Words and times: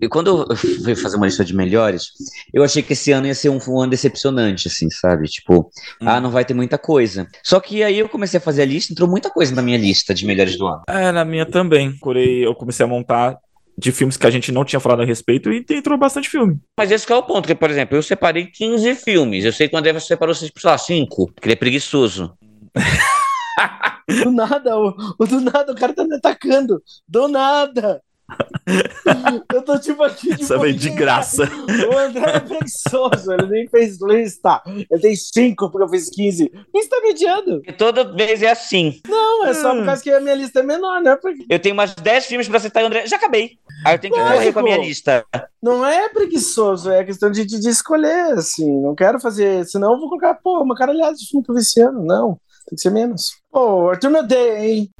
E 0.00 0.08
quando 0.08 0.46
eu 0.50 0.56
fui 0.56 0.94
fazer 0.94 1.16
uma 1.16 1.24
lista 1.24 1.44
de 1.44 1.54
melhores, 1.54 2.10
eu 2.52 2.62
achei 2.62 2.82
que 2.82 2.92
esse 2.92 3.12
ano 3.12 3.26
ia 3.26 3.34
ser 3.34 3.48
um, 3.48 3.58
um 3.68 3.80
ano 3.80 3.90
decepcionante, 3.90 4.68
assim, 4.68 4.90
sabe? 4.90 5.26
Tipo, 5.26 5.70
hum. 6.00 6.06
ah, 6.08 6.20
não 6.20 6.30
vai 6.30 6.44
ter 6.44 6.52
muita 6.52 6.76
coisa. 6.76 7.26
Só 7.42 7.58
que 7.60 7.82
aí 7.82 7.98
eu 7.98 8.08
comecei 8.08 8.38
a 8.38 8.40
fazer 8.40 8.62
a 8.62 8.66
lista, 8.66 8.92
entrou 8.92 9.08
muita 9.08 9.30
coisa 9.30 9.54
na 9.54 9.62
minha 9.62 9.78
lista 9.78 10.12
de 10.12 10.26
melhores 10.26 10.58
do 10.58 10.66
ano. 10.66 10.82
É, 10.86 11.10
na 11.10 11.24
minha 11.24 11.46
também. 11.46 11.96
Eu 12.42 12.54
comecei 12.54 12.84
a 12.84 12.88
montar 12.88 13.38
de 13.78 13.92
filmes 13.92 14.16
que 14.16 14.26
a 14.26 14.30
gente 14.30 14.52
não 14.52 14.64
tinha 14.64 14.80
falado 14.80 15.02
a 15.02 15.04
respeito 15.04 15.50
e 15.52 15.64
entrou 15.70 15.98
bastante 15.98 16.28
filme. 16.28 16.58
Mas 16.76 16.90
esse 16.90 17.10
é 17.10 17.16
o 17.16 17.22
ponto, 17.22 17.46
que, 17.46 17.54
por 17.54 17.70
exemplo, 17.70 17.96
eu 17.96 18.02
separei 18.02 18.46
15 18.46 18.94
filmes. 18.96 19.44
Eu 19.44 19.52
sei 19.52 19.68
que 19.68 19.74
o 19.74 19.78
André 19.78 19.98
separou, 20.00 20.34
sei 20.34 20.50
lá, 20.64 20.76
5, 20.76 21.32
porque 21.32 21.48
ele 21.48 21.54
é 21.54 21.56
preguiçoso. 21.56 22.34
do 24.24 24.30
nada, 24.30 24.78
o, 24.78 24.94
o, 25.18 25.26
do 25.26 25.40
nada, 25.40 25.72
o 25.72 25.74
cara 25.74 25.94
tá 25.94 26.04
me 26.04 26.16
atacando. 26.16 26.82
Do 27.08 27.28
nada. 27.28 28.02
Eu 29.54 29.62
tô 29.62 29.78
tipo 29.78 30.02
aqui. 30.02 30.30
Tipo, 30.36 30.54
Essa 30.54 30.72
de 30.72 30.90
graça. 30.90 31.48
O 31.90 31.96
André 31.98 32.36
é 32.36 32.40
preguiçoso, 32.40 33.32
ele 33.32 33.46
nem 33.46 33.68
fez 33.68 33.98
lista. 34.00 34.62
Ele 34.66 35.00
tem 35.00 35.14
5 35.16 35.70
porque 35.70 35.84
eu 35.84 35.88
fiz 35.88 36.10
15. 36.10 36.48
Quem 36.48 36.80
está 36.80 37.00
mediando? 37.00 37.62
E 37.66 37.72
toda 37.72 38.12
vez 38.12 38.42
é 38.42 38.50
assim. 38.50 39.00
Não, 39.08 39.46
é 39.46 39.54
só 39.54 39.74
por 39.74 39.84
causa 39.84 40.02
que 40.02 40.10
a 40.10 40.20
minha 40.20 40.34
lista 40.34 40.60
é 40.60 40.62
menor, 40.62 41.00
né? 41.00 41.16
Porque... 41.16 41.46
Eu 41.48 41.58
tenho 41.58 41.74
mais 41.74 41.94
10 41.94 42.26
filmes 42.26 42.48
pra 42.48 42.58
citar, 42.58 42.84
André. 42.84 43.06
Já 43.06 43.16
acabei. 43.16 43.58
Aí 43.84 43.94
eu 43.94 43.98
tenho 43.98 44.14
que 44.14 44.20
correr 44.20 44.52
com 44.52 44.60
a 44.60 44.62
minha 44.62 44.78
lista. 44.78 45.24
Não 45.62 45.84
é 45.86 46.08
preguiçoso, 46.08 46.90
é 46.90 47.04
questão 47.04 47.30
de, 47.30 47.44
de, 47.44 47.68
escolher, 47.68 48.32
assim. 48.34 48.80
Não 48.80 48.94
quero 48.94 49.20
fazer. 49.20 49.64
Senão 49.66 49.92
eu 49.92 49.98
vou 49.98 50.08
colocar, 50.08 50.34
pô, 50.34 50.62
uma 50.62 50.74
caralhada 50.74 51.14
de 51.14 51.28
filme 51.28 51.44
que 51.44 51.50
eu 51.50 51.54
vi 51.54 51.60
esse 51.60 51.80
ano. 51.80 52.04
Não, 52.04 52.38
tem 52.68 52.76
que 52.76 52.80
ser 52.80 52.90
menos. 52.90 53.36
Pô, 53.50 53.90
Arthur 53.90 54.22
Day, 54.26 54.56
hein? 54.58 54.90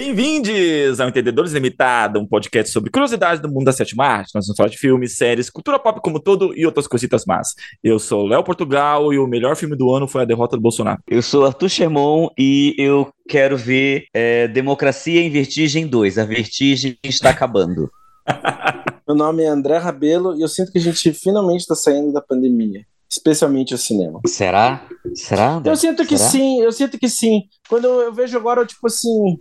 Bem-vindos 0.00 1.00
ao 1.00 1.08
Entendedores 1.08 1.50
Limitado, 1.50 2.20
um 2.20 2.26
podcast 2.26 2.70
sobre 2.70 2.88
curiosidades 2.88 3.42
do 3.42 3.48
mundo 3.48 3.64
da 3.64 3.72
sétima 3.72 4.04
arte. 4.06 4.30
Nós 4.32 4.46
vamos 4.46 4.56
falar 4.56 4.68
de 4.68 4.78
filmes, 4.78 5.16
séries, 5.16 5.50
cultura 5.50 5.76
pop 5.76 6.00
como 6.00 6.20
todo 6.20 6.56
e 6.56 6.64
outras 6.64 6.86
coisitas 6.86 7.24
más. 7.26 7.48
Eu 7.82 7.98
sou 7.98 8.24
Léo 8.24 8.44
Portugal 8.44 9.12
e 9.12 9.18
o 9.18 9.26
melhor 9.26 9.56
filme 9.56 9.74
do 9.74 9.92
ano 9.92 10.06
foi 10.06 10.22
A 10.22 10.24
Derrota 10.24 10.56
do 10.56 10.62
Bolsonaro. 10.62 11.02
Eu 11.08 11.20
sou 11.20 11.44
Arthur 11.44 11.68
Chemon 11.68 12.28
e 12.38 12.76
eu 12.78 13.12
quero 13.28 13.56
ver 13.56 14.04
é, 14.14 14.46
Democracia 14.46 15.20
em 15.20 15.30
Vertigem 15.30 15.84
2. 15.84 16.16
A 16.16 16.24
Vertigem 16.24 16.96
está 17.02 17.30
acabando. 17.30 17.90
Meu 19.04 19.16
nome 19.16 19.42
é 19.42 19.48
André 19.48 19.78
Rabelo 19.78 20.36
e 20.38 20.42
eu 20.42 20.48
sinto 20.48 20.70
que 20.70 20.78
a 20.78 20.80
gente 20.80 21.12
finalmente 21.12 21.62
está 21.62 21.74
saindo 21.74 22.12
da 22.12 22.20
pandemia 22.20 22.86
especialmente 23.10 23.74
o 23.74 23.78
cinema. 23.78 24.20
Será? 24.26 24.86
Será? 25.14 25.54
André? 25.54 25.72
Eu 25.72 25.76
sinto 25.76 26.04
que 26.06 26.18
Será? 26.18 26.30
sim, 26.30 26.60
eu 26.60 26.70
sinto 26.70 26.98
que 26.98 27.08
sim. 27.08 27.44
Quando 27.66 27.86
eu 27.86 28.12
vejo 28.12 28.36
agora, 28.36 28.66
tipo 28.66 28.86
assim, 28.86 29.38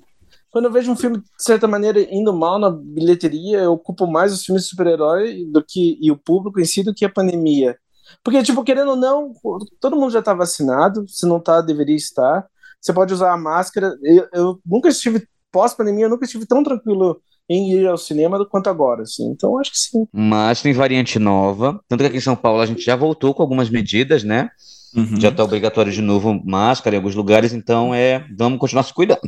quando 0.51 0.65
eu 0.65 0.71
vejo 0.71 0.91
um 0.91 0.95
filme, 0.95 1.17
de 1.17 1.23
certa 1.37 1.67
maneira, 1.67 1.99
indo 2.13 2.33
mal 2.33 2.57
na 2.57 2.69
bilheteria, 2.69 3.59
eu 3.59 3.73
ocupo 3.73 4.07
mais 4.07 4.33
os 4.33 4.43
filmes 4.43 4.63
de 4.63 4.69
super-herói 4.69 5.45
do 5.51 5.63
que 5.63 5.97
e 6.01 6.11
o 6.11 6.17
público 6.17 6.59
em 6.59 6.65
si 6.65 6.83
do 6.83 6.93
que 6.93 7.05
a 7.05 7.09
pandemia. 7.09 7.77
Porque, 8.23 8.41
tipo, 8.41 8.63
querendo 8.63 8.91
ou 8.91 8.95
não, 8.95 9.33
todo 9.79 9.95
mundo 9.95 10.11
já 10.11 10.19
está 10.19 10.33
vacinado, 10.33 11.05
se 11.07 11.25
não 11.25 11.37
está, 11.37 11.61
deveria 11.61 11.95
estar. 11.95 12.45
Você 12.81 12.93
pode 12.93 13.13
usar 13.13 13.33
a 13.33 13.37
máscara. 13.37 13.93
Eu, 14.01 14.27
eu 14.33 14.59
nunca 14.65 14.89
estive, 14.89 15.27
pós-pandemia, 15.51 16.05
eu 16.05 16.09
nunca 16.09 16.25
estive 16.25 16.45
tão 16.45 16.63
tranquilo 16.63 17.19
em 17.49 17.71
ir 17.71 17.87
ao 17.87 17.97
cinema 17.97 18.45
quanto 18.45 18.69
agora, 18.69 19.03
assim. 19.03 19.29
Então, 19.29 19.57
acho 19.57 19.71
que 19.71 19.77
sim. 19.77 20.07
Mas 20.11 20.61
tem 20.61 20.73
variante 20.73 21.17
nova, 21.19 21.79
tanto 21.87 22.01
que 22.01 22.07
aqui 22.07 22.17
em 22.17 22.21
São 22.21 22.35
Paulo 22.35 22.61
a 22.61 22.65
gente 22.65 22.81
já 22.81 22.95
voltou 22.95 23.33
com 23.33 23.41
algumas 23.41 23.69
medidas, 23.69 24.23
né? 24.23 24.49
Uhum. 24.95 25.19
Já 25.19 25.29
está 25.29 25.43
obrigatório 25.43 25.91
de 25.91 26.01
novo 26.01 26.41
máscara 26.45 26.95
em 26.95 26.99
alguns 26.99 27.15
lugares, 27.15 27.53
então 27.53 27.93
é, 27.93 28.25
vamos 28.37 28.59
continuar 28.59 28.83
se 28.83 28.93
cuidando. 28.93 29.19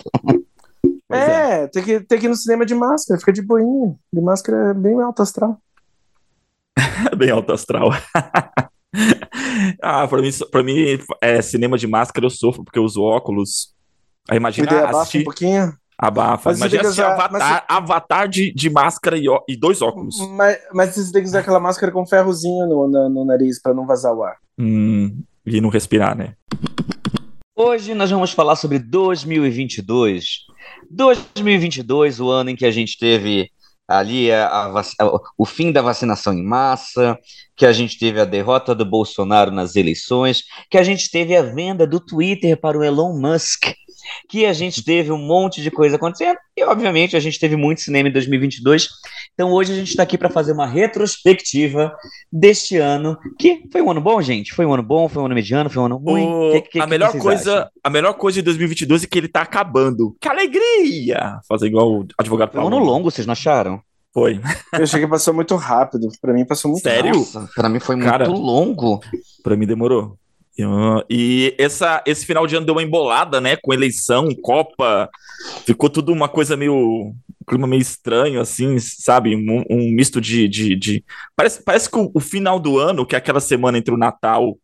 É, 1.12 1.64
é, 1.64 1.68
Tem, 1.68 1.84
que, 1.84 2.00
tem 2.02 2.20
que 2.20 2.26
ir 2.28 2.30
no 2.30 2.36
cinema 2.36 2.66
de 2.66 2.76
máscara, 2.76 3.20
fica 3.20 3.34
de 3.34 3.42
boinha. 3.42 3.96
De 4.14 4.22
máscara 4.22 4.70
é 4.70 4.74
bem 4.74 5.02
alto 5.02 5.22
astral. 5.22 5.58
bem 7.18 7.32
alto 7.32 7.52
astral. 7.52 7.90
ah, 9.82 10.08
pra 10.08 10.22
mim, 10.22 10.30
pra 10.52 10.64
mim 10.64 11.00
é, 11.22 11.42
cinema 11.42 11.78
de 11.78 11.88
máscara 11.88 12.26
eu 12.26 12.30
sofro, 12.30 12.64
porque 12.64 12.78
eu 12.78 12.83
uso 12.83 13.02
óculos. 13.02 13.73
Aí 14.30 14.38
imagina 14.38 14.72
ah, 14.72 14.89
assistir... 14.89 15.22
um 15.22 15.23
pouquinho. 15.26 15.73
Abafa. 15.98 16.52
Mas 16.52 16.60
imagina 16.60 16.82
assistir 16.83 17.02
usar, 17.02 17.14
Avatar, 17.14 17.32
mas... 17.32 17.64
avatar 17.67 18.28
de, 18.30 18.54
de 18.54 18.70
máscara 18.70 19.17
e, 19.17 19.26
e 19.50 19.60
dois 19.60 19.82
óculos. 19.82 20.16
Mas, 20.30 20.58
mas 20.73 20.95
você 20.95 21.12
tem 21.12 21.23
que 21.23 21.28
usar 21.28 21.39
aquela 21.39 21.60
máscara 21.60 21.92
com 21.92 22.06
ferrozinho 22.06 22.66
no, 22.67 22.88
no, 22.88 23.10
no 23.10 23.26
nariz 23.26 23.62
pra 23.62 23.73
não 23.73 23.86
vazar 23.86 24.14
o 24.14 24.23
ar. 24.23 24.38
Hum, 24.58 25.22
e 25.45 25.60
não 25.60 25.67
respirar, 25.70 26.16
né? 26.16 26.36
Hoje 27.54 27.94
nós 27.94 28.10
vamos 28.10 28.32
falar 28.32 28.56
sobre 28.56 28.80
2022. 28.80 30.48
2022, 30.90 32.20
o 32.20 32.30
ano 32.30 32.50
em 32.50 32.56
que 32.56 32.66
a 32.66 32.72
gente 32.72 32.98
teve 32.98 33.50
ali 33.88 34.32
a, 34.32 34.48
a, 34.48 34.84
o 35.36 35.46
fim 35.46 35.72
da 35.72 35.82
vacinação 35.82 36.32
em 36.32 36.44
massa, 36.44 37.18
que 37.56 37.66
a 37.66 37.72
gente 37.74 37.98
teve 37.98 38.22
a 38.22 38.26
derrota 38.26 38.76
do 38.76 38.86
Bolsonaro 38.86 39.52
nas 39.52 39.76
eleições, 39.76 40.44
que 40.70 40.78
a 40.78 40.84
gente 40.84 41.10
teve 41.10 41.36
a 41.36 41.42
venda 41.42 41.88
do 41.88 42.00
Twitter 42.00 42.56
para 42.56 42.78
o 42.78 42.84
Elon 42.84 43.20
Musk, 43.20 43.74
que 44.30 44.46
a 44.46 44.54
gente 44.54 44.84
teve 44.84 45.12
um 45.12 45.18
monte 45.18 45.62
de 45.62 45.72
coisa 45.72 45.96
acontecendo 45.96 46.38
e, 46.59 46.64
obviamente, 46.64 47.15
a 47.15 47.20
gente 47.20 47.39
teve 47.39 47.55
muito 47.55 47.81
cinema 47.81 48.09
em 48.09 48.11
2022. 48.11 48.89
Então, 49.33 49.52
hoje 49.52 49.71
a 49.71 49.75
gente 49.75 49.89
está 49.89 50.03
aqui 50.03 50.17
para 50.17 50.30
fazer 50.30 50.52
uma 50.52 50.67
retrospectiva 50.67 51.95
deste 52.31 52.75
ano, 52.75 53.17
que 53.39 53.64
foi 53.71 53.81
um 53.81 53.89
ano 53.89 54.02
bom, 54.02 54.21
gente? 54.21 54.53
Foi 54.53 54.65
um 54.65 54.73
ano 54.73 54.83
bom, 54.83 55.08
foi 55.08 55.23
um 55.23 55.25
ano 55.25 55.36
mediano, 55.36 55.70
foi 55.70 55.81
um 55.81 55.86
ano 55.86 55.97
ruim? 55.97 56.27
O... 56.27 56.52
Que, 56.52 56.61
que, 56.61 56.80
a, 56.80 56.86
melhor 56.86 57.17
coisa, 57.17 57.70
a 57.81 57.89
melhor 57.89 58.14
coisa 58.14 58.39
de 58.39 58.42
2022 58.43 59.03
é 59.03 59.08
que 59.08 59.17
ele 59.17 59.27
está 59.27 59.42
acabando. 59.42 60.15
Que 60.20 60.27
alegria! 60.27 61.39
Fazer 61.47 61.67
igual 61.67 62.02
o 62.02 62.08
advogado 62.17 62.52
Foi 62.52 62.61
um 62.61 62.67
ano 62.67 62.80
longo, 62.80 63.09
vocês 63.09 63.26
não 63.26 63.31
acharam? 63.31 63.81
Foi. 64.14 64.41
Eu 64.73 64.83
achei 64.83 64.99
que 64.99 65.08
passou 65.08 65.33
muito 65.33 65.55
rápido. 65.55 66.09
Para 66.20 66.33
mim 66.33 66.45
passou 66.45 66.71
muito 66.71 66.83
Sério? 66.83 67.11
rápido. 67.11 67.26
Sério? 67.26 67.49
Para 67.55 67.70
mim 67.70 67.80
foi 67.80 67.95
muito 67.95 68.09
Cara, 68.09 68.27
longo. 68.27 68.99
Para 69.43 69.55
mim 69.55 69.65
demorou. 69.65 70.17
E 71.09 71.55
essa, 71.58 72.03
esse 72.05 72.25
final 72.25 72.45
de 72.47 72.55
ano 72.55 72.65
deu 72.65 72.75
uma 72.75 72.83
embolada, 72.83 73.39
né? 73.39 73.55
Com 73.55 73.73
eleição, 73.73 74.30
Copa. 74.42 75.09
Ficou 75.65 75.89
tudo 75.89 76.11
uma 76.11 76.27
coisa 76.27 76.58
meio. 76.58 76.73
Um 76.73 77.15
clima 77.47 77.67
meio 77.67 77.81
estranho, 77.81 78.39
assim, 78.42 78.77
sabe? 78.80 79.36
Um, 79.36 79.64
um 79.70 79.92
misto 79.92 80.20
de. 80.21 80.47
de, 80.47 80.75
de... 80.75 81.03
Parece, 81.36 81.64
parece 81.64 81.89
que 81.89 81.97
o, 81.97 82.11
o, 82.14 82.20
final 82.20 82.59
do 82.59 82.77
ano, 82.77 83.05
que 83.05 83.15
é 83.15 83.17
aquela 83.17 83.39
semana 83.39 83.77
entre 83.77 83.93
o 83.93 83.97
Natal 83.97 84.58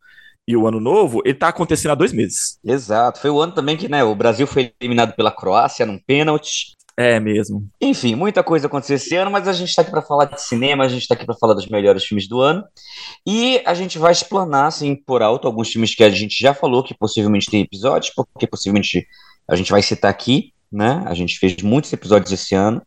e 0.46 0.56
o 0.56 0.66
Ano 0.66 0.78
Novo, 0.78 1.20
ele 1.24 1.34
tá 1.34 1.48
acontecendo 1.48 1.92
há 1.92 1.96
dois 1.96 2.12
meses. 2.12 2.58
Exato. 2.64 3.20
Foi 3.20 3.30
o 3.30 3.40
ano 3.40 3.52
também 3.52 3.76
que 3.76 3.88
né, 3.88 4.04
o 4.04 4.14
Brasil 4.14 4.46
foi 4.46 4.72
eliminado 4.80 5.14
pela 5.16 5.32
Croácia 5.32 5.84
num 5.84 5.98
pênalti. 5.98 6.75
É 6.98 7.20
mesmo. 7.20 7.68
Enfim, 7.78 8.14
muita 8.14 8.42
coisa 8.42 8.66
aconteceu 8.66 8.96
esse 8.96 9.14
ano, 9.14 9.30
mas 9.30 9.46
a 9.46 9.52
gente 9.52 9.68
está 9.68 9.82
aqui 9.82 9.90
para 9.90 10.00
falar 10.00 10.24
de 10.24 10.40
cinema, 10.40 10.82
a 10.82 10.88
gente 10.88 11.02
está 11.02 11.14
aqui 11.14 11.26
para 11.26 11.34
falar 11.34 11.52
dos 11.52 11.66
melhores 11.68 12.02
filmes 12.04 12.26
do 12.26 12.40
ano. 12.40 12.64
E 13.26 13.60
a 13.66 13.74
gente 13.74 13.98
vai 13.98 14.12
explanar, 14.12 14.68
assim, 14.68 14.96
por 14.96 15.22
alto, 15.22 15.46
alguns 15.46 15.70
filmes 15.70 15.94
que 15.94 16.02
a 16.02 16.08
gente 16.08 16.40
já 16.40 16.54
falou 16.54 16.82
que 16.82 16.94
possivelmente 16.94 17.50
tem 17.50 17.60
episódios, 17.60 18.14
porque 18.14 18.46
possivelmente 18.46 19.06
a 19.46 19.54
gente 19.54 19.70
vai 19.70 19.82
citar 19.82 20.10
aqui, 20.10 20.54
né? 20.72 21.02
A 21.06 21.12
gente 21.12 21.38
fez 21.38 21.56
muitos 21.62 21.92
episódios 21.92 22.32
esse 22.32 22.54
ano. 22.54 22.80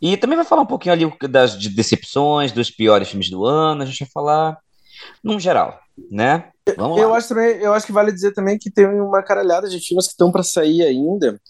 E 0.00 0.16
também 0.18 0.36
vai 0.36 0.44
falar 0.44 0.62
um 0.62 0.66
pouquinho 0.66 0.92
ali 0.92 1.10
das 1.28 1.56
decepções, 1.56 2.52
dos 2.52 2.70
piores 2.70 3.08
filmes 3.08 3.30
do 3.30 3.46
ano, 3.46 3.82
a 3.82 3.86
gente 3.86 4.00
vai 4.00 4.10
falar 4.12 4.58
num 5.24 5.40
geral, 5.40 5.80
né? 6.10 6.50
Vamos 6.76 7.00
eu 7.00 7.10
lá. 7.10 7.16
acho 7.16 7.28
também, 7.28 7.56
eu 7.56 7.72
acho 7.72 7.86
que 7.86 7.92
vale 7.92 8.12
dizer 8.12 8.32
também 8.32 8.58
que 8.58 8.70
tem 8.70 8.86
uma 8.86 9.22
caralhada 9.22 9.68
de 9.68 9.80
filmes 9.80 10.06
que 10.06 10.12
estão 10.12 10.30
para 10.30 10.42
sair 10.42 10.82
ainda 10.82 11.40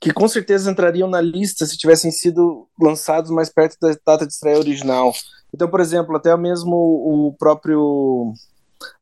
que 0.00 0.12
com 0.12 0.26
certeza 0.26 0.70
entrariam 0.70 1.08
na 1.08 1.20
lista 1.20 1.66
se 1.66 1.76
tivessem 1.76 2.10
sido 2.10 2.66
lançados 2.80 3.30
mais 3.30 3.50
perto 3.50 3.76
da 3.80 3.94
data 4.04 4.26
de 4.26 4.32
estreia 4.32 4.58
original. 4.58 5.12
Então, 5.54 5.68
por 5.68 5.80
exemplo, 5.80 6.16
até 6.16 6.34
mesmo 6.36 6.74
o 6.74 7.34
próprio. 7.38 8.32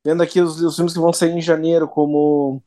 Vendo 0.04 0.24
aqui 0.24 0.40
os, 0.40 0.60
os 0.60 0.74
filmes 0.74 0.92
que 0.92 0.98
vão 0.98 1.12
sair 1.12 1.30
em 1.30 1.40
janeiro, 1.40 1.86
como. 1.86 2.60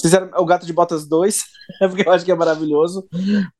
Fizeram 0.00 0.30
O 0.36 0.44
Gato 0.44 0.66
de 0.66 0.72
Botas 0.72 1.08
2, 1.08 1.42
porque 1.80 2.06
eu 2.06 2.12
acho 2.12 2.24
que 2.26 2.32
é 2.32 2.34
maravilhoso. 2.34 3.08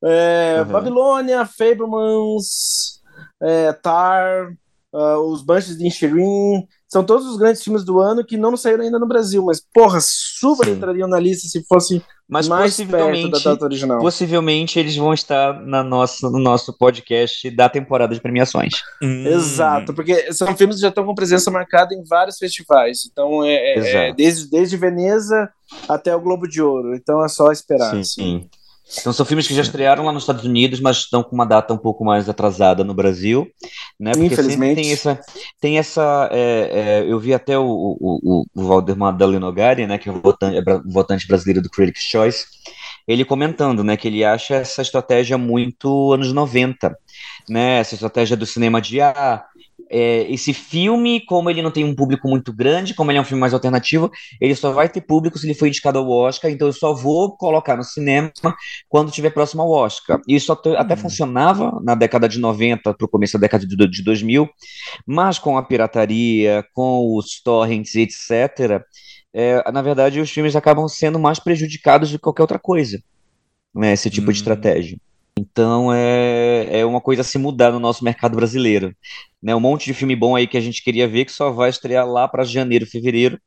É, 0.05 0.57
uhum. 0.61 0.73
Babilônia, 0.73 1.47
Fablemans, 1.47 3.01
é, 3.41 3.73
Tar, 3.73 4.53
uh, 4.93 5.21
Os 5.33 5.43
Bunches 5.43 5.79
de 5.79 5.87
Inchirin, 5.87 6.67
são 6.89 7.05
todos 7.05 7.27
os 7.27 7.37
grandes 7.37 7.63
filmes 7.63 7.85
do 7.85 8.01
ano 8.01 8.25
que 8.25 8.37
não 8.37 8.57
saíram 8.57 8.83
ainda 8.83 8.99
no 8.99 9.07
Brasil, 9.07 9.45
mas, 9.45 9.63
porra, 9.73 9.99
super 10.01 10.67
Sim. 10.67 10.73
entrariam 10.73 11.07
na 11.07 11.21
lista 11.21 11.47
se 11.47 11.63
fossem 11.67 12.03
mas 12.29 12.47
mais 12.47 12.73
possivelmente, 12.73 13.31
perto 13.31 13.45
da 13.45 13.51
data 13.53 13.65
original. 13.65 13.99
Possivelmente 14.01 14.79
eles 14.79 14.97
vão 14.97 15.15
estar 15.15 15.61
na 15.65 15.83
nossa, 15.83 16.29
no 16.29 16.39
nosso 16.39 16.77
podcast 16.77 17.51
da 17.51 17.69
temporada 17.69 18.15
de 18.15 18.21
premiações. 18.21 18.83
Hum. 19.03 19.27
Exato, 19.27 19.95
porque 19.95 20.33
são 20.33 20.55
filmes 20.57 20.77
que 20.77 20.83
já 20.83 20.89
estão 20.89 21.07
com 21.07 21.15
presença 21.15 21.51
marcada 21.51 21.95
em 21.95 22.05
vários 22.05 22.37
festivais. 22.37 23.09
Então, 23.11 23.43
é, 23.45 23.55
é, 23.55 24.09
é 24.09 24.15
desde, 24.15 24.51
desde 24.51 24.77
Veneza 24.77 25.51
até 25.89 26.15
o 26.15 26.21
Globo 26.21 26.47
de 26.47 26.61
Ouro. 26.61 26.95
Então 26.95 27.25
é 27.25 27.29
só 27.29 27.51
esperar. 27.51 27.93
Sim, 27.93 28.01
assim. 28.01 28.49
Então 28.97 29.13
são 29.13 29.27
filmes 29.27 29.47
que 29.47 29.55
já 29.55 29.63
estrearam 29.63 30.05
lá 30.05 30.13
nos 30.13 30.23
Estados 30.23 30.45
Unidos, 30.45 30.81
mas 30.81 30.99
estão 30.99 31.23
com 31.23 31.35
uma 31.35 31.45
data 31.45 31.75
um 31.75 31.79
pouco 31.79 32.05
mais 32.05 32.29
atrasada 32.29 32.83
no 32.83 32.95
Brasil, 32.95 33.47
né? 34.01 34.13
Porque 34.13 34.27
Infelizmente. 34.27 34.81
tem 34.81 34.93
essa, 34.93 35.21
tem 35.61 35.79
essa 35.79 36.29
é, 36.33 36.71
é, 37.05 37.13
eu 37.13 37.19
vi 37.19 37.35
até 37.35 37.59
o, 37.59 37.65
o, 37.65 38.19
o, 38.23 38.45
o 38.55 38.67
Valdemar 38.67 39.17
Dalinogari, 39.17 39.87
né? 39.87 39.99
Que 39.99 40.09
é 40.09 40.13
o 40.13 40.21
votante, 40.21 40.57
é 40.57 40.63
votante 40.87 41.27
brasileiro 41.27 41.61
do 41.61 41.69
Critics' 41.69 42.03
Choice. 42.03 42.47
ele 43.07 43.25
comentando, 43.25 43.85
né, 43.85 43.97
que 43.97 44.09
ele 44.09 44.25
acha 44.25 44.55
essa 44.55 44.81
estratégia 44.81 45.37
muito 45.37 46.13
anos 46.13 46.33
90, 46.33 46.97
né, 47.49 47.79
essa 47.81 47.95
estratégia 47.95 48.37
do 48.37 48.47
cinema 48.47 48.81
de 48.81 49.01
ah, 49.01 49.45
é, 49.91 50.31
esse 50.31 50.53
filme, 50.53 51.21
como 51.25 51.49
ele 51.51 51.63
não 51.63 51.71
tem 51.71 51.85
um 51.85 51.95
público 51.95 52.29
muito 52.29 52.53
grande, 52.53 52.95
como 52.95 53.11
ele 53.11 53.19
é 53.19 53.21
um 53.21 53.25
filme 53.25 53.41
mais 53.41 53.55
alternativo, 53.55 54.11
ele 54.41 54.55
só 54.55 54.73
vai 54.73 54.89
ter 54.89 55.01
público 55.01 55.39
se 55.39 55.47
ele 55.47 55.55
for 55.55 55.67
indicado 55.67 55.99
ao 55.99 56.09
Oscar, 56.11 56.51
então 56.51 56.69
eu 56.69 56.73
só 56.73 56.93
vou 56.95 57.37
colocar 57.37 57.77
no 57.77 57.85
cinema 57.85 58.33
quando 58.89 59.09
estiver 59.09 59.31
próximo 59.31 59.63
ao 59.63 59.71
Oscar. 59.71 60.21
Isso 60.29 60.53
até, 60.53 60.77
até 60.77 60.95
Hum. 60.95 60.99
funcionava 60.99 61.81
na 61.83 61.95
década 61.95 62.29
de 62.29 62.39
90 62.39 62.95
para 62.95 63.05
o 63.05 63.09
começo 63.09 63.35
da 63.39 63.41
década 63.43 63.67
de, 63.67 63.77
de 63.77 64.03
2000, 64.03 64.49
mas 65.07 65.39
com 65.39 65.57
a 65.57 65.63
pirataria, 65.63 66.65
com 66.75 67.17
os 67.17 67.41
torrents, 67.43 67.95
etc., 67.95 68.83
é, 69.33 69.71
na 69.71 69.83
verdade 69.83 70.21
os 70.21 70.31
filmes 70.31 70.57
acabam 70.57 70.89
sendo 70.89 71.19
mais 71.19 71.39
prejudicados 71.39 72.11
do 72.11 72.19
que 72.19 72.23
qualquer 72.23 72.43
outra 72.43 72.59
coisa, 72.59 73.03
né, 73.75 73.93
esse 73.93 74.11
tipo 74.11 74.27
de 74.27 74.39
Hum. 74.39 74.43
estratégia. 74.43 74.99
Então 75.39 75.93
é, 75.93 76.81
é 76.81 76.85
uma 76.85 77.01
coisa 77.01 77.23
a 77.23 77.25
se 77.25 77.39
mudar 77.39 77.71
no 77.71 77.79
nosso 77.79 78.05
mercado 78.05 78.35
brasileiro. 78.37 78.95
Né, 79.41 79.55
um 79.55 79.61
monte 79.61 79.85
de 79.87 79.95
filme 79.95 80.17
bom 80.17 80.35
aí 80.35 80.49
que 80.49 80.57
a 80.57 80.61
gente 80.61 80.83
queria 80.83 81.07
ver 81.07 81.25
que 81.25 81.33
só 81.33 81.51
vai 81.53 81.71
estrear 81.71 82.07
lá 82.07 82.27
para 82.27 82.43
janeiro, 82.43 82.85
fevereiro. 82.87 83.39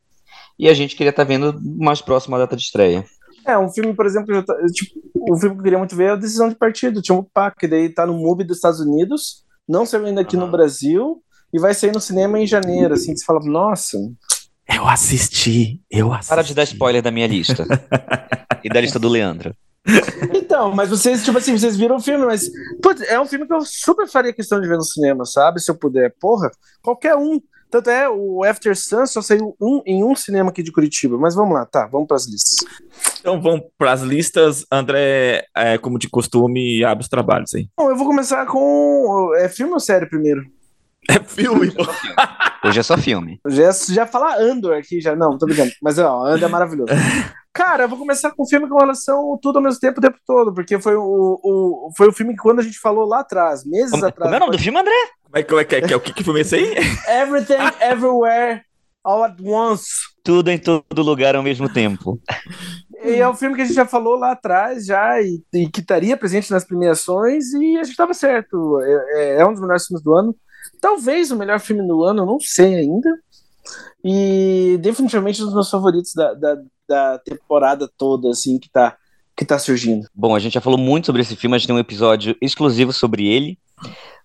E 0.58 0.70
a 0.70 0.74
gente 0.74 0.96
queria 0.96 1.10
estar 1.10 1.26
vendo 1.26 1.60
mais 1.62 2.02
próximo 2.02 2.36
à 2.36 2.40
data 2.40 2.56
de 2.56 2.64
estreia. 2.64 3.04
É, 3.46 3.58
um 3.58 3.70
filme, 3.70 3.94
por 3.94 4.06
exemplo, 4.06 4.28
que 4.28 4.34
eu 4.34 4.46
ta- 4.46 4.56
tipo, 4.74 4.92
um 5.30 5.38
filme 5.38 5.56
que 5.56 5.60
eu 5.60 5.64
queria 5.64 5.80
muito 5.80 5.96
ver 5.96 6.06
é 6.06 6.12
a 6.12 6.16
Decisão 6.16 6.48
de 6.48 6.56
Partido, 6.56 7.02
Tim 7.02 7.22
Park, 7.34 7.58
que 7.60 7.68
daí 7.68 7.90
tá 7.90 8.06
no 8.06 8.14
MUBI 8.14 8.44
dos 8.46 8.58
Estados 8.58 8.80
Unidos, 8.80 9.44
não 9.68 9.86
saiu 9.86 10.06
ainda 10.06 10.22
aqui 10.22 10.38
no 10.38 10.44
Aham. 10.44 10.52
Brasil, 10.52 11.24
e 11.54 11.60
vai 11.60 11.74
sair 11.74 11.92
no 11.92 12.00
cinema 12.00 12.40
em 12.40 12.48
janeiro, 12.48 12.94
assim, 12.94 13.12
que 13.14 13.20
você 13.20 13.26
fala, 13.26 13.40
nossa, 13.44 13.98
Eu 14.70 14.88
assisti, 14.88 15.82
eu 15.90 16.14
assisti. 16.14 16.30
Para 16.30 16.44
de 16.44 16.54
dar 16.54 16.64
spoiler 16.64 17.02
da 17.02 17.12
minha 17.12 17.28
lista. 17.28 17.66
e 18.64 18.70
da 18.70 18.80
lista 18.80 19.00
do 19.00 19.10
Leandro. 19.10 19.54
Então, 20.52 20.76
mas 20.76 20.90
vocês, 20.90 21.24
tipo 21.24 21.38
assim, 21.38 21.58
vocês 21.58 21.78
viram 21.78 21.96
o 21.96 22.02
filme, 22.02 22.26
mas 22.26 22.52
putz, 22.84 23.02
é 23.04 23.18
um 23.18 23.26
filme 23.26 23.48
que 23.48 23.54
eu 23.54 23.62
super 23.62 24.06
faria 24.06 24.34
questão 24.34 24.60
de 24.60 24.68
ver 24.68 24.76
no 24.76 24.84
cinema, 24.84 25.24
sabe? 25.24 25.62
Se 25.62 25.72
eu 25.72 25.76
puder. 25.76 26.14
Porra, 26.20 26.52
qualquer 26.82 27.16
um. 27.16 27.40
Tanto 27.70 27.90
é, 27.90 28.10
o 28.10 28.44
After 28.44 28.76
Sun 28.76 29.06
só 29.06 29.22
saiu 29.22 29.56
um, 29.62 29.82
em 29.86 30.04
um 30.04 30.14
cinema 30.14 30.50
aqui 30.50 30.62
de 30.62 30.74
Curitiba. 30.74 31.18
Mas 31.18 31.36
vamos 31.36 31.54
lá, 31.54 31.66
tá, 31.66 31.88
vamos 31.88 32.06
pras 32.06 32.28
listas. 32.28 32.58
Então 33.22 33.42
vamos 33.42 33.62
para 33.78 33.94
as 33.94 34.02
listas. 34.02 34.66
André, 34.70 35.46
é, 35.56 35.78
como 35.78 35.98
de 35.98 36.10
costume, 36.10 36.84
abre 36.84 37.02
os 37.02 37.10
trabalhos 37.10 37.56
aí. 37.56 37.70
Bom, 37.78 37.90
eu 37.90 37.96
vou 37.96 38.06
começar 38.06 38.46
com. 38.46 39.32
É 39.38 39.48
filme 39.48 39.72
ou 39.72 39.80
série 39.80 40.06
primeiro? 40.06 40.44
É 41.16 41.24
filme, 41.24 41.72
pô. 41.72 41.84
Hoje 42.68 42.80
é 42.80 42.84
só 42.84 42.98
filme. 42.98 43.40
Já, 43.48 43.72
já 43.90 44.06
falar 44.06 44.38
Andor 44.40 44.78
aqui, 44.78 45.02
já. 45.02 45.16
Não, 45.16 45.38
tô 45.38 45.46
brincando. 45.46 45.72
Mas 45.82 45.98
ó, 45.98 46.26
Andor 46.26 46.48
é 46.48 46.52
maravilhoso. 46.52 46.92
Cara, 47.54 47.84
eu 47.84 47.90
vou 47.90 47.98
começar 47.98 48.32
com 48.32 48.44
um 48.44 48.48
filme 48.48 48.70
com 48.70 48.78
relação 48.78 49.38
tudo 49.42 49.58
ao 49.58 49.64
mesmo 49.64 49.80
tempo, 49.80 49.98
o 50.00 50.02
tempo 50.02 50.18
todo, 50.26 50.54
porque 50.54 50.80
foi 50.80 50.96
o, 50.96 51.38
o, 51.44 51.90
foi 51.98 52.08
o 52.08 52.14
filme 52.14 52.34
que 52.34 52.42
quando 52.42 52.60
a 52.60 52.64
gente 52.64 52.80
falou 52.80 53.06
lá 53.06 53.20
atrás, 53.20 53.66
meses 53.66 53.92
Como, 53.92 54.06
atrás. 54.06 54.24
como 54.32 54.34
é 54.34 54.38
o 54.38 54.40
nome 54.40 54.58
do 54.58 54.64
filme, 54.64 54.80
André? 54.80 54.94
Como 55.26 55.38
é, 55.38 55.44
como 55.44 55.60
é 55.60 55.66
que 55.66 55.76
é? 55.76 55.82
que 55.82 55.94
é? 55.94 55.98
O 55.98 56.00
que, 56.00 56.14
que 56.14 56.24
filme 56.24 56.40
é 56.40 56.44
esse 56.44 56.56
aí? 56.56 56.74
Everything, 57.22 57.58
Everywhere, 57.82 58.62
All 59.04 59.24
at 59.26 59.36
Once. 59.44 59.90
Tudo 60.24 60.50
em 60.50 60.58
todo 60.58 61.02
lugar 61.02 61.36
ao 61.36 61.44
mesmo 61.44 61.68
tempo. 61.68 62.22
E 63.04 63.16
é 63.16 63.28
um 63.28 63.34
filme 63.34 63.56
que 63.56 63.64
a 63.64 63.66
gente 63.66 63.76
já 63.76 63.86
falou 63.86 64.16
lá 64.16 64.32
atrás, 64.32 64.86
já, 64.86 65.20
e, 65.22 65.44
e 65.54 65.68
que 65.68 65.82
estaria 65.82 66.16
presente 66.16 66.52
nas 66.52 66.64
premiações, 66.64 67.52
e 67.54 67.76
a 67.78 67.84
gente 67.84 67.92
estava 67.92 68.14
certo. 68.14 68.80
É, 68.82 68.94
é- 69.16 69.42
é 69.42 69.46
um 69.46 69.52
dos 69.52 69.60
melhores 69.62 69.86
filmes 69.88 70.04
do 70.04 70.14
ano. 70.14 70.34
Talvez 70.82 71.32
o 71.32 71.38
melhor 71.38 71.60
filme 71.60 71.88
do 71.88 72.04
ano, 72.04 72.24
eu 72.24 72.26
não 72.26 72.40
sei 72.40 72.76
ainda. 72.76 73.10
E 74.04 74.80
definitivamente 74.82 75.42
um 75.42 75.46
dos 75.46 75.54
meus 75.54 75.70
favoritos 75.70 76.14
da, 76.16 76.34
da, 76.34 76.58
da 76.90 77.20
temporada 77.20 77.90
toda, 77.98 78.30
assim, 78.30 78.58
que 78.58 78.70
tá, 78.70 78.98
que 79.38 79.46
tá 79.46 79.60
surgindo. 79.60 80.08
Bom, 80.14 80.36
a 80.36 80.40
gente 80.40 80.54
já 80.54 80.62
falou 80.62 80.80
muito 80.80 81.06
sobre 81.06 81.22
esse 81.22 81.36
filme, 81.36 81.56
a 81.56 81.60
gente 81.60 81.68
tem 81.68 81.76
um 81.76 81.80
episódio 81.80 82.36
exclusivo 82.42 82.92
sobre 82.92 83.28
ele, 83.28 83.60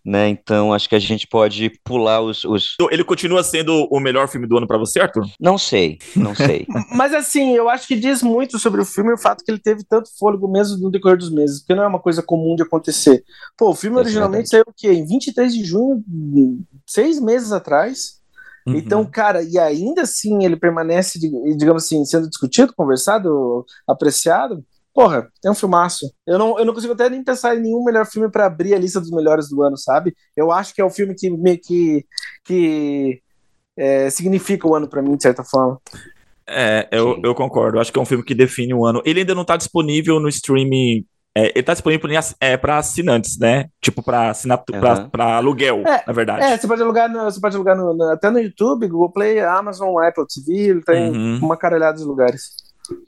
né? 0.06 0.28
Então 0.28 0.72
acho 0.72 0.88
que 0.88 0.94
a 0.94 1.00
gente 1.00 1.26
pode 1.26 1.68
pular 1.84 2.20
os. 2.20 2.44
os... 2.44 2.76
Ele 2.92 3.02
continua 3.02 3.42
sendo 3.42 3.88
o 3.90 3.98
melhor 3.98 4.28
filme 4.28 4.46
do 4.46 4.56
ano 4.56 4.66
pra 4.66 4.78
você, 4.78 5.00
Arthur? 5.00 5.26
Não 5.40 5.58
sei, 5.58 5.98
não 6.14 6.32
sei. 6.34 6.64
Mas 6.94 7.12
assim, 7.12 7.56
eu 7.56 7.68
acho 7.68 7.88
que 7.88 7.96
diz 7.96 8.22
muito 8.22 8.56
sobre 8.58 8.80
o 8.80 8.84
filme 8.84 9.12
o 9.12 9.18
fato 9.18 9.44
que 9.44 9.50
ele 9.50 9.58
teve 9.58 9.82
tanto 9.84 10.08
fôlego 10.16 10.46
mesmo 10.46 10.78
no 10.78 10.90
decorrer 10.90 11.18
dos 11.18 11.30
meses, 11.32 11.58
porque 11.58 11.74
não 11.74 11.82
é 11.82 11.88
uma 11.88 11.98
coisa 11.98 12.22
comum 12.22 12.54
de 12.54 12.62
acontecer. 12.62 13.24
Pô, 13.58 13.70
o 13.70 13.74
filme 13.74 13.98
originalmente 13.98 14.48
saiu 14.48 14.64
o 14.66 14.72
quê? 14.74 14.92
Em 14.92 15.04
23 15.04 15.52
de 15.52 15.64
junho, 15.64 16.04
seis 16.86 17.20
meses 17.20 17.50
atrás. 17.50 18.20
Uhum. 18.66 18.74
Então, 18.76 19.04
cara, 19.04 19.42
e 19.42 19.58
ainda 19.58 20.02
assim 20.02 20.44
ele 20.44 20.56
permanece, 20.56 21.18
dig- 21.18 21.56
digamos 21.56 21.84
assim, 21.84 22.04
sendo 22.04 22.28
discutido, 22.28 22.72
conversado, 22.76 23.64
apreciado. 23.88 24.64
Porra, 24.96 25.28
é 25.44 25.50
um 25.50 25.54
filmaço. 25.54 26.10
Eu 26.26 26.38
não, 26.38 26.58
eu 26.58 26.64
não 26.64 26.72
consigo 26.72 26.94
até 26.94 27.10
nem 27.10 27.22
pensar 27.22 27.54
em 27.54 27.60
nenhum 27.60 27.84
melhor 27.84 28.06
filme 28.06 28.30
pra 28.30 28.46
abrir 28.46 28.74
a 28.74 28.78
lista 28.78 28.98
dos 28.98 29.10
melhores 29.10 29.46
do 29.50 29.62
ano, 29.62 29.76
sabe? 29.76 30.14
Eu 30.34 30.50
acho 30.50 30.74
que 30.74 30.80
é 30.80 30.84
o 30.84 30.88
filme 30.90 31.14
que 31.14 31.28
meio 31.30 31.60
que, 31.60 32.02
que 32.44 33.20
é, 33.76 34.08
significa 34.08 34.66
o 34.66 34.74
ano 34.74 34.88
pra 34.88 35.02
mim, 35.02 35.14
de 35.14 35.22
certa 35.22 35.44
forma. 35.44 35.78
É, 36.48 36.88
eu, 36.90 37.20
eu 37.22 37.34
concordo. 37.34 37.78
Acho 37.78 37.92
que 37.92 37.98
é 37.98 38.02
um 38.02 38.06
filme 38.06 38.24
que 38.24 38.34
define 38.34 38.72
o 38.72 38.86
ano. 38.86 39.02
Ele 39.04 39.20
ainda 39.20 39.34
não 39.34 39.44
tá 39.44 39.58
disponível 39.58 40.18
no 40.18 40.30
streaming. 40.30 41.04
é, 41.36 41.50
ele 41.54 41.62
tá 41.62 41.74
disponível 41.74 42.08
é, 42.40 42.56
para 42.56 42.78
assinantes, 42.78 43.38
né? 43.38 43.66
Tipo, 43.82 44.02
pra, 44.02 44.30
assinatu- 44.30 44.72
Aham. 44.74 44.80
pra, 44.80 45.08
pra 45.10 45.36
aluguel, 45.36 45.82
É, 45.86 46.04
na 46.06 46.12
verdade. 46.14 46.42
É, 46.42 46.56
você 46.56 46.66
pode 46.66 46.80
alugar, 46.80 47.10
no, 47.12 47.24
você 47.24 47.38
pode 47.38 47.54
alugar 47.54 47.76
no- 47.76 47.94
no- 47.94 48.10
até 48.12 48.30
no 48.30 48.38
YouTube, 48.40 48.88
Google 48.88 49.12
Play, 49.12 49.40
Amazon, 49.40 49.94
Apple 50.02 50.24
TV, 50.26 50.70
ele 50.70 50.82
tem 50.82 51.10
Uhum. 51.10 51.38
uma 51.42 51.56
caralhada 51.58 51.98
de 51.98 52.04
lugares. 52.04 52.64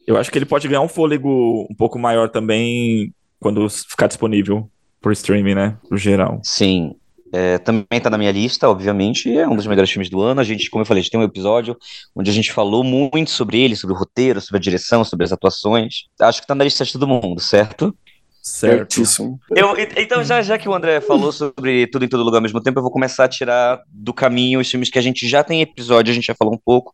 Eu 0.07 0.17
acho 0.17 0.31
que 0.31 0.39
ele 0.39 0.47
pode 0.47 0.69
ganhar 0.69 0.81
um 0.81 0.89
fôlego 0.89 1.67
um 1.71 1.75
pouco 1.75 1.99
maior 1.99 2.29
também 2.29 3.13
quando 3.41 3.69
ficar 3.69 4.07
disponível 4.07 4.69
por 5.01 5.13
streaming, 5.13 5.55
né? 5.55 5.77
No 5.91 5.97
geral. 5.97 6.41
Sim. 6.43 6.95
É, 7.33 7.59
também 7.59 8.01
tá 8.01 8.09
na 8.09 8.17
minha 8.17 8.33
lista, 8.33 8.69
obviamente, 8.69 9.31
é 9.37 9.47
um 9.47 9.55
dos 9.55 9.67
melhores 9.67 9.91
filmes 9.91 10.09
do 10.09 10.21
ano. 10.21 10.41
A 10.41 10.45
gente, 10.45 10.71
como 10.71 10.83
eu 10.83 10.87
falei, 10.87 11.01
a 11.01 11.03
gente 11.03 11.11
tem 11.11 11.21
um 11.21 11.25
episódio 11.25 11.77
onde 12.15 12.31
a 12.31 12.33
gente 12.33 12.53
falou 12.53 12.83
muito 12.83 13.31
sobre 13.31 13.61
ele, 13.61 13.77
sobre 13.77 13.95
o 13.95 13.99
roteiro, 13.99 14.41
sobre 14.41 14.59
a 14.59 14.61
direção, 14.61 15.05
sobre 15.05 15.25
as 15.25 15.33
atuações. 15.33 16.07
Acho 16.21 16.41
que 16.41 16.47
tá 16.47 16.55
na 16.55 16.65
lista 16.65 16.85
de 16.85 16.93
todo 16.93 17.07
mundo, 17.07 17.41
certo? 17.41 17.95
Certo. 18.43 18.95
Certíssimo. 18.95 19.39
Eu, 19.51 19.75
então, 19.97 20.25
já, 20.25 20.41
já 20.41 20.57
que 20.57 20.69
o 20.69 20.75
André 20.75 21.01
falou 21.01 21.33
sobre 21.33 21.87
tudo 21.87 22.05
em 22.05 22.09
todo 22.09 22.23
lugar 22.23 22.39
ao 22.39 22.43
mesmo 22.43 22.61
tempo, 22.61 22.79
eu 22.79 22.83
vou 22.83 22.91
começar 22.91 23.25
a 23.25 23.29
tirar 23.29 23.81
do 23.89 24.15
caminho 24.15 24.61
os 24.61 24.71
filmes 24.71 24.89
que 24.89 24.99
a 24.99 25.03
gente 25.03 25.29
já 25.29 25.45
tem 25.45 25.61
episódio, 25.61 26.11
a 26.11 26.15
gente 26.15 26.27
já 26.27 26.35
falou 26.35 26.55
um 26.55 26.59
pouco. 26.59 26.93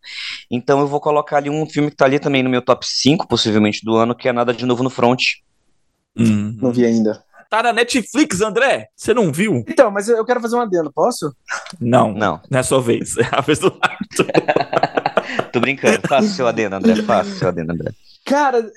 Então, 0.50 0.80
eu 0.80 0.86
vou 0.86 1.00
colocar 1.00 1.36
ali 1.36 1.50
um 1.50 1.66
filme 1.66 1.90
que 1.90 1.96
tá 1.96 2.04
ali 2.04 2.18
também 2.18 2.42
no 2.42 2.50
meu 2.50 2.62
top 2.62 2.86
5, 2.86 3.28
possivelmente, 3.28 3.84
do 3.84 3.94
ano, 3.96 4.14
que 4.14 4.28
é 4.28 4.32
Nada 4.32 4.52
de 4.52 4.66
Novo 4.66 4.82
no 4.82 4.90
Front. 4.90 5.22
Uhum. 6.16 6.56
Não 6.60 6.72
vi 6.72 6.84
ainda. 6.84 7.22
Tá 7.48 7.62
na 7.62 7.72
Netflix, 7.72 8.40
André? 8.40 8.88
Você 8.96 9.14
não 9.14 9.32
viu? 9.32 9.64
Então, 9.68 9.90
mas 9.90 10.08
eu 10.08 10.24
quero 10.24 10.40
fazer 10.40 10.56
um 10.56 10.60
adendo, 10.60 10.92
posso? 10.92 11.32
Não. 11.80 12.12
Não, 12.12 12.40
Não 12.50 12.58
é 12.58 12.60
a 12.60 12.64
sua 12.64 12.80
vez. 12.80 13.16
É 13.18 13.28
a 13.30 13.40
vez 13.40 13.60
do 13.60 13.70
tô 15.52 15.60
brincando. 15.60 16.00
Faça 16.08 16.26
o 16.26 16.30
seu 16.30 16.46
adendo, 16.48 16.76
André. 16.76 16.96
Faça 17.02 17.30
o 17.30 17.34
seu 17.34 17.48
adendo, 17.48 17.72
André. 17.72 17.92
Cara, 18.24 18.68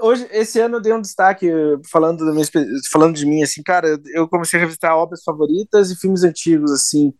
hoje, 0.00 0.26
esse 0.30 0.60
ano 0.60 0.76
eu 0.76 0.80
dei 0.80 0.92
um 0.92 1.00
destaque 1.00 1.50
falando, 1.90 2.24
da 2.24 2.32
minha, 2.32 2.46
falando 2.90 3.16
de 3.16 3.26
mim, 3.26 3.42
assim, 3.42 3.62
cara, 3.62 3.98
eu 4.14 4.28
comecei 4.28 4.58
a 4.58 4.60
revisitar 4.60 4.96
obras 4.96 5.22
favoritas 5.22 5.90
e 5.90 5.96
filmes 5.96 6.24
antigos, 6.24 6.70
assim. 6.70 7.12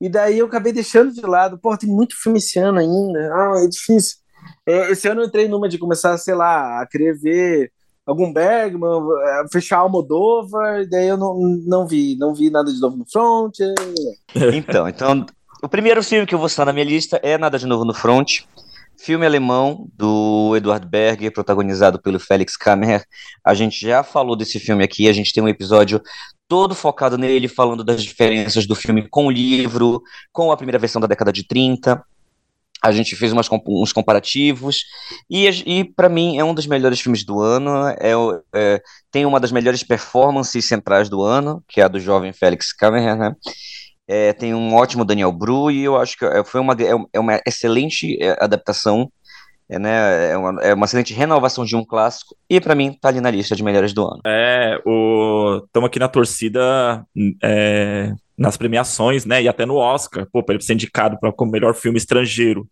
E 0.00 0.08
daí 0.08 0.38
eu 0.38 0.46
acabei 0.46 0.72
deixando 0.72 1.12
de 1.12 1.20
lado. 1.20 1.58
Pô, 1.58 1.76
tem 1.76 1.88
muito 1.88 2.20
filme 2.20 2.38
esse 2.38 2.58
ano 2.58 2.78
ainda. 2.78 3.30
Ah, 3.34 3.62
é 3.64 3.66
difícil. 3.66 4.16
É, 4.66 4.90
esse 4.90 5.06
ano 5.08 5.20
eu 5.20 5.26
entrei 5.26 5.46
numa 5.46 5.68
de 5.68 5.78
começar, 5.78 6.16
sei 6.16 6.34
lá, 6.34 6.80
a 6.80 6.86
querer 6.86 7.18
ver 7.18 7.70
algum 8.06 8.32
Bergman, 8.32 9.00
eh, 9.24 9.44
fechar 9.52 9.78
Almodóvar, 9.78 10.80
e 10.80 10.88
daí 10.88 11.06
eu 11.06 11.16
não, 11.16 11.38
não 11.66 11.86
vi, 11.86 12.16
não 12.18 12.34
vi 12.34 12.50
nada 12.50 12.72
de 12.72 12.80
novo 12.80 12.96
no 12.96 13.04
front. 13.08 13.56
Então, 14.54 14.88
então, 14.88 15.26
o 15.62 15.68
primeiro 15.68 16.02
filme 16.02 16.26
que 16.26 16.34
eu 16.34 16.38
vou 16.38 16.48
citar 16.48 16.66
na 16.66 16.72
minha 16.72 16.84
lista 16.84 17.20
é 17.22 17.36
Nada 17.36 17.58
de 17.58 17.66
Novo 17.66 17.84
no 17.84 17.92
Front, 17.92 18.40
filme 19.00 19.24
alemão 19.24 19.88
do 19.96 20.54
Eduard 20.56 20.86
Berger, 20.86 21.32
protagonizado 21.32 22.00
pelo 22.00 22.20
Felix 22.20 22.56
Kammer. 22.56 23.04
A 23.44 23.54
gente 23.54 23.80
já 23.80 24.02
falou 24.02 24.36
desse 24.36 24.60
filme 24.60 24.84
aqui, 24.84 25.08
a 25.08 25.12
gente 25.12 25.32
tem 25.32 25.42
um 25.42 25.48
episódio 25.48 26.02
todo 26.46 26.74
focado 26.74 27.16
nele, 27.16 27.48
falando 27.48 27.82
das 27.82 28.02
diferenças 28.02 28.66
do 28.66 28.74
filme 28.74 29.08
com 29.08 29.26
o 29.26 29.30
livro, 29.30 30.02
com 30.32 30.52
a 30.52 30.56
primeira 30.56 30.78
versão 30.78 31.00
da 31.00 31.06
década 31.06 31.32
de 31.32 31.44
30. 31.46 32.04
A 32.82 32.92
gente 32.92 33.14
fez 33.14 33.32
umas, 33.32 33.48
uns 33.66 33.92
comparativos, 33.92 34.84
e, 35.28 35.46
e 35.48 35.84
para 35.84 36.08
mim 36.08 36.38
é 36.38 36.44
um 36.44 36.54
dos 36.54 36.66
melhores 36.66 37.00
filmes 37.00 37.24
do 37.24 37.40
ano. 37.40 37.88
É, 37.88 38.12
é, 38.54 38.82
tem 39.10 39.24
uma 39.24 39.40
das 39.40 39.52
melhores 39.52 39.82
performances 39.82 40.66
centrais 40.66 41.08
do 41.08 41.22
ano, 41.22 41.62
que 41.68 41.80
é 41.80 41.84
a 41.84 41.88
do 41.88 42.00
jovem 42.00 42.32
Felix 42.32 42.72
Kammer, 42.72 43.16
né? 43.16 43.34
É, 44.12 44.32
tem 44.32 44.52
um 44.52 44.74
ótimo 44.74 45.04
Daniel 45.04 45.30
Bru 45.30 45.70
e 45.70 45.84
eu 45.84 45.96
acho 45.96 46.18
que 46.18 46.24
é, 46.24 46.42
foi 46.42 46.60
uma, 46.60 46.74
é, 46.74 46.90
é 47.12 47.20
uma 47.20 47.40
excelente 47.46 48.20
é, 48.20 48.36
adaptação, 48.42 49.08
é, 49.68 49.78
né, 49.78 50.32
é, 50.32 50.36
uma, 50.36 50.62
é 50.62 50.74
uma 50.74 50.84
excelente 50.84 51.14
renovação 51.14 51.64
de 51.64 51.76
um 51.76 51.84
clássico 51.84 52.34
e 52.48 52.60
para 52.60 52.74
mim 52.74 52.92
tá 53.00 53.08
ali 53.08 53.20
na 53.20 53.30
lista 53.30 53.54
de 53.54 53.62
melhores 53.62 53.92
do 53.92 54.04
ano. 54.04 54.20
É, 54.26 54.82
o... 54.84 55.62
estamos 55.64 55.86
aqui 55.86 56.00
na 56.00 56.08
torcida 56.08 57.06
é, 57.40 58.12
nas 58.36 58.56
premiações, 58.56 59.24
né? 59.24 59.42
E 59.42 59.48
até 59.48 59.64
no 59.64 59.76
Oscar. 59.76 60.26
Pô, 60.32 60.42
pra 60.42 60.56
ele 60.56 60.64
ser 60.64 60.72
indicado 60.72 61.16
pra, 61.20 61.30
como 61.30 61.52
melhor 61.52 61.74
filme 61.74 61.96
estrangeiro 61.96 62.66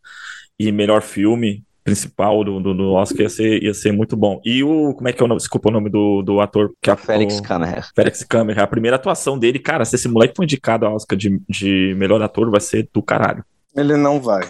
e 0.58 0.72
melhor 0.72 1.02
filme, 1.02 1.62
principal 1.88 2.44
do, 2.44 2.60
do, 2.60 2.74
do, 2.74 2.92
Oscar 2.92 3.22
ia 3.22 3.28
ser, 3.28 3.62
ia 3.62 3.74
ser 3.74 3.92
muito 3.92 4.16
bom. 4.16 4.40
E 4.44 4.62
o. 4.62 4.94
Como 4.94 5.08
é 5.08 5.12
que 5.12 5.22
é 5.22 5.24
o 5.24 5.28
nome? 5.28 5.38
Desculpa 5.38 5.68
o 5.68 5.72
nome 5.72 5.90
do, 5.90 6.22
do 6.22 6.40
ator. 6.40 6.72
Que 6.80 6.90
é 6.90 6.96
Félix 6.96 7.40
Kammerer. 7.40 7.88
Félix 7.94 8.22
Kammerer. 8.24 8.62
A 8.62 8.66
primeira 8.66 8.96
atuação 8.96 9.38
dele, 9.38 9.58
cara, 9.58 9.84
se 9.84 9.96
esse 9.96 10.08
moleque 10.08 10.34
for 10.36 10.44
indicado 10.44 10.86
ao 10.86 10.94
Oscar 10.94 11.16
de, 11.16 11.40
de 11.48 11.94
melhor 11.96 12.22
ator, 12.22 12.50
vai 12.50 12.60
ser 12.60 12.88
do 12.92 13.02
caralho. 13.02 13.44
Ele 13.76 13.96
não 13.96 14.20
vai. 14.20 14.48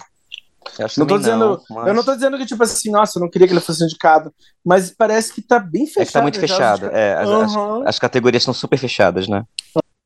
Não 0.96 1.06
tô 1.06 1.18
dizendo, 1.18 1.38
não, 1.38 1.76
mas... 1.76 1.88
Eu 1.88 1.94
não 1.94 2.04
tô 2.04 2.14
dizendo 2.14 2.36
que, 2.36 2.46
tipo 2.46 2.62
assim, 2.62 2.90
nossa, 2.90 3.18
eu 3.18 3.22
não 3.22 3.30
queria 3.30 3.46
que 3.48 3.52
ele 3.52 3.60
fosse 3.60 3.82
indicado, 3.82 4.32
mas 4.64 4.90
parece 4.90 5.32
que 5.32 5.40
tá 5.40 5.58
bem 5.58 5.86
fechado. 5.86 6.02
É 6.02 6.06
que 6.06 6.12
tá 6.12 6.22
muito 6.22 6.38
fechado, 6.38 6.86
é, 6.86 7.14
as, 7.14 7.28
uhum. 7.28 7.82
as, 7.82 7.88
as, 7.88 7.98
categorias 7.98 8.42
estão 8.42 8.54
super 8.54 8.78
fechadas, 8.78 9.26
né? 9.26 9.44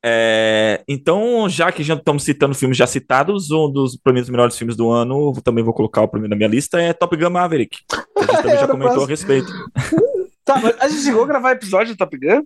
É, 0.05 0.83
então, 0.85 1.47
já 1.47 1.71
que 1.71 1.81
já 1.81 1.93
estamos 1.93 2.23
citando 2.23 2.53
filmes 2.53 2.77
já 2.77 2.85
citados, 2.85 3.49
um 3.51 3.71
dos 3.71 3.97
dos 3.97 4.29
melhores 4.29 4.57
filmes 4.57 4.75
do 4.75 4.89
ano, 4.89 5.33
também 5.41 5.63
vou 5.63 5.73
colocar 5.73 6.01
o 6.01 6.07
primeiro 6.09 6.31
na 6.31 6.35
minha 6.35 6.49
lista, 6.49 6.81
é 6.81 6.91
Top 6.91 7.15
Gun 7.15 7.29
Maverick. 7.29 7.77
a 7.89 8.19
gente 8.21 8.41
também 8.41 8.57
já 8.57 8.67
comentou 8.67 8.93
posso... 8.95 9.05
a 9.05 9.09
respeito. 9.09 9.51
tá, 10.43 10.59
mas 10.61 10.75
a 10.79 10.89
gente 10.89 11.03
chegou 11.03 11.23
a 11.23 11.27
gravar 11.27 11.51
episódio 11.51 11.93
de 11.93 11.97
Top 11.97 12.17
Gun? 12.17 12.43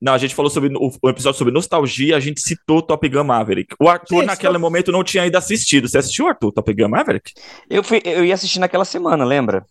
Não, 0.00 0.12
a 0.12 0.18
gente 0.18 0.34
falou 0.34 0.50
sobre 0.50 0.72
o, 0.76 0.92
o 1.02 1.08
episódio 1.08 1.38
sobre 1.38 1.52
nostalgia, 1.52 2.16
a 2.16 2.20
gente 2.20 2.40
citou 2.40 2.80
Top 2.80 3.08
Gun 3.08 3.24
Maverick. 3.24 3.74
O 3.80 3.88
Arthur, 3.88 4.20
Sim, 4.20 4.26
naquele 4.26 4.52
tô... 4.52 4.60
momento, 4.60 4.92
não 4.92 5.02
tinha 5.02 5.24
ainda 5.24 5.38
assistido. 5.38 5.88
Você 5.88 5.98
assistiu, 5.98 6.28
Arthur, 6.28 6.52
Top 6.52 6.72
Gun 6.72 6.88
Maverick? 6.88 7.32
Eu, 7.68 7.82
fui, 7.82 8.00
eu 8.04 8.24
ia 8.24 8.34
assistir 8.34 8.60
naquela 8.60 8.84
semana, 8.84 9.24
lembra? 9.24 9.64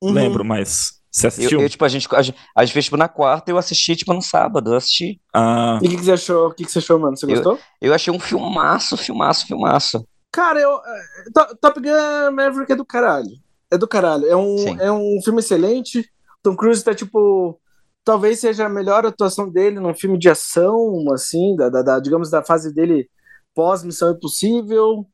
Uhum. 0.00 0.12
Lembro, 0.12 0.44
mas. 0.44 0.95
Você 1.10 1.26
assistiu? 1.28 1.60
Eu, 1.60 1.64
eu, 1.64 1.70
tipo, 1.70 1.84
a 1.84 1.88
gente, 1.88 2.08
a, 2.14 2.22
gente, 2.22 2.38
a 2.54 2.64
gente 2.64 2.72
fez 2.72 2.84
tipo, 2.86 2.96
na 2.96 3.08
quarta 3.08 3.50
eu 3.50 3.58
assisti, 3.58 3.96
tipo, 3.96 4.12
no 4.12 4.22
sábado. 4.22 4.72
Eu 4.72 4.76
assisti. 4.76 5.20
Ah. 5.32 5.78
E 5.82 5.86
o 5.86 5.90
que, 5.90 5.96
que, 5.96 6.04
você 6.04 6.12
achou? 6.12 6.48
O 6.48 6.54
que, 6.54 6.64
que 6.64 6.70
você 6.70 6.78
achou, 6.78 6.98
mano? 6.98 7.16
Você 7.16 7.26
gostou? 7.26 7.54
Eu, 7.80 7.88
eu 7.88 7.94
achei 7.94 8.12
um 8.12 8.20
filmaço, 8.20 8.96
filmaço, 8.96 9.46
filmaço. 9.46 10.06
Cara, 10.32 10.60
eu. 10.60 10.70
Eh, 10.70 11.54
Top 11.60 11.80
Gun 11.80 12.32
Maverick 12.32 12.72
é 12.72 12.76
do 12.76 12.84
caralho. 12.84 13.30
É 13.70 13.78
do 13.78 13.88
caralho. 13.88 14.26
É 14.26 14.36
um, 14.36 14.80
é 14.80 14.92
um 14.92 15.18
filme 15.24 15.40
excelente. 15.40 16.08
Tom 16.42 16.54
Cruise 16.54 16.84
tá, 16.84 16.94
tipo 16.94 17.58
talvez 18.06 18.38
seja 18.38 18.66
a 18.66 18.68
melhor 18.68 19.04
atuação 19.04 19.50
dele 19.50 19.80
num 19.80 19.92
filme 19.92 20.16
de 20.16 20.30
ação, 20.30 21.04
assim, 21.12 21.56
da, 21.56 21.68
da, 21.68 21.82
da 21.82 21.98
digamos, 21.98 22.30
da 22.30 22.40
fase 22.40 22.72
dele 22.72 23.10
pós-Missão 23.52 24.12
Impossível, 24.12 25.04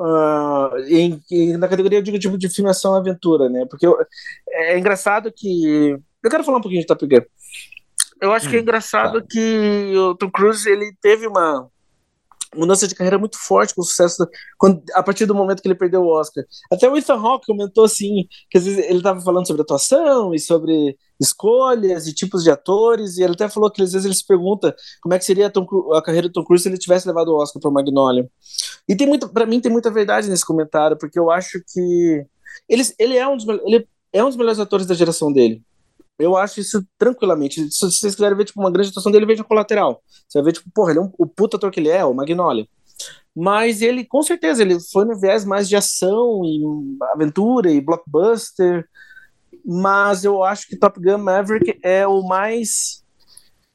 uh, 0.00 0.78
em, 0.88 1.22
em, 1.30 1.56
na 1.56 1.68
categoria, 1.68 1.98
eu 1.98 2.02
digo, 2.02 2.18
tipo 2.18 2.38
de 2.38 2.48
filme 2.48 2.70
ação-aventura, 2.70 3.48
né? 3.48 3.66
Porque 3.68 3.86
eu, 3.86 3.96
é 4.48 4.78
engraçado 4.78 5.30
que... 5.34 5.96
Eu 6.22 6.30
quero 6.30 6.44
falar 6.44 6.58
um 6.58 6.62
pouquinho 6.62 6.80
de 6.80 6.86
Top 6.86 7.06
Gun. 7.06 7.22
Eu 8.20 8.32
acho 8.32 8.46
hum, 8.46 8.50
que 8.50 8.56
é 8.56 8.58
hum, 8.58 8.62
engraçado 8.62 9.20
tá. 9.20 9.26
que 9.28 9.94
o 9.96 10.14
Tom 10.14 10.30
Cruise, 10.30 10.68
ele 10.68 10.92
teve 11.00 11.26
uma 11.26 11.68
mudança 12.54 12.86
de 12.88 12.94
carreira 12.94 13.18
muito 13.18 13.38
forte 13.38 13.74
com 13.74 13.80
o 13.80 13.84
sucesso 13.84 14.26
quando, 14.58 14.82
a 14.94 15.02
partir 15.02 15.26
do 15.26 15.34
momento 15.34 15.62
que 15.62 15.68
ele 15.68 15.74
perdeu 15.74 16.02
o 16.02 16.08
Oscar. 16.08 16.44
Até 16.70 16.88
o 16.88 16.96
Ethan 16.96 17.14
Hawke 17.14 17.46
comentou 17.46 17.84
assim, 17.84 18.26
que 18.50 18.58
às 18.58 18.64
vezes 18.64 18.84
ele 18.84 18.98
estava 18.98 19.20
falando 19.20 19.46
sobre 19.46 19.62
atuação 19.62 20.34
e 20.34 20.38
sobre 20.38 20.96
escolhas 21.20 22.06
e 22.06 22.14
tipos 22.14 22.42
de 22.42 22.50
atores, 22.50 23.18
e 23.18 23.22
ele 23.22 23.34
até 23.34 23.48
falou 23.48 23.70
que 23.70 23.82
às 23.82 23.92
vezes 23.92 24.04
ele 24.04 24.14
se 24.14 24.26
pergunta 24.26 24.74
como 25.02 25.14
é 25.14 25.18
que 25.18 25.24
seria 25.24 25.46
a, 25.46 25.50
Tom, 25.50 25.66
a 25.92 26.02
carreira 26.02 26.28
do 26.28 26.32
Tom 26.32 26.44
Cruise 26.44 26.62
se 26.62 26.68
ele 26.68 26.78
tivesse 26.78 27.06
levado 27.06 27.28
o 27.28 27.36
Oscar 27.36 27.60
para 27.60 27.70
Magnolia. 27.70 28.28
E 28.88 28.96
tem 28.96 29.06
muito, 29.06 29.28
para 29.28 29.46
mim 29.46 29.60
tem 29.60 29.70
muita 29.70 29.90
verdade 29.90 30.28
nesse 30.28 30.44
comentário, 30.44 30.96
porque 30.98 31.18
eu 31.18 31.30
acho 31.30 31.62
que 31.72 32.24
ele, 32.68 32.82
ele, 32.98 33.16
é 33.16 33.28
um 33.28 33.36
dos, 33.36 33.46
ele 33.46 33.86
é 34.12 34.24
um 34.24 34.28
dos 34.28 34.36
melhores 34.36 34.58
atores 34.58 34.86
da 34.86 34.94
geração 34.94 35.32
dele. 35.32 35.62
Eu 36.20 36.36
acho 36.36 36.60
isso 36.60 36.86
tranquilamente. 36.98 37.70
Se 37.70 37.80
vocês 37.80 38.14
quiserem 38.14 38.36
ver 38.36 38.44
tipo, 38.44 38.60
uma 38.60 38.70
grande 38.70 38.90
atuação 38.90 39.10
dele, 39.10 39.26
veja 39.26 39.42
colateral. 39.42 40.02
Você 40.28 40.38
vai 40.38 40.44
ver, 40.46 40.52
tipo, 40.52 40.70
porra, 40.74 40.90
ele 40.90 40.98
é 41.00 41.02
um, 41.02 41.12
o 41.18 41.26
puta 41.26 41.56
ator 41.56 41.70
que 41.70 41.80
ele 41.80 41.88
é, 41.88 42.04
o 42.04 42.14
Magnolia. 42.14 42.66
Mas 43.34 43.80
ele, 43.80 44.04
com 44.04 44.22
certeza, 44.22 44.62
ele 44.62 44.78
foi 44.80 45.04
no 45.04 45.18
viés 45.18 45.44
mais 45.44 45.68
de 45.68 45.76
ação 45.76 46.42
e 46.44 46.62
aventura 47.12 47.70
e 47.70 47.80
blockbuster. 47.80 48.86
Mas 49.64 50.24
eu 50.24 50.42
acho 50.42 50.66
que 50.66 50.76
Top 50.76 51.00
Gun 51.00 51.18
Maverick 51.18 51.78
é 51.82 52.06
o 52.06 52.22
mais 52.22 53.02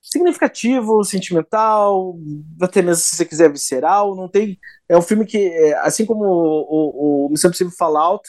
significativo, 0.02 1.04
sentimental, 1.04 2.16
até 2.62 2.82
mesmo 2.82 3.04
se 3.04 3.16
você 3.16 3.25
quiser 3.25 3.52
visceral. 3.52 4.16
Não 4.16 4.30
tem. 4.30 4.60
É 4.88 4.98
um 4.98 5.02
filme 5.02 5.25
que, 5.25 5.38
é, 5.38 5.78
assim 5.80 6.06
como 6.06 6.24
o, 6.25 7.25
o, 7.25 7.25
o 7.25 7.30
Missão 7.30 7.50
Impossível 7.50 7.74
Fallout, 7.78 8.24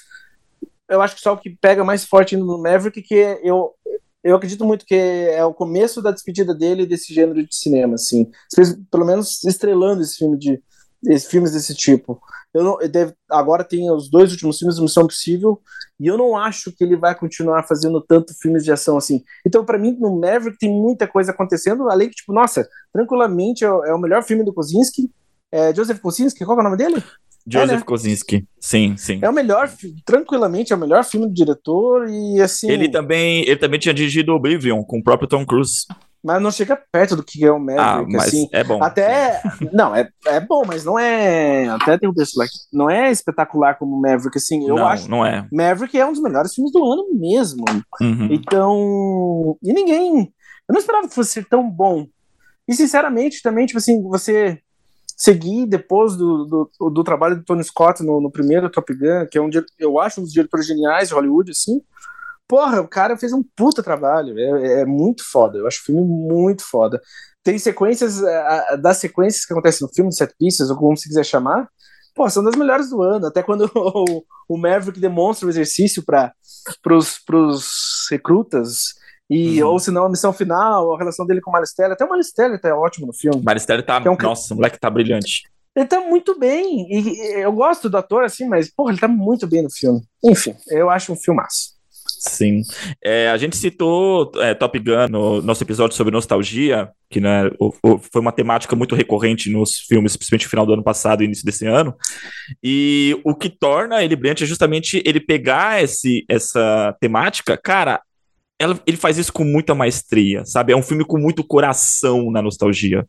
eu 0.89 1.03
acho 1.03 1.17
que 1.17 1.21
só 1.21 1.35
o 1.35 1.39
que 1.39 1.51
pega 1.51 1.85
mais 1.85 2.05
forte 2.05 2.37
no 2.37 2.59
Maverick 2.59 3.03
que 3.03 3.17
é, 3.17 3.41
eu 3.43 3.75
eu 4.27 4.37
acredito 4.37 4.65
muito 4.65 4.85
que 4.85 4.95
é 4.95 5.45
o 5.45 5.55
começo 5.55 6.03
da 6.03 6.11
despedida 6.11 6.55
dele 6.55 6.85
desse 6.85 7.15
gênero 7.15 7.47
de 7.47 7.55
cinema, 7.55 7.95
assim. 7.95 8.31
Pelo 8.91 9.07
menos 9.07 9.45
estrelando 9.45 10.03
esse 10.03 10.17
filme 10.17 10.37
de 10.37 10.61
filmes 11.29 11.53
desse 11.53 11.75
tipo. 11.75 12.21
Eu 12.53 12.65
não, 12.65 12.81
eu 12.81 12.89
deve, 12.89 13.15
agora 13.31 13.63
tem 13.63 13.91
os 13.91 14.11
dois 14.11 14.33
últimos 14.33 14.59
filmes 14.59 14.77
do 14.77 14.83
Missão 14.83 15.07
Possível 15.07 15.61
e 16.01 16.07
eu 16.07 16.19
não 16.19 16.37
acho 16.37 16.73
que 16.73 16.83
ele 16.83 16.97
vai 16.97 17.15
continuar 17.15 17.63
fazendo 17.65 18.01
tanto 18.01 18.35
filmes 18.41 18.65
de 18.65 18.73
ação 18.73 18.97
assim. 18.97 19.23
Então, 19.47 19.65
para 19.65 19.79
mim, 19.79 19.97
no 19.99 20.19
Maverick 20.19 20.59
tem 20.59 20.71
muita 20.71 21.07
coisa 21.07 21.31
acontecendo, 21.31 21.89
além 21.89 22.09
que, 22.09 22.17
tipo, 22.17 22.33
nossa, 22.33 22.67
tranquilamente 22.93 23.65
é, 23.65 23.69
é 23.69 23.95
o 23.95 24.01
melhor 24.01 24.23
filme 24.23 24.45
do 24.45 24.53
Kosinski. 24.53 25.11
É 25.53 25.73
Joseph 25.73 26.01
Kosinski, 26.01 26.45
qual 26.45 26.59
é 26.59 26.61
o 26.61 26.65
nome 26.65 26.77
dele? 26.77 27.03
Joseph 27.47 27.71
é, 27.71 27.77
né? 27.77 27.83
Kosinski. 27.83 28.49
Sim, 28.61 28.97
sim. 28.97 29.21
É 29.23 29.31
o 29.31 29.33
melhor, 29.33 29.71
tranquilamente, 30.05 30.73
é 30.73 30.77
o 30.77 30.79
melhor 30.79 31.05
filme 31.05 31.27
do 31.27 31.33
diretor 31.33 32.09
e 32.09 32.41
assim. 32.41 32.69
Ele 32.69 32.89
também, 32.89 33.43
ele 33.43 33.57
também 33.57 33.79
tinha 33.79 33.95
dirigido 33.95 34.35
Oblivion 34.35 34.83
com 34.83 34.99
o 34.99 35.03
próprio 35.03 35.29
Tom 35.29 35.47
Cruise. 35.47 35.87
Mas 36.25 36.43
não 36.43 36.51
chega 36.51 36.77
perto 36.91 37.15
do 37.15 37.23
que 37.23 37.45
é 37.45 37.53
o 37.53 37.61
Maverick, 37.61 37.81
ah, 37.81 38.05
mas 38.09 38.27
assim. 38.27 38.49
É 38.51 38.65
bom. 38.65 38.83
Até. 38.83 39.41
Não, 39.73 39.95
é, 39.95 40.09
é 40.27 40.41
bom, 40.41 40.65
mas 40.67 40.85
não 40.85 40.99
é. 40.99 41.69
Até 41.69 41.97
tem 41.97 42.09
um 42.09 42.13
texto 42.13 42.37
lá. 42.37 42.47
Não 42.73 42.91
é 42.91 43.13
espetacular 43.13 43.79
como 43.79 44.01
Maverick, 44.01 44.37
assim. 44.37 44.69
Eu 44.69 44.75
não, 44.75 44.89
acho. 44.89 45.09
Não 45.09 45.25
é. 45.25 45.47
Maverick 45.53 45.97
é 45.97 46.05
um 46.05 46.13
dos 46.13 46.21
melhores 46.21 46.53
filmes 46.53 46.73
do 46.73 46.85
ano 46.85 47.07
mesmo. 47.13 47.65
Uhum. 48.01 48.29
Então. 48.33 49.57
E 49.63 49.73
ninguém. 49.73 50.33
Eu 50.69 50.73
não 50.73 50.81
esperava 50.81 51.07
que 51.07 51.15
fosse 51.15 51.31
ser 51.31 51.45
tão 51.45 51.71
bom. 51.71 52.07
E 52.67 52.75
sinceramente, 52.75 53.41
também, 53.41 53.67
tipo 53.67 53.79
assim, 53.79 54.03
você 54.03 54.59
segui 55.17 55.67
depois 55.67 56.15
do, 56.15 56.45
do, 56.45 56.91
do, 56.91 57.03
trabalho 57.03 57.37
do 57.37 57.45
Tony 57.45 57.65
Scott 57.65 58.03
no, 58.03 58.21
no, 58.21 58.31
primeiro 58.31 58.71
Top 58.71 58.93
Gun, 58.93 59.27
que 59.31 59.39
é 59.39 59.41
um 59.41 59.49
eu 59.79 59.99
acho 59.99 60.21
um 60.21 60.25
dos 60.25 60.33
diretores 60.33 60.67
geniais 60.67 61.09
de 61.09 61.15
Hollywood, 61.15 61.51
assim. 61.51 61.81
Porra, 62.47 62.81
o 62.81 62.87
cara 62.87 63.17
fez 63.17 63.33
um 63.33 63.43
puta 63.57 63.83
trabalho, 63.83 64.39
é, 64.39 64.83
é 64.83 64.85
muito 64.85 65.25
foda, 65.25 65.59
eu 65.59 65.67
acho 65.67 65.81
o 65.81 65.85
filme 65.85 66.03
muito 66.03 66.63
foda. 66.63 67.01
Tem 67.43 67.59
sequências, 67.59 68.23
a, 68.23 68.77
das 68.77 68.99
sequências 68.99 69.45
que 69.47 69.53
acontecem 69.53 69.87
no 69.87 69.93
filme, 69.93 70.13
set 70.13 70.35
pieces, 70.39 70.69
ou 70.69 70.77
como 70.77 70.97
se 70.97 71.09
quiser 71.09 71.25
chamar, 71.25 71.69
pô, 72.15 72.29
são 72.29 72.45
das 72.45 72.55
melhores 72.55 72.91
do 72.91 73.03
ano. 73.03 73.27
Até 73.27 73.43
quando 73.43 73.71
o, 73.75 74.25
o 74.49 74.59
Maverick 74.59 75.01
demonstra 75.01 75.47
o 75.47 75.51
exercício 75.51 76.05
para 76.05 76.33
os 76.95 78.09
recrutas 78.11 78.95
e, 79.29 79.63
uhum. 79.63 79.71
Ou 79.71 79.79
se 79.79 79.91
não, 79.91 80.05
a 80.05 80.09
missão 80.09 80.33
final, 80.33 80.95
a 80.95 80.99
relação 80.99 81.27
dele 81.27 81.41
com 81.41 81.51
o 81.51 81.53
Maristelli. 81.53 81.93
Até 81.93 82.05
o 82.05 82.09
Maristelli 82.09 82.59
tá 82.59 82.77
ótimo 82.77 83.07
no 83.07 83.13
filme. 83.13 83.43
Maristelli 83.43 83.83
tá. 83.83 84.01
É 84.05 84.11
um... 84.11 84.17
Nossa, 84.17 84.55
o 84.55 84.57
moleque 84.57 84.79
tá 84.79 84.89
brilhante. 84.89 85.43
Ele 85.75 85.87
tá 85.87 86.01
muito 86.01 86.39
bem. 86.39 86.87
E 86.91 87.43
eu 87.43 87.53
gosto 87.53 87.91
do 87.91 87.99
ator, 87.99 88.25
assim, 88.25 88.49
mas, 88.49 88.73
porra, 88.73 88.93
ele 88.93 89.01
tá 89.01 89.09
muito 89.09 89.47
bem 89.47 89.63
no 89.63 89.71
filme. 89.71 90.01
Enfim, 90.25 90.55
eu 90.69 90.89
acho 90.89 91.13
um 91.13 91.17
filmaço. 91.17 91.77
Sim. 92.19 92.63
É, 93.05 93.29
a 93.29 93.37
gente 93.37 93.57
citou 93.57 94.33
é, 94.37 94.55
Top 94.55 94.79
Gun 94.79 95.09
no 95.11 95.43
nosso 95.43 95.63
episódio 95.63 95.97
sobre 95.97 96.13
nostalgia, 96.13 96.89
que 97.11 97.21
né, 97.21 97.51
o, 97.59 97.73
o, 97.83 97.99
foi 97.99 98.21
uma 98.21 98.33
temática 98.33 98.75
muito 98.75 98.95
recorrente 98.95 99.51
nos 99.51 99.81
filmes, 99.81 100.17
principalmente 100.17 100.45
no 100.45 100.51
final 100.51 100.67
do 100.67 100.73
ano 100.73 100.83
passado 100.83 101.23
e 101.23 101.27
início 101.27 101.45
desse 101.45 101.67
ano. 101.67 101.95
E 102.63 103.21
o 103.23 103.35
que 103.35 103.51
torna 103.51 104.03
ele 104.03 104.17
brilhante 104.17 104.45
é 104.45 104.47
justamente 104.47 105.03
ele 105.05 105.21
pegar 105.21 105.83
esse, 105.83 106.25
essa 106.29 106.97
temática, 107.01 107.57
cara, 107.57 108.01
ela, 108.59 108.81
ele 108.87 108.97
faz 108.97 109.19
isso 109.19 109.33
com 109.33 109.45
muita 109.45 109.75
maestria, 109.75 110.45
sabe? 110.45 110.73
É 110.73 110.77
um 110.77 110.83
filme 110.83 111.05
com 111.05 111.19
muito 111.19 111.45
coração 111.45 112.31
na 112.31 112.41
nostalgia. 112.41 113.07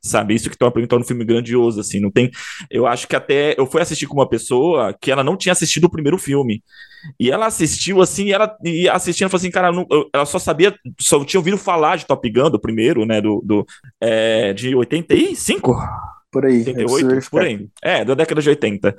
Sabe, 0.00 0.34
isso 0.34 0.50
que 0.50 0.58
torna 0.58 0.70
pra 0.70 0.82
mim 0.82 1.02
um 1.02 1.06
filme 1.06 1.24
grandioso, 1.24 1.80
assim, 1.80 1.98
não 1.98 2.10
tem... 2.10 2.30
Eu 2.70 2.86
acho 2.86 3.08
que 3.08 3.16
até... 3.16 3.54
Eu 3.56 3.64
fui 3.66 3.80
assistir 3.80 4.06
com 4.06 4.18
uma 4.18 4.28
pessoa 4.28 4.94
que 5.00 5.10
ela 5.10 5.24
não 5.24 5.34
tinha 5.34 5.52
assistido 5.52 5.84
o 5.84 5.90
primeiro 5.90 6.18
filme. 6.18 6.62
E 7.18 7.30
ela 7.30 7.46
assistiu, 7.46 8.02
assim, 8.02 8.26
e 8.26 8.32
ela 8.34 8.54
e 8.62 8.86
assistindo, 8.86 9.30
falou 9.30 9.40
assim, 9.40 9.50
cara, 9.50 9.72
não, 9.72 9.86
ela 10.12 10.26
só 10.26 10.38
sabia, 10.38 10.74
só 11.00 11.24
tinha 11.24 11.40
ouvido 11.40 11.56
falar 11.56 11.96
de 11.96 12.04
Top 12.04 12.30
Gun, 12.30 12.50
do 12.50 12.60
primeiro, 12.60 13.06
né, 13.06 13.18
do, 13.22 13.42
do 13.42 13.66
é, 13.98 14.52
de 14.52 14.74
85? 14.74 15.74
Por 16.34 16.44
aí. 16.44 16.58
88, 16.66 17.30
por 17.30 17.42
aí. 17.42 17.68
É, 17.80 18.04
da 18.04 18.12
década 18.12 18.42
de 18.42 18.48
80. 18.48 18.96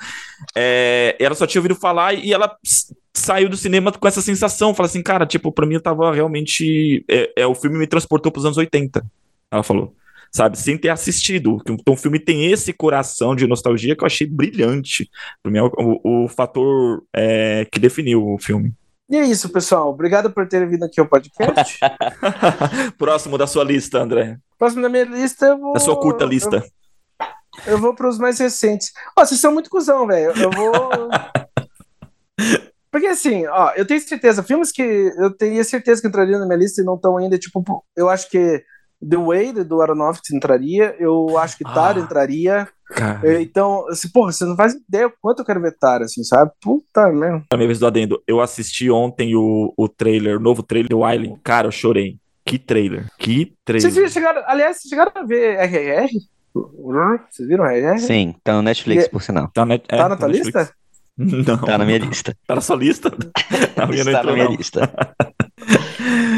É, 0.56 1.18
ela 1.20 1.36
só 1.36 1.46
tinha 1.46 1.60
ouvido 1.60 1.76
falar 1.76 2.14
e 2.14 2.32
ela 2.32 2.56
saiu 3.14 3.50
do 3.50 3.58
cinema 3.58 3.92
com 3.92 4.08
essa 4.08 4.22
sensação. 4.22 4.74
Fala 4.74 4.88
assim, 4.88 5.04
cara, 5.04 5.26
tipo, 5.26 5.52
pra 5.52 5.66
mim 5.66 5.74
eu 5.74 5.82
tava 5.82 6.14
realmente. 6.14 7.04
É, 7.10 7.42
é, 7.42 7.46
o 7.46 7.54
filme 7.54 7.78
me 7.78 7.88
transportou 7.88 8.32
pros 8.32 8.46
anos 8.46 8.58
80. 8.58 9.06
Ela 9.52 9.64
falou. 9.64 9.94
Sabe, 10.32 10.58
sem 10.58 10.78
ter 10.78 10.90
assistido. 10.90 11.62
Então 11.68 11.94
o 11.94 11.98
filme 11.98 12.20
tem 12.20 12.50
esse 12.50 12.72
coração 12.72 13.36
de 13.36 13.46
nostalgia 13.46 13.98
que 13.98 14.04
eu 14.04 14.08
achei 14.08 14.26
brilhante. 14.26 15.10
Pra 15.44 15.52
mim 15.52 15.58
é 15.58 15.64
o, 15.64 15.72
o, 15.78 16.24
o 16.24 16.28
fator 16.30 17.04
é, 17.14 17.68
que 17.70 17.80
definiu 17.82 18.26
o 18.26 18.40
filme. 18.40 18.74
E 19.10 19.18
é 19.18 19.26
isso, 19.26 19.50
pessoal. 19.50 19.90
Obrigado 19.90 20.32
por 20.32 20.48
terem 20.48 20.70
vindo 20.70 20.84
aqui 20.84 21.02
ao 21.02 21.08
podcast. 21.08 21.80
Próximo 22.98 23.38
da 23.38 23.46
sua 23.46 23.64
lista, 23.64 24.00
André. 24.00 24.38
Próximo 24.58 24.82
da 24.82 24.90
minha 24.90 25.04
lista, 25.04 25.48
eu 25.48 25.58
vou. 25.60 25.74
Da 25.74 25.80
sua 25.80 26.00
curta 26.00 26.24
lista. 26.24 26.64
Eu... 27.66 27.78
Vou 27.78 27.94
pros 27.96 28.18
mais 28.18 28.40
recentes. 28.40 28.92
Ó, 29.18 29.26
vocês 29.26 29.40
são 29.40 29.54
muito 29.54 29.70
cuzão, 29.70 30.06
velho. 30.08 30.32
Eu 30.40 30.50
vou. 30.52 31.10
Porque 32.92 33.08
assim, 33.08 33.46
ó, 33.48 33.72
eu 33.76 33.86
tenho 33.86 34.00
certeza, 34.00 34.42
filmes 34.42 34.72
que 34.72 34.82
eu 35.18 35.30
teria 35.36 35.64
certeza 35.66 36.02
que 36.02 36.08
entrariam 36.08 36.40
na 36.40 36.46
minha 36.46 36.58
lista 36.58 36.82
e 36.82 36.86
não 36.86 36.96
estão 36.96 37.18
ainda, 37.18 37.38
tipo, 37.38 37.62
eu 37.96 38.08
acho 38.08 38.30
que 38.30 38.64
The 39.08 39.18
Wade 39.18 39.64
do 39.66 39.82
Aronofsky 39.82 40.34
entraria, 40.34 40.96
eu 40.98 41.38
acho 41.38 41.58
que 41.58 41.66
Tar 41.66 41.98
Ah. 41.98 42.00
entraria. 42.00 42.68
Cara, 42.88 43.42
Então, 43.42 43.86
assim, 43.90 44.08
porra, 44.10 44.32
você 44.32 44.46
não 44.46 44.56
faz 44.56 44.74
ideia 44.76 45.08
o 45.08 45.14
quanto 45.22 45.40
eu 45.40 45.46
quero 45.46 45.60
ver 45.60 45.76
Tar, 45.78 46.02
assim, 46.04 46.24
sabe? 46.24 46.52
Puta 46.62 47.10
merda. 47.12 47.44
minha 47.56 47.68
vez 47.68 47.80
do 47.80 47.88
adendo. 47.88 48.22
Eu 48.26 48.40
assisti 48.40 48.90
ontem 48.90 49.36
o, 49.36 49.74
o 49.76 49.90
trailer, 49.90 50.38
o 50.38 50.42
novo 50.42 50.64
trailer 50.64 50.90
do 50.90 51.00
Wiley. 51.00 51.36
Cara, 51.44 51.68
eu 51.68 51.72
chorei. 51.72 52.18
Que 52.46 52.58
trailer. 52.58 53.08
Que 53.20 53.54
Vocês 53.68 53.84
trailer. 53.94 54.10
chegaram, 54.10 54.42
aliás, 54.46 54.78
vocês 54.78 54.90
chegaram 54.90 55.12
a 55.16 55.24
ver 55.26 55.58
RRR? 55.60 56.10
Vocês 56.56 57.48
viram 57.48 57.66
RRR? 57.66 58.00
Sim, 58.00 58.36
tá 58.44 58.54
no 58.54 58.62
Netflix, 58.62 59.06
E- 59.06 59.10
por 59.10 59.22
sinal. 59.22 59.50
Tá, 59.54 59.66
net- 59.66 59.84
é, 59.90 59.98
Tá 59.98 60.08
na 60.10 60.16
tua 60.16 60.28
Netflix. 60.30 60.56
lista? 60.56 60.74
Não. 61.18 61.58
Tá 61.58 61.78
na 61.78 61.86
minha 61.86 61.98
lista. 61.98 62.38
Tá 62.48 62.56
na 62.56 62.62
sua 62.62 62.76
lista? 62.78 63.10
Na 63.78 63.86
minha 63.88 64.02
Está 64.02 64.24
na 64.24 64.32
minha 64.34 64.46
não. 64.46 64.52
lista. 64.56 64.90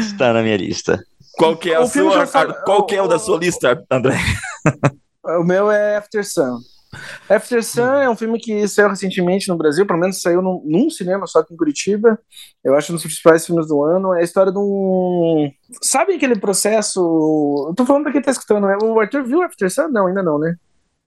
Está 0.00 0.32
na 0.32 0.42
minha 0.42 0.56
lista. 0.56 1.00
Qual 1.36 1.56
que 1.56 1.70
é 1.70 1.76
a 1.76 1.80
O 1.80 1.86
sua, 1.88 2.26
já 2.26 2.52
qual 2.64 2.84
que 2.86 2.94
é 2.96 3.02
o 3.02 3.06
da 3.08 3.18
sua 3.18 3.38
lista, 3.38 3.84
André? 3.90 4.16
O 5.24 5.44
meu 5.44 5.70
é 5.70 5.96
After 5.96 6.24
Sun. 6.24 6.58
After 7.28 7.62
Sun 7.62 7.92
é 7.94 8.08
um 8.08 8.16
filme 8.16 8.38
que 8.38 8.66
saiu 8.66 8.88
recentemente 8.88 9.48
no 9.48 9.56
Brasil, 9.56 9.86
pelo 9.86 9.98
menos 9.98 10.20
saiu 10.20 10.40
num, 10.40 10.62
num 10.64 10.88
cinema 10.90 11.26
só 11.26 11.40
aqui 11.40 11.52
em 11.52 11.56
Curitiba. 11.56 12.18
Eu 12.64 12.74
acho 12.74 12.92
um 12.92 12.96
dos 12.96 13.04
principais 13.04 13.44
filmes 13.44 13.68
do 13.68 13.82
ano. 13.84 14.14
É 14.14 14.20
a 14.20 14.24
história 14.24 14.50
de 14.50 14.58
um. 14.58 15.50
Sabe 15.82 16.14
aquele 16.14 16.38
processo. 16.38 17.00
Eu 17.68 17.74
tô 17.74 17.84
falando 17.84 18.04
pra 18.04 18.12
quem 18.12 18.22
tá 18.22 18.30
escutando, 18.30 18.66
né? 18.66 18.76
O 18.82 18.98
Arthur 18.98 19.24
viu 19.24 19.42
After 19.42 19.70
Sun? 19.70 19.88
Não, 19.88 20.06
ainda 20.06 20.22
não, 20.22 20.38
né? 20.38 20.54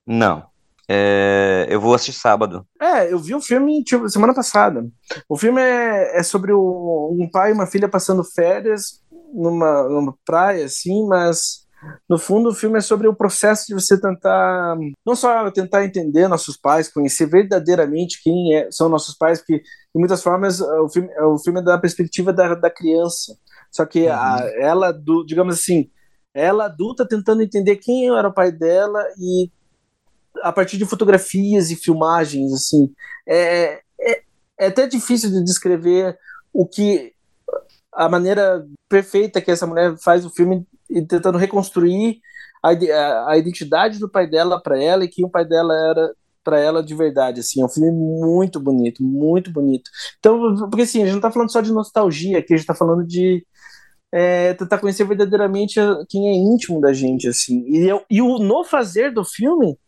Não. 0.06 0.44
É, 0.88 1.66
eu 1.70 1.80
vou 1.80 1.94
assistir 1.94 2.20
sábado. 2.20 2.66
É, 2.80 3.12
eu 3.12 3.18
vi 3.18 3.34
o 3.34 3.40
filme 3.40 3.82
tipo, 3.84 4.08
semana 4.08 4.34
passada. 4.34 4.84
O 5.28 5.38
filme 5.38 5.60
é, 5.60 6.18
é 6.18 6.22
sobre 6.22 6.52
o- 6.52 7.16
um 7.18 7.28
pai 7.30 7.50
e 7.50 7.54
uma 7.54 7.66
filha 7.66 7.88
passando 7.88 8.22
férias 8.24 9.00
numa, 9.32 9.88
numa 9.88 10.14
praia, 10.24 10.64
assim, 10.66 11.06
mas 11.06 11.61
no 12.08 12.18
fundo 12.18 12.50
o 12.50 12.54
filme 12.54 12.78
é 12.78 12.80
sobre 12.80 13.08
o 13.08 13.14
processo 13.14 13.66
de 13.66 13.74
você 13.74 14.00
tentar, 14.00 14.76
não 15.04 15.14
só 15.16 15.50
tentar 15.50 15.84
entender 15.84 16.28
nossos 16.28 16.56
pais, 16.56 16.88
conhecer 16.88 17.26
verdadeiramente 17.26 18.22
quem 18.22 18.54
é- 18.54 18.70
são 18.70 18.88
nossos 18.88 19.16
pais, 19.16 19.38
porque 19.40 19.58
de 19.58 19.64
muitas 19.98 20.22
formas 20.22 20.60
o 20.60 20.88
filme, 20.88 21.08
o 21.20 21.38
filme 21.38 21.60
é 21.60 21.62
da 21.62 21.78
perspectiva 21.78 22.32
da, 22.32 22.54
da 22.54 22.70
criança. 22.70 23.36
Só 23.70 23.84
que 23.86 24.08
a- 24.08 24.50
ela, 24.60 24.92
do, 24.92 25.24
digamos 25.24 25.54
assim, 25.58 25.90
ela 26.34 26.66
adulta 26.66 27.06
tentando 27.06 27.42
entender 27.42 27.76
quem 27.76 28.08
era 28.16 28.28
o 28.28 28.34
pai 28.34 28.52
dela 28.52 29.02
e 29.18 29.50
a 30.42 30.52
partir 30.52 30.78
de 30.78 30.86
fotografias 30.86 31.70
e 31.70 31.76
filmagens, 31.76 32.52
assim, 32.52 32.92
é, 33.26 33.80
é, 34.00 34.22
é 34.58 34.66
até 34.66 34.86
difícil 34.86 35.30
de 35.30 35.44
descrever 35.44 36.18
o 36.52 36.66
que 36.66 37.12
a 37.92 38.08
maneira 38.08 38.66
perfeita 38.88 39.40
que 39.40 39.50
essa 39.50 39.66
mulher 39.66 39.96
faz 39.98 40.24
o 40.24 40.30
filme 40.30 40.66
e 40.92 41.06
tentando 41.06 41.38
reconstruir 41.38 42.20
a, 42.62 42.70
a- 42.70 43.32
a 43.32 43.38
identidade 43.38 43.98
do 43.98 44.10
pai 44.10 44.26
dela 44.28 44.60
para 44.62 44.82
ela 44.82 45.04
e 45.04 45.08
quem 45.08 45.24
o 45.24 45.30
pai 45.30 45.44
dela 45.46 45.74
era 45.74 46.14
para 46.44 46.58
ela 46.58 46.82
de 46.82 46.94
verdade, 46.94 47.38
assim, 47.40 47.62
é 47.62 47.64
um 47.64 47.68
filme 47.68 47.92
muito 47.92 48.58
bonito, 48.58 49.02
muito 49.02 49.52
bonito. 49.52 49.88
Então, 50.18 50.56
porque 50.70 50.82
assim, 50.82 51.00
a 51.02 51.04
gente 51.06 51.14
não 51.14 51.20
tá 51.20 51.30
falando 51.30 51.52
só 51.52 51.60
de 51.60 51.72
nostalgia, 51.72 52.38
aqui 52.38 52.52
a 52.54 52.56
gente 52.56 52.66
tá 52.66 52.74
falando 52.74 53.06
de 53.06 53.46
é, 54.12 54.54
tentar 54.54 54.78
conhecer 54.78 55.04
verdadeiramente 55.06 55.80
quem 56.08 56.28
é 56.28 56.32
íntimo 56.34 56.80
da 56.80 56.92
gente, 56.92 57.28
assim. 57.28 57.64
E, 57.66 57.88
e 58.10 58.22
o 58.22 58.38
no 58.38 58.64
fazer 58.64 59.12
do 59.12 59.24
filme 59.24 59.78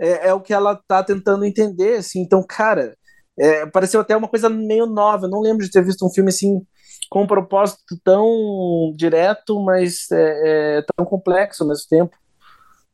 é, 0.00 0.28
é 0.28 0.34
o 0.34 0.40
que 0.40 0.52
ela 0.54 0.80
tá 0.88 1.02
tentando 1.04 1.44
entender, 1.44 1.96
assim. 1.98 2.20
Então, 2.22 2.44
cara, 2.48 2.96
é, 3.38 3.66
pareceu 3.66 4.00
até 4.00 4.16
uma 4.16 4.28
coisa 4.28 4.48
meio 4.50 4.86
nova. 4.86 5.26
Eu 5.26 5.30
não 5.30 5.40
lembro 5.40 5.64
de 5.64 5.70
ter 5.70 5.84
visto 5.84 6.06
um 6.06 6.10
filme 6.10 6.30
assim 6.30 6.62
com 7.10 7.22
um 7.22 7.26
propósito 7.26 7.98
tão 8.04 8.92
direto, 8.96 9.60
mas 9.64 10.10
é, 10.10 10.78
é, 10.78 10.82
tão 10.96 11.06
complexo 11.06 11.62
ao 11.62 11.68
mesmo 11.68 11.86
tempo. 11.88 12.16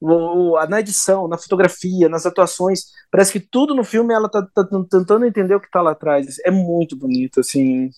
O- 0.01 0.59
na 0.69 0.81
edição, 0.81 1.29
na 1.29 1.39
fotografia, 1.39 2.09
nas 2.09 2.27
atuações, 2.27 2.87
parece 3.11 3.33
que 3.33 3.41
tudo 3.41 3.75
no 3.75 3.85
filme 3.85 4.12
ela 4.12 4.29
tá, 4.29 4.45
tá 4.55 4.65
tentando 4.91 5.25
entender 5.25 5.55
o 5.55 5.61
que 5.61 5.71
tá 5.71 5.81
lá 5.81 5.93
atrás. 5.93 6.38
É 6.45 6.51
muito 6.51 6.97
bonito, 6.97 7.41
assim. 7.41 7.88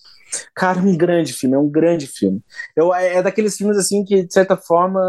Cara, 0.54 0.80
é 0.80 0.82
um 0.82 0.96
grande 0.96 1.32
filme, 1.32 1.56
é 1.56 1.58
um 1.58 1.68
grande 1.70 2.06
filme. 2.06 2.42
Eu, 2.76 2.94
é, 2.94 3.16
é 3.16 3.22
daqueles 3.22 3.56
filmes 3.56 3.78
assim 3.78 4.04
que, 4.04 4.24
de 4.24 4.32
certa 4.32 4.56
forma, 4.56 5.00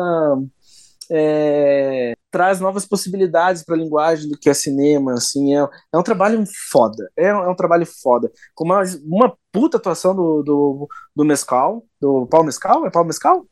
é, 1.11 2.13
traz 2.35 2.59
novas 2.59 2.85
possibilidades 2.85 3.63
para 3.63 3.75
a 3.75 3.77
linguagem 3.77 4.27
do 4.29 4.37
que 4.37 4.49
é 4.49 4.53
cinema, 4.53 5.13
assim, 5.13 5.55
é, 5.55 5.65
é 5.93 5.97
um 5.97 6.03
trabalho 6.03 6.43
foda, 6.69 7.09
é, 7.15 7.33
um- 7.33 7.43
é 7.45 7.49
um 7.49 7.55
trabalho 7.55 7.85
foda, 7.85 8.29
com 8.53 8.65
uma, 8.65 8.83
uma 9.05 9.33
puta 9.53 9.77
atuação 9.77 10.13
do, 10.13 10.43
do, 10.43 10.85
do 11.15 11.23
Mescal, 11.23 11.81
do 12.01 12.27
Paulo 12.27 12.45
Mescal, 12.47 12.85
é 12.85 12.89
Paulo 12.89 13.07
Mescal? 13.07 13.45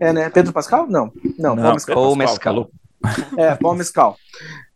É, 0.00 0.10
né, 0.10 0.30
Pedro 0.30 0.54
Pascal? 0.54 0.86
Não, 0.86 1.12
não, 1.38 1.54
Paulo 1.54 1.74
Mescal, 1.74 1.98
Ou 1.98 2.16
Mescal. 2.16 2.70
é, 3.36 3.54
Paulo 3.56 3.76
Mescal. 3.76 4.16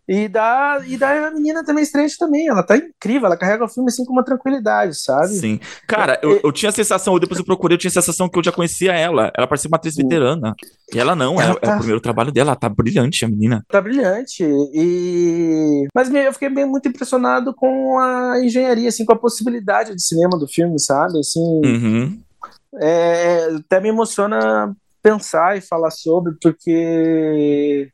E 0.09 0.27
da, 0.27 0.81
e 0.87 0.97
da 0.97 1.31
menina 1.31 1.62
também 1.62 1.85
estreante 1.85 2.16
também, 2.16 2.49
ela 2.49 2.62
tá 2.62 2.77
incrível, 2.79 3.27
ela 3.27 3.37
carrega 3.37 3.64
o 3.66 3.68
filme 3.68 3.90
assim 3.90 4.07
com 4.07 4.12
uma 4.14 4.25
tranquilidade, 4.25 4.99
sabe? 4.99 5.29
Sim. 5.35 5.61
Cara, 5.87 6.18
eu, 6.23 6.40
eu 6.42 6.51
tinha 6.51 6.71
a 6.71 6.73
sensação, 6.73 7.18
depois 7.18 7.38
eu 7.38 7.44
procurei, 7.44 7.75
eu 7.75 7.79
tinha 7.79 7.90
a 7.90 7.92
sensação 7.92 8.27
que 8.27 8.38
eu 8.38 8.42
já 8.42 8.51
conhecia 8.51 8.94
ela. 8.94 9.31
Ela 9.37 9.47
parecia 9.47 9.68
uma 9.68 9.77
atriz 9.77 9.94
veterana. 9.97 10.55
E 10.94 10.99
ela 10.99 11.14
não, 11.14 11.38
Ela 11.38 11.53
é, 11.53 11.57
é 11.57 11.61
tá- 11.61 11.75
o 11.75 11.79
primeiro 11.79 12.01
trabalho 12.01 12.33
dela, 12.33 12.53
ela 12.53 12.57
tá 12.57 12.71
brilhante, 12.71 13.23
a 13.27 13.29
menina. 13.29 13.62
Tá 13.68 13.83
brilhante. 13.83 14.42
E... 14.42 15.87
Mas 15.94 16.11
eu 16.11 16.33
fiquei 16.33 16.49
bem 16.49 16.64
muito 16.64 16.88
impressionado 16.88 17.55
com 17.55 17.99
a 17.99 18.40
engenharia, 18.42 18.88
assim, 18.88 19.05
com 19.05 19.12
a 19.12 19.18
possibilidade 19.18 19.94
de 19.94 20.03
cinema 20.03 20.38
do 20.38 20.49
filme, 20.49 20.81
sabe? 20.81 21.18
Assim, 21.18 21.40
Uhum. 21.64 22.18
é, 22.81 23.49
até 23.59 23.79
me 23.79 23.90
emociona 23.90 24.75
pensar 25.03 25.59
e 25.59 25.61
falar 25.61 25.90
sobre, 25.90 26.33
porque. 26.40 27.90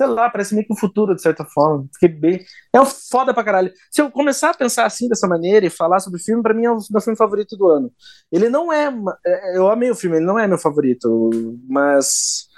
Sei 0.00 0.06
lá, 0.06 0.30
parece 0.30 0.54
meio 0.54 0.66
que 0.66 0.72
o 0.72 0.78
futuro, 0.78 1.14
de 1.14 1.20
certa 1.20 1.44
forma. 1.44 1.86
Fiquei 1.92 2.08
bem. 2.08 2.42
É 2.72 2.80
um 2.80 2.86
foda 2.86 3.34
pra 3.34 3.44
caralho. 3.44 3.70
Se 3.90 4.00
eu 4.00 4.10
começar 4.10 4.48
a 4.48 4.54
pensar 4.54 4.86
assim, 4.86 5.08
dessa 5.10 5.28
maneira, 5.28 5.66
e 5.66 5.70
falar 5.70 6.00
sobre 6.00 6.18
o 6.18 6.24
filme, 6.24 6.42
pra 6.42 6.54
mim 6.54 6.64
é 6.64 6.70
o 6.70 6.78
meu 6.90 7.00
filme 7.02 7.18
favorito 7.18 7.54
do 7.54 7.68
ano. 7.68 7.92
Ele 8.32 8.48
não 8.48 8.72
é. 8.72 8.88
uma- 8.88 9.14
é, 9.26 9.58
Eu 9.58 9.70
amei 9.70 9.90
o 9.90 9.94
filme, 9.94 10.16
ele 10.16 10.24
não 10.24 10.38
é 10.38 10.46
meu 10.46 10.56
favorito, 10.56 11.30
mas. 11.68 12.48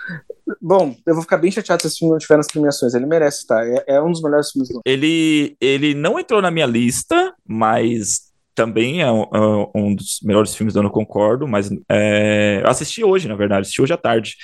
Bom, 0.60 0.94
eu 1.06 1.14
vou 1.14 1.22
ficar 1.22 1.38
bem 1.38 1.50
chateado 1.50 1.82
se 1.82 1.88
esse 1.88 1.98
filme 1.98 2.10
não 2.12 2.18
estiver 2.18 2.36
nas 2.36 2.46
premiações. 2.46 2.94
Ele 2.94 3.06
merece 3.06 3.38
estar. 3.38 3.66
É, 3.66 3.84
é 3.88 4.00
um 4.02 4.12
dos 4.12 4.22
melhores 4.22 4.50
filmes 4.52 4.68
do 4.68 4.74
ano. 4.76 4.82
Ele, 4.86 5.56
ele 5.60 5.94
não 5.94 6.18
entrou 6.18 6.40
na 6.40 6.50
minha 6.50 6.66
lista, 6.66 7.34
mas 7.46 8.31
também 8.54 9.00
é 9.02 9.10
um, 9.10 9.22
é 9.22 9.68
um 9.74 9.94
dos 9.94 10.20
melhores 10.22 10.54
filmes 10.54 10.74
do 10.74 10.80
ano, 10.80 10.90
concordo. 10.90 11.46
Mas 11.48 11.70
é, 11.90 12.62
assisti 12.66 13.04
hoje, 13.04 13.28
na 13.28 13.34
verdade, 13.36 13.62
assisti 13.62 13.82
hoje 13.82 13.92
à 13.92 13.96
tarde. 13.96 14.36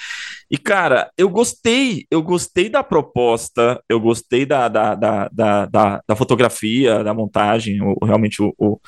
E, 0.50 0.56
cara, 0.58 1.10
eu 1.16 1.28
gostei, 1.28 2.06
eu 2.10 2.22
gostei 2.22 2.68
da 2.68 2.82
proposta, 2.82 3.82
eu 3.88 4.00
gostei 4.00 4.46
da, 4.46 4.68
da, 4.68 4.94
da, 4.94 5.28
da, 5.32 5.66
da, 5.66 6.02
da 6.08 6.16
fotografia, 6.16 7.02
da 7.04 7.12
montagem. 7.14 7.80
o- 7.82 7.96
realmente, 8.04 8.42
o, 8.42 8.54
o- 8.58 8.78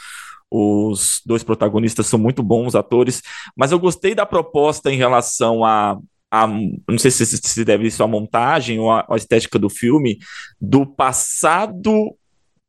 os 0.50 1.20
dois 1.24 1.42
protagonistas 1.44 2.06
são 2.06 2.18
muito 2.18 2.42
bons 2.42 2.74
atores, 2.74 3.22
mas 3.56 3.70
eu 3.72 3.78
gostei 3.78 4.14
da 4.14 4.26
proposta 4.26 4.90
em 4.92 4.96
relação 4.96 5.64
a. 5.64 5.96
a 6.30 6.46
não 6.46 6.98
sei 6.98 7.10
se 7.10 7.24
se 7.26 7.64
deve 7.64 7.86
isso 7.86 8.02
à 8.02 8.08
montagem 8.08 8.78
ou 8.78 8.90
à 8.90 9.06
estética 9.14 9.58
do 9.58 9.70
filme, 9.70 10.18
do 10.60 10.84
passado 10.86 12.16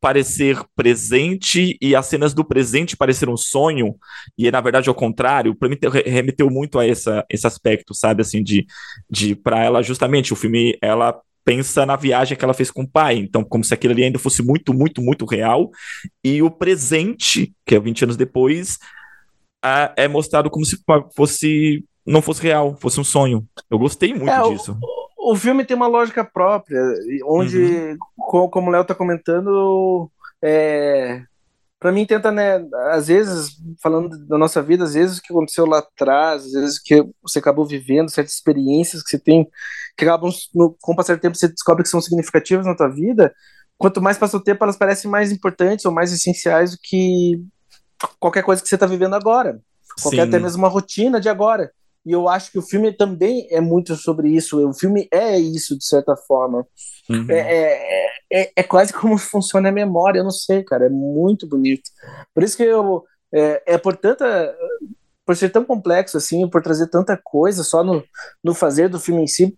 parecer 0.02 0.60
presente 0.76 1.78
e 1.82 1.96
as 1.96 2.08
cenas 2.08 2.34
do 2.34 2.44
presente 2.44 2.98
parecer 2.98 3.30
um 3.30 3.38
sonho, 3.38 3.96
e 4.38 4.50
na 4.52 4.60
verdade 4.60 4.90
ao 4.90 4.96
contrário, 4.96 5.56
para 5.56 5.70
mim 5.70 5.76
te- 5.78 5.88
re- 5.88 6.04
remeteu 6.10 6.50
muito 6.50 6.80
a 6.80 6.86
essa, 6.88 7.24
esse 7.30 7.48
aspecto, 7.48 7.94
sabe, 7.94 8.22
assim, 8.24 8.44
de, 8.44 8.66
de 9.10 9.36
para 9.36 9.64
ela, 9.64 9.82
justamente, 9.84 10.34
o 10.34 10.36
filme, 10.36 10.78
ela 10.82 11.20
pensa 11.46 11.86
na 11.86 11.96
viagem 11.96 12.38
que 12.38 12.44
ela 12.44 12.54
fez 12.54 12.70
com 12.72 12.84
o 12.84 12.88
pai, 12.90 13.16
então 13.18 13.44
como 13.44 13.64
se 13.64 13.74
aquilo 13.74 13.94
ali 13.94 14.04
ainda 14.04 14.20
fosse 14.20 14.44
muito, 14.44 14.74
muito, 14.74 15.02
muito 15.02 15.26
real, 15.26 15.70
e 16.24 16.42
o 16.42 16.52
presente, 16.52 17.54
que 17.66 17.76
é 17.76 17.80
20 17.80 18.04
anos 18.04 18.18
depois, 18.18 18.78
a- 19.64 19.94
é 19.96 20.08
mostrado 20.08 20.50
como 20.50 20.66
se 20.66 20.78
fosse, 21.16 21.86
não 22.06 22.22
fosse 22.22 22.42
real, 22.42 22.76
fosse 22.80 23.00
um 23.00 23.04
sonho. 23.04 23.48
Eu 23.70 23.78
gostei 23.78 24.14
muito 24.14 24.32
É, 24.32 24.42
disso. 24.54 24.78
O 24.82 25.01
filme 25.36 25.65
tem 25.65 25.75
uma 25.75 25.88
lógica 25.88 26.23
própria, 26.23 26.81
onde, 27.25 27.97
co- 28.17 28.49
como 28.49 28.69
o 28.69 28.71
Léo 28.71 28.86
tá 28.86 28.95
comentando, 28.95 30.10
é, 30.41 31.21
para 31.79 31.91
mim 31.91 32.05
tenta, 32.05 32.31
né, 32.31 32.63
às 32.91 33.07
vezes, 33.07 33.51
falando 33.81 34.17
da 34.27 34.38
nossa 34.38 34.62
vida, 34.62 34.84
às 34.84 34.93
vezes 34.93 35.17
o 35.17 35.21
que 35.21 35.31
aconteceu 35.31 35.65
lá 35.65 35.79
atrás, 35.79 36.45
às 36.45 36.51
vezes 36.51 36.79
que 36.79 37.03
você 37.21 37.39
acabou 37.39 37.65
vivendo, 37.65 38.10
certas 38.10 38.34
experiências 38.34 39.03
que 39.03 39.10
você 39.12 39.19
tem, 39.19 39.47
que 39.97 40.05
acabam, 40.05 40.31
no, 40.55 40.75
com 40.81 40.93
o 40.93 40.95
passar 40.95 41.15
do 41.15 41.21
tempo, 41.21 41.38
você 41.38 41.47
descobre 41.47 41.84
que 41.84 41.89
são 41.89 42.01
significativas 42.01 42.65
na 42.65 42.75
tua 42.75 42.89
vida, 42.89 43.34
quanto 43.77 44.01
mais 44.01 44.17
passa 44.17 44.38
o 44.38 44.43
tempo, 44.43 44.63
elas 44.63 44.77
parecem 44.77 45.10
mais 45.10 45.31
importantes 45.31 45.86
ou 45.86 45.91
mais 45.91 46.12
essenciais 46.12 46.71
do 46.71 46.77
que 46.81 47.41
qualquer 48.19 48.43
coisa 48.43 48.62
que 48.62 48.67
você 48.67 48.75
está 48.75 48.88
vivendo 48.88 49.15
agora 49.15 49.60
qualquer 50.01 50.23
Sim. 50.23 50.27
até 50.27 50.39
mesmo 50.39 50.60
uma 50.60 50.67
rotina 50.69 51.19
de 51.19 51.29
agora. 51.29 51.71
E 52.06 52.12
eu 52.12 52.28
acho 52.28 52.52
que 52.52 52.58
o 52.58 52.64
filme 52.64 52.92
também 52.92 53.48
é 53.52 53.62
muito 53.62 53.96
sobre 53.96 54.30
isso. 54.30 54.68
O 54.68 54.74
filme 54.74 55.08
é 55.12 55.38
isso, 55.38 55.78
de 55.78 55.86
certa 55.86 56.16
forma. 56.16 56.66
Uhum. 57.10 57.26
É, 57.30 57.40
é- 57.40 58.12
é, 58.34 58.52
é 58.56 58.64
quase 58.64 58.94
como 58.94 59.18
funciona 59.20 59.70
a 59.70 59.74
memória, 59.74 60.20
eu 60.20 60.24
não 60.24 60.32
sei, 60.32 60.64
cara, 60.64 60.86
é 60.86 60.90
muito 60.90 61.48
bonito. 61.48 61.90
Por 62.34 62.44
isso 62.44 62.56
que 62.58 62.64
eu, 62.64 63.04
é, 63.34 63.74
é 63.74 63.78
por 63.78 63.96
tanta, 63.98 64.56
por 65.26 65.36
ser 65.36 65.50
tão 65.50 65.64
complexo 65.66 66.18
assim, 66.18 66.50
por 66.50 66.62
trazer 66.62 66.88
tanta 66.88 67.20
coisa 67.22 67.64
só 67.64 67.84
no, 67.84 68.04
no 68.44 68.54
fazer 68.56 68.88
do 68.90 69.00
filme 69.00 69.24
em 69.24 69.28
si, 69.28 69.56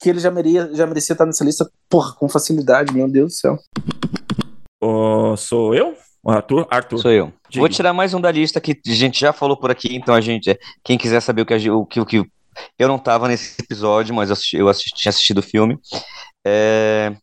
que 0.00 0.08
ele 0.08 0.20
já 0.20 0.30
merecia, 0.30 0.70
já 0.74 0.86
merecia 0.86 1.14
estar 1.14 1.26
nessa 1.26 1.44
lista, 1.44 1.68
porra, 1.88 2.14
com 2.14 2.28
facilidade, 2.28 2.94
meu 2.94 3.08
Deus 3.08 3.32
do 3.32 3.36
céu. 3.36 3.58
Oh, 4.80 5.36
sou 5.36 5.74
eu? 5.74 5.96
Arthur? 6.26 6.66
Arthur. 6.70 6.98
Sou 6.98 7.10
eu. 7.10 7.32
Diga. 7.48 7.60
Vou 7.60 7.68
tirar 7.68 7.92
mais 7.92 8.14
um 8.14 8.20
da 8.20 8.30
lista 8.30 8.60
que 8.60 8.72
a 8.86 8.90
gente 8.92 9.20
já 9.20 9.32
falou 9.32 9.56
por 9.56 9.70
aqui, 9.70 9.94
então 9.94 10.14
a 10.14 10.20
gente, 10.20 10.58
quem 10.82 10.96
quiser 10.96 11.20
saber 11.20 11.42
o 11.42 11.46
que, 11.46 11.70
o 11.70 11.86
que, 11.86 12.00
o 12.00 12.06
que 12.06 12.26
eu 12.78 12.88
não 12.88 12.96
estava 12.96 13.28
nesse 13.28 13.60
episódio, 13.60 14.14
mas 14.14 14.30
eu, 14.30 14.32
assisti, 14.34 14.56
eu 14.56 14.68
assisti, 14.68 14.94
tinha 14.94 15.10
assistido 15.10 15.38
o 15.38 15.42
filme, 15.42 15.78
é, 16.46 17.14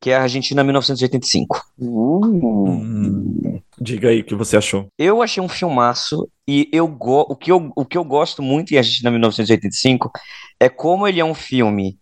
que 0.00 0.10
é 0.10 0.16
a 0.16 0.22
Argentina 0.22 0.62
1985. 0.62 1.62
Hum, 1.78 3.60
diga 3.80 4.08
aí 4.08 4.20
o 4.20 4.24
que 4.24 4.34
você 4.34 4.56
achou. 4.56 4.88
Eu 4.98 5.22
achei 5.22 5.42
um 5.42 5.48
filmaço 5.48 6.28
e 6.46 6.68
eu 6.72 6.86
go, 6.86 7.26
o, 7.28 7.36
que 7.36 7.50
eu, 7.50 7.72
o 7.74 7.84
que 7.84 7.98
eu 7.98 8.04
gosto 8.04 8.42
muito 8.42 8.72
em 8.72 8.78
Argentina 8.78 9.10
1985 9.10 10.10
é 10.60 10.68
como 10.68 11.06
ele 11.06 11.20
é 11.20 11.24
um 11.24 11.34
filme 11.34 11.98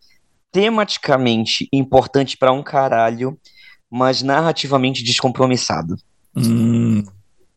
tematicamente 0.53 1.69
importante 1.73 2.37
para 2.37 2.53
um 2.53 2.63
caralho, 2.63 3.39
mas 3.91 4.23
narrativamente 4.23 5.05
descompromissado. 5.05 5.97
Hum. 6.37 7.05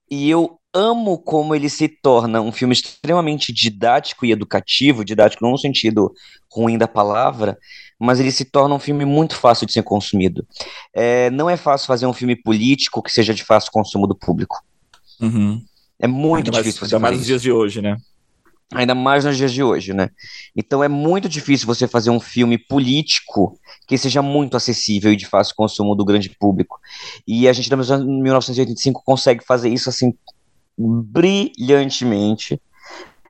E 0.09 0.29
eu 0.29 0.59
amo 0.73 1.17
como 1.17 1.55
ele 1.55 1.69
se 1.69 1.87
torna 1.87 2.41
um 2.41 2.51
filme 2.51 2.73
extremamente 2.73 3.51
didático 3.51 4.25
e 4.25 4.31
educativo, 4.31 5.03
didático 5.03 5.43
não 5.43 5.51
no 5.51 5.57
sentido 5.57 6.13
ruim 6.51 6.77
da 6.77 6.87
palavra, 6.87 7.57
mas 7.99 8.19
ele 8.19 8.31
se 8.31 8.45
torna 8.45 8.75
um 8.75 8.79
filme 8.79 9.03
muito 9.05 9.35
fácil 9.35 9.65
de 9.65 9.73
ser 9.73 9.83
consumido. 9.83 10.45
É, 10.93 11.29
não 11.31 11.49
é 11.49 11.57
fácil 11.57 11.87
fazer 11.87 12.05
um 12.05 12.13
filme 12.13 12.35
político 12.35 13.01
que 13.01 13.11
seja 13.11 13.33
de 13.33 13.43
fácil 13.43 13.71
consumo 13.71 14.07
do 14.07 14.15
público. 14.15 14.57
Uhum. 15.19 15.61
É 15.99 16.07
muito 16.07 16.47
ainda 16.47 16.63
difícil 16.63 16.81
mais, 16.81 16.93
ainda 16.93 16.99
mais 16.99 17.17
nos 17.17 17.25
dias 17.25 17.41
de 17.41 17.51
hoje, 17.51 17.81
né? 17.81 17.97
Ainda 18.73 18.93
mais 18.93 19.25
nos 19.25 19.35
dias 19.35 19.51
de 19.51 19.63
hoje, 19.63 19.93
né? 19.93 20.09
Então 20.55 20.83
é 20.83 20.87
muito 20.87 21.27
difícil 21.27 21.65
você 21.65 21.87
fazer 21.87 22.11
um 22.11 22.19
filme 22.19 22.55
político 22.55 23.59
que 23.87 23.97
seja 23.97 24.21
muito 24.21 24.55
acessível 24.55 25.11
e 25.11 25.15
de 25.15 25.25
fácil 25.25 25.55
consumo 25.55 25.95
do 25.95 26.05
grande 26.05 26.29
público. 26.29 26.79
E 27.27 27.47
a 27.47 27.53
gente, 27.53 27.73
em 27.73 28.21
1985, 28.21 29.01
consegue 29.03 29.43
fazer 29.43 29.69
isso 29.69 29.89
assim 29.89 30.13
brilhantemente. 30.77 32.61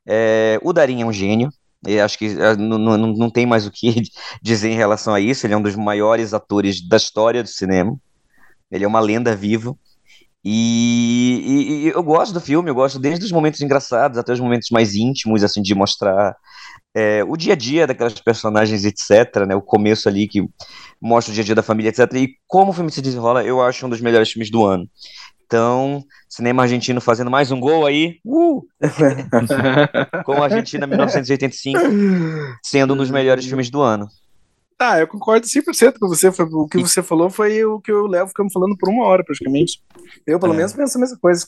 É, 0.05 0.59
o 0.61 0.73
Darim 0.73 1.01
é 1.01 1.05
um 1.05 1.13
gênio. 1.13 1.49
Eu 1.87 2.03
acho 2.03 2.17
que 2.17 2.25
é, 2.25 2.57
não, 2.57 2.77
não, 2.77 2.97
não 2.97 3.29
tem 3.29 3.45
mais 3.45 3.65
o 3.65 3.71
que 3.71 4.03
dizer 4.43 4.69
em 4.69 4.75
relação 4.75 5.13
a 5.13 5.21
isso. 5.21 5.47
Ele 5.47 5.53
é 5.53 5.57
um 5.57 5.61
dos 5.61 5.75
maiores 5.75 6.33
atores 6.33 6.85
da 6.85 6.97
história 6.97 7.41
do 7.41 7.49
cinema. 7.49 7.97
Ele 8.69 8.83
é 8.83 8.87
uma 8.87 8.99
lenda 8.99 9.33
viva. 9.35 9.73
E, 10.43 11.41
e, 11.45 11.85
e, 11.85 11.87
eu 11.89 12.01
gosto 12.01 12.33
do 12.33 12.39
filme, 12.39 12.69
eu 12.69 12.75
gosto 12.75 12.97
desde 12.97 13.25
os 13.25 13.31
momentos 13.31 13.59
engraçados 13.61 14.17
até 14.17 14.31
os 14.31 14.39
momentos 14.39 14.69
mais 14.71 14.95
íntimos, 14.95 15.43
assim, 15.43 15.61
de 15.61 15.75
mostrar 15.75 16.35
é, 16.95 17.23
o 17.23 17.35
dia 17.35 17.53
a 17.53 17.55
dia 17.55 17.85
daquelas 17.85 18.13
personagens, 18.13 18.85
etc., 18.85 19.45
né, 19.47 19.55
o 19.55 19.61
começo 19.61 20.07
ali 20.07 20.27
que 20.27 20.47
mostra 21.01 21.31
o 21.31 21.33
dia 21.33 21.43
a 21.43 21.45
dia 21.45 21.55
da 21.55 21.63
família, 21.63 21.89
etc., 21.89 22.13
e 22.15 22.29
como 22.47 22.71
o 22.71 22.73
filme 22.73 22.91
se 22.91 23.01
desenrola, 23.01 23.43
eu 23.43 23.61
acho 23.61 23.85
um 23.85 23.89
dos 23.89 24.01
melhores 24.01 24.31
filmes 24.31 24.49
do 24.49 24.65
ano. 24.65 24.89
Então, 25.45 26.03
cinema 26.29 26.61
argentino 26.61 27.01
fazendo 27.01 27.31
mais 27.31 27.51
um 27.51 27.59
gol 27.59 27.85
aí. 27.85 28.19
Uh! 28.23 28.61
Com 30.23 30.33
a 30.33 30.43
Argentina 30.43 30.85
1985 30.85 31.79
sendo 32.63 32.93
um 32.93 32.97
dos 32.97 33.09
melhores 33.09 33.45
filmes 33.47 33.71
do 33.71 33.81
ano. 33.81 34.07
Ah, 34.79 34.97
eu 34.97 35.07
concordo 35.07 35.45
100% 35.45 35.99
com 35.99 36.07
você. 36.07 36.31
Foi, 36.31 36.45
o 36.45 36.67
que 36.67 36.77
você 36.77 37.03
falou 37.03 37.29
foi 37.29 37.65
o 37.65 37.81
que 37.81 37.91
eu 37.91 38.07
levo 38.07 38.29
ficamos 38.29 38.53
falando 38.53 38.77
por 38.77 38.89
uma 38.89 39.05
hora, 39.05 39.23
praticamente. 39.23 39.81
Eu, 40.25 40.39
pelo 40.39 40.53
é. 40.53 40.57
menos, 40.57 40.71
penso 40.71 40.97
a 40.97 41.01
mesma 41.01 41.17
coisa. 41.19 41.45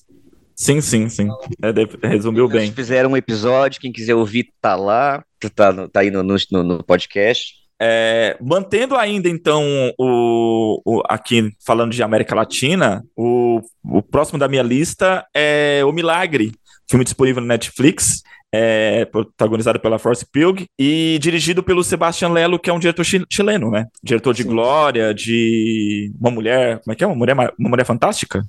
Sim, 0.53 0.81
sim, 0.81 1.07
sim. 1.07 1.29
É, 1.61 2.07
resumiu 2.07 2.47
bem. 2.49 2.65
Eles 2.65 2.75
fizeram 2.75 3.11
um 3.11 3.17
episódio, 3.17 3.79
quem 3.79 3.91
quiser 3.91 4.15
ouvir 4.15 4.49
tá 4.61 4.75
lá, 4.75 5.23
tá, 5.55 5.87
tá 5.87 6.01
aí 6.01 6.11
no, 6.11 6.21
no, 6.21 6.63
no 6.63 6.83
podcast. 6.83 7.61
É, 7.81 8.37
mantendo 8.39 8.95
ainda, 8.95 9.27
então, 9.27 9.63
o, 9.97 10.81
o, 10.85 11.01
aqui 11.09 11.49
falando 11.65 11.93
de 11.93 12.03
América 12.03 12.35
Latina, 12.35 13.03
o, 13.17 13.59
o 13.83 14.03
próximo 14.03 14.37
da 14.37 14.47
minha 14.47 14.61
lista 14.61 15.25
é 15.33 15.81
O 15.83 15.91
Milagre, 15.91 16.51
filme 16.87 17.03
disponível 17.03 17.41
no 17.41 17.47
Netflix, 17.47 18.21
é, 18.53 19.05
protagonizado 19.05 19.79
pela 19.79 19.97
Force 19.97 20.25
Pugh 20.25 20.65
e 20.77 21.17
dirigido 21.21 21.63
pelo 21.63 21.83
Sebastian 21.83 22.29
Lello, 22.29 22.59
que 22.59 22.69
é 22.69 22.73
um 22.73 22.79
diretor 22.79 23.05
chileno, 23.29 23.71
né? 23.71 23.87
Diretor 24.03 24.33
de 24.33 24.43
Sim. 24.43 24.49
Glória, 24.49 25.13
de 25.13 26.11
Uma 26.19 26.31
Mulher. 26.31 26.79
Como 26.79 26.93
é 26.93 26.95
que 26.95 27.03
é? 27.03 27.07
Uma 27.07 27.15
Mulher, 27.15 27.35
uma 27.35 27.69
mulher 27.69 27.85
Fantástica? 27.85 28.43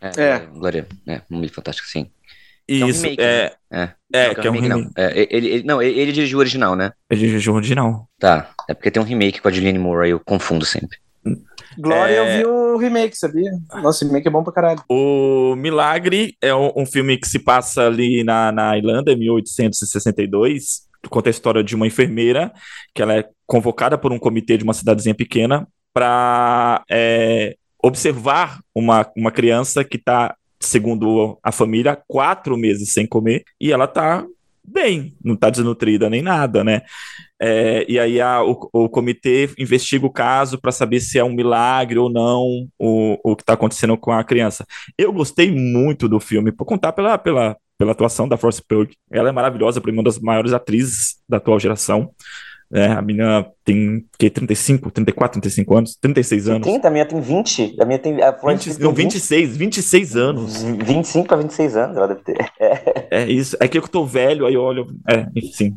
É, 0.00 0.22
é. 0.22 0.38
Glória. 0.40 0.86
É, 1.06 1.22
Uma 1.30 1.38
Mulher 1.38 1.50
Fantástica, 1.50 1.88
sim. 1.88 2.10
Isso, 2.68 3.06
é, 3.06 3.52
é, 3.70 3.90
é, 4.12 4.34
que 4.34 4.46
é 4.46 4.50
um 4.50 4.54
remake, 4.54 4.68
não. 4.68 4.90
É, 4.96 5.26
ele, 5.30 5.46
ele, 5.48 5.62
não, 5.62 5.80
ele, 5.80 6.00
ele 6.00 6.10
dirigiu 6.10 6.38
o 6.38 6.40
original, 6.40 6.74
né? 6.74 6.92
Ele 7.08 7.20
dirigiu 7.20 7.52
o 7.52 7.56
original. 7.56 8.08
Tá, 8.18 8.50
é 8.68 8.74
porque 8.74 8.90
tem 8.90 9.00
um 9.00 9.06
remake 9.06 9.40
com 9.40 9.46
a 9.46 9.52
Julianne 9.52 9.78
Moore, 9.78 10.10
eu 10.10 10.18
confundo 10.18 10.64
sempre. 10.64 10.98
Glória, 11.78 12.14
é... 12.14 12.18
eu 12.18 12.38
vi 12.38 12.46
o 12.46 12.76
remake, 12.76 13.16
sabia? 13.16 13.50
Nossa, 13.82 14.04
o 14.04 14.08
remake 14.08 14.28
é 14.28 14.30
bom 14.30 14.42
pra 14.42 14.52
caralho. 14.52 14.82
O 14.88 15.54
Milagre 15.56 16.36
é 16.40 16.54
um, 16.54 16.72
um 16.76 16.86
filme 16.86 17.16
que 17.16 17.28
se 17.28 17.38
passa 17.38 17.86
ali 17.86 18.24
na, 18.24 18.52
na 18.52 18.76
Irlanda, 18.76 19.12
em 19.12 19.16
1862. 19.16 20.86
Conta 21.08 21.28
a 21.28 21.30
história 21.30 21.62
de 21.62 21.74
uma 21.74 21.86
enfermeira 21.86 22.52
que 22.94 23.00
ela 23.00 23.14
é 23.14 23.28
convocada 23.46 23.96
por 23.96 24.12
um 24.12 24.18
comitê 24.18 24.56
de 24.56 24.64
uma 24.64 24.74
cidadezinha 24.74 25.14
pequena 25.14 25.66
para 25.94 26.84
é, 26.90 27.56
observar 27.82 28.60
uma, 28.74 29.08
uma 29.16 29.30
criança 29.30 29.84
que 29.84 29.96
está 29.96 30.34
segundo 30.60 31.38
a 31.42 31.52
família, 31.52 31.98
quatro 32.08 32.56
meses 32.56 32.92
sem 32.92 33.06
comer 33.06 33.44
e 33.60 33.72
ela 33.72 33.86
tá 33.86 34.26
bem, 34.66 35.14
não 35.22 35.36
tá 35.36 35.50
desnutrida 35.50 36.10
nem 36.10 36.22
nada, 36.22 36.64
né? 36.64 36.82
É, 37.40 37.84
e 37.88 37.98
aí 37.98 38.20
a, 38.20 38.42
o, 38.42 38.68
o, 38.72 38.88
comitê 38.88 39.50
investiga 39.58 40.06
o 40.06 40.10
caso 40.10 40.58
para 40.58 40.72
saber 40.72 41.00
se 41.00 41.18
é 41.18 41.24
um 41.24 41.34
milagre 41.34 41.98
ou 41.98 42.10
não 42.10 42.66
o, 42.78 43.18
o 43.22 43.36
que 43.36 43.42
está 43.42 43.52
acontecendo 43.52 43.96
com 43.96 44.12
a 44.12 44.24
criança. 44.24 44.66
Eu 44.96 45.12
gostei 45.12 45.50
muito 45.50 46.08
do 46.08 46.18
filme, 46.18 46.50
por 46.50 46.64
contar 46.64 46.92
pela, 46.92 47.18
pela, 47.18 47.56
pela 47.78 47.92
atuação 47.92 48.26
da 48.26 48.36
Force 48.36 48.62
Pug. 48.66 48.94
Ela 49.10 49.28
é 49.28 49.32
maravilhosa, 49.32 49.80
para 49.80 49.92
mim, 49.92 49.98
uma 49.98 50.04
das 50.04 50.18
maiores 50.18 50.52
atrizes 50.52 51.16
da 51.28 51.36
atual 51.36 51.60
geração. 51.60 52.10
É, 52.72 52.86
a 52.86 53.00
menina 53.00 53.46
tem 53.64 54.04
que 54.18 54.28
35, 54.28 54.90
34, 54.90 55.40
35 55.40 55.76
anos, 55.76 55.96
36 56.00 56.48
anos. 56.48 56.66
30, 56.66 56.88
a 56.88 56.90
minha 56.90 57.06
tem 57.06 57.20
20. 57.20 57.76
A 57.80 57.84
minha 57.84 57.98
tem. 57.98 58.20
A 58.22 58.30
20, 58.30 58.80
não, 58.80 58.92
26, 58.92 59.56
26 59.56 60.16
anos. 60.16 60.62
25 60.62 61.34
a 61.34 61.36
26 61.36 61.76
anos 61.76 61.96
ela 61.96 62.08
deve 62.08 62.22
ter. 62.22 62.36
É, 62.58 63.22
é 63.22 63.30
isso. 63.30 63.56
É 63.60 63.68
que 63.68 63.78
eu 63.78 63.86
tô 63.86 64.04
velho, 64.04 64.46
aí 64.46 64.54
eu 64.54 64.62
olho. 64.62 64.86
É, 65.08 65.26
enfim. 65.36 65.76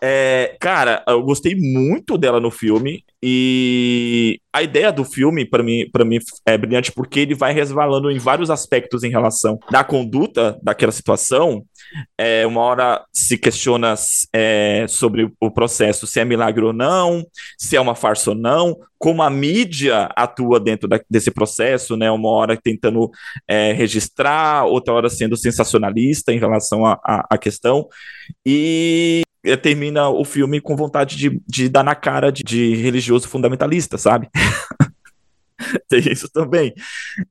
É, 0.00 0.56
cara, 0.60 1.02
eu 1.08 1.22
gostei 1.22 1.54
muito 1.54 2.16
dela 2.16 2.40
no 2.40 2.50
filme. 2.50 3.04
E 3.24 4.40
a 4.52 4.62
ideia 4.62 4.92
do 4.92 5.04
filme, 5.04 5.44
para 5.44 5.62
mim, 5.62 5.88
para 5.92 6.04
mim, 6.04 6.18
é 6.44 6.58
brilhante 6.58 6.90
porque 6.90 7.20
ele 7.20 7.34
vai 7.34 7.52
resvalando 7.52 8.10
em 8.10 8.18
vários 8.18 8.50
aspectos 8.50 9.04
em 9.04 9.10
relação 9.10 9.58
da 9.70 9.84
conduta 9.84 10.58
daquela 10.62 10.90
situação. 10.90 11.64
É, 12.18 12.46
uma 12.46 12.60
hora 12.60 13.04
se 13.12 13.36
questiona 13.36 13.94
é, 14.32 14.86
sobre 14.88 15.30
o 15.40 15.50
processo, 15.50 16.06
se 16.06 16.20
é 16.20 16.24
milagre 16.24 16.64
ou 16.64 16.72
não, 16.72 17.24
se 17.58 17.76
é 17.76 17.80
uma 17.80 17.94
farsa 17.94 18.30
ou 18.30 18.36
não, 18.36 18.76
como 18.98 19.22
a 19.22 19.28
mídia 19.28 20.08
atua 20.16 20.60
dentro 20.60 20.88
da, 20.88 21.00
desse 21.10 21.30
processo, 21.30 21.96
né? 21.96 22.10
Uma 22.10 22.30
hora 22.30 22.56
tentando 22.56 23.10
é, 23.48 23.72
registrar, 23.72 24.64
outra 24.64 24.94
hora 24.94 25.10
sendo 25.10 25.36
sensacionalista 25.36 26.32
em 26.32 26.38
relação 26.38 26.86
à 26.86 27.36
questão. 27.38 27.88
E 28.46 29.22
termina 29.60 30.08
o 30.08 30.24
filme 30.24 30.60
com 30.60 30.76
vontade 30.76 31.16
de, 31.16 31.42
de 31.46 31.68
dar 31.68 31.82
na 31.82 31.94
cara 31.94 32.30
de, 32.30 32.42
de 32.44 32.76
religioso 32.76 33.28
fundamentalista, 33.28 33.98
sabe? 33.98 34.28
Tem 35.88 36.00
isso 36.10 36.28
também. 36.32 36.72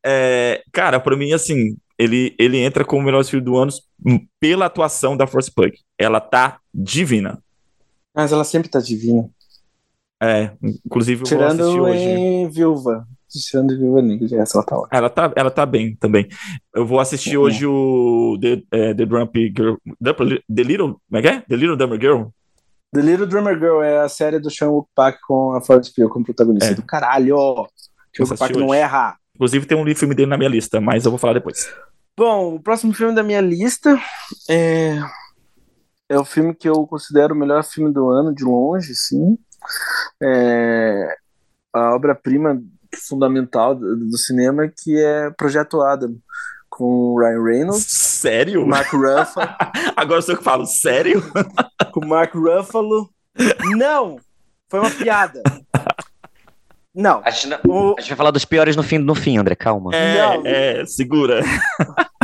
É, 0.06 0.62
cara, 0.72 1.00
para 1.00 1.16
mim, 1.16 1.34
assim, 1.34 1.78
ele, 2.02 2.36
ele 2.40 2.58
entra 2.58 2.84
como 2.84 3.04
o 3.04 3.06
melhor 3.06 3.24
filme 3.24 3.46
do 3.46 3.56
ano 3.56 3.72
pela 4.40 4.66
atuação 4.66 5.16
da 5.16 5.28
Force 5.28 5.52
Pug. 5.54 5.72
Ela 6.00 6.20
tá 6.20 6.60
divina. 6.74 7.38
Mas 8.14 8.32
ela 8.32 8.44
sempre 8.44 8.70
tá 8.70 8.80
divina. 8.80 9.30
É, 10.22 10.52
inclusive 10.84 11.22
eu 11.22 11.26
Tirando 11.26 11.64
vou 11.64 11.86
assistir 11.86 12.10
hoje. 12.10 12.20
em 12.20 12.50
Viúva. 12.50 13.08
Tirando 13.30 13.78
Viúva 13.78 14.02
Negra, 14.02 14.42
essa 14.42 14.58
ela 14.58 14.66
tá 14.66 14.76
ótima. 14.78 14.98
Ela 14.98 15.10
tá, 15.10 15.34
ela 15.36 15.52
tá 15.52 15.66
bem 15.66 15.96
também. 15.96 16.28
Eu 16.76 16.88
vou 16.88 17.00
assistir 17.00 17.38
uhum. 17.38 17.44
hoje 17.44 17.66
o 17.68 18.38
The, 18.42 18.64
é, 18.72 18.94
The 18.96 19.06
Drumpy 19.06 19.54
Girl. 19.56 19.76
The 20.04 20.64
Little. 20.64 21.00
Como 21.08 21.18
é 21.18 21.22
que 21.22 21.28
é? 21.28 21.42
The 21.42 21.56
Little 21.56 21.78
Drummer 21.78 22.02
Girl. 22.02 22.24
The 22.94 23.02
Little 23.02 23.28
Drummer 23.28 23.58
Girl 23.58 23.82
é 23.84 24.00
a 24.00 24.10
série 24.10 24.40
do 24.40 24.50
Sean 24.50 24.70
Wook-Pak 24.70 25.20
com 25.22 25.54
a 25.54 25.62
Florence 25.62 25.94
Pugh 25.94 26.10
como 26.10 26.26
protagonista. 26.26 26.72
É. 26.72 26.74
Do 26.74 26.82
caralho! 26.82 27.68
Sean 28.14 28.26
Wook-Pak 28.26 28.58
não 28.58 28.74
erra. 28.74 29.16
Inclusive 29.36 29.66
tem 29.66 29.78
um 29.78 29.96
filme 29.96 30.16
dele 30.16 30.30
na 30.30 30.38
minha 30.38 30.50
lista, 30.50 30.82
mas 30.82 31.06
eu 31.06 31.12
vou 31.12 31.18
falar 31.18 31.34
depois. 31.34 31.72
Bom, 32.18 32.56
o 32.56 32.60
próximo 32.62 32.94
filme 32.94 33.16
da 33.16 33.24
minha 33.24 33.42
lista 33.42 34.00
é 34.50 35.00
é 36.12 36.20
o 36.20 36.26
filme 36.26 36.54
que 36.54 36.68
eu 36.68 36.86
considero 36.86 37.34
o 37.34 37.38
melhor 37.38 37.64
filme 37.64 37.92
do 37.92 38.10
ano, 38.10 38.36
de 38.36 38.44
longe, 38.44 38.94
sim. 38.94 39.38
É 40.22 41.16
a 41.74 41.96
obra-prima 41.96 42.62
fundamental 43.08 43.74
do, 43.74 44.18
cinema, 44.18 44.68
que 44.68 45.00
é 45.00 45.30
Projeto 45.32 45.82
Adam, 45.82 46.14
com 46.70 47.14
o 47.14 47.20
Ryan 47.20 47.44
Reynolds, 47.44 47.86
Sério? 47.88 48.68
Mark 48.68 48.92
Ruffalo, 48.92 49.50
Agora 49.96 50.22
sou 50.22 50.34
eu 50.36 50.40
que 50.40 50.44
falo, 50.44 50.66
sério? 50.66 51.24
com 51.94 52.02
o 52.02 52.08
Mark 52.08 52.34
Ruffalo. 52.36 53.10
Não! 53.78 54.20
Foi 54.70 54.82
uma 54.82 54.92
piada. 54.92 55.42
Não. 56.94 57.22
A 57.24 57.30
gente, 57.30 57.48
não- 57.48 57.60
O, 57.68 57.96
a 57.98 58.02
gente 58.02 58.10
vai 58.10 58.18
falar 58.18 58.32
dos 58.32 58.44
piores 58.46 58.76
no 58.76 58.84
fim, 58.84 58.98
no 58.98 59.16
fim 59.16 59.38
André, 59.38 59.56
calma. 59.56 59.96
É, 59.96 60.18
Não. 60.18 60.46
é, 60.46 60.86
segura. 60.86 61.42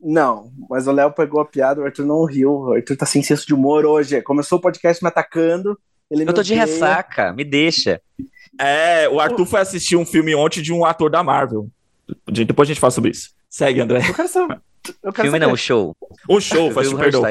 não, 0.00 0.50
mas 0.68 0.86
o 0.86 0.92
Léo 0.92 1.10
pegou 1.12 1.40
a 1.40 1.44
piada, 1.46 1.80
o 1.80 1.84
Arthur 1.84 2.04
não 2.04 2.24
riu. 2.24 2.50
O 2.52 2.72
Arthur 2.74 2.96
tá 2.96 3.06
sem 3.06 3.22
senso 3.22 3.46
de 3.46 3.54
humor 3.54 3.86
hoje. 3.86 4.20
Começou 4.22 4.58
o 4.58 4.60
podcast 4.60 5.02
me 5.02 5.08
atacando. 5.08 5.78
Ele 6.10 6.24
me 6.24 6.30
Eu 6.30 6.34
tô 6.34 6.42
de 6.42 6.52
odeia. 6.52 6.66
ressaca, 6.66 7.32
me 7.32 7.42
deixa. 7.44 8.00
É, 8.60 9.08
o 9.08 9.18
Arthur 9.18 9.46
foi 9.46 9.60
assistir 9.60 9.96
um 9.96 10.04
filme 10.04 10.34
ontem 10.34 10.60
de 10.62 10.72
um 10.72 10.84
ator 10.84 11.10
da 11.10 11.22
Marvel. 11.22 11.68
Depois 12.26 12.68
a 12.68 12.70
gente 12.72 12.80
fala 12.80 12.90
sobre 12.90 13.10
isso. 13.10 13.30
Segue, 13.48 13.80
André. 13.80 14.00
Eu 14.06 14.14
quero 14.14 14.28
saber. 14.28 14.60
Eu 15.02 15.12
quero 15.12 15.28
Filme 15.28 15.30
saber. 15.30 15.46
não, 15.46 15.52
o 15.54 15.56
show. 15.56 15.96
Um 16.28 16.38
show, 16.38 16.70
o 16.70 16.74
perdão, 16.74 17.22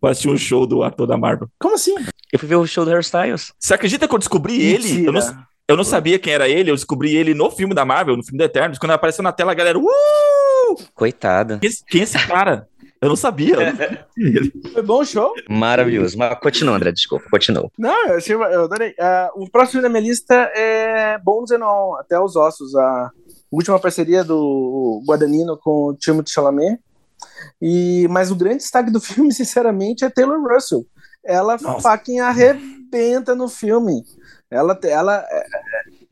foi, 0.00 0.10
assistir 0.10 0.30
um 0.30 0.38
show 0.38 0.66
do 0.66 0.82
ator 0.82 1.06
da 1.06 1.18
Marvel. 1.18 1.46
Como 1.58 1.74
assim? 1.74 1.94
Eu 2.32 2.38
fui 2.38 2.48
ver 2.48 2.56
o 2.56 2.66
show 2.66 2.86
do 2.86 2.90
Hairstyles. 2.90 3.52
Você 3.58 3.74
acredita 3.74 4.08
que 4.08 4.14
eu 4.14 4.18
descobri 4.18 4.54
ele? 4.62 4.88
Mentira. 4.88 5.08
Eu 5.08 5.12
não, 5.12 5.44
eu 5.72 5.76
não 5.76 5.84
sabia 5.84 6.18
quem 6.18 6.32
era 6.32 6.48
ele, 6.48 6.70
eu 6.70 6.74
descobri 6.74 7.14
ele 7.16 7.34
no 7.34 7.50
filme 7.50 7.74
da 7.74 7.84
Marvel, 7.84 8.16
no 8.16 8.22
filme 8.24 8.38
do 8.38 8.44
Eternos. 8.44 8.78
Quando 8.78 8.90
ele 8.90 8.96
apareceu 8.96 9.22
na 9.22 9.32
tela, 9.32 9.52
a 9.52 9.54
galera, 9.54 9.78
uh! 9.78 10.76
Coitada. 10.94 11.58
Quem, 11.58 11.68
esse- 11.68 11.84
quem 11.86 12.00
é 12.00 12.04
esse 12.04 12.26
cara? 12.26 12.68
Eu 13.00 13.08
não 13.08 13.16
sabia. 13.16 13.54
eu 13.56 13.60
não 13.66 13.76
sabia 13.76 14.06
ele. 14.16 14.52
Foi 14.72 14.82
bom 14.82 15.00
o 15.00 15.04
show? 15.04 15.32
Maravilhoso. 15.48 16.16
Mas 16.16 16.38
continua, 16.38 16.76
André, 16.76 16.92
desculpa, 16.92 17.24
continua. 17.30 17.68
Não, 17.76 18.06
eu, 18.08 18.16
achei, 18.16 18.34
eu 18.34 18.64
adorei. 18.64 18.94
Ah, 18.98 19.30
o 19.34 19.50
próximo 19.50 19.82
da 19.82 19.88
minha 19.88 20.02
lista 20.02 20.34
é 20.54 21.18
Bones 21.18 21.50
and 21.50 21.64
All, 21.64 21.96
Até 21.98 22.18
os 22.20 22.36
Ossos, 22.36 22.74
a 22.76 23.10
última 23.50 23.78
parceria 23.80 24.22
do 24.22 25.02
Guadagnino 25.06 25.58
com 25.58 25.88
o 25.88 25.94
Timothée 25.94 26.32
Chalamet. 26.32 26.78
E, 27.60 28.06
mas 28.08 28.30
o 28.30 28.36
grande 28.36 28.58
destaque 28.58 28.90
do 28.90 29.00
filme, 29.02 29.32
sinceramente, 29.32 30.04
é 30.04 30.10
Taylor 30.10 30.40
Russell. 30.40 30.86
Ela 31.24 31.56
Nossa. 31.60 31.90
fucking 31.90 32.20
arrebenta 32.20 33.34
no 33.34 33.48
filme. 33.48 34.02
Ela, 34.52 34.78
ela, 34.84 35.24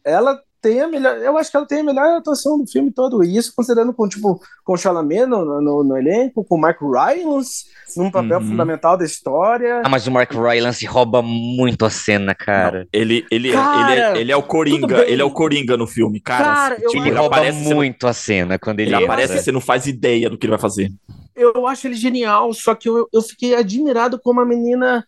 ela 0.04 0.40
tem 0.62 0.80
a 0.80 0.88
melhor. 0.88 1.16
Eu 1.18 1.38
acho 1.38 1.50
que 1.50 1.56
ela 1.56 1.66
tem 1.66 1.80
a 1.80 1.84
melhor 1.84 2.18
atuação 2.18 2.58
do 2.58 2.66
filme 2.66 2.90
todo. 2.90 3.22
E 3.24 3.36
isso 3.36 3.52
considerando 3.56 3.94
com, 3.94 4.08
tipo, 4.08 4.40
com 4.64 4.72
o 4.74 4.76
Chalamet 4.76 5.26
no, 5.26 5.60
no, 5.60 5.84
no 5.84 5.96
elenco, 5.96 6.44
com 6.44 6.56
o 6.56 6.60
Mark 6.60 6.78
Rylance 6.80 7.64
num 7.96 8.10
papel 8.10 8.38
Uhum. 8.38 8.46
fundamental 8.48 8.96
da 8.96 9.04
história. 9.04 9.82
Ah, 9.84 9.88
mas 9.88 10.06
o 10.06 10.10
Mark 10.12 10.30
Rylance 10.32 10.84
rouba 10.86 11.22
muito 11.22 11.84
a 11.84 11.90
cena, 11.90 12.34
cara. 12.34 12.86
Ele, 12.92 13.26
ele, 13.30 13.50
é- 13.50 13.52
Cara, 13.52 13.92
ele, 13.92 14.00
é, 14.00 14.20
ele 14.20 14.32
é 14.32 14.36
o 14.36 14.42
Coringa, 14.42 15.04
ele 15.08 15.20
é 15.22 15.24
o 15.24 15.30
Coringa 15.30 15.76
no 15.76 15.86
filme, 15.86 16.20
cara. 16.20 16.44
Cara, 16.44 16.74
eu 16.80 16.90
tipo, 16.90 17.04
Ele 17.04 17.16
rouba 17.16 17.36
aparece, 17.36 17.58
você 17.62 17.68
não- 17.70 17.76
muito 17.76 18.06
a 18.06 18.12
cena 18.12 18.58
quando 18.58 18.80
ele, 18.80 18.94
Ele 18.94 19.04
aparece, 19.04 19.38
você 19.42 19.50
não 19.52 19.60
faz 19.60 19.86
ideia 19.86 20.28
do 20.30 20.38
que 20.38 20.46
ele 20.46 20.52
vai 20.52 20.60
fazer. 20.60 20.90
eu 21.34 21.66
acho 21.66 21.86
ele 21.86 21.94
genial, 21.96 22.52
só 22.52 22.74
que 22.74 22.88
eu, 22.88 23.08
eu 23.12 23.22
fiquei 23.22 23.54
admirado 23.54 24.20
como 24.20 24.40
a 24.40 24.44
menina 24.46 25.04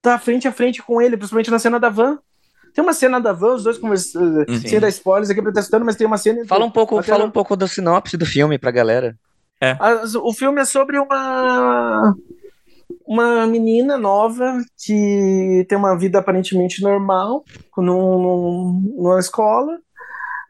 tá 0.00 0.16
frente 0.18 0.46
a 0.46 0.52
frente 0.52 0.80
com 0.80 1.02
ele, 1.02 1.16
principalmente 1.16 1.50
na 1.50 1.58
cena 1.58 1.80
da 1.80 1.88
van. 1.90 2.18
Tem 2.76 2.84
uma 2.84 2.92
cena 2.92 3.18
da 3.18 3.32
van, 3.32 3.54
os 3.54 3.64
dois 3.64 3.78
conversando, 3.78 4.44
Uhum. 4.46 4.60
sem 4.60 4.78
dar 4.78 4.88
spoilers 4.90 5.30
aqui 5.30 5.40
pra 5.40 5.50
testando, 5.50 5.82
mas 5.84 5.96
tem 5.96 6.06
uma 6.06 6.18
cena. 6.18 6.44
Fala 6.46 6.66
um 6.66 6.70
pouco, 6.70 7.02
fala 7.02 7.24
um 7.24 7.30
pouco 7.30 7.56
da 7.56 7.66
sinopse 7.66 8.18
do 8.18 8.26
filme 8.26 8.58
pra 8.58 8.70
galera. 8.70 9.16
As- 9.80 10.14
O 10.14 10.30
filme 10.34 10.60
é 10.60 10.64
sobre 10.66 10.98
uma 10.98 12.14
uma 13.06 13.46
menina 13.46 13.96
nova 13.96 14.60
que 14.76 15.64
tem 15.68 15.78
uma 15.78 15.96
vida 15.96 16.18
aparentemente 16.18 16.82
normal 16.82 17.44
num, 17.78 17.82
num- 17.82 18.94
numa 18.96 19.18
escola 19.20 19.78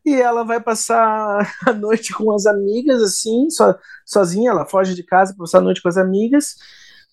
e 0.04 0.14
ela 0.20 0.42
vai 0.42 0.60
passar 0.60 1.46
a 1.66 1.72
noite 1.72 2.12
com 2.14 2.32
as 2.34 2.44
amigas 2.46 3.02
assim, 3.02 3.48
so, 3.50 3.74
sozinha, 4.04 4.50
ela 4.50 4.66
foge 4.66 4.94
de 4.94 5.02
casa 5.02 5.32
para 5.34 5.44
passar 5.44 5.58
a 5.58 5.62
noite 5.62 5.80
com 5.82 5.88
as 5.88 5.96
amigas 5.96 6.56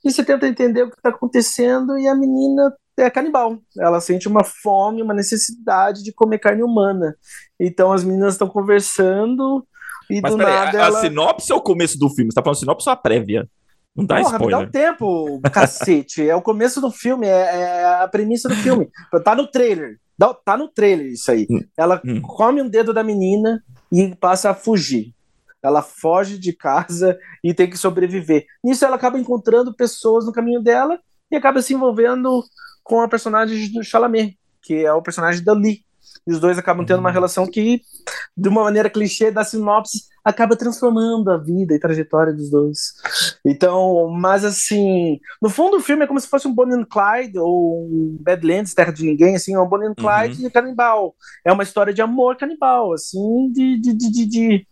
e 0.04 0.12
você 0.12 0.24
tenta 0.24 0.48
entender 0.48 0.84
o 0.84 0.90
que 0.90 0.96
está 0.98 1.10
acontecendo 1.10 1.98
e 2.00 2.08
a 2.08 2.16
menina 2.16 2.74
é 2.98 3.10
canibal. 3.10 3.58
Ela 3.80 4.00
sente 4.00 4.28
uma 4.28 4.44
fome, 4.44 5.02
uma 5.02 5.14
necessidade 5.14 6.04
de 6.04 6.14
comer 6.14 6.40
carne 6.40 6.64
humana. 6.64 7.16
Então 7.60 7.92
as 7.92 8.04
meninas 8.04 8.34
estão 8.34 8.48
conversando 8.48 9.66
e 10.10 10.22
Mas 10.22 10.32
do 10.32 10.38
nada 10.38 10.78
a, 10.80 10.84
a 10.84 10.86
ela 10.88 11.02
sinopse 11.02 11.52
é 11.52 11.56
o 11.56 11.62
começo 11.62 11.98
do 11.98 12.10
filme? 12.10 12.32
Você 12.32 12.36
tá 12.36 12.44
falando 12.44 12.60
sinopse 12.60 12.88
ou 12.90 12.94
a 12.94 12.98
prévia? 12.98 13.48
Não 13.96 14.06
dá 14.06 14.16
Porra, 14.18 14.26
me 14.26 14.32
dá 14.32 14.46
spoiler. 14.46 14.68
um 14.68 14.72
tempo, 14.72 15.42
cacete. 15.52 16.28
É 16.28 16.36
o 16.36 16.42
começo 16.42 16.82
do 16.82 16.90
filme, 16.92 17.28
é, 17.28 17.32
é 17.82 17.86
a 18.02 18.08
premissa 18.08 18.50
do 18.50 18.56
filme. 18.56 18.90
Tá 19.24 19.36
no 19.36 19.48
trailer. 19.48 20.00
Tá 20.46 20.58
no 20.58 20.68
trailer 20.68 21.08
isso 21.08 21.32
aí. 21.32 21.46
Hum. 21.50 21.60
Ela 21.78 22.02
Hum. 22.06 22.22
come 22.22 22.62
um 22.62 22.68
dedo 22.70 22.94
da 22.94 23.04
menina 23.04 23.64
e 23.92 24.16
passa 24.16 24.50
a 24.50 24.54
fugir. 24.56 25.14
Ela 25.62 25.82
foge 25.82 26.38
de 26.38 26.52
casa 26.54 27.18
e 27.44 27.54
tem 27.54 27.70
que 27.70 27.78
sobreviver. 27.78 28.46
Nisso 28.64 28.84
ela 28.84 28.96
acaba 28.96 29.18
encontrando 29.20 29.74
pessoas 29.76 30.26
no 30.26 30.34
caminho 30.34 30.62
dela 30.62 31.00
e 31.32 31.36
acaba 31.36 31.62
se 31.62 31.74
envolvendo 31.74 32.44
com 32.84 33.02
a 33.02 33.08
personagem 33.08 33.72
do 33.72 33.84
Chalamet, 33.84 34.38
que 34.62 34.86
é 34.86 34.92
o 34.94 35.02
personagem 35.02 35.44
da 35.44 35.54
Lee. 35.54 35.82
E 36.26 36.32
os 36.32 36.40
dois 36.40 36.58
acabam 36.58 36.86
tendo 36.86 37.00
uma 37.00 37.10
Uhum. 37.10 37.14
relação 37.14 37.46
que, 37.46 37.82
de 38.38 38.48
uma 38.48 38.64
maneira 38.64 38.90
clichê 38.90 39.30
da 39.30 39.44
sinopse, 39.44 40.04
acaba 40.24 40.56
transformando 40.56 41.30
a 41.30 41.38
vida 41.38 41.74
e 41.74 41.80
trajetória 41.80 42.32
dos 42.32 42.50
dois. 42.50 42.94
Então, 43.46 44.08
mas 44.10 44.46
assim, 44.46 45.20
no 45.42 45.50
fundo 45.50 45.78
o 45.78 45.82
filme 45.82 46.04
é 46.04 46.08
como 46.08 46.20
se 46.20 46.28
fosse 46.28 46.48
um 46.48 46.54
Bonnie 46.54 46.76
and 46.80 46.86
Clyde 46.86 47.38
ou 47.38 47.84
um 47.86 48.18
Badlands, 48.22 48.74
Terra 48.74 48.94
de 48.94 49.04
Ninguém, 49.04 49.36
assim, 49.36 49.54
é 49.54 49.60
um 49.60 49.68
Bonnie 49.68 49.90
and 49.90 49.96
Clyde 49.96 50.38
de 50.42 50.50
canibal. 50.50 51.14
É 51.44 51.52
uma 51.52 51.64
história 51.64 51.94
de 51.94 52.02
amor 52.02 52.38
canibal, 52.38 52.94
assim, 52.94 53.52
de, 53.52 53.78
de, 53.82 53.94
de, 53.94 54.10
de- 54.12 54.26
de, 54.26 54.68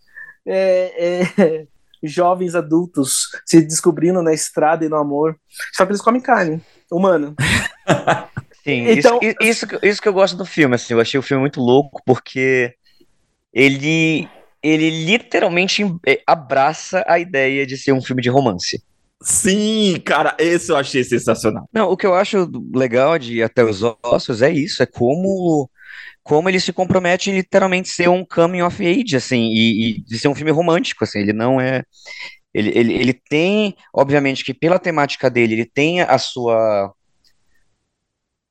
é, 0.46 1.26
é, 1.44 1.68
jovens 2.04 2.56
adultos 2.56 3.28
se 3.46 3.62
descobrindo 3.62 4.22
na 4.22 4.34
estrada 4.34 4.86
e 4.86 4.90
no 4.90 4.96
amor. 4.96 5.36
Só 5.74 5.86
que 5.86 5.92
eles 5.92 6.02
comem 6.02 6.22
carne 6.22 6.62
humana. 6.92 7.34
Sim, 8.64 8.88
Então- 8.92 9.20
isso, 9.22 9.36
isso, 9.42 9.68
que- 9.68 9.88
isso 9.88 10.02
que 10.02 10.08
eu 10.08 10.14
gosto 10.14 10.38
do 10.38 10.46
filme, 10.46 10.76
assim, 10.76 10.94
eu 10.94 11.00
achei 11.02 11.20
o 11.20 11.24
filme 11.24 11.42
muito 11.42 11.60
louco 11.60 12.02
porque 12.06 12.74
ele, 13.54 14.28
ele 14.62 14.90
literalmente 15.06 15.84
eh, 16.06 16.22
abraça 16.28 17.04
a 17.08 17.20
ideia 17.20 17.66
de 17.66 17.78
ser 17.78 17.92
um 17.92 18.02
filme 18.02 18.22
de 18.22 18.30
romance. 18.30 18.82
Sim, 19.24 20.00
cara, 20.04 20.36
esse 20.40 20.72
eu 20.72 20.78
achei 20.78 21.04
sensacional. 21.04 21.68
Não, 21.72 21.90
o 21.92 21.98
que 21.98 22.06
eu 22.08 22.14
acho 22.16 22.50
legal 22.74 23.20
de 23.20 23.44
Até 23.44 23.64
os 23.64 23.82
Ossos 24.04 24.42
é 24.42 24.50
isso, 24.52 24.82
é 24.82 24.86
como 24.86 25.70
como 26.24 26.48
ele 26.48 26.60
se 26.60 26.72
compromete 26.72 27.32
em 27.32 27.36
literalmente 27.36 27.90
ser 27.90 28.08
um 28.08 28.24
coming 28.24 28.62
of 28.62 28.86
age, 28.86 29.16
assim, 29.16 29.42
e, 29.52 29.90
e 29.98 30.02
de 30.04 30.20
ser 30.20 30.28
um 30.28 30.36
filme 30.36 30.52
romântico, 30.52 31.04
assim, 31.04 31.20
ele 31.20 31.34
não 31.34 31.60
é 31.60 31.84
ele, 32.54 32.72
ele, 32.78 32.94
ele 32.94 33.14
tem, 33.14 33.76
obviamente 33.94 34.44
que 34.44 34.54
pela 34.54 34.80
temática 34.80 35.30
dele, 35.30 35.54
ele 35.54 35.66
tem 35.66 36.02
a 36.02 36.18
sua 36.18 36.94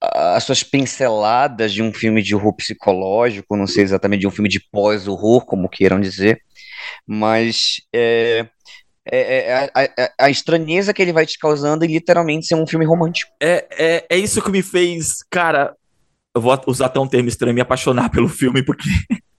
as 0.03 0.45
suas 0.45 0.63
pinceladas 0.63 1.75
de 1.75 1.83
um 1.83 1.93
filme 1.93 2.23
de 2.23 2.35
horror 2.35 2.55
psicológico, 2.55 3.55
não 3.55 3.67
sei 3.67 3.85
exatamente 3.85 4.21
de 4.21 4.27
um 4.27 4.31
filme 4.31 4.49
de 4.49 4.59
pós-horror, 4.59 5.45
como 5.45 5.69
queiram 5.69 6.01
dizer, 6.01 6.41
mas 7.07 7.83
é, 7.93 8.47
é, 9.05 9.71
é 9.75 10.13
a 10.19 10.31
estranheza 10.31 10.95
que 10.95 11.03
ele 11.03 11.13
vai 11.13 11.27
te 11.27 11.39
causando 11.39 11.85
e 11.85 11.89
literalmente 11.89 12.47
ser 12.47 12.55
um 12.55 12.67
filme 12.67 12.87
romântico. 12.87 13.31
É, 13.39 13.67
é, 13.79 14.07
é 14.09 14.17
isso 14.17 14.41
que 14.41 14.51
me 14.51 14.63
fez, 14.63 15.23
cara. 15.31 15.75
Eu 16.35 16.41
vou 16.41 16.59
usar 16.67 16.87
até 16.87 16.99
um 16.99 17.09
termo 17.09 17.29
estranho, 17.29 17.55
me 17.55 17.61
apaixonar 17.61 18.09
pelo 18.09 18.29
filme, 18.29 18.65
porque 18.65 18.89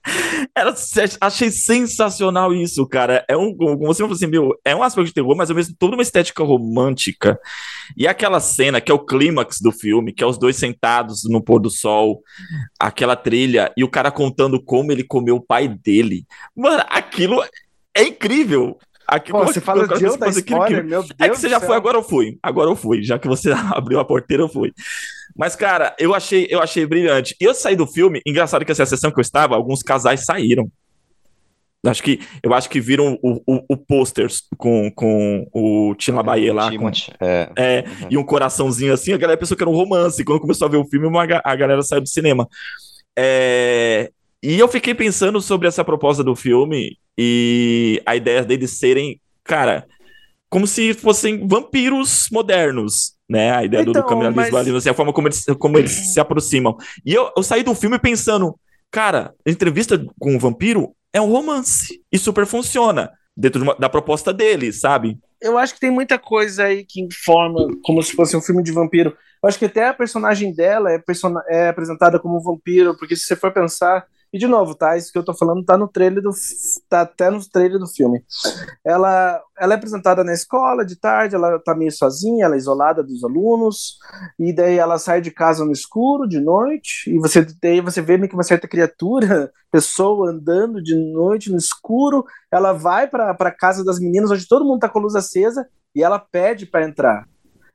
era, 0.56 0.74
achei 1.20 1.50
sensacional 1.50 2.52
isso, 2.54 2.86
cara. 2.86 3.24
É 3.28 3.36
um, 3.36 3.54
como 3.54 3.86
você 3.86 4.02
falou 4.02 4.14
assim, 4.14 4.26
meu, 4.26 4.54
é 4.64 4.74
um 4.74 4.82
aspecto 4.82 5.08
de 5.08 5.14
terror, 5.14 5.36
mas 5.36 5.50
ao 5.50 5.56
mesmo 5.56 5.74
toda 5.78 5.94
uma 5.94 6.02
estética 6.02 6.42
romântica. 6.42 7.38
E 7.96 8.06
aquela 8.06 8.40
cena 8.40 8.80
que 8.80 8.90
é 8.90 8.94
o 8.94 9.04
clímax 9.04 9.58
do 9.60 9.72
filme, 9.72 10.12
que 10.12 10.22
é 10.22 10.26
os 10.26 10.38
dois 10.38 10.56
sentados 10.56 11.22
no 11.24 11.42
pôr 11.42 11.60
do 11.60 11.70
sol, 11.70 12.22
aquela 12.78 13.16
trilha, 13.16 13.72
e 13.76 13.84
o 13.84 13.90
cara 13.90 14.10
contando 14.10 14.62
como 14.62 14.92
ele 14.92 15.04
comeu 15.04 15.36
o 15.36 15.44
pai 15.44 15.68
dele. 15.68 16.24
Mano, 16.56 16.84
aquilo 16.88 17.42
é 17.94 18.04
incrível. 18.04 18.78
Aquilo, 19.12 19.40
Pô, 19.40 19.44
você 19.44 19.60
fala 19.60 19.86
de 19.86 20.04
eu 20.04 20.14
aquilo- 20.14 20.30
spoiler, 20.30 20.84
meu 20.84 21.02
Deus 21.02 21.14
é 21.20 21.28
que 21.28 21.36
você 21.36 21.48
já 21.48 21.58
céu. 21.58 21.68
foi, 21.68 21.76
agora 21.76 21.98
eu 21.98 22.02
fui. 22.02 22.38
Agora 22.42 22.70
eu 22.70 22.76
fui. 22.76 23.02
Já 23.02 23.18
que 23.18 23.28
você 23.28 23.52
abriu 23.52 24.00
a 24.00 24.04
porteira, 24.04 24.42
eu 24.42 24.48
fui. 24.48 24.72
Mas, 25.36 25.54
cara, 25.54 25.94
eu 25.98 26.14
achei, 26.14 26.46
eu 26.48 26.62
achei 26.62 26.86
brilhante. 26.86 27.36
E 27.38 27.44
eu 27.44 27.54
saí 27.54 27.76
do 27.76 27.86
filme, 27.86 28.22
engraçado 28.24 28.64
que 28.64 28.72
essa 28.72 28.86
sessão 28.86 29.10
que 29.10 29.18
eu 29.18 29.22
estava, 29.22 29.54
alguns 29.54 29.82
casais 29.82 30.24
saíram. 30.24 30.66
Acho 31.84 32.02
que, 32.02 32.20
eu 32.42 32.54
acho 32.54 32.70
que 32.70 32.80
viram 32.80 33.18
o, 33.22 33.42
o, 33.46 33.64
o 33.70 33.76
pôster 33.76 34.28
com, 34.56 34.90
com 34.92 35.46
o 35.52 35.94
Tilabaye 35.96 36.50
lá. 36.50 36.70
Com, 36.74 36.88
é, 37.20 37.50
é, 37.56 37.84
uhum. 37.86 38.08
e 38.12 38.16
um 38.16 38.24
coraçãozinho 38.24 38.94
assim, 38.94 39.12
a 39.12 39.18
galera 39.18 39.38
pensou 39.38 39.56
que 39.56 39.62
era 39.62 39.70
um 39.70 39.74
romance. 39.74 40.24
Quando 40.24 40.40
começou 40.40 40.66
a 40.66 40.70
ver 40.70 40.78
o 40.78 40.86
filme, 40.86 41.06
uma 41.06 41.26
a 41.44 41.56
galera 41.56 41.82
saiu 41.82 42.00
do 42.00 42.08
cinema. 42.08 42.48
É, 43.18 44.10
e 44.42 44.58
eu 44.58 44.68
fiquei 44.68 44.94
pensando 44.94 45.40
sobre 45.42 45.68
essa 45.68 45.84
proposta 45.84 46.24
do 46.24 46.34
filme 46.34 46.96
e 47.18 48.02
a 48.06 48.16
ideia 48.16 48.44
deles 48.44 48.78
serem, 48.78 49.20
cara, 49.44 49.86
como 50.50 50.66
se 50.66 50.92
fossem 50.94 51.46
vampiros 51.46 52.28
modernos, 52.30 53.14
né? 53.28 53.52
A 53.52 53.64
ideia 53.64 53.84
do- 53.84 53.92
do 53.92 53.98
Então, 53.98 54.08
caminhalismo 54.08 54.52
mas- 54.52 54.68
assim, 54.74 54.88
a 54.90 54.94
forma 54.94 55.12
como 55.12 55.28
eles, 55.28 55.44
como 55.58 55.78
eles 55.78 55.92
se 56.12 56.20
aproximam. 56.20 56.76
E 57.04 57.14
eu, 57.14 57.30
eu 57.36 57.42
saí 57.42 57.62
do 57.62 57.74
filme 57.74 57.98
pensando, 57.98 58.58
Cara, 58.94 59.32
entrevista 59.46 59.98
com 60.20 60.36
o 60.36 60.38
vampiro 60.38 60.94
é 61.14 61.18
um 61.18 61.30
romance. 61.32 62.02
E 62.12 62.18
super 62.18 62.44
funciona. 62.44 63.10
Dentro 63.34 63.58
de 63.58 63.66
uma, 63.66 63.74
da 63.74 63.88
proposta 63.88 64.34
dele, 64.34 64.70
sabe? 64.70 65.18
Eu 65.40 65.56
acho 65.56 65.72
que 65.72 65.80
tem 65.80 65.90
muita 65.90 66.18
coisa 66.18 66.64
aí 66.64 66.84
que 66.84 67.00
informa 67.00 67.68
como 67.82 68.02
se 68.02 68.12
fosse 68.12 68.36
um 68.36 68.42
filme 68.42 68.62
de 68.62 68.70
vampiro. 68.70 69.16
Eu 69.42 69.48
acho 69.48 69.58
que 69.58 69.64
até 69.64 69.88
a 69.88 69.94
personagem 69.94 70.54
dela 70.54 70.92
é, 70.92 70.98
person 70.98 71.32
é 71.48 71.68
apresentada 71.70 72.18
como 72.20 72.36
um 72.36 72.42
vampiro, 72.42 72.94
porque 72.98 73.16
se 73.16 73.22
você 73.24 73.34
for 73.34 73.50
pensar, 73.50 74.04
e 74.32 74.38
de 74.38 74.46
novo, 74.46 74.74
tá? 74.74 74.96
Isso 74.96 75.12
que 75.12 75.18
eu 75.18 75.24
tô 75.24 75.34
falando 75.34 75.64
tá 75.64 75.76
no 75.76 75.86
trailer 75.86 76.22
do 76.22 76.30
tá 76.88 77.02
até 77.02 77.30
no 77.30 77.38
trailer 77.46 77.78
do 77.78 77.86
filme. 77.86 78.24
Ela 78.84 79.40
ela 79.58 79.74
é 79.74 79.76
apresentada 79.76 80.24
na 80.24 80.32
escola 80.32 80.84
de 80.84 80.96
tarde, 80.96 81.36
ela 81.36 81.58
tá 81.58 81.74
meio 81.74 81.92
sozinha, 81.92 82.46
ela 82.46 82.54
é 82.54 82.58
isolada 82.58 83.02
dos 83.02 83.22
alunos, 83.22 83.98
e 84.38 84.52
daí 84.52 84.78
ela 84.78 84.98
sai 84.98 85.20
de 85.20 85.30
casa 85.30 85.64
no 85.64 85.72
escuro 85.72 86.26
de 86.26 86.40
noite, 86.40 87.10
e 87.10 87.18
você 87.18 87.46
daí 87.62 87.80
você 87.80 88.00
vê 88.00 88.16
meio 88.16 88.28
que 88.28 88.34
uma 88.34 88.42
certa 88.42 88.66
criatura, 88.66 89.52
pessoa 89.70 90.30
andando 90.30 90.82
de 90.82 90.96
noite 90.96 91.50
no 91.50 91.58
escuro, 91.58 92.24
ela 92.50 92.72
vai 92.72 93.06
para 93.06 93.32
a 93.32 93.50
casa 93.50 93.84
das 93.84 94.00
meninas 94.00 94.30
onde 94.30 94.48
todo 94.48 94.64
mundo 94.64 94.80
tá 94.80 94.88
com 94.88 94.98
a 94.98 95.02
luz 95.02 95.14
acesa 95.14 95.66
e 95.94 96.02
ela 96.02 96.18
pede 96.18 96.66
para 96.66 96.84
entrar. 96.84 97.28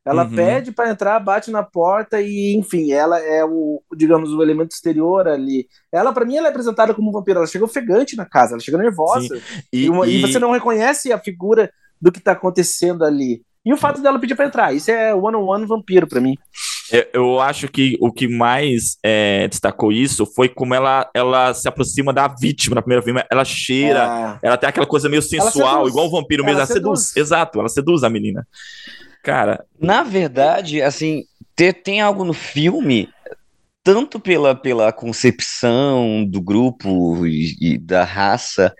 Ela 0.08 0.24
uhum. 0.24 0.36
pede 0.36 0.72
para 0.72 0.90
entrar, 0.90 1.20
bate 1.20 1.52
na 1.52 1.62
porta 1.62 2.22
e, 2.22 2.56
enfim, 2.56 2.94
ela 2.94 3.20
é 3.20 3.44
o, 3.44 3.82
digamos, 3.96 4.32
o 4.32 4.42
elemento 4.42 4.72
exterior 4.72 5.28
ali. 5.28 5.68
Ela, 5.92 6.14
para 6.14 6.24
mim, 6.24 6.38
ela 6.38 6.48
é 6.48 6.50
apresentada 6.50 6.94
como 6.94 7.10
um 7.10 7.12
vampiro. 7.12 7.40
Ela 7.40 7.48
chega 7.48 7.66
ofegante 7.66 8.16
na 8.16 8.26
casa, 8.26 8.54
ela 8.54 8.62
chega 8.62 8.78
nervosa. 8.78 9.36
E, 9.72 9.84
e, 9.84 9.90
uma, 9.90 10.08
e... 10.08 10.18
e, 10.18 10.22
você 10.22 10.40
não 10.40 10.52
reconhece 10.52 11.12
a 11.12 11.20
figura 11.20 11.70
do 12.02 12.10
que 12.10 12.22
tá 12.22 12.32
acontecendo 12.32 13.04
ali. 13.04 13.42
E 13.66 13.74
o 13.74 13.78
fato 13.78 14.02
dela 14.02 14.18
pedir 14.18 14.36
para 14.36 14.46
entrar, 14.46 14.74
isso 14.74 14.90
é 14.90 15.14
one-on-one 15.14 15.66
vampiro 15.66 16.08
para 16.08 16.22
mim. 16.22 16.36
Eu 17.12 17.42
acho 17.42 17.68
que 17.68 17.98
o 18.00 18.10
que 18.14 18.26
mais 18.26 18.98
é, 19.04 19.46
destacou 19.50 19.92
isso 19.92 20.26
foi 20.26 20.48
como 20.48 20.74
ela, 20.74 21.10
ela 21.14 21.54
se 21.54 21.68
aproxima 21.68 22.14
da 22.14 22.30
vítima 22.30 22.76
na 22.76 22.82
primeira 22.82 23.04
filme. 23.04 23.22
Ela 23.30 23.44
cheira, 23.44 24.40
é. 24.42 24.48
ela 24.48 24.58
tem 24.58 24.70
aquela 24.70 24.86
coisa 24.86 25.10
meio 25.10 25.22
sensual, 25.22 25.86
igual 25.86 26.08
o 26.08 26.12
vampiro 26.12 26.46
mesmo. 26.46 26.60
Ela, 26.60 26.66
ela 26.66 26.74
seduz. 26.74 27.08
seduz. 27.08 27.18
Exato, 27.18 27.60
ela 27.60 27.68
seduz 27.68 28.06
a 28.06 28.10
menina. 28.10 28.48
Cara. 29.24 29.66
Na 29.80 30.04
verdade, 30.04 30.82
assim, 30.82 31.24
ter, 31.56 31.74
tem 31.74 32.02
algo 32.02 32.24
no 32.24 32.34
filme, 32.34 33.10
tanto 33.84 34.20
pela, 34.20 34.54
pela 34.54 34.92
concepção 34.92 36.26
do 36.26 36.42
grupo 36.42 37.26
e, 37.26 37.56
e, 37.60 37.78
da 37.78 38.04
raça, 38.04 38.74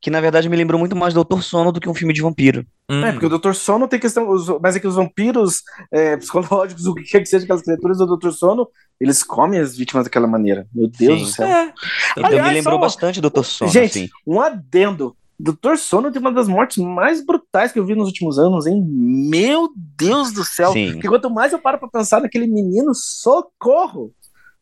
que 0.00 0.10
na 0.10 0.20
verdade 0.20 0.48
me 0.48 0.56
lembrou 0.56 0.78
muito 0.78 0.94
mais 0.94 1.14
Doutor 1.14 1.42
Sono 1.42 1.72
do 1.72 1.80
que 1.80 1.88
um 1.88 1.94
filme 1.94 2.12
de 2.12 2.20
vampiro. 2.20 2.66
Hum. 2.90 3.04
É, 3.04 3.12
porque 3.12 3.26
o 3.26 3.30
Doutor 3.30 3.54
Sono 3.54 3.88
tem 3.88 3.98
questão. 3.98 4.28
Os, 4.28 4.48
mas 4.60 4.76
é 4.76 4.80
que 4.80 4.86
os 4.86 4.96
vampiros 4.96 5.62
é, 5.90 6.16
psicológicos, 6.18 6.86
o 6.86 6.94
que 6.94 7.04
quer 7.04 7.20
que 7.20 7.26
seja 7.26 7.44
aquelas 7.44 7.62
criaturas 7.62 7.98
do 7.98 8.06
Doutor 8.06 8.32
Sono, 8.32 8.68
eles 9.00 9.22
comem 9.22 9.58
as 9.58 9.76
vítimas 9.76 10.04
daquela 10.04 10.26
maneira. 10.26 10.66
Meu 10.74 10.88
Deus 10.88 11.20
Sim. 11.20 11.24
do 11.24 11.30
céu. 11.30 11.46
É. 11.46 11.72
Então 12.12 12.24
Aliás, 12.26 12.48
me 12.48 12.54
lembrou 12.54 12.74
só... 12.74 12.80
bastante 12.80 13.20
Doutor 13.20 13.44
Sono. 13.44 13.70
Gente, 13.70 13.98
assim. 13.98 14.08
um 14.26 14.40
adendo. 14.40 15.16
Doutor 15.42 15.78
Sono 15.78 16.12
tem 16.12 16.20
uma 16.20 16.32
das 16.32 16.48
mortes 16.48 16.76
mais 16.76 17.24
brutais 17.24 17.72
que 17.72 17.78
eu 17.78 17.84
vi 17.86 17.94
nos 17.94 18.08
últimos 18.08 18.38
anos, 18.38 18.66
hein? 18.66 18.84
Meu 18.86 19.70
Deus 19.74 20.32
do 20.32 20.44
céu! 20.44 20.72
Sim. 20.72 20.98
Que 20.98 21.08
quanto 21.08 21.30
mais 21.30 21.52
eu 21.52 21.58
paro 21.58 21.78
pra 21.78 21.88
pensar 21.88 22.20
naquele 22.20 22.46
menino, 22.46 22.94
socorro! 22.94 24.12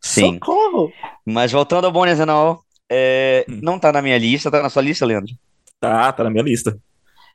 Sim. 0.00 0.34
Socorro! 0.34 0.92
Mas 1.26 1.50
voltando 1.50 1.86
ao 1.86 1.92
Bonnie 1.92 2.14
Zenal, 2.14 2.62
é, 2.88 3.44
hum. 3.48 3.58
não 3.60 3.78
tá 3.78 3.92
na 3.92 4.00
minha 4.00 4.16
lista, 4.16 4.50
tá 4.50 4.62
na 4.62 4.70
sua 4.70 4.82
lista, 4.82 5.04
Leandro? 5.04 5.34
Tá, 5.80 6.12
tá 6.12 6.22
na 6.22 6.30
minha 6.30 6.44
lista. 6.44 6.78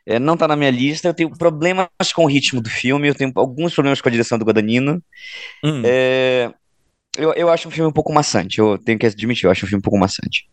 É, 0.06 0.20
não 0.20 0.38
tá 0.38 0.48
na 0.48 0.56
minha 0.56 0.72
lista, 0.72 1.10
eu 1.10 1.14
tenho 1.14 1.30
problemas 1.38 1.88
com 2.14 2.24
o 2.24 2.28
ritmo 2.28 2.62
do 2.62 2.70
filme, 2.70 3.08
eu 3.10 3.16
tenho 3.16 3.32
alguns 3.36 3.74
problemas 3.74 4.00
com 4.00 4.08
a 4.08 4.12
direção 4.12 4.38
do 4.38 4.46
Guadagnino. 4.46 5.02
Hum. 5.64 5.82
É, 5.86 6.54
eu, 7.18 7.34
eu 7.34 7.50
acho 7.50 7.68
um 7.68 7.72
filme 7.72 7.90
um 7.90 7.94
pouco 7.94 8.14
maçante, 8.14 8.60
eu 8.60 8.78
tenho 8.78 8.98
que 8.98 9.06
admitir, 9.06 9.46
eu 9.46 9.52
acho 9.52 9.66
um 9.66 9.70
filme 9.70 9.80
um 9.80 9.84
pouco 9.84 10.00
maçante. 10.00 10.48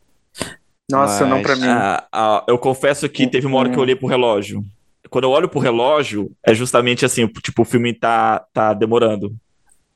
Nossa, 0.90 1.24
Mas, 1.24 1.30
não 1.30 1.42
pra 1.42 1.56
mim. 1.56 1.66
Ah, 1.66 2.06
ah, 2.12 2.44
eu 2.48 2.58
confesso 2.58 3.08
que 3.08 3.26
teve 3.26 3.46
uma 3.46 3.58
hora 3.58 3.70
que 3.70 3.76
eu 3.76 3.82
olhei 3.82 3.96
pro 3.96 4.08
relógio. 4.08 4.64
Quando 5.08 5.24
eu 5.24 5.30
olho 5.30 5.48
pro 5.48 5.60
relógio, 5.60 6.30
é 6.44 6.54
justamente 6.54 7.04
assim, 7.04 7.26
tipo, 7.26 7.62
o 7.62 7.64
filme 7.64 7.92
tá, 7.92 8.44
tá 8.52 8.72
demorando. 8.72 9.34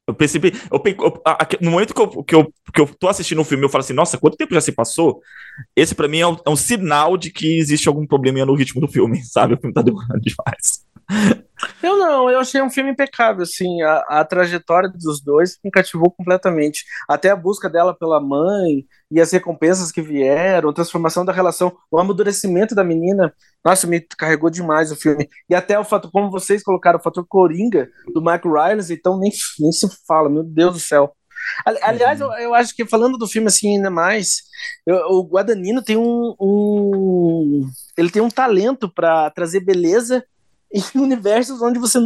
Eu 0.07 0.13
percebi, 0.13 0.53
eu, 0.71 0.83
eu, 0.85 1.23
no 1.63 1.71
momento 1.71 1.95
que 1.95 2.01
eu, 2.01 2.25
que, 2.25 2.35
eu, 2.35 2.53
que 2.75 2.81
eu 2.81 2.87
tô 2.87 3.09
assistindo 3.09 3.41
um 3.41 3.45
filme, 3.45 3.65
eu 3.65 3.71
falo 3.71 3.83
assim, 3.83 3.95
nossa, 3.95 4.19
quanto 4.19 4.37
tempo 4.37 4.53
já 4.53 4.61
se 4.61 4.73
passou? 4.73 5.23
Esse 5.75 5.95
para 5.95 6.09
mim 6.09 6.19
é 6.19 6.27
um, 6.27 6.37
é 6.45 6.51
um, 6.51 6.57
sinal 6.57 7.17
de 7.17 7.31
que 7.31 7.59
existe 7.59 7.89
algum 7.89 8.07
probleminha 8.07 8.45
no 8.45 8.55
ritmo 8.55 8.81
do 8.83 8.89
filme, 8.89 9.23
sabe? 9.25 9.55
O 9.55 9.59
filme 9.59 9.73
tá 9.73 9.81
demorando 9.81 10.21
demais. 10.21 10.85
Eu 11.83 11.97
não, 11.97 12.31
eu 12.31 12.41
achei 12.41 12.61
um 12.61 12.71
filme 12.71 12.91
impecável, 12.91 13.43
assim, 13.43 13.81
a, 13.83 14.21
a, 14.21 14.25
trajetória 14.25 14.89
dos 14.89 15.23
dois 15.23 15.59
me 15.65 15.71
cativou 15.71 16.11
completamente. 16.11 16.85
Até 17.09 17.31
a 17.31 17.37
busca 17.37 17.69
dela 17.69 17.97
pela 17.97 18.21
mãe 18.21 18.85
e 19.11 19.21
as 19.21 19.31
recompensas 19.33 19.93
que 19.93 20.03
vieram, 20.03 20.71
a 20.71 20.75
transformação 20.75 21.25
da 21.25 21.33
relação, 21.33 21.77
o 21.91 21.99
amadurecimento 21.99 22.75
da 22.75 22.85
menina, 22.85 23.33
nossa, 23.65 23.87
me 23.87 24.01
carregou 24.01 24.51
demais 24.51 24.91
o 24.91 24.97
filme. 24.97 25.29
E 25.49 25.55
até 25.55 25.79
o 25.79 25.85
fato, 25.85 26.11
como 26.11 26.31
vocês 26.31 26.63
colocaram, 26.63 26.99
o 26.99 27.03
fator 27.03 27.25
Coringa 27.27 27.89
do 28.13 28.23
Mike 28.23 28.49
Rylance, 28.49 28.93
então 28.93 29.19
nem, 29.19 29.31
nem 29.59 29.73
se 29.73 29.89
fala, 30.07 30.29
meu 30.29 30.43
Deus 30.43 30.75
do 30.75 30.81
céu. 30.81 31.15
Aliás, 31.83 32.21
eu, 32.21 32.33
eu, 32.33 32.55
acho 32.55 32.75
que 32.75 32.87
falando 32.87 33.19
do 33.19 33.29
filme 33.29 33.49
assim 33.49 33.77
ainda 33.77 33.91
mais, 33.91 34.43
eu, 34.87 34.97
o 35.11 35.29
Guadagnino 35.29 35.83
tem 35.83 35.97
um, 35.97 36.35
um, 36.41 37.69
ele 37.99 38.11
tem 38.11 38.23
um 38.23 38.31
talento 38.31 38.89
para 38.89 39.31
trazer 39.31 39.61
beleza 39.61 40.25
em 40.95 40.99
universos 40.99 41.63
onde 41.63 41.79
você 41.79 42.01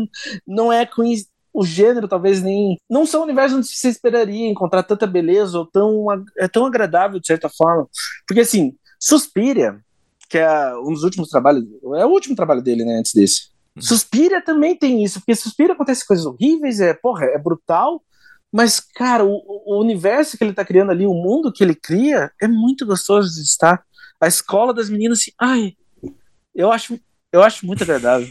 não 0.46 0.72
é 0.72 0.84
conhecido 0.84 1.30
o 1.52 1.64
gênero 1.64 2.06
talvez 2.06 2.42
nem 2.42 2.78
não 2.88 3.06
são 3.06 3.22
universos 3.22 3.58
onde 3.58 3.66
você 3.66 3.88
esperaria 3.88 4.46
encontrar 4.46 4.82
tanta 4.82 5.06
beleza 5.06 5.58
ou 5.58 5.66
tão 5.66 6.06
é 6.38 6.46
tão 6.46 6.66
agradável 6.66 7.18
de 7.18 7.26
certa 7.26 7.48
forma. 7.48 7.88
Porque 8.26 8.42
assim 8.42 8.76
Suspiria 9.00 9.80
que 10.28 10.38
é 10.38 10.76
um 10.76 10.92
dos 10.92 11.02
últimos 11.02 11.28
trabalhos 11.28 11.64
é 11.96 12.04
o 12.04 12.10
último 12.10 12.36
trabalho 12.36 12.62
dele 12.62 12.84
né 12.84 12.98
antes 12.98 13.12
desse. 13.12 13.48
Uhum. 13.74 13.82
Suspiria 13.82 14.42
também 14.42 14.76
tem 14.76 15.02
isso 15.02 15.20
porque 15.20 15.34
Suspiria 15.34 15.72
acontece 15.74 16.06
coisas 16.06 16.26
horríveis 16.26 16.80
é 16.80 16.94
porra 16.94 17.24
é 17.24 17.38
brutal 17.38 18.02
mas 18.52 18.78
cara 18.80 19.24
o, 19.24 19.42
o 19.66 19.80
universo 19.80 20.38
que 20.38 20.44
ele 20.44 20.54
tá 20.54 20.64
criando 20.64 20.90
ali 20.90 21.06
o 21.06 21.14
mundo 21.14 21.52
que 21.52 21.64
ele 21.64 21.74
cria 21.74 22.30
é 22.40 22.46
muito 22.46 22.86
gostoso 22.86 23.34
de 23.34 23.40
estar. 23.40 23.82
A 24.20 24.28
escola 24.28 24.74
das 24.74 24.88
meninas 24.88 25.20
assim 25.20 25.32
ai 25.38 25.74
eu 26.54 26.70
acho 26.70 27.00
eu 27.32 27.42
acho 27.42 27.66
muito 27.66 27.82
agradável 27.82 28.28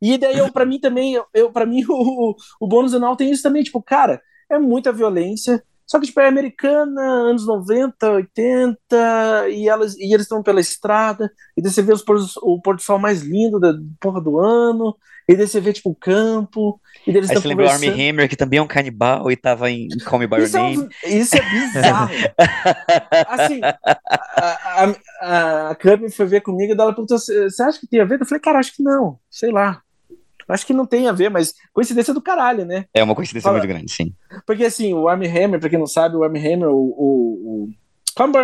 e 0.00 0.18
daí, 0.18 0.38
eu, 0.38 0.52
pra 0.52 0.66
mim 0.66 0.78
também, 0.78 1.20
eu, 1.34 1.50
pra 1.50 1.66
mim, 1.66 1.84
o, 1.88 2.34
o 2.60 2.66
bônus 2.66 2.94
anual 2.94 3.16
tem 3.16 3.30
isso 3.30 3.42
também, 3.42 3.62
tipo, 3.62 3.82
cara, 3.82 4.20
é 4.50 4.58
muita 4.58 4.92
violência, 4.92 5.62
só 5.86 6.00
que, 6.00 6.06
tipo, 6.06 6.18
é 6.20 6.26
americana, 6.26 7.00
anos 7.00 7.46
90, 7.46 8.10
80, 8.10 9.48
e, 9.50 9.68
elas, 9.68 9.96
e 9.96 10.12
eles 10.12 10.22
estão 10.22 10.42
pela 10.42 10.60
estrada, 10.60 11.30
e 11.56 11.62
daí 11.62 11.70
você 11.70 11.80
vê 11.80 11.92
os 11.92 12.02
pôr, 12.02 12.18
o 12.42 12.60
pôr 12.60 12.76
do 12.76 12.82
sol 12.82 12.98
mais 12.98 13.22
lindo 13.22 13.60
da 13.60 13.72
porra 14.00 14.20
do 14.20 14.38
ano, 14.38 14.96
e 15.28 15.36
daí 15.36 15.46
você 15.46 15.60
vê, 15.60 15.72
tipo, 15.72 15.90
o 15.90 15.94
campo, 15.94 16.80
e 17.06 17.12
daí 17.12 17.20
eles 17.20 17.30
Aí 17.30 17.36
você 17.36 17.48
lembra 17.48 17.66
o 17.66 17.68
Armie 17.68 17.88
Hammer, 17.88 18.28
que 18.28 18.36
também 18.36 18.58
é 18.58 18.62
um 18.62 18.66
canibal 18.66 19.30
e 19.30 19.36
tava 19.36 19.70
em 19.70 19.88
Call 20.04 20.18
Me 20.18 20.26
By 20.26 20.36
Your 20.36 20.46
isso 20.46 20.56
Name. 20.56 20.88
É 21.04 21.08
um, 21.08 21.18
isso 21.18 21.36
é 21.36 21.50
bizarro. 21.50 22.14
assim, 23.28 23.60
a, 23.62 23.78
a, 24.44 24.94
a, 25.22 25.70
a 25.70 25.74
Cami 25.76 26.10
foi 26.10 26.26
ver 26.26 26.42
comigo 26.42 26.72
e 26.72 26.74
ela 26.74 26.92
perguntou, 26.92 27.18
você 27.18 27.62
acha 27.62 27.78
que 27.78 27.86
tem 27.86 28.00
a 28.00 28.04
ver? 28.04 28.20
Eu 28.20 28.26
falei, 28.26 28.40
cara, 28.40 28.58
acho 28.58 28.74
que 28.74 28.82
não, 28.82 29.18
sei 29.30 29.50
lá. 29.50 29.82
Acho 30.48 30.66
que 30.66 30.72
não 30.72 30.86
tem 30.86 31.08
a 31.08 31.12
ver, 31.12 31.30
mas 31.30 31.54
coincidência 31.72 32.14
do 32.14 32.22
caralho, 32.22 32.64
né? 32.64 32.86
É 32.94 33.02
uma 33.02 33.14
coincidência 33.14 33.48
Fala... 33.48 33.58
muito 33.58 33.68
grande, 33.68 33.90
sim. 33.92 34.14
Porque 34.46 34.64
assim, 34.64 34.94
o 34.94 35.08
Armie 35.08 35.28
Hammer, 35.28 35.58
pra 35.58 35.68
quem 35.68 35.78
não 35.78 35.86
sabe, 35.86 36.16
o 36.16 36.22
Armie 36.22 36.40
Hammer, 36.40 36.68
o, 36.68 36.76
o, 36.76 37.64
o... 37.64 37.68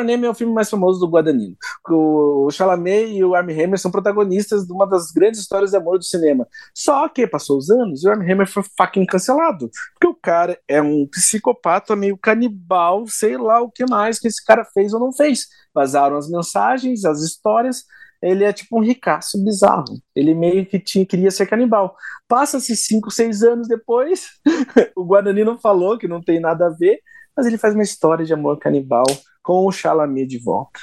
Name 0.05 0.27
é 0.27 0.31
o 0.31 0.35
filme 0.35 0.53
mais 0.53 0.69
famoso 0.69 1.01
do 1.01 1.11
Guadagnino. 1.11 1.57
O 1.89 2.51
Chalamet 2.51 3.11
e 3.11 3.25
o 3.25 3.35
Armie 3.35 3.59
Hammer 3.63 3.79
são 3.79 3.91
protagonistas 3.91 4.67
de 4.67 4.73
uma 4.73 4.87
das 4.87 5.11
grandes 5.11 5.41
histórias 5.41 5.71
de 5.71 5.79
amor 5.79 5.97
do 5.97 6.05
cinema. 6.05 6.47
Só 6.75 7.09
que 7.09 7.27
passou 7.27 7.57
os 7.57 7.71
anos 7.71 8.05
e 8.05 8.09
o 8.09 8.11
Armie 8.11 8.31
Hammer 8.31 8.47
foi 8.47 8.63
fucking 8.77 9.07
cancelado. 9.07 9.71
Porque 9.95 10.07
o 10.07 10.15
cara 10.15 10.59
é 10.69 10.83
um 10.83 11.07
psicopata 11.07 11.97
meio 11.97 12.19
canibal, 12.19 13.07
sei 13.07 13.39
lá 13.39 13.63
o 13.63 13.71
que 13.71 13.87
mais 13.89 14.19
que 14.19 14.29
esse 14.29 14.45
cara 14.45 14.63
fez 14.75 14.93
ou 14.93 15.01
não 15.01 15.11
fez. 15.11 15.47
Vazaram 15.75 16.19
as 16.19 16.29
mensagens, 16.29 17.07
as 17.07 17.23
histórias, 17.23 17.85
ele 18.23 18.45
é 18.45 18.53
tipo 18.53 18.79
um 18.79 18.83
ricaço 18.83 19.43
bizarro. 19.43 20.01
Ele 20.15 20.33
meio 20.35 20.65
que 20.65 20.79
tinha, 20.79 21.05
queria 21.05 21.31
ser 21.31 21.47
canibal. 21.47 21.97
Passa-se 22.29 22.77
cinco, 22.77 23.11
seis 23.11 23.43
anos 23.43 23.67
depois, 23.67 24.29
o 24.97 25.05
Guarani 25.05 25.45
não 25.45 25.59
falou 25.59 25.99
que 25.99 26.07
não 26.07 26.23
tem 26.23 26.39
nada 26.39 26.67
a 26.67 26.71
ver, 26.71 27.01
mas 27.37 27.47
ele 27.47 27.59
faz 27.59 27.75
uma 27.75 27.83
história 27.83 28.25
de 28.25 28.33
amor 28.33 28.59
canibal 28.59 29.05
com 29.43 29.67
o 29.67 29.73
Chalamet 29.73 30.27
de 30.27 30.39
volta. 30.39 30.79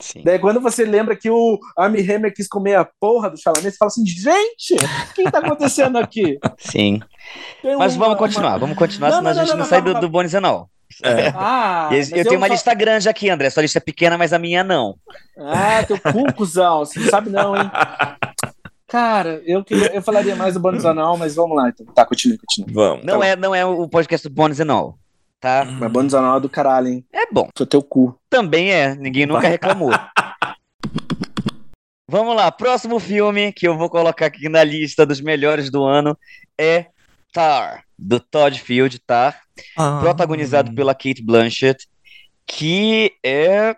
Sim. 0.00 0.22
Daí 0.24 0.38
quando 0.38 0.60
você 0.60 0.82
lembra 0.86 1.14
que 1.14 1.28
o 1.28 1.58
Armie 1.76 2.10
Hammer 2.10 2.32
quis 2.32 2.48
comer 2.48 2.74
a 2.74 2.88
porra 2.98 3.28
do 3.28 3.38
Chalamet, 3.38 3.70
você 3.70 3.76
fala 3.76 3.90
assim, 3.90 4.06
gente, 4.06 4.74
o 4.74 5.14
que 5.14 5.30
tá 5.30 5.40
acontecendo 5.40 5.98
aqui? 5.98 6.38
Sim. 6.56 7.00
Tem 7.60 7.76
mas 7.76 7.96
uma, 7.96 8.06
vamos 8.06 8.18
continuar, 8.18 8.52
uma... 8.52 8.58
vamos 8.60 8.78
continuar, 8.78 9.10
não, 9.10 9.18
senão 9.18 9.30
não, 9.30 9.34
não, 9.34 9.42
a 9.42 9.44
gente 9.44 9.58
não, 9.58 9.64
sai 9.66 9.82
do, 9.82 10.00
do 10.00 10.08
Bonis 10.08 10.32
não. 10.32 10.68
É. 11.02 11.32
Ah, 11.34 11.88
eu, 11.92 12.18
eu 12.18 12.24
tenho 12.24 12.38
uma 12.38 12.48
lista 12.48 12.74
grande 12.74 13.08
aqui, 13.08 13.30
André. 13.30 13.48
Sua 13.50 13.62
lista 13.62 13.78
é 13.78 13.80
pequena, 13.80 14.18
mas 14.18 14.32
a 14.32 14.38
minha 14.38 14.64
não. 14.64 14.96
Ah, 15.38 15.82
teu 15.84 15.98
cu, 16.00 16.32
cuzão. 16.34 16.80
Você 16.80 16.98
não 17.00 17.08
sabe 17.08 17.30
não, 17.30 17.56
hein? 17.56 17.70
Cara, 18.88 19.40
eu, 19.46 19.62
queria, 19.62 19.94
eu 19.94 20.02
falaria 20.02 20.34
mais 20.34 20.54
do 20.54 20.60
bônus 20.60 20.84
anal, 20.84 21.16
mas 21.16 21.36
vamos 21.36 21.56
lá. 21.56 21.68
Então. 21.68 21.86
Tá, 21.86 22.04
continue, 22.04 22.38
continue. 22.38 22.72
Vamos. 22.72 23.04
Não, 23.04 23.20
tá 23.20 23.26
é, 23.26 23.36
não 23.36 23.54
é 23.54 23.64
o 23.64 23.88
podcast 23.88 24.28
do 24.28 24.34
bônus 24.34 24.60
anal. 24.60 24.98
tá? 25.38 25.62
Uma 25.62 25.88
banda 25.88 26.10
sonora 26.10 26.40
do 26.40 26.48
caralho, 26.48 26.88
hein? 26.88 27.04
É 27.12 27.32
bom. 27.32 27.48
Sou 27.56 27.66
teu 27.66 27.82
cu. 27.82 28.18
Também 28.28 28.72
é, 28.72 28.96
ninguém 28.96 29.26
nunca 29.26 29.46
reclamou. 29.48 29.90
Vamos 32.10 32.34
lá, 32.34 32.50
próximo 32.50 32.98
filme 32.98 33.52
que 33.52 33.68
eu 33.68 33.78
vou 33.78 33.88
colocar 33.88 34.26
aqui 34.26 34.48
na 34.48 34.64
lista 34.64 35.06
dos 35.06 35.20
melhores 35.20 35.70
do 35.70 35.84
ano 35.84 36.18
é 36.58 36.86
Tar, 37.32 37.84
do 38.00 38.18
Todd 38.18 38.58
Field, 38.60 38.98
Tar, 39.00 39.38
Ah. 39.76 40.00
protagonizado 40.00 40.74
pela 40.74 40.94
Kate 40.94 41.22
Blanchett, 41.22 41.86
que 42.46 43.12
é, 43.24 43.76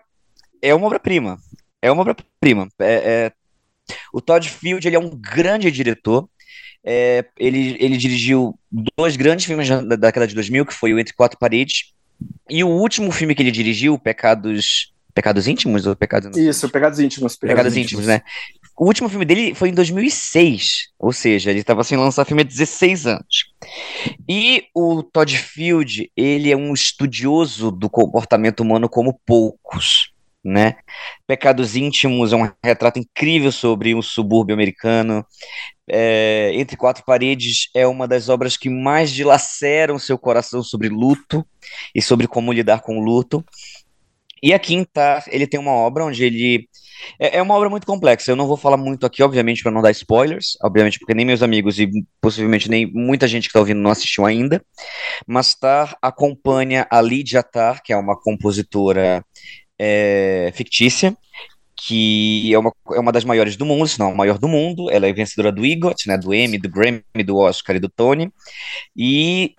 é 0.61 0.73
uma 0.73 0.87
obra-prima. 0.87 1.37
É 1.81 1.91
uma 1.91 2.01
obra-prima. 2.01 2.69
É, 2.79 2.93
é- 2.93 3.31
O 4.13 4.21
Todd 4.21 4.49
Field 4.49 4.87
ele 4.87 4.95
é 4.95 4.99
um 4.99 5.09
grande 5.09 5.69
diretor. 5.69 6.29
É, 6.85 7.25
ele, 7.37 7.75
ele 7.79 7.97
dirigiu 7.97 8.57
dois 8.97 9.15
grandes 9.17 9.45
filmes 9.45 9.67
da 9.67 9.81
da 9.81 9.95
década 9.97 10.25
de 10.25 10.33
2000, 10.33 10.65
que 10.65 10.73
foi 10.73 10.93
o 10.93 10.99
Entre 10.99 11.13
Quatro 11.13 11.37
Paredes, 11.37 11.93
e 12.49 12.63
o 12.63 12.69
último 12.69 13.11
filme 13.11 13.35
que 13.35 13.41
ele 13.41 13.51
dirigiu, 13.51 13.99
Pecados... 13.99 14.92
Pecados 15.13 15.47
Íntimos 15.47 15.85
ou 15.85 15.95
Pecados... 15.95 16.35
Isso, 16.37 16.69
pegados 16.69 16.99
íntimos. 16.99 17.35
Pecados 17.35 17.77
íntimos, 17.77 18.07
né? 18.07 18.21
O 18.75 18.85
último 18.85 19.07
filme 19.07 19.23
dele 19.23 19.53
foi 19.53 19.69
em 19.69 19.73
2006, 19.73 20.89
ou 20.97 21.13
seja, 21.13 21.51
ele 21.51 21.59
estava 21.59 21.83
sem 21.83 21.95
lançar 21.95 22.25
filme 22.25 22.41
há 22.41 22.45
16 22.45 23.05
anos. 23.05 23.53
E 24.27 24.63
o 24.73 25.03
Todd 25.03 25.37
Field, 25.37 26.11
ele 26.17 26.51
é 26.51 26.57
um 26.57 26.73
estudioso 26.73 27.69
do 27.69 27.87
comportamento 27.87 28.61
humano 28.61 28.89
como 28.89 29.19
poucos, 29.25 30.11
né? 30.43 30.77
Pecados 31.27 31.75
Íntimos 31.75 32.33
é 32.33 32.35
um 32.35 32.49
retrato 32.63 32.97
incrível 32.97 33.51
sobre 33.51 33.93
um 33.93 34.01
subúrbio 34.01 34.55
americano. 34.55 35.23
É, 35.87 36.51
Entre 36.55 36.75
Quatro 36.75 37.03
Paredes 37.05 37.69
é 37.75 37.85
uma 37.85 38.07
das 38.07 38.27
obras 38.27 38.57
que 38.57 38.69
mais 38.69 39.11
dilaceram 39.11 39.99
seu 39.99 40.17
coração 40.17 40.63
sobre 40.63 40.89
luto 40.89 41.45
e 41.93 42.01
sobre 42.01 42.27
como 42.27 42.51
lidar 42.51 42.81
com 42.81 42.97
o 42.97 43.03
luto. 43.03 43.45
E 44.43 44.53
aqui 44.53 44.75
em 44.75 44.83
Tar, 44.83 45.23
ele 45.29 45.47
tem 45.47 45.57
uma 45.57 45.71
obra 45.71 46.03
onde 46.03 46.21
ele 46.23 46.67
é, 47.17 47.37
é 47.37 47.41
uma 47.41 47.55
obra 47.55 47.69
muito 47.69 47.87
complexa. 47.87 48.29
Eu 48.29 48.35
não 48.35 48.45
vou 48.45 48.57
falar 48.57 48.75
muito 48.75 49.05
aqui, 49.05 49.23
obviamente, 49.23 49.63
para 49.63 49.71
não 49.71 49.81
dar 49.81 49.91
spoilers, 49.91 50.57
obviamente, 50.61 50.99
porque 50.99 51.13
nem 51.13 51.25
meus 51.25 51.41
amigos 51.41 51.79
e 51.79 51.89
possivelmente 52.21 52.69
nem 52.69 52.85
muita 52.91 53.27
gente 53.27 53.43
que 53.43 53.49
está 53.49 53.59
ouvindo 53.59 53.79
não 53.79 53.91
assistiu 53.91 54.25
ainda. 54.25 54.61
Mas 55.25 55.55
Tar 55.55 55.97
acompanha 56.01 56.85
a 56.89 57.01
Lydia 57.01 57.41
Tar, 57.41 57.81
que 57.81 57.93
é 57.93 57.97
uma 57.97 58.19
compositora 58.19 59.23
é, 59.79 60.51
fictícia, 60.53 61.15
que 61.75 62.53
é 62.53 62.59
uma, 62.59 62.71
é 62.91 62.99
uma 62.99 63.11
das 63.11 63.25
maiores 63.25 63.55
do 63.55 63.65
mundo, 63.65 63.87
se 63.87 63.99
não 63.99 64.11
a 64.11 64.15
maior 64.15 64.37
do 64.37 64.47
mundo. 64.47 64.91
Ela 64.91 65.07
é 65.07 65.13
vencedora 65.13 65.51
do 65.51 65.65
EGOT, 65.65 66.07
né, 66.07 66.17
do 66.17 66.33
Emmy, 66.33 66.57
do 66.57 66.69
Grammy, 66.69 67.01
do 67.25 67.37
Oscar 67.37 67.75
e 67.75 67.79
do 67.79 67.89
Tony. 67.89 68.29
E 68.95 69.55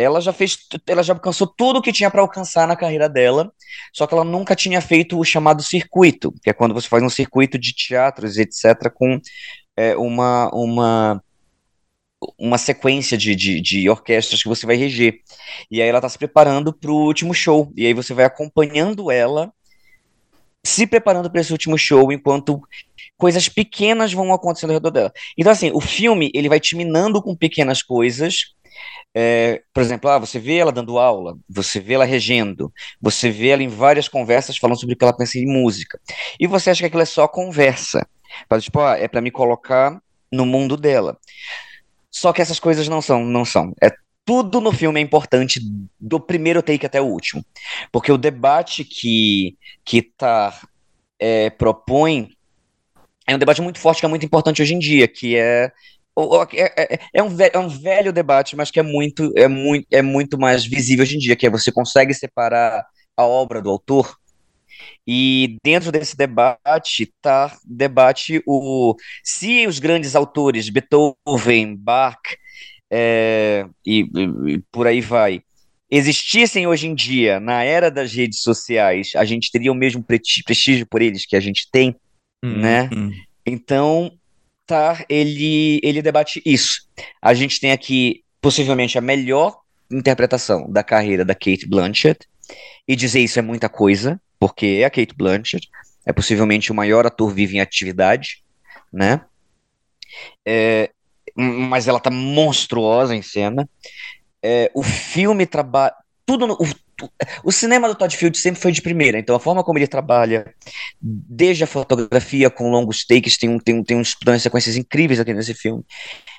ela 0.00 0.20
já 0.20 0.32
fez, 0.32 0.58
ela 0.86 1.02
já 1.02 1.12
alcançou 1.12 1.46
tudo 1.46 1.78
o 1.78 1.82
que 1.82 1.92
tinha 1.92 2.10
para 2.10 2.20
alcançar 2.20 2.66
na 2.66 2.76
carreira 2.76 3.08
dela, 3.08 3.52
só 3.92 4.06
que 4.06 4.14
ela 4.14 4.24
nunca 4.24 4.54
tinha 4.56 4.80
feito 4.80 5.18
o 5.18 5.24
chamado 5.24 5.62
circuito, 5.62 6.32
que 6.42 6.50
é 6.50 6.52
quando 6.52 6.74
você 6.74 6.88
faz 6.88 7.02
um 7.02 7.10
circuito 7.10 7.58
de 7.58 7.74
teatros, 7.74 8.36
etc., 8.36 8.90
com 8.92 9.20
é, 9.76 9.96
uma, 9.96 10.50
uma, 10.52 11.22
uma 12.38 12.58
sequência 12.58 13.16
de, 13.16 13.34
de, 13.34 13.60
de 13.60 13.88
orquestras 13.88 14.42
que 14.42 14.48
você 14.48 14.66
vai 14.66 14.76
reger. 14.76 15.20
E 15.70 15.80
aí 15.80 15.88
ela 15.88 15.98
está 15.98 16.08
se 16.08 16.18
preparando 16.18 16.72
para 16.72 16.90
o 16.90 17.06
último 17.06 17.32
show, 17.34 17.72
e 17.76 17.86
aí 17.86 17.94
você 17.94 18.12
vai 18.14 18.24
acompanhando 18.24 19.10
ela, 19.10 19.52
se 20.64 20.86
preparando 20.86 21.30
para 21.30 21.40
esse 21.40 21.52
último 21.52 21.78
show, 21.78 22.12
enquanto 22.12 22.60
coisas 23.16 23.48
pequenas 23.48 24.12
vão 24.12 24.32
acontecendo 24.32 24.70
ao 24.70 24.76
redor 24.76 24.90
dela. 24.90 25.12
Então, 25.36 25.52
assim, 25.52 25.70
o 25.72 25.80
filme, 25.80 26.30
ele 26.34 26.48
vai 26.48 26.58
te 26.58 26.74
minando 26.74 27.22
com 27.22 27.36
pequenas 27.36 27.82
coisas, 27.82 28.54
é, 29.14 29.62
por 29.74 29.82
exemplo, 29.82 30.08
ah, 30.08 30.18
você 30.18 30.38
vê 30.38 30.56
ela 30.56 30.70
dando 30.70 30.98
aula, 30.98 31.36
você 31.48 31.80
vê 31.80 31.94
ela 31.94 32.04
regendo, 32.04 32.72
você 33.00 33.30
vê 33.30 33.48
ela 33.48 33.62
em 33.62 33.68
várias 33.68 34.08
conversas 34.08 34.56
falando 34.56 34.78
sobre 34.78 34.94
o 34.94 34.98
que 34.98 35.04
ela 35.04 35.16
pensa 35.16 35.38
em 35.38 35.46
música. 35.46 36.00
E 36.38 36.46
você 36.46 36.70
acha 36.70 36.80
que 36.80 36.86
aquilo 36.86 37.02
é 37.02 37.06
só 37.06 37.26
conversa. 37.26 38.06
Tipo, 38.60 38.80
ah, 38.80 38.96
é 38.96 39.08
para 39.08 39.20
me 39.20 39.30
colocar 39.30 40.00
no 40.30 40.46
mundo 40.46 40.76
dela. 40.76 41.18
Só 42.10 42.32
que 42.32 42.40
essas 42.42 42.60
coisas 42.60 42.88
não 42.88 43.02
são, 43.02 43.24
não 43.24 43.44
são. 43.44 43.74
É 43.82 43.90
tudo 44.24 44.60
no 44.60 44.72
filme 44.72 45.00
é 45.00 45.02
importante 45.02 45.60
do 45.98 46.20
primeiro 46.20 46.62
take 46.62 46.86
até 46.86 47.00
o 47.00 47.06
último. 47.06 47.44
Porque 47.90 48.12
o 48.12 48.18
debate 48.18 48.84
que 48.84 49.56
que 49.84 50.02
Tar 50.02 50.60
é, 51.18 51.50
propõe 51.50 52.30
é 53.26 53.34
um 53.34 53.38
debate 53.38 53.62
muito 53.62 53.78
forte 53.78 54.00
que 54.00 54.06
é 54.06 54.08
muito 54.08 54.26
importante 54.26 54.62
hoje 54.62 54.74
em 54.74 54.78
dia, 54.78 55.08
que 55.08 55.36
é 55.36 55.72
é, 56.52 56.94
é, 56.94 56.98
é, 57.14 57.22
um 57.22 57.28
velho, 57.28 57.50
é 57.54 57.58
um 57.58 57.68
velho 57.68 58.12
debate, 58.12 58.56
mas 58.56 58.70
que 58.70 58.80
é 58.80 58.82
muito, 58.82 59.32
é, 59.36 59.48
muito, 59.48 59.86
é 59.90 60.02
muito 60.02 60.38
mais 60.38 60.64
visível 60.64 61.02
hoje 61.02 61.16
em 61.16 61.18
dia, 61.18 61.36
que 61.36 61.46
é 61.46 61.50
você 61.50 61.70
consegue 61.70 62.14
separar 62.14 62.84
a 63.16 63.24
obra 63.24 63.60
do 63.60 63.70
autor, 63.70 64.16
e 65.06 65.56
dentro 65.64 65.92
desse 65.92 66.16
debate 66.16 67.12
tá 67.20 67.56
debate 67.64 68.42
o 68.46 68.94
se 69.22 69.66
os 69.66 69.78
grandes 69.78 70.14
autores, 70.14 70.70
Beethoven, 70.70 71.76
Bach, 71.76 72.18
é, 72.90 73.66
e, 73.84 74.08
e 74.46 74.58
por 74.72 74.86
aí 74.86 75.00
vai, 75.00 75.42
existissem 75.90 76.66
hoje 76.66 76.86
em 76.86 76.94
dia, 76.94 77.40
na 77.40 77.62
era 77.62 77.90
das 77.90 78.12
redes 78.12 78.42
sociais, 78.42 79.12
a 79.16 79.24
gente 79.24 79.50
teria 79.50 79.72
o 79.72 79.74
mesmo 79.74 80.02
prestígio 80.02 80.86
por 80.86 81.02
eles 81.02 81.26
que 81.26 81.36
a 81.36 81.40
gente 81.40 81.68
tem, 81.70 81.96
Hum, 82.42 82.58
né? 82.58 82.90
hum. 82.92 83.12
Então, 83.44 84.12
tá, 84.70 85.04
ele, 85.08 85.80
ele 85.82 86.00
debate 86.00 86.40
isso. 86.44 86.88
A 87.20 87.34
gente 87.34 87.60
tem 87.60 87.72
aqui, 87.72 88.22
possivelmente, 88.40 88.96
a 88.96 89.00
melhor 89.00 89.60
interpretação 89.90 90.70
da 90.70 90.84
carreira 90.84 91.24
da 91.24 91.34
Kate 91.34 91.66
Blanchett, 91.66 92.28
e 92.86 92.94
dizer 92.94 93.20
isso 93.20 93.38
é 93.38 93.42
muita 93.42 93.68
coisa, 93.68 94.20
porque 94.38 94.78
é 94.80 94.84
a 94.84 94.90
Kate 94.90 95.14
Blanchett, 95.16 95.68
é 96.06 96.12
possivelmente 96.12 96.70
o 96.70 96.74
maior 96.74 97.04
ator 97.06 97.32
vivo 97.32 97.54
em 97.54 97.60
atividade, 97.60 98.42
né? 98.92 99.22
É, 100.46 100.90
mas 101.36 101.88
ela 101.88 102.00
tá 102.00 102.10
monstruosa 102.10 103.14
em 103.14 103.22
cena. 103.22 103.68
É, 104.42 104.70
o 104.74 104.82
filme 104.82 105.46
trabalha. 105.46 105.94
Tudo 106.24 106.52
o, 106.52 106.66
o 107.44 107.52
cinema 107.52 107.88
do 107.88 107.94
Todd 107.94 108.16
Field 108.16 108.36
sempre 108.38 108.60
foi 108.60 108.72
de 108.72 108.82
primeira, 108.82 109.18
então 109.18 109.34
a 109.34 109.40
forma 109.40 109.62
como 109.62 109.78
ele 109.78 109.86
trabalha, 109.86 110.54
desde 111.00 111.64
a 111.64 111.66
fotografia 111.66 112.50
com 112.50 112.70
longos 112.70 113.04
takes, 113.04 113.36
tem, 113.36 113.48
um, 113.48 113.58
tem, 113.58 113.74
um, 113.76 113.84
tem 113.84 113.96
uns 113.96 114.14
planos 114.14 114.42
sequências 114.42 114.76
incríveis 114.76 115.20
aqui 115.20 115.32
nesse 115.32 115.54
filme, 115.54 115.84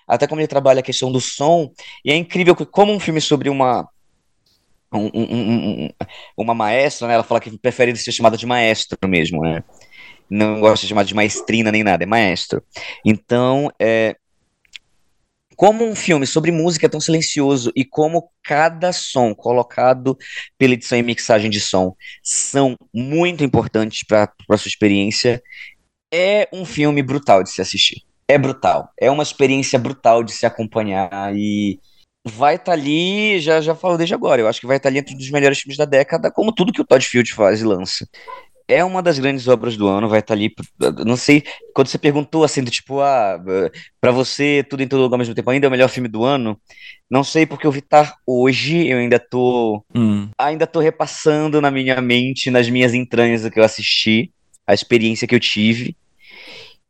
até 0.07 0.28
como 0.28 0.41
ele 0.41 0.47
trabalha 0.47 0.82
a 0.82 0.84
questão 0.84 1.12
do 1.12 1.22
som, 1.22 1.72
e 2.03 2.12
é 2.12 2.16
incrível 2.16 2.55
que, 2.55 2.66
como 2.66 2.91
um 2.91 2.99
filme 2.99 3.22
sobre 3.22 3.49
uma. 3.49 3.88
Um, 4.93 5.09
um, 5.14 5.89
uma 6.36 6.53
maestra, 6.53 7.07
né? 7.07 7.14
Ela 7.14 7.24
fala 7.24 7.39
que 7.39 7.57
prefere 7.57 7.95
ser 7.95 8.12
chamada 8.12 8.36
de 8.36 8.45
maestro 8.45 8.97
mesmo, 9.07 9.41
né? 9.41 9.64
Não 10.30 10.59
gosta 10.59 10.76
de 10.76 10.82
ser 10.82 10.88
chamada 10.88 11.07
de 11.07 11.16
maestrina 11.16 11.72
nem 11.72 11.82
nada, 11.82 12.03
é 12.03 12.05
maestro. 12.05 12.62
Então, 13.05 13.72
é, 13.80 14.18
como 15.62 15.86
um 15.86 15.95
filme 15.95 16.26
sobre 16.26 16.51
música 16.51 16.88
é 16.88 16.89
tão 16.89 16.99
silencioso 16.99 17.72
e 17.76 17.86
como 17.86 18.32
cada 18.43 18.91
som 18.91 19.32
colocado 19.36 20.18
pela 20.57 20.74
edição 20.74 20.97
e 20.97 21.03
mixagem 21.03 21.51
de 21.51 21.59
som 21.59 21.95
são 22.24 22.76
muito 22.91 23.43
importantes 23.43 24.03
para 24.03 24.34
a 24.49 24.57
sua 24.57 24.70
experiência, 24.70 25.39
é 26.12 26.49
um 26.51 26.66
filme 26.66 27.03
brutal 27.03 27.43
de 27.43 27.51
se 27.51 27.62
assistir. 27.62 28.01
É 28.28 28.39
brutal. 28.39 28.89
É 28.99 29.12
uma 29.12 29.22
experiência 29.22 29.78
brutal 29.78 30.24
de 30.24 30.32
se 30.32 30.47
acompanhar 30.47 31.32
e 31.36 31.80
vai 32.26 32.55
estar 32.55 32.66
tá 32.66 32.72
ali, 32.72 33.39
já, 33.39 33.62
já 33.62 33.76
falo 33.76 33.97
desde 33.97 34.16
agora, 34.16 34.41
eu 34.41 34.47
acho 34.47 34.59
que 34.59 34.66
vai 34.66 34.78
estar 34.78 34.89
tá 34.89 34.91
ali 34.91 34.97
entre 34.97 35.14
um 35.14 35.18
dos 35.20 35.30
melhores 35.30 35.59
filmes 35.59 35.78
da 35.78 35.86
década, 35.86 36.32
como 36.32 36.51
tudo 36.51 36.74
que 36.74 36.82
o 36.82 36.86
Todd 36.86 37.05
Field 37.05 37.32
faz 37.36 37.62
e 37.62 37.66
lança 37.66 38.07
é 38.72 38.84
uma 38.84 39.01
das 39.01 39.19
grandes 39.19 39.47
obras 39.47 39.76
do 39.76 39.88
ano, 39.88 40.07
vai 40.07 40.19
estar 40.19 40.34
ali. 40.34 40.53
Não 41.05 41.17
sei, 41.17 41.43
quando 41.74 41.88
você 41.88 41.97
perguntou 41.97 42.43
assim, 42.43 42.63
do 42.63 42.72
tipo, 42.72 43.01
ah, 43.01 43.39
pra 43.99 44.11
você, 44.11 44.65
tudo 44.69 44.82
em 44.82 44.88
todo 44.88 45.01
lugar 45.01 45.15
ao 45.15 45.19
mesmo 45.19 45.36
tempo, 45.36 45.49
ainda 45.49 45.67
é 45.67 45.69
o 45.69 45.72
melhor 45.72 45.89
filme 45.89 46.07
do 46.07 46.24
ano. 46.24 46.59
Não 47.09 47.24
sei, 47.24 47.45
porque 47.45 47.67
o 47.67 47.72
Vitar 47.72 48.15
hoje, 48.26 48.88
eu 48.88 48.97
ainda 48.97 49.19
tô. 49.19 49.84
Hum. 49.93 50.30
Ainda 50.38 50.65
tô 50.65 50.80
repassando 50.80 51.59
na 51.59 51.69
minha 51.69 51.99
mente, 52.01 52.49
nas 52.49 52.69
minhas 52.69 52.93
entranhas, 52.93 53.43
o 53.43 53.51
que 53.51 53.59
eu 53.59 53.63
assisti, 53.63 54.32
a 54.65 54.74
experiência 54.74 55.28
que 55.28 55.36
eu 55.36 55.39
tive. 55.39 55.95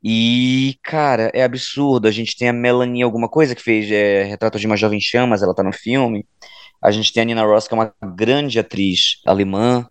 E, 0.03 0.77
cara, 0.83 1.31
é 1.33 1.43
absurdo. 1.43 2.07
A 2.07 2.11
gente 2.11 2.35
tem 2.37 2.49
a 2.49 2.53
Melanie 2.53 3.03
alguma 3.03 3.29
coisa 3.29 3.55
que 3.55 3.61
fez 3.61 3.89
é, 3.91 4.23
Retrato 4.23 4.59
de 4.59 4.65
uma 4.65 4.77
Jovem 4.77 4.99
Chamas, 4.99 5.43
ela 5.43 5.53
tá 5.53 5.63
no 5.63 5.73
filme. 5.73 6.25
A 6.81 6.89
gente 6.89 7.13
tem 7.13 7.21
a 7.21 7.25
Nina 7.25 7.43
Ross, 7.43 7.67
que 7.67 7.73
é 7.73 7.77
uma 7.77 7.93
grande 8.15 8.57
atriz 8.57 9.21
alemã. 9.25 9.87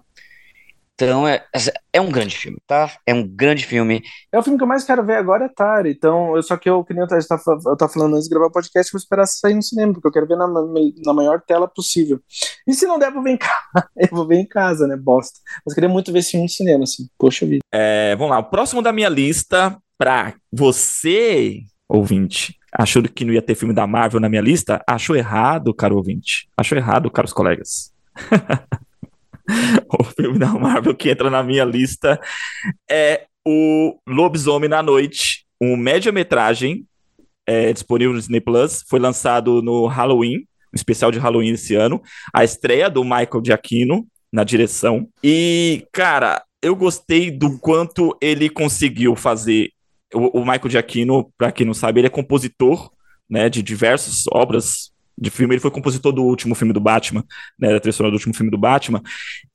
Então 1.03 1.26
é, 1.26 1.42
é 1.94 2.01
um 2.01 2.11
grande 2.11 2.36
filme, 2.36 2.59
tá? 2.66 2.92
É 3.07 3.14
um 3.14 3.26
grande 3.26 3.64
filme. 3.64 4.03
É 4.30 4.38
o 4.38 4.42
filme 4.42 4.59
que 4.59 4.62
eu 4.62 4.68
mais 4.68 4.84
quero 4.84 5.03
ver 5.03 5.16
agora 5.16 5.46
é 5.46 5.48
Tar. 5.48 5.86
Então, 5.86 6.36
eu, 6.36 6.42
só 6.42 6.59
que 6.59 6.68
eu, 6.68 6.84
que 6.84 6.92
nem 6.92 7.03
eu 7.03 7.09
tava, 7.09 7.42
eu 7.66 7.76
tava 7.76 7.90
falando 7.90 8.16
antes 8.16 8.28
de 8.28 8.34
gravar 8.34 8.48
o 8.48 8.53
podcast, 8.53 8.92
vou 8.92 8.98
esperar 8.98 9.26
sair 9.26 9.55
no 9.55 9.62
cinema, 9.62 9.94
porque 9.94 10.07
eu 10.09 10.12
quero 10.12 10.26
ver 10.26 10.36
na, 10.36 10.46
na 10.46 11.14
maior 11.14 11.40
tela 11.40 11.66
possível. 11.66 12.20
E 12.66 12.74
se 12.74 12.86
não 12.86 12.98
der, 12.98 13.09
eu 13.09 13.14
vou 13.14 13.22
ver 13.22 13.30
em 13.30 13.38
casa. 13.38 13.61
Eu 13.96 14.09
vou 14.11 14.26
ver 14.26 14.36
em 14.36 14.46
casa, 14.46 14.86
né? 14.86 14.96
Bosta. 14.96 15.38
Mas 15.64 15.74
queria 15.74 15.88
muito 15.88 16.12
ver 16.12 16.18
esse 16.18 16.32
filme 16.32 16.44
no 16.44 16.51
cinema, 16.51 16.84
assim. 16.84 17.09
Poxa 17.18 17.46
vida. 17.46 17.61
É, 17.72 18.14
vamos 18.16 18.30
lá. 18.30 18.38
O 18.40 18.51
próximo 18.51 18.82
da 18.82 18.92
minha 18.92 19.09
lista, 19.09 19.76
pra 19.96 20.34
você, 20.53 21.61
ouvinte, 21.88 22.57
achou 22.72 23.03
que 23.03 23.24
não 23.24 23.32
ia 23.32 23.42
ter 23.42 23.55
filme 23.55 23.74
da 23.74 23.86
Marvel 23.86 24.20
na 24.20 24.28
minha 24.28 24.42
lista? 24.42 24.82
Achou 24.86 25.16
errado, 25.16 25.72
caro 25.72 25.96
ouvinte. 25.96 26.48
Achou 26.57 26.76
errado, 26.76 27.11
caros 27.11 27.32
colegas. 27.32 27.92
o 29.98 30.05
filme 30.05 30.38
da 30.38 30.48
Marvel 30.48 30.94
que 30.94 31.11
entra 31.11 31.30
na 31.30 31.42
minha 31.42 31.64
lista 31.64 32.20
é 32.90 33.26
o 33.46 33.98
Lobisomem 34.07 34.68
na 34.68 34.82
Noite, 34.82 35.44
um 35.61 35.76
média-metragem 35.76 36.84
é, 37.46 37.72
disponível 37.72 38.12
no 38.12 38.18
Disney 38.18 38.40
Plus. 38.40 38.84
Foi 38.88 39.01
lançado 39.01 39.62
no 39.62 39.86
Halloween, 39.86 40.38
um 40.38 40.74
especial 40.74 41.11
de 41.11 41.18
Halloween 41.18 41.53
esse 41.53 41.74
ano. 41.74 42.01
A 42.32 42.44
estreia 42.44 42.88
do 42.88 43.03
Michael 43.03 43.42
Giacchino 43.44 44.07
na 44.32 44.44
direção. 44.44 45.09
E, 45.22 45.86
cara, 45.92 46.42
eu 46.62 46.76
gostei 46.76 47.30
do 47.30 47.59
quanto 47.59 48.16
ele 48.20 48.48
conseguiu 48.48 49.16
fazer. 49.16 49.70
O, 50.14 50.40
o 50.40 50.44
Michael 50.44 50.70
Giacchino, 50.70 51.32
para 51.36 51.51
quem 51.51 51.66
não 51.66 51.74
sabe, 51.74 52.01
ele 52.01 52.07
é 52.07 52.11
compositor 52.11 52.90
né, 53.28 53.48
de 53.48 53.62
diversas 53.62 54.24
obras 54.32 54.92
de 55.20 55.30
filme. 55.30 55.54
Ele 55.54 55.60
foi 55.60 55.70
compositor 55.70 56.12
do 56.12 56.22
último 56.22 56.54
filme 56.54 56.72
do 56.72 56.80
Batman, 56.80 57.24
né, 57.58 57.72
da 57.72 57.80
trilha 57.80 58.10
do 58.10 58.14
último 58.14 58.34
filme 58.34 58.50
do 58.50 58.58
Batman. 58.58 59.02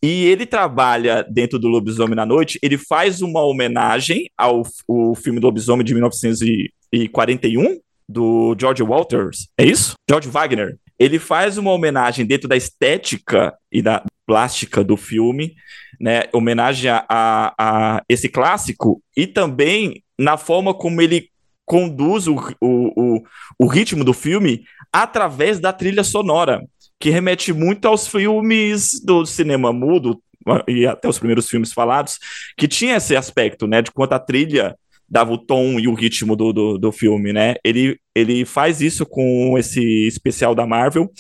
E 0.02 0.26
ele 0.26 0.46
trabalha 0.46 1.26
dentro 1.30 1.58
do 1.58 1.68
Lobisomem 1.68 2.16
na 2.16 2.26
Noite. 2.26 2.60
Ele 2.62 2.78
faz 2.78 3.22
uma 3.22 3.42
homenagem 3.42 4.30
ao 4.38 4.64
o 4.88 5.16
filme 5.16 5.40
do 5.40 5.48
Lobisomem 5.48 5.86
de 5.86 5.94
1941 5.94 7.80
do 8.08 8.56
George 8.60 8.84
Walters. 8.84 9.48
É 9.58 9.66
isso? 9.66 9.96
George 10.08 10.30
Wagner. 10.30 10.78
Ele 10.98 11.20
faz 11.20 11.58
uma 11.58 11.72
homenagem 11.72 12.26
dentro 12.26 12.48
da 12.48 12.56
estética 12.56 13.54
e 13.72 13.82
da 13.82 14.04
plástica 14.26 14.84
do 14.84 14.96
filme, 14.96 15.56
né? 16.00 16.24
Homenagem 16.34 16.90
a, 16.90 17.06
a 17.10 18.04
esse 18.08 18.30
clássico 18.30 19.02
e 19.16 19.28
também 19.28 20.04
na 20.18 20.38
forma 20.38 20.74
como 20.74 21.02
ele 21.02 21.30
conduz 21.66 22.28
o, 22.28 22.36
o, 22.62 23.16
o, 23.18 23.24
o 23.60 23.68
ritmo 23.68 24.04
do 24.04 24.14
filme 24.14 24.64
através 24.92 25.60
da 25.60 25.74
trilha 25.74 26.04
sonora, 26.04 26.62
que 27.00 27.10
remete 27.10 27.52
muito 27.52 27.88
aos 27.88 28.08
filmes 28.08 29.02
do 29.04 29.26
cinema 29.26 29.74
mudo 29.74 30.22
e 30.68 30.86
até 30.86 31.10
os 31.10 31.18
primeiros 31.18 31.50
filmes 31.50 31.74
falados, 31.74 32.20
que 32.58 32.68
tinha 32.68 32.98
esse 32.98 33.16
aspecto, 33.16 33.66
né, 33.66 33.82
de 33.82 33.92
quanto 33.92 34.14
a 34.14 34.20
trilha 34.20 34.76
dava 35.08 35.32
o 35.32 35.38
tom 35.38 35.80
e 35.80 35.88
o 35.88 35.94
ritmo 35.94 36.36
do, 36.36 36.52
do, 36.52 36.78
do, 36.78 36.92
filme, 36.92 37.32
né? 37.32 37.56
Ele, 37.64 37.98
ele 38.14 38.44
faz 38.44 38.82
isso 38.82 39.06
com 39.06 39.56
esse 39.58 40.08
especial 40.08 40.56
da 40.56 40.66
Marvel. 40.66 41.12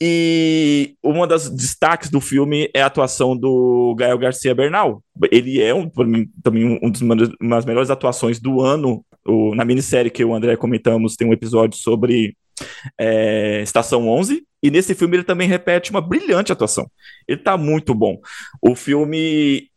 E 0.00 0.94
uma 1.02 1.26
das 1.26 1.48
destaques 1.48 2.10
do 2.10 2.20
filme 2.20 2.70
é 2.74 2.82
a 2.82 2.86
atuação 2.86 3.36
do 3.36 3.94
Gael 3.98 4.18
Garcia 4.18 4.54
Bernal. 4.54 5.02
Ele 5.30 5.60
é, 5.60 5.74
um, 5.74 5.90
mim, 6.04 6.28
também, 6.42 6.78
um 6.82 6.90
dos, 6.90 7.00
uma 7.00 7.56
das 7.56 7.64
melhores 7.64 7.90
atuações 7.90 8.38
do 8.38 8.60
ano. 8.60 9.04
O, 9.26 9.54
na 9.54 9.64
minissérie 9.64 10.10
que 10.10 10.24
o 10.24 10.34
André 10.34 10.56
comentamos, 10.56 11.16
tem 11.16 11.28
um 11.28 11.32
episódio 11.32 11.78
sobre 11.78 12.36
é, 12.98 13.60
Estação 13.62 14.08
11. 14.08 14.44
E 14.62 14.70
nesse 14.70 14.94
filme 14.94 15.16
ele 15.16 15.24
também 15.24 15.48
repete 15.48 15.90
uma 15.90 16.00
brilhante 16.00 16.52
atuação. 16.52 16.90
Ele 17.28 17.38
tá 17.38 17.56
muito 17.56 17.94
bom. 17.94 18.18
O 18.62 18.74
filme 18.74 19.68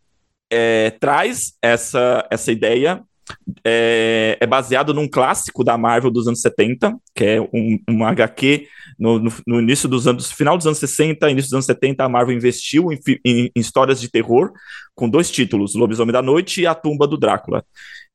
é, 0.50 0.92
traz 0.92 1.54
essa, 1.62 2.26
essa 2.32 2.52
ideia 2.52 3.04
é, 3.64 4.38
é, 4.40 4.48
baseado 4.48 4.94
num 4.94 5.08
clássico 5.08 5.64
da 5.64 5.78
Marvel 5.78 6.12
dos 6.12 6.28
anos 6.28 6.42
70, 6.42 6.96
que 7.14 7.24
é 7.24 7.42
um, 7.42 7.80
um 7.90 8.06
HQ 8.06 8.68
no, 8.98 9.20
no, 9.20 9.32
no, 9.46 9.60
início 9.60 9.88
dos 9.90 10.08
anos, 10.08 10.32
final 10.32 10.58
dos 10.58 10.66
anos 10.66 10.80
60, 10.80 11.30
início 11.30 11.50
dos 11.50 11.54
anos 11.54 11.66
70, 11.66 12.04
a 12.04 12.10
Marvel 12.10 12.36
investiu 12.36 12.92
em, 12.92 13.00
em, 13.26 13.52
em 13.56 13.60
histórias 13.60 14.00
de 14.00 14.10
terror 14.10 14.52
com 14.96 15.10
dois 15.10 15.30
títulos, 15.30 15.76
Lobisomem 15.76 16.14
da 16.14 16.22
Noite 16.22 16.62
e 16.62 16.68
A 16.68 16.74
Tumba 16.74 17.06
do 17.08 17.18
Drácula. 17.18 17.64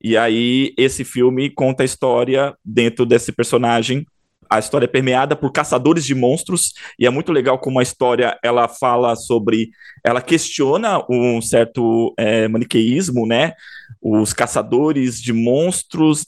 E 0.02 0.16
aí 0.16 0.74
esse 0.76 1.04
filme 1.04 1.50
conta 1.50 1.82
a 1.82 1.86
história 1.86 2.54
dentro 2.64 3.06
desse 3.06 3.32
personagem 3.32 4.04
a 4.52 4.58
história 4.58 4.84
é 4.84 4.88
permeada 4.88 5.34
por 5.34 5.50
caçadores 5.50 6.04
de 6.04 6.14
monstros 6.14 6.74
e 6.98 7.06
é 7.06 7.10
muito 7.10 7.32
legal 7.32 7.58
como 7.58 7.78
a 7.80 7.82
história 7.82 8.38
ela 8.44 8.68
fala 8.68 9.16
sobre, 9.16 9.70
ela 10.04 10.20
questiona 10.20 11.02
um 11.08 11.40
certo 11.40 12.12
é, 12.18 12.46
maniqueísmo, 12.48 13.26
né? 13.26 13.54
Os 14.00 14.34
caçadores 14.34 15.20
de 15.22 15.32
monstros, 15.32 16.26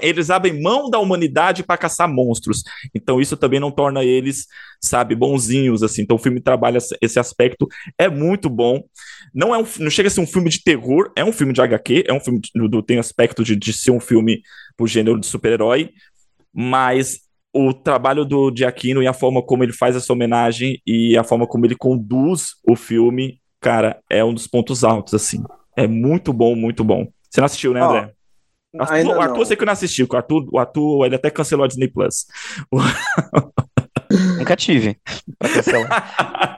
eles 0.00 0.30
abrem, 0.30 0.62
mão 0.62 0.88
da 0.88 1.00
humanidade 1.00 1.64
para 1.64 1.76
caçar 1.76 2.08
monstros. 2.08 2.62
Então 2.94 3.20
isso 3.20 3.36
também 3.36 3.58
não 3.58 3.72
torna 3.72 4.04
eles, 4.04 4.46
sabe, 4.80 5.16
bonzinhos 5.16 5.82
assim. 5.82 6.02
Então 6.02 6.16
o 6.16 6.20
filme 6.20 6.40
trabalha 6.40 6.78
esse 7.00 7.18
aspecto, 7.18 7.66
é 7.98 8.08
muito 8.08 8.48
bom. 8.48 8.84
Não 9.34 9.54
é 9.54 9.58
um, 9.58 9.66
não 9.78 9.90
chega 9.90 10.08
a 10.08 10.10
ser 10.10 10.20
um 10.20 10.26
filme 10.26 10.50
de 10.50 10.62
terror, 10.62 11.10
é 11.16 11.24
um 11.24 11.32
filme 11.32 11.52
de 11.52 11.60
HQ, 11.60 12.04
é 12.06 12.12
um 12.12 12.20
filme 12.20 12.40
do 12.54 12.82
tem 12.82 12.98
aspecto 12.98 13.44
de, 13.44 13.56
de 13.56 13.72
ser 13.72 13.90
um 13.90 14.00
filme 14.00 14.42
pro 14.76 14.86
gênero 14.86 15.18
de 15.18 15.26
super-herói, 15.26 15.90
mas 16.52 17.20
o 17.52 17.72
trabalho 17.72 18.24
do 18.24 18.52
Giacchino 18.54 19.02
e 19.02 19.06
a 19.06 19.12
forma 19.12 19.42
como 19.42 19.64
ele 19.64 19.72
faz 19.72 19.96
essa 19.96 20.12
homenagem 20.12 20.80
e 20.86 21.16
a 21.16 21.24
forma 21.24 21.46
como 21.46 21.66
ele 21.66 21.74
conduz 21.74 22.54
o 22.66 22.76
filme, 22.76 23.40
cara, 23.60 24.00
é 24.10 24.24
um 24.24 24.34
dos 24.34 24.46
pontos 24.46 24.84
altos, 24.84 25.14
assim. 25.14 25.42
É 25.76 25.86
muito 25.86 26.32
bom, 26.32 26.54
muito 26.54 26.84
bom. 26.84 27.08
Você 27.30 27.40
não 27.40 27.46
assistiu, 27.46 27.72
né, 27.72 27.80
André? 27.80 28.12
Oh, 28.74 28.82
Arthur, 28.82 29.16
o 29.16 29.20
Arthur 29.20 29.38
eu 29.40 29.46
sei 29.46 29.56
que 29.56 29.64
não 29.64 29.72
assistiu, 29.72 30.06
o 30.10 30.16
Arthur, 30.16 30.48
o 30.52 30.58
Arthur 30.58 31.06
ele 31.06 31.14
até 31.14 31.30
cancelou 31.30 31.64
a 31.64 31.68
Disney 31.68 31.88
Plus. 31.88 32.26
Nunca 34.38 34.56
tive 34.56 34.98
pra 35.38 35.48
cancelar. 35.48 36.57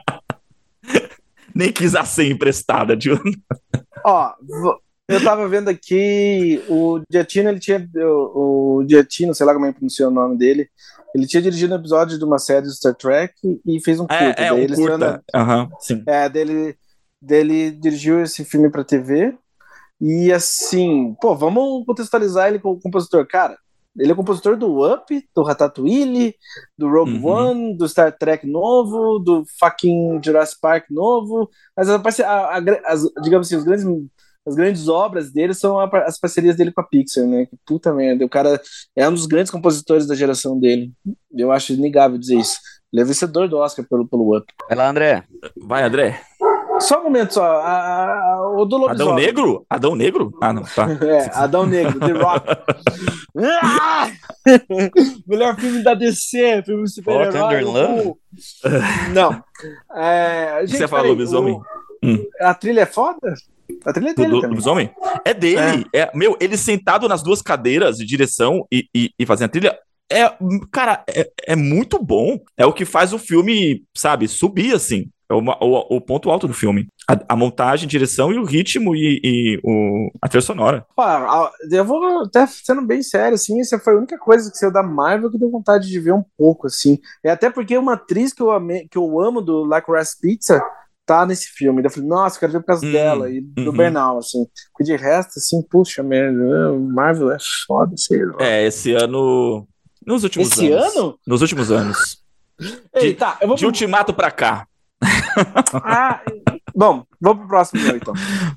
Nem 1.53 1.71
quis 1.71 1.95
a 1.95 2.05
senha 2.05 2.31
emprestada, 2.31 2.97
tio. 2.97 3.19
Ó, 4.05 4.33
eu 5.07 5.23
tava 5.23 5.47
vendo 5.47 5.69
aqui, 5.69 6.63
o 6.69 7.01
Giatino, 7.11 7.49
ele 7.49 7.59
tinha. 7.59 7.87
O, 7.95 8.79
o 8.79 8.87
Giatino, 8.87 9.35
sei 9.35 9.45
lá 9.45 9.53
como 9.53 9.65
é 9.65 9.73
que 9.73 9.79
pronuncia 9.79 10.07
o 10.07 10.11
nome 10.11 10.37
dele. 10.37 10.69
Ele 11.13 11.27
tinha 11.27 11.41
dirigido 11.41 11.73
um 11.73 11.77
episódio 11.77 12.17
de 12.17 12.23
uma 12.23 12.39
série 12.39 12.65
do 12.65 12.71
Star 12.71 12.95
Trek 12.95 13.33
e 13.65 13.81
fez 13.83 13.99
um 13.99 14.05
é, 14.09 14.25
curta. 14.25 14.41
É, 14.41 14.47
é 14.47 14.53
um 14.53 14.67
curta. 14.67 15.23
Uhum, 15.35 15.69
sim. 15.79 16.03
É, 16.07 16.29
dele, 16.29 16.75
dele 17.21 17.71
dirigiu 17.71 18.21
esse 18.21 18.45
filme 18.45 18.69
pra 18.69 18.83
TV. 18.83 19.35
E 19.99 20.31
assim, 20.31 21.15
pô, 21.21 21.35
vamos 21.35 21.85
contextualizar 21.85 22.47
ele 22.47 22.59
como 22.59 22.79
compositor. 22.79 23.27
Cara, 23.27 23.57
ele 23.97 24.11
é 24.11 24.15
compositor 24.15 24.57
do 24.57 24.85
Up, 24.85 25.29
do 25.35 25.43
Ratatouille, 25.43 26.35
do 26.77 26.89
Rogue 26.89 27.17
uhum. 27.17 27.25
One, 27.25 27.77
do 27.77 27.87
Star 27.87 28.15
Trek 28.17 28.47
novo, 28.47 29.19
do 29.19 29.43
fucking 29.59 30.21
Jurassic 30.23 30.59
Park 30.61 30.85
novo. 30.89 31.49
Mas 31.75 31.89
a, 31.89 31.95
a, 31.95 32.57
a, 32.57 32.61
as, 32.85 33.03
digamos 33.21 33.47
assim, 33.47 33.57
os 33.57 33.63
grandes 33.63 33.85
as 34.43 34.55
grandes 34.55 34.87
obras 34.87 35.31
dele 35.31 35.53
são 35.53 35.79
a, 35.79 35.87
as 36.05 36.19
parcerias 36.19 36.55
dele 36.55 36.71
com 36.71 36.81
a 36.81 36.83
Pixar, 36.83 37.27
né? 37.27 37.47
Puta 37.65 37.93
merda, 37.93 38.25
o 38.25 38.29
cara 38.29 38.59
é 38.95 39.07
um 39.07 39.13
dos 39.13 39.27
grandes 39.27 39.51
compositores 39.51 40.07
da 40.07 40.15
geração 40.15 40.59
dele. 40.59 40.91
Eu 41.31 41.51
acho 41.51 41.73
inegável 41.73 42.17
dizer 42.17 42.37
isso. 42.39 42.59
Ele 42.91 43.03
é 43.03 43.05
vencedor 43.05 43.47
do 43.47 43.57
Oscar 43.57 43.85
pelo, 43.87 44.07
pelo 44.07 44.35
Up. 44.35 44.45
Vai 44.67 44.77
lá, 44.77 44.89
André. 44.89 45.23
Vai, 45.55 45.83
André. 45.83 46.19
Só 46.81 46.99
um 46.99 47.03
momento 47.05 47.33
só. 47.33 47.43
A, 47.43 48.33
a, 48.35 48.51
o 48.57 48.65
do 48.65 48.89
Adão 48.89 49.15
Negro? 49.15 49.65
Adão 49.69 49.95
Negro? 49.95 50.31
Ah, 50.41 50.51
não, 50.53 50.63
tá. 50.63 50.87
é, 51.01 51.29
Adão 51.33 51.65
Negro, 51.65 51.99
The 51.99 52.11
Rock. 52.11 52.47
ah! 53.63 54.11
Melhor 55.27 55.55
filme 55.59 55.83
da 55.83 55.93
DC, 55.93 56.63
filme 56.65 56.87
super-herói. 56.87 57.63
Não. 59.13 59.43
É, 59.95 60.61
gente, 60.65 60.77
Você 60.77 60.87
falou, 60.87 61.09
lobisomem? 61.09 61.59
Hum. 62.03 62.25
A 62.39 62.53
trilha 62.53 62.81
é 62.81 62.85
foda? 62.85 63.35
A 63.85 63.93
trilha 63.93 64.09
é 64.09 64.13
dele 64.13 64.41
do, 64.41 64.41
do 64.41 64.69
homem? 64.69 64.89
É 65.23 65.33
dele. 65.33 65.85
É. 65.93 66.01
é. 66.01 66.11
meu, 66.13 66.35
ele 66.39 66.57
sentado 66.57 67.07
nas 67.07 67.23
duas 67.23 67.41
cadeiras 67.41 67.97
de 67.97 68.05
direção 68.05 68.65
e, 68.71 68.87
e, 68.93 69.11
e 69.17 69.25
fazendo 69.25 69.47
a 69.47 69.51
trilha. 69.51 69.79
É, 70.11 70.29
cara, 70.71 71.03
é, 71.07 71.29
é, 71.47 71.55
muito 71.55 71.97
bom. 72.03 72.39
É 72.57 72.65
o 72.65 72.73
que 72.73 72.83
faz 72.83 73.13
o 73.13 73.19
filme, 73.19 73.83
sabe, 73.95 74.27
subir, 74.27 74.73
assim. 74.73 75.09
É 75.31 75.33
o, 75.33 75.39
o, 75.39 75.97
o 75.97 76.01
ponto 76.01 76.29
alto 76.29 76.47
do 76.47 76.53
filme. 76.53 76.87
A, 77.09 77.33
a, 77.33 77.35
montagem, 77.35 77.87
direção 77.87 78.31
e 78.31 78.37
o 78.37 78.43
ritmo 78.43 78.93
e, 78.95 79.19
e 79.23 79.59
o, 79.63 80.11
a 80.21 80.27
trilha 80.27 80.41
sonora. 80.41 80.85
eu 81.71 81.85
vou 81.85 82.23
até 82.23 82.45
sendo 82.45 82.81
bem 82.81 83.01
sério, 83.01 83.35
assim, 83.35 83.59
essa 83.61 83.79
foi 83.79 83.93
a 83.93 83.97
única 83.97 84.17
coisa 84.17 84.51
que 84.51 84.57
saiu 84.57 84.71
da 84.71 84.83
Marvel 84.83 85.31
que 85.31 85.37
deu 85.37 85.49
vontade 85.49 85.87
de 85.87 85.99
ver 85.99 86.13
um 86.13 86.23
pouco, 86.37 86.67
assim. 86.67 86.99
É 87.23 87.31
até 87.31 87.49
porque 87.49 87.77
uma 87.77 87.93
atriz 87.93 88.33
que 88.33 88.41
eu, 88.41 88.51
ame, 88.51 88.87
que 88.89 88.97
eu 88.97 89.21
amo 89.21 89.41
do 89.41 89.63
Like 89.63 89.89
Rice 89.89 90.19
Pizza 90.19 90.61
tá 91.05 91.25
nesse 91.25 91.47
filme. 91.47 91.81
Eu 91.83 91.89
falei, 91.89 92.09
nossa, 92.09 92.39
quero 92.39 92.51
ver 92.51 92.59
por 92.59 92.67
causa 92.67 92.85
hum, 92.85 92.91
dela 92.91 93.29
e 93.29 93.41
do 93.41 93.71
uhum. 93.71 93.77
Bernal, 93.77 94.17
assim. 94.17 94.45
Porque 94.71 94.83
de 94.83 94.95
resto, 94.95 95.39
assim, 95.39 95.61
puxa 95.63 96.03
merda, 96.03 96.73
Marvel 96.73 97.31
é 97.31 97.37
foda, 97.65 97.95
sei 97.97 98.25
lá. 98.25 98.35
É, 98.39 98.65
esse 98.65 98.93
ano. 98.93 99.67
Nos 100.05 100.23
últimos 100.23 100.51
esse 100.51 100.71
anos. 100.71 100.87
Esse 100.87 100.97
ano? 100.97 101.19
Nos 101.25 101.41
últimos 101.41 101.71
anos. 101.71 102.21
Ei, 102.93 103.09
de, 103.09 103.13
tá, 103.15 103.37
eu 103.41 103.47
vou 103.47 103.57
de 103.57 103.65
ultimato 103.65 104.13
pra 104.13 104.29
cá. 104.29 104.67
Ah, 105.83 106.21
bom, 106.75 107.05
vamos 107.19 107.39
pro 107.39 107.47
próximo 107.47 107.81
então. 107.95 108.13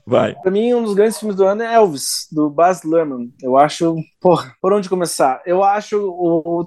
Vai. 0.07 0.35
Pra 0.35 0.51
mim, 0.51 0.75
um 0.75 0.83
dos 0.83 0.95
grandes 0.95 1.19
filmes 1.19 1.37
do 1.37 1.45
ano 1.45 1.63
é 1.63 1.75
Elvis, 1.75 2.29
do 2.31 2.51
Baz 2.51 2.83
Luhrmann. 2.83 3.33
Eu 3.43 3.57
acho, 3.57 3.97
porra, 4.21 4.55
por 4.61 4.73
onde 4.73 4.89
começar? 4.89 5.43
Eu 5.47 5.63
acho, 5.63 5.99
o, 5.99 6.61
o 6.61 6.67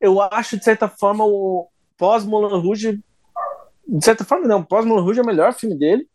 eu 0.00 0.20
acho 0.20 0.56
de 0.56 0.64
certa 0.64 0.88
forma 0.88 1.24
o 1.24 1.68
pós 1.96 2.24
Moulin 2.24 2.60
Rouge 2.60 3.00
de 3.86 4.04
certa 4.04 4.24
forma, 4.24 4.46
não. 4.48 4.62
Pós 4.62 4.84
Moulin 4.84 5.02
Rouge 5.02 5.20
é 5.20 5.22
o 5.22 5.26
melhor 5.26 5.54
filme 5.54 5.76
dele. 5.76 6.06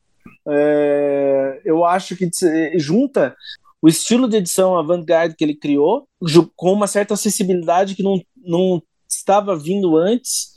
É, 0.47 1.62
eu 1.64 1.86
acho 1.86 2.16
que 2.16 2.30
junta 2.78 3.36
o 3.82 3.88
estilo 3.88 4.28
de 4.28 4.38
edição 4.38 4.78
avant-garde 4.78 5.36
que 5.36 5.43
ele 5.43 5.55
criou 5.55 6.07
com 6.55 6.74
uma 6.74 6.86
certa 6.86 7.14
acessibilidade 7.14 7.95
que 7.95 8.03
não, 8.03 8.22
não 8.38 8.84
estava 9.09 9.55
vindo 9.55 9.97
antes. 9.97 10.50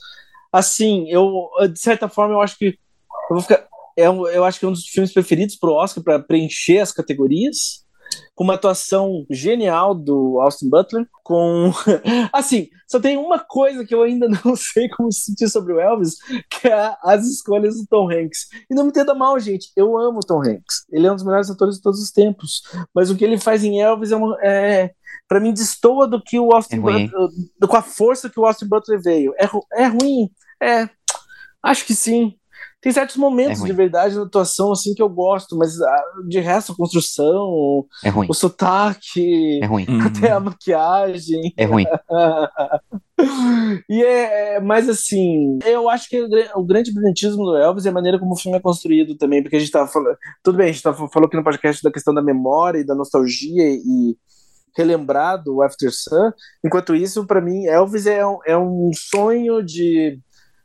Assim, 0.59 1.09
eu, 1.09 1.49
de 1.73 1.79
certa 1.79 2.09
forma, 2.09 2.35
eu 2.35 2.41
acho 2.41 2.57
que. 2.57 2.67
Eu, 2.67 3.37
vou 3.37 3.41
ficar, 3.41 3.67
é 3.97 4.09
um, 4.09 4.27
eu 4.29 4.45
acho 4.45 4.59
que 4.59 4.65
é 4.65 4.69
um 4.69 4.73
dos 4.73 4.87
filmes 4.87 5.13
preferidos 5.13 5.57
pro 5.57 5.73
Oscar 5.73 6.03
para 6.03 6.19
preencher 6.21 6.79
as 6.79 6.93
categorias 6.93 7.85
com 8.35 8.45
uma 8.45 8.55
atuação 8.55 9.25
genial 9.31 9.95
do 9.95 10.41
Austin 10.41 10.69
Butler, 10.69 11.07
com 11.23 11.71
assim, 12.33 12.69
só 12.87 12.99
tem 12.99 13.17
uma 13.17 13.39
coisa 13.39 13.85
que 13.85 13.95
eu 13.95 14.03
ainda 14.03 14.29
não 14.45 14.57
sei 14.57 14.89
como 14.89 15.13
sentir 15.13 15.49
sobre 15.49 15.73
o 15.73 15.81
Elvis, 15.81 16.17
que 16.51 16.69
é 16.69 16.95
as 17.03 17.27
escolhas 17.27 17.77
do 17.77 17.87
Tom 17.87 18.11
Hanks. 18.11 18.49
E 18.71 18.75
não 18.75 18.85
me 18.85 18.91
entenda 18.91 19.15
mal, 19.15 19.39
gente, 19.39 19.71
eu 19.77 19.97
amo 19.99 20.19
o 20.19 20.27
Tom 20.27 20.41
Hanks. 20.41 20.85
Ele 20.91 21.07
é 21.07 21.13
um 21.13 21.15
dos 21.15 21.25
melhores 21.25 21.51
atores 21.51 21.77
de 21.77 21.83
todos 21.83 22.01
os 22.01 22.11
tempos, 22.11 22.63
mas 22.95 23.11
o 23.11 23.17
que 23.17 23.25
ele 23.25 23.39
faz 23.39 23.63
em 23.63 23.81
Elvis 23.81 24.11
é, 24.11 24.17
uma, 24.17 24.37
é 24.43 24.91
para 25.29 25.41
mim 25.41 25.53
destoa 25.53 26.07
do 26.07 26.23
que 26.23 26.39
o 26.39 26.53
Austin 26.53 26.77
é 26.77 26.81
Butler, 26.81 27.11
com 27.69 27.77
a 27.77 27.83
força 27.83 28.29
que 28.29 28.39
o 28.39 28.45
Austin 28.45 28.67
Butler 28.67 29.01
veio. 29.01 29.33
É, 29.39 29.49
é 29.83 29.87
ruim, 29.87 30.29
é, 30.65 30.91
acho 31.63 31.85
que 31.85 31.95
sim. 31.95 32.35
Tem 32.85 32.93
certos 32.93 33.17
momentos 33.17 33.63
é 33.63 33.65
de 33.65 33.73
verdade 33.73 34.15
na 34.15 34.25
atuação 34.25 34.71
assim 34.71 34.93
que 34.93 35.01
eu 35.01 35.09
gosto, 35.09 35.57
mas 35.57 35.81
ah, 35.81 36.05
de 36.29 36.39
resto, 36.39 36.73
a 36.73 36.77
construção, 36.77 37.87
é 38.05 38.11
ruim. 38.11 38.27
o 38.29 38.35
sotaque, 38.35 39.59
é 39.63 39.65
ruim. 39.65 39.87
até 40.05 40.33
a 40.33 40.39
maquiagem. 40.39 41.55
É 41.57 41.65
ruim. 41.65 41.87
e 43.89 44.05
é, 44.05 44.57
é, 44.57 44.61
mas 44.61 44.87
assim, 44.87 45.59
eu 45.65 45.89
acho 45.89 46.11
que 46.11 46.29
o 46.55 46.63
grande 46.63 46.93
brilhantismo 46.93 47.47
do 47.47 47.57
Elvis 47.57 47.87
é 47.87 47.89
a 47.89 47.93
maneira 47.93 48.19
como 48.19 48.35
o 48.35 48.37
filme 48.37 48.59
é 48.59 48.61
construído 48.61 49.17
também, 49.17 49.43
porque 49.43 49.57
a 49.57 49.61
gente 49.61 49.73
tava 49.73 49.89
falando. 49.89 50.19
Tudo 50.43 50.59
bem, 50.59 50.69
a 50.69 50.73
gente 50.73 50.83
tava, 50.83 51.09
falou 51.09 51.27
aqui 51.27 51.39
no 51.39 51.45
podcast 51.45 51.83
da 51.83 51.91
questão 51.91 52.13
da 52.13 52.21
memória 52.21 52.81
e 52.81 52.85
da 52.85 52.95
nostalgia 52.95 53.67
e 53.67 54.15
relembrar 54.77 55.43
do 55.43 55.63
After 55.63 55.91
Sun. 55.91 56.33
Enquanto 56.63 56.95
isso, 56.95 57.27
para 57.27 57.41
mim, 57.41 57.65
Elvis 57.65 58.07
é 58.07 58.27
um, 58.27 58.39
é 58.47 58.59
um 58.59 58.91
sonho 58.93 59.63
de 59.63 60.21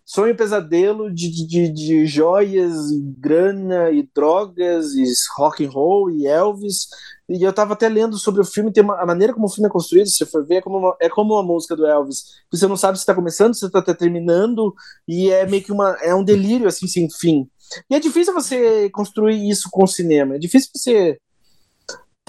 sonho 0.10 0.36
pesadelo 0.36 1.14
de, 1.14 1.30
de, 1.45 1.72
de 1.72 2.05
joias, 2.07 2.89
e 2.89 2.99
grana 3.20 3.91
e 3.91 4.10
drogas, 4.12 4.95
e 4.95 5.03
rock 5.38 5.64
and 5.64 5.70
roll 5.70 6.10
e 6.10 6.26
Elvis. 6.26 6.88
E 7.30 7.43
eu 7.43 7.53
tava 7.53 7.74
até 7.74 7.88
lendo 7.88 8.18
sobre 8.18 8.41
o 8.41 8.45
filme, 8.45 8.74
tem 8.74 8.84
uma, 8.84 8.99
a 8.99 9.05
maneira 9.05 9.36
como 9.36 9.45
o 9.45 9.49
filme 9.49 9.70
é 9.70 9.72
construído, 9.72 10.07
se 10.07 10.16
você 10.16 10.26
for 10.26 10.43
ver, 10.43 10.55
é 10.55 10.62
como 10.64 10.80
uma, 10.80 10.97
é 10.99 11.07
como 11.07 11.36
uma 11.36 11.43
música 11.43 11.76
do 11.76 11.86
Elvis. 11.86 12.24
Você 12.51 12.66
não 12.66 12.76
sabe 12.76 12.97
se 12.97 13.03
está 13.03 13.14
começando, 13.14 13.53
se 13.53 13.64
está 13.64 13.84
terminando, 13.93 14.74
e 15.07 15.30
é 15.30 15.45
meio 15.45 15.64
que 15.64 15.72
uma, 15.72 15.95
é 16.01 16.16
um 16.16 16.24
delírio 16.24 16.68
assim 16.68 16.88
sem 16.88 17.07
fim. 17.07 17.47
E 17.88 17.93
é 17.93 17.99
difícil 17.99 18.34
você 18.34 18.89
construir 18.89 19.47
isso 19.47 19.70
com 19.72 19.84
o 19.84 19.88
cinema. 19.88 20.38
É 20.38 20.39
difícil 20.39 20.72
você 20.74 21.20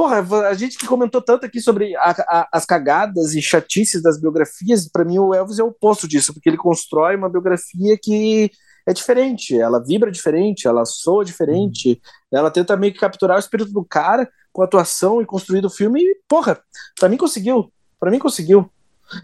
Porra, 0.01 0.49
a 0.49 0.55
gente 0.55 0.79
que 0.79 0.87
comentou 0.87 1.21
tanto 1.21 1.45
aqui 1.45 1.61
sobre 1.61 1.95
a, 1.95 2.13
a, 2.27 2.49
as 2.55 2.65
cagadas 2.65 3.35
e 3.35 3.43
chatices 3.43 4.03
das 4.03 4.19
biografias, 4.19 4.89
para 4.89 5.05
mim 5.05 5.19
o 5.19 5.35
Elvis 5.35 5.59
é 5.59 5.63
o 5.63 5.67
oposto 5.67 6.09
disso, 6.09 6.33
porque 6.33 6.49
ele 6.49 6.57
constrói 6.57 7.17
uma 7.17 7.29
biografia 7.29 7.99
que 8.03 8.51
é 8.87 8.95
diferente, 8.95 9.61
ela 9.61 9.79
vibra 9.79 10.11
diferente, 10.11 10.67
ela 10.67 10.87
soa 10.87 11.23
diferente, 11.23 12.01
uhum. 12.33 12.39
ela 12.39 12.51
tenta 12.51 12.79
meio 12.79 12.95
que 12.95 12.99
capturar 12.99 13.37
o 13.37 13.41
espírito 13.41 13.73
do 13.73 13.85
cara 13.85 14.27
com 14.55 14.63
atuação 14.63 15.21
e 15.21 15.27
construir 15.27 15.67
o 15.67 15.69
filme, 15.69 16.01
e, 16.01 16.19
porra, 16.27 16.59
pra 16.99 17.07
mim 17.07 17.19
conseguiu, 17.19 17.71
para 17.99 18.11
mim 18.11 18.19
conseguiu. 18.19 18.71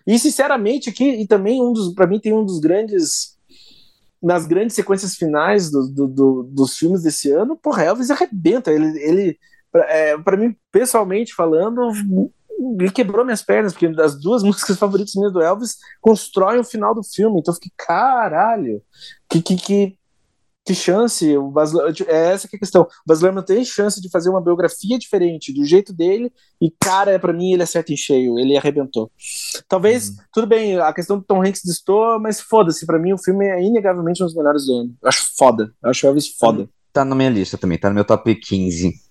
E 0.06 0.18
sinceramente 0.18 0.90
aqui, 0.90 1.08
e 1.08 1.26
também 1.26 1.58
um 1.62 1.72
dos, 1.72 1.94
para 1.94 2.06
mim 2.06 2.20
tem 2.20 2.34
um 2.34 2.44
dos 2.44 2.58
grandes 2.60 3.34
nas 4.22 4.46
grandes 4.46 4.76
sequências 4.76 5.14
finais 5.14 5.70
do, 5.70 5.88
do, 5.88 6.06
do, 6.06 6.42
dos 6.42 6.76
filmes 6.76 7.02
desse 7.02 7.30
ano, 7.30 7.56
porra, 7.56 7.84
Elvis 7.84 8.10
arrebenta, 8.10 8.70
ele, 8.70 8.98
ele 9.00 9.38
é, 9.74 10.16
para 10.18 10.36
mim, 10.36 10.56
pessoalmente 10.72 11.34
falando, 11.34 11.90
ele 12.78 12.90
quebrou 12.90 13.24
minhas 13.24 13.42
pernas, 13.42 13.72
porque 13.72 13.88
das 13.88 14.18
duas 14.20 14.42
músicas 14.44 14.78
favoritas 14.78 15.14
minhas 15.14 15.32
do 15.32 15.42
Elvis 15.42 15.76
constroem 16.00 16.60
o 16.60 16.64
final 16.64 16.94
do 16.94 17.02
filme. 17.02 17.40
Então 17.40 17.52
eu 17.52 17.56
fiquei, 17.56 17.72
caralho, 17.76 18.82
que, 19.28 19.42
que, 19.42 19.56
que, 19.56 19.98
que 20.64 20.74
chance. 20.74 21.36
O 21.36 21.50
Baz, 21.50 21.72
é 22.06 22.32
essa 22.32 22.48
que 22.48 22.56
é 22.56 22.58
a 22.58 22.60
questão. 22.60 22.82
O 22.82 22.88
Baz 23.06 23.20
Luhrmann 23.20 23.44
tem 23.44 23.64
chance 23.64 24.00
de 24.00 24.10
fazer 24.10 24.30
uma 24.30 24.40
biografia 24.40 24.98
diferente, 24.98 25.52
do 25.52 25.64
jeito 25.64 25.92
dele, 25.92 26.32
e 26.60 26.72
cara, 26.80 27.18
para 27.18 27.32
mim 27.32 27.52
ele 27.52 27.62
acerta 27.62 27.92
em 27.92 27.96
cheio, 27.96 28.38
ele 28.38 28.56
arrebentou. 28.56 29.10
Talvez, 29.68 30.08
uhum. 30.08 30.16
tudo 30.32 30.46
bem, 30.46 30.78
a 30.78 30.92
questão 30.92 31.18
do 31.18 31.24
Tom 31.24 31.42
Hanks 31.42 31.62
destoa, 31.64 32.18
mas 32.18 32.40
foda-se, 32.40 32.86
para 32.86 32.98
mim 32.98 33.12
o 33.12 33.18
filme 33.18 33.46
é 33.46 33.62
inegavelmente 33.62 34.22
um 34.22 34.26
dos 34.26 34.34
melhores 34.34 34.66
do 34.66 34.74
ano. 34.74 34.96
Eu 35.02 35.08
acho 35.08 35.36
foda, 35.36 35.72
eu 35.82 35.90
acho 35.90 36.06
o 36.06 36.08
Elvis 36.08 36.28
foda. 36.28 36.68
Tá 36.92 37.04
na 37.04 37.14
minha 37.14 37.30
lista 37.30 37.58
também, 37.58 37.78
tá 37.78 37.88
no 37.90 37.94
meu 37.94 38.04
top 38.04 38.34
15. 38.34 39.05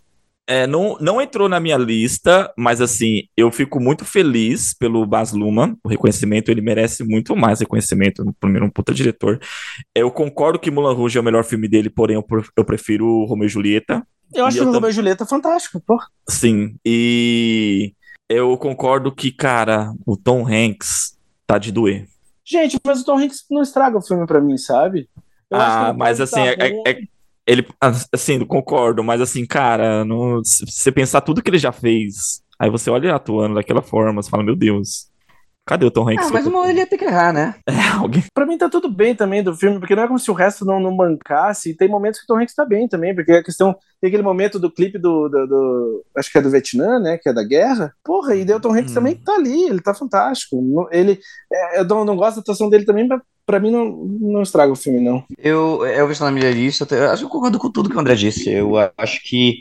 É, 0.47 0.67
não, 0.67 0.95
não 0.99 1.19
entrou 1.19 1.49
na 1.49 1.59
minha 1.59 1.77
lista, 1.77 2.53
mas 2.55 2.79
assim, 2.79 3.23
eu 3.35 3.51
fico 3.51 3.79
muito 3.79 4.05
feliz 4.05 4.75
pelo 4.75 5.05
Baz 5.05 5.31
Luhrmann, 5.31 5.75
o 5.83 5.89
reconhecimento, 5.89 6.51
ele 6.51 6.61
merece 6.61 7.03
muito 7.03 7.35
mais 7.35 7.61
reconhecimento, 7.61 8.23
primeiro 8.39 8.65
um 8.65 8.69
puta 8.69 8.93
diretor. 8.93 9.39
Eu 9.95 10.11
concordo 10.11 10.59
que 10.59 10.69
Mulan 10.69 10.93
Rouge 10.93 11.17
é 11.17 11.21
o 11.21 11.23
melhor 11.23 11.43
filme 11.43 11.67
dele, 11.67 11.89
porém 11.89 12.15
eu, 12.15 12.25
eu 12.55 12.63
prefiro 12.63 13.25
Romeo 13.25 13.47
e 13.47 13.49
Julieta. 13.49 14.05
Eu 14.33 14.45
acho 14.45 14.57
que 14.59 14.63
o 14.63 14.71
Romeo 14.71 14.89
e 14.89 14.93
Julieta 14.93 15.23
é 15.23 15.27
fantástico, 15.27 15.79
pô. 15.79 15.97
Sim, 16.29 16.75
e 16.85 17.93
eu 18.29 18.55
concordo 18.57 19.11
que, 19.11 19.31
cara, 19.31 19.93
o 20.05 20.15
Tom 20.15 20.47
Hanks 20.47 21.17
tá 21.47 21.57
de 21.57 21.71
doer. 21.71 22.07
Gente, 22.43 22.79
mas 22.85 23.01
o 23.01 23.05
Tom 23.05 23.17
Hanks 23.17 23.45
não 23.49 23.63
estraga 23.63 23.97
o 23.97 24.01
filme 24.01 24.27
pra 24.27 24.39
mim, 24.39 24.57
sabe? 24.57 25.09
Eu 25.49 25.59
ah, 25.59 25.93
mas 25.97 26.21
assim, 26.21 26.35
tá 26.35 26.65
é, 26.65 26.83
é, 26.87 27.01
ele, 27.47 27.67
assim, 28.11 28.43
concordo, 28.45 29.03
mas 29.03 29.21
assim, 29.21 29.45
cara, 29.45 30.03
no, 30.03 30.43
se 30.43 30.65
você 30.65 30.91
pensar 30.91 31.21
tudo 31.21 31.41
que 31.41 31.49
ele 31.49 31.59
já 31.59 31.71
fez, 31.71 32.41
aí 32.59 32.69
você 32.69 32.89
olha 32.89 33.15
atuando 33.15 33.55
daquela 33.55 33.81
forma, 33.81 34.21
você 34.21 34.29
fala, 34.29 34.43
meu 34.43 34.55
Deus, 34.55 35.09
cadê 35.65 35.85
o 35.85 35.91
Tom 35.91 36.09
Hanks? 36.09 36.27
Ah, 36.27 36.31
mas 36.31 36.45
uma 36.45 36.59
hora 36.59 36.69
ele 36.69 36.79
ia 36.79 36.87
ter 36.87 36.97
que 36.97 37.05
errar, 37.05 37.33
né? 37.33 37.55
É, 37.67 37.97
alguém... 37.97 38.23
Pra 38.33 38.45
mim 38.45 38.57
tá 38.57 38.69
tudo 38.69 38.89
bem 38.89 39.15
também 39.15 39.43
do 39.43 39.55
filme, 39.55 39.79
porque 39.79 39.95
não 39.95 40.03
é 40.03 40.07
como 40.07 40.19
se 40.19 40.29
o 40.29 40.33
resto 40.33 40.63
não, 40.63 40.79
não 40.79 40.95
bancasse, 40.95 41.69
e 41.69 41.73
tem 41.73 41.89
momentos 41.89 42.19
que 42.19 42.25
o 42.25 42.27
Tom 42.27 42.41
Hanks 42.41 42.55
tá 42.55 42.65
bem 42.65 42.87
também, 42.87 43.13
porque 43.13 43.31
a 43.31 43.43
questão, 43.43 43.75
tem 43.99 44.07
aquele 44.07 44.23
momento 44.23 44.59
do 44.59 44.71
clipe 44.71 44.97
do, 44.97 45.27
do, 45.27 45.47
do 45.47 46.05
acho 46.15 46.31
que 46.31 46.37
é 46.37 46.41
do 46.41 46.49
Vietnã, 46.49 46.99
né, 46.99 47.17
que 47.17 47.29
é 47.29 47.33
da 47.33 47.43
guerra, 47.43 47.93
porra, 48.03 48.35
e 48.35 48.45
daí 48.45 48.55
o 48.55 48.59
Tom 48.59 48.73
Hanks 48.73 48.91
hum. 48.91 48.95
também 48.95 49.15
tá 49.15 49.33
ali, 49.33 49.65
ele 49.65 49.81
tá 49.81 49.93
fantástico, 49.93 50.87
ele, 50.91 51.19
é, 51.51 51.79
eu 51.79 51.85
não, 51.85 52.05
não 52.05 52.15
gosto 52.15 52.35
da 52.35 52.41
atuação 52.41 52.69
dele 52.69 52.85
também, 52.85 53.07
pra 53.45 53.59
mim 53.59 53.71
não, 53.71 54.05
não 54.19 54.41
estraga 54.41 54.71
o 54.71 54.75
filme, 54.75 54.99
não. 54.99 55.23
Eu, 55.37 55.85
Elvis 55.85 56.19
tá 56.19 56.25
na 56.25 56.31
minha 56.31 56.51
lista, 56.51 56.87
eu 56.95 57.11
acho 57.11 57.21
que 57.21 57.25
eu 57.25 57.29
concordo 57.29 57.59
com 57.59 57.71
tudo 57.71 57.89
que 57.89 57.95
o 57.95 57.99
André 57.99 58.15
disse. 58.15 58.49
Eu 58.49 58.73
acho 58.97 59.21
que 59.23 59.59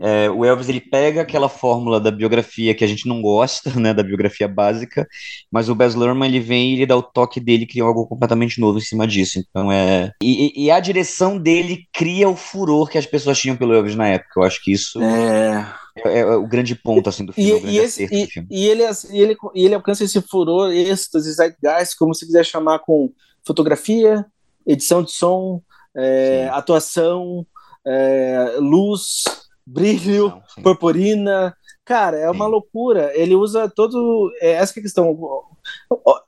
é, 0.00 0.30
o 0.30 0.44
Elvis 0.44 0.68
ele 0.68 0.80
pega 0.80 1.22
aquela 1.22 1.48
fórmula 1.48 2.00
da 2.00 2.10
biografia 2.10 2.74
que 2.74 2.84
a 2.84 2.86
gente 2.86 3.08
não 3.08 3.22
gosta, 3.22 3.70
né, 3.78 3.94
da 3.94 4.02
biografia 4.02 4.48
básica, 4.48 5.06
mas 5.50 5.68
o 5.68 5.74
Baz 5.74 5.94
Luhrmann 5.94 6.28
ele 6.28 6.40
vem 6.40 6.70
e 6.70 6.72
ele 6.74 6.86
dá 6.86 6.96
o 6.96 7.02
toque 7.02 7.40
dele, 7.40 7.66
cria 7.66 7.84
algo 7.84 8.06
completamente 8.06 8.60
novo 8.60 8.78
em 8.78 8.82
cima 8.82 9.06
disso. 9.06 9.38
Então 9.38 9.70
é 9.70 10.12
e, 10.22 10.64
e, 10.64 10.70
a 10.70 10.80
direção 10.80 11.38
dele 11.38 11.86
cria 11.92 12.28
o 12.28 12.36
furor 12.36 12.88
que 12.88 12.98
as 12.98 13.06
pessoas 13.06 13.38
tinham 13.38 13.56
pelo 13.56 13.74
Elvis 13.74 13.94
na 13.94 14.08
época. 14.08 14.40
Eu 14.40 14.42
acho 14.42 14.62
que 14.62 14.72
isso 14.72 15.00
é 15.02 15.66
é, 15.96 16.20
é, 16.20 16.26
o 16.26 16.46
grande 16.46 16.74
ponto 16.74 17.08
assim 17.08 17.24
do 17.24 17.32
filme. 17.32 17.70
E, 17.70 17.76
e, 17.76 17.78
esse, 17.78 18.04
e, 18.04 18.28
e, 18.50 18.66
ele, 18.66 18.82
e, 19.10 19.20
ele, 19.20 19.36
e 19.54 19.64
ele 19.64 19.74
alcança 19.74 20.02
esse 20.02 20.20
furor, 20.20 20.72
êxtase, 20.72 21.32
zeitgeist, 21.32 21.96
como 21.96 22.14
se 22.14 22.26
quiser 22.26 22.44
chamar, 22.44 22.80
com 22.80 23.12
fotografia, 23.46 24.26
edição 24.66 25.02
de 25.02 25.12
som, 25.12 25.62
é, 25.96 26.48
atuação, 26.52 27.46
é, 27.86 28.56
luz, 28.58 29.22
brilho, 29.66 30.28
Não, 30.56 30.62
purpurina. 30.62 31.56
Cara, 31.84 32.18
é 32.18 32.30
uma 32.30 32.46
sim. 32.46 32.50
loucura. 32.50 33.12
Ele 33.14 33.34
usa 33.34 33.68
todo. 33.68 34.32
É 34.40 34.52
essa 34.52 34.72
que 34.72 34.80
é 34.80 34.82
a 34.82 34.84
questão. 34.84 35.18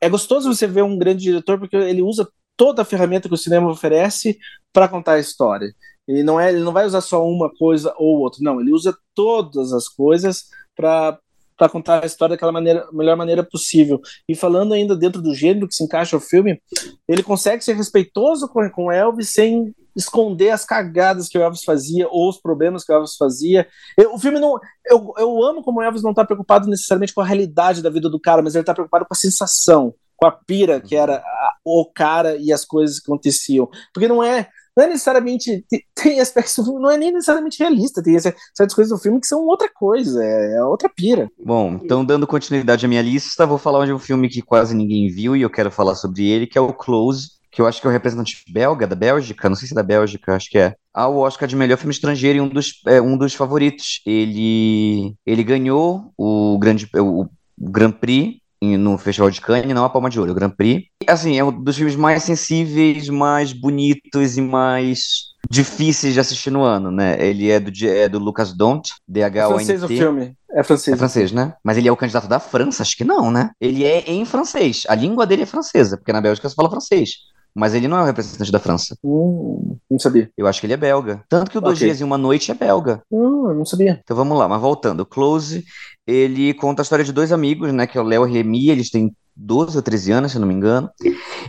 É 0.00 0.08
gostoso 0.08 0.52
você 0.52 0.66
ver 0.66 0.82
um 0.82 0.98
grande 0.98 1.22
diretor 1.22 1.58
porque 1.58 1.76
ele 1.76 2.02
usa 2.02 2.28
toda 2.56 2.82
a 2.82 2.84
ferramenta 2.84 3.28
que 3.28 3.34
o 3.34 3.38
cinema 3.38 3.70
oferece 3.70 4.38
para 4.72 4.88
contar 4.88 5.14
a 5.14 5.18
história. 5.18 5.74
Ele 6.06 6.22
não, 6.22 6.38
é, 6.38 6.50
ele 6.50 6.60
não 6.60 6.72
vai 6.72 6.86
usar 6.86 7.00
só 7.00 7.26
uma 7.26 7.50
coisa 7.50 7.92
ou 7.98 8.20
outra, 8.20 8.38
não, 8.40 8.60
ele 8.60 8.72
usa 8.72 8.96
todas 9.12 9.72
as 9.72 9.88
coisas 9.88 10.44
para 10.74 11.18
para 11.56 11.68
contar 11.68 12.02
a 12.02 12.06
história 12.06 12.34
daquela 12.34 12.52
maneira, 12.52 12.86
melhor 12.92 13.16
maneira 13.16 13.42
possível. 13.42 14.00
E 14.28 14.34
falando 14.34 14.74
ainda 14.74 14.94
dentro 14.94 15.22
do 15.22 15.34
gênero 15.34 15.66
que 15.66 15.74
se 15.74 15.82
encaixa 15.82 16.16
o 16.16 16.20
filme, 16.20 16.60
ele 17.08 17.22
consegue 17.22 17.64
ser 17.64 17.74
respeitoso 17.74 18.48
com, 18.48 18.68
com 18.70 18.92
Elvis 18.92 19.30
sem 19.30 19.74
esconder 19.96 20.50
as 20.50 20.64
cagadas 20.64 21.28
que 21.28 21.38
o 21.38 21.42
Elvis 21.42 21.64
fazia 21.64 22.06
ou 22.08 22.28
os 22.28 22.38
problemas 22.38 22.84
que 22.84 22.92
o 22.92 22.94
Elvis 22.94 23.16
fazia. 23.16 23.66
Eu, 23.96 24.14
o 24.14 24.18
filme 24.18 24.38
não. 24.38 24.58
Eu, 24.84 25.14
eu 25.16 25.42
amo 25.42 25.62
como 25.62 25.80
o 25.80 25.82
Elvis 25.82 26.02
não 26.02 26.10
está 26.10 26.24
preocupado 26.24 26.68
necessariamente 26.68 27.14
com 27.14 27.22
a 27.22 27.26
realidade 27.26 27.82
da 27.82 27.88
vida 27.88 28.10
do 28.10 28.20
cara, 28.20 28.42
mas 28.42 28.54
ele 28.54 28.62
está 28.62 28.74
preocupado 28.74 29.06
com 29.06 29.14
a 29.14 29.16
sensação, 29.16 29.94
com 30.14 30.26
a 30.26 30.30
pira 30.30 30.80
que 30.80 30.94
era 30.94 31.16
a, 31.16 31.54
o 31.64 31.90
cara 31.90 32.36
e 32.36 32.52
as 32.52 32.64
coisas 32.64 33.00
que 33.00 33.10
aconteciam. 33.10 33.68
Porque 33.94 34.06
não 34.06 34.22
é 34.22 34.48
não 34.76 34.84
é 34.84 34.88
necessariamente. 34.88 35.64
Tem 35.94 36.20
aspectos 36.20 36.54
do 36.56 36.64
filme, 36.64 36.80
não 36.80 36.90
é 36.90 36.98
nem 36.98 37.12
necessariamente 37.12 37.58
realista. 37.58 38.02
Tem 38.02 38.18
certas 38.18 38.74
coisas 38.74 38.90
do 38.90 39.02
filme 39.02 39.20
que 39.20 39.26
são 39.26 39.44
outra 39.46 39.68
coisa, 39.72 40.22
é, 40.22 40.56
é 40.56 40.64
outra 40.64 40.88
pira. 40.88 41.30
Bom, 41.42 41.80
então 41.82 42.04
dando 42.04 42.26
continuidade 42.26 42.84
à 42.84 42.88
minha 42.88 43.02
lista, 43.02 43.46
vou 43.46 43.58
falar 43.58 43.86
de 43.86 43.92
um 43.92 43.98
filme 43.98 44.28
que 44.28 44.42
quase 44.42 44.74
ninguém 44.74 45.08
viu 45.08 45.34
e 45.34 45.42
eu 45.42 45.50
quero 45.50 45.70
falar 45.70 45.94
sobre 45.94 46.28
ele, 46.28 46.46
que 46.46 46.58
é 46.58 46.60
o 46.60 46.72
Close, 46.72 47.30
que 47.50 47.62
eu 47.62 47.66
acho 47.66 47.80
que 47.80 47.86
é 47.86 47.90
o 47.90 47.92
representante 47.92 48.44
belga, 48.50 48.86
da 48.86 48.94
Bélgica, 48.94 49.48
não 49.48 49.56
sei 49.56 49.66
se 49.66 49.72
é 49.72 49.76
da 49.76 49.82
Bélgica, 49.82 50.36
acho 50.36 50.50
que 50.50 50.58
é. 50.58 50.74
Ao 50.92 51.16
Oscar 51.16 51.48
de 51.48 51.56
melhor 51.56 51.78
filme 51.78 51.92
estrangeiro 51.92 52.38
e 52.38 52.40
um 52.40 52.48
dos, 52.48 52.82
é, 52.86 53.00
um 53.00 53.16
dos 53.16 53.34
favoritos. 53.34 54.02
Ele, 54.04 55.14
ele 55.24 55.42
ganhou 55.42 56.12
o, 56.18 56.58
grande, 56.58 56.88
o, 56.94 57.22
o 57.22 57.28
Grand 57.58 57.92
Prix 57.92 58.40
no 58.62 58.96
Festival 58.98 59.30
de 59.30 59.40
Cannes, 59.40 59.74
não 59.74 59.84
a 59.84 59.90
Palma 59.90 60.08
de 60.10 60.18
Ouro, 60.18 60.32
o 60.32 60.34
Grand 60.34 60.50
Prix. 60.50 60.86
Assim, 61.06 61.38
é 61.38 61.44
um 61.44 61.52
dos 61.52 61.76
filmes 61.76 61.96
mais 61.96 62.22
sensíveis, 62.22 63.08
mais 63.08 63.52
bonitos 63.52 64.36
e 64.36 64.40
mais 64.40 65.34
difíceis 65.48 66.14
de 66.14 66.20
assistir 66.20 66.50
no 66.50 66.62
ano, 66.62 66.90
né? 66.90 67.16
Ele 67.24 67.50
é 67.50 67.60
do, 67.60 67.70
é 67.86 68.08
do 68.08 68.18
Lucas 68.18 68.52
Dont, 68.52 68.88
É 69.14 69.30
francês 69.46 69.82
o 69.82 69.86
D-H-O-N-T. 69.86 69.96
filme. 69.96 70.34
É 70.50 70.62
francês. 70.62 70.94
É 70.94 70.98
francês, 70.98 71.32
né? 71.32 71.54
Mas 71.62 71.76
ele 71.76 71.86
é 71.88 71.92
o 71.92 71.96
candidato 71.96 72.26
da 72.26 72.40
França? 72.40 72.82
Acho 72.82 72.96
que 72.96 73.04
não, 73.04 73.30
né? 73.30 73.50
Ele 73.60 73.84
é 73.84 74.00
em 74.10 74.24
francês. 74.24 74.84
A 74.88 74.94
língua 74.94 75.26
dele 75.26 75.42
é 75.42 75.46
francesa, 75.46 75.96
porque 75.96 76.12
na 76.12 76.20
Bélgica 76.20 76.48
se 76.48 76.54
fala 76.54 76.70
francês. 76.70 77.10
Mas 77.54 77.72
ele 77.72 77.88
não 77.88 77.96
é 77.96 78.02
o 78.02 78.04
representante 78.04 78.52
da 78.52 78.58
França. 78.58 78.98
Hum, 79.02 79.78
não 79.90 79.98
sabia. 79.98 80.30
Eu 80.36 80.46
acho 80.46 80.60
que 80.60 80.66
ele 80.66 80.74
é 80.74 80.76
belga. 80.76 81.22
Tanto 81.26 81.50
que 81.50 81.56
o 81.56 81.60
Dois 81.60 81.78
Ok. 81.78 81.86
Dias 81.86 82.00
e 82.00 82.04
Uma 82.04 82.18
Noite 82.18 82.50
é 82.50 82.54
belga. 82.54 83.00
Hum, 83.10 83.48
eu 83.48 83.54
não 83.54 83.64
sabia. 83.64 83.98
Então 84.04 84.14
vamos 84.16 84.36
lá, 84.38 84.46
mas 84.46 84.60
voltando. 84.60 85.06
Close, 85.06 85.64
ele 86.06 86.54
conta 86.54 86.82
a 86.82 86.84
história 86.84 87.04
de 87.04 87.12
dois 87.12 87.32
amigos, 87.32 87.72
né? 87.72 87.86
Que 87.86 87.98
é 87.98 88.00
o 88.00 88.04
Léo 88.04 88.26
e 88.28 88.32
Remy, 88.32 88.70
eles 88.70 88.90
têm 88.90 89.14
12 89.34 89.76
ou 89.76 89.82
13 89.82 90.12
anos, 90.12 90.30
se 90.32 90.38
eu 90.38 90.40
não 90.40 90.48
me 90.48 90.54
engano. 90.54 90.88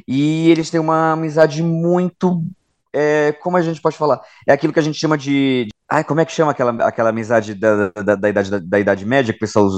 E 0.07 0.49
eles 0.49 0.69
têm 0.69 0.79
uma 0.79 1.11
amizade 1.13 1.61
muito. 1.63 2.43
é, 2.93 3.31
como 3.41 3.57
a 3.57 3.61
gente 3.61 3.81
pode 3.81 3.97
falar? 3.97 4.19
É 4.47 4.53
aquilo 4.53 4.73
que 4.73 4.79
a 4.79 4.83
gente 4.83 4.97
chama 4.99 5.17
de. 5.17 5.65
de- 5.65 5.69
Ai, 5.89 6.03
como 6.03 6.19
é 6.19 6.25
que 6.25 6.33
chama 6.33 6.51
aquela, 6.51 6.71
aquela 6.85 7.09
amizade 7.11 7.53
da, 7.53 7.89
da, 7.91 8.15
da 8.15 8.29
idade, 8.29 8.51
da, 8.51 8.59
da 8.59 8.79
Idade 8.79 9.05
Média, 9.05 9.31
que 9.31 9.37
o 9.37 9.39
pessoal 9.39 9.69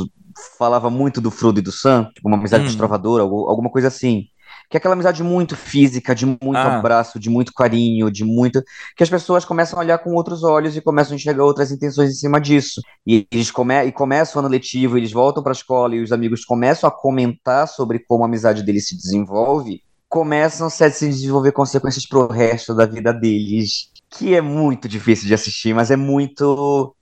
falava 0.58 0.90
muito 0.90 1.22
do 1.22 1.30
Frodo 1.30 1.60
e 1.60 1.62
do 1.62 1.72
Sam? 1.72 2.10
Tipo, 2.16 2.28
uma 2.30 2.38
amizade 2.38 2.64
Hum. 2.64 2.68
destravadora, 2.68 3.22
algu- 3.24 3.48
alguma 3.48 3.70
coisa 3.70 3.90
assim. 3.90 4.24
Que 4.70 4.78
é 4.78 4.80
aquela 4.80 4.94
amizade 4.94 5.24
muito 5.24 5.56
física, 5.56 6.14
de 6.14 6.26
muito 6.26 6.56
Ah. 6.56 6.78
abraço, 6.78 7.20
de 7.20 7.30
muito 7.30 7.52
carinho, 7.54 8.12
de 8.12 8.24
muito. 8.24 8.62
Que 8.96 9.04
as 9.04 9.10
pessoas 9.10 9.44
começam 9.44 9.80
a 9.80 9.82
olhar 9.82 9.98
com 9.98 10.14
outros 10.14 10.44
olhos 10.44 10.78
e 10.78 10.82
começam 10.82 11.14
a 11.14 11.16
enxergar 11.16 11.44
outras 11.44 11.72
intenções 11.72 12.12
em 12.12 12.16
cima 12.16 12.40
disso. 12.40 12.82
E 13.06 13.28
eles 13.32 13.50
come 13.50 13.84
e 13.86 13.92
começam 13.92 14.42
o 14.42 14.46
ano 14.46 14.54
letivo, 14.54 14.98
eles 14.98 15.12
voltam 15.12 15.42
para 15.42 15.52
a 15.52 15.54
escola 15.54 15.96
e 15.96 16.02
os 16.04 16.12
amigos 16.12 16.46
começam 16.46 16.88
a 16.88 16.92
comentar 16.92 17.68
sobre 17.68 18.00
como 18.08 18.24
a 18.24 18.28
amizade 18.28 18.62
deles 18.64 18.88
se 18.88 18.96
desenvolve, 18.96 19.82
começam 20.08 20.68
a 20.68 20.70
se 20.70 21.08
desenvolver 21.08 21.52
consequências 21.52 22.06
pro 22.06 22.28
resto 22.28 22.74
da 22.76 22.86
vida 22.86 23.12
deles, 23.14 23.90
que 24.10 24.34
é 24.36 24.42
muito 24.42 24.88
difícil 24.88 25.28
de 25.28 25.34
assistir, 25.34 25.74
mas 25.74 25.92
é 25.92 25.96
muito 25.96 26.96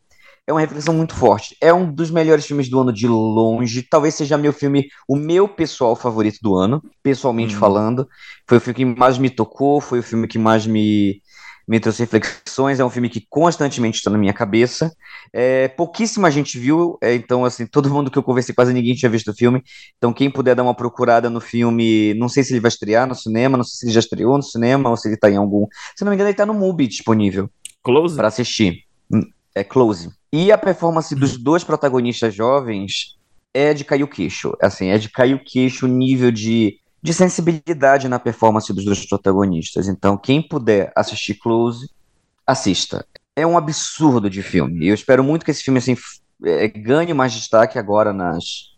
é 0.47 0.51
uma 0.53 0.61
reflexão 0.61 0.93
muito 0.93 1.13
forte. 1.13 1.55
É 1.61 1.73
um 1.73 1.91
dos 1.91 2.09
melhores 2.09 2.45
filmes 2.45 2.69
do 2.69 2.79
ano 2.79 2.93
de 2.93 3.07
longe. 3.07 3.83
Talvez 3.83 4.15
seja 4.15 4.37
meu 4.37 4.53
filme, 4.53 4.87
o 5.07 5.15
meu 5.15 5.47
pessoal 5.47 5.95
favorito 5.95 6.37
do 6.41 6.55
ano, 6.55 6.81
pessoalmente 7.03 7.53
Uhum. 7.53 7.59
falando. 7.59 8.07
Foi 8.47 8.57
o 8.57 8.61
filme 8.61 8.75
que 8.75 8.85
mais 8.99 9.17
me 9.17 9.29
tocou, 9.29 9.81
foi 9.81 9.99
o 9.99 10.03
filme 10.03 10.27
que 10.27 10.39
mais 10.39 10.65
me, 10.65 11.21
me 11.67 11.79
trouxe 11.81 12.01
reflexões. 12.03 12.79
É 12.79 12.85
um 12.85 12.89
filme 12.89 13.09
que 13.09 13.25
constantemente 13.29 13.97
está 13.97 14.09
na 14.09 14.17
minha 14.17 14.33
cabeça. 14.33 14.89
É, 15.33 15.67
pouquíssima 15.67 16.31
gente 16.31 16.57
viu, 16.57 16.97
é, 17.03 17.13
então, 17.13 17.43
assim, 17.43 17.65
todo 17.67 17.89
mundo 17.89 18.09
que 18.09 18.17
eu 18.17 18.23
conversei, 18.23 18.55
quase 18.55 18.73
ninguém 18.73 18.95
tinha 18.95 19.09
visto 19.09 19.31
o 19.31 19.35
filme. 19.35 19.61
Então, 19.97 20.13
quem 20.13 20.31
puder 20.31 20.55
dar 20.55 20.63
uma 20.63 20.73
procurada 20.73 21.29
no 21.29 21.41
filme, 21.41 22.13
não 22.13 22.29
sei 22.29 22.43
se 22.43 22.53
ele 22.53 22.61
vai 22.61 22.69
estrear 22.69 23.05
no 23.05 23.15
cinema, 23.15 23.57
não 23.57 23.65
sei 23.65 23.79
se 23.79 23.85
ele 23.85 23.93
já 23.93 23.99
estreou 23.99 24.37
no 24.37 24.43
cinema 24.43 24.89
ou 24.89 24.95
se 24.95 25.09
ele 25.09 25.17
tá 25.17 25.29
em 25.29 25.35
algum. 25.35 25.67
Se 25.95 26.05
não 26.05 26.09
me 26.11 26.15
engano, 26.15 26.29
ele 26.29 26.37
tá 26.37 26.45
no 26.45 26.53
Mubi 26.53 26.87
disponível 26.87 27.49
Close? 27.83 28.15
para 28.15 28.29
assistir. 28.29 28.86
É 29.57 29.63
Close. 29.63 30.09
E 30.31 30.51
a 30.51 30.57
performance 30.57 31.15
dos 31.15 31.37
dois 31.37 31.63
protagonistas 31.63 32.33
jovens 32.33 33.17
é 33.53 33.73
de 33.73 33.83
cair 33.83 34.03
o 34.03 34.07
queixo. 34.07 34.53
Assim, 34.61 34.87
é 34.87 34.97
de 34.97 35.09
cair 35.09 35.33
o 35.33 35.43
queixo 35.43 35.85
o 35.85 35.89
nível 35.89 36.31
de, 36.31 36.79
de 37.01 37.13
sensibilidade 37.13 38.07
na 38.07 38.19
performance 38.19 38.71
dos 38.73 38.85
dois 38.85 39.05
protagonistas. 39.05 39.87
Então, 39.87 40.17
quem 40.17 40.41
puder 40.41 40.91
assistir 40.95 41.35
Close, 41.35 41.89
assista. 42.45 43.05
É 43.35 43.45
um 43.45 43.57
absurdo 43.57 44.29
de 44.29 44.41
filme. 44.41 44.87
Eu 44.87 44.93
espero 44.93 45.23
muito 45.23 45.43
que 45.45 45.51
esse 45.51 45.63
filme 45.63 45.79
assim, 45.79 45.95
é, 46.43 46.67
ganhe 46.67 47.13
mais 47.13 47.33
destaque 47.33 47.79
agora 47.79 48.13
nas, 48.13 48.76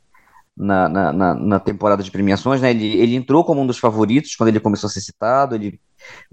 na, 0.59 0.89
na, 0.89 1.33
na, 1.33 1.59
temporada 1.59 2.03
de 2.03 2.11
premiações. 2.11 2.61
Né? 2.61 2.71
Ele, 2.71 2.99
ele 2.99 3.15
entrou 3.15 3.45
como 3.45 3.61
um 3.61 3.67
dos 3.67 3.79
favoritos 3.79 4.35
quando 4.35 4.49
ele 4.49 4.59
começou 4.59 4.87
a 4.87 4.91
ser 4.91 4.99
citado. 4.99 5.55
Ele 5.55 5.79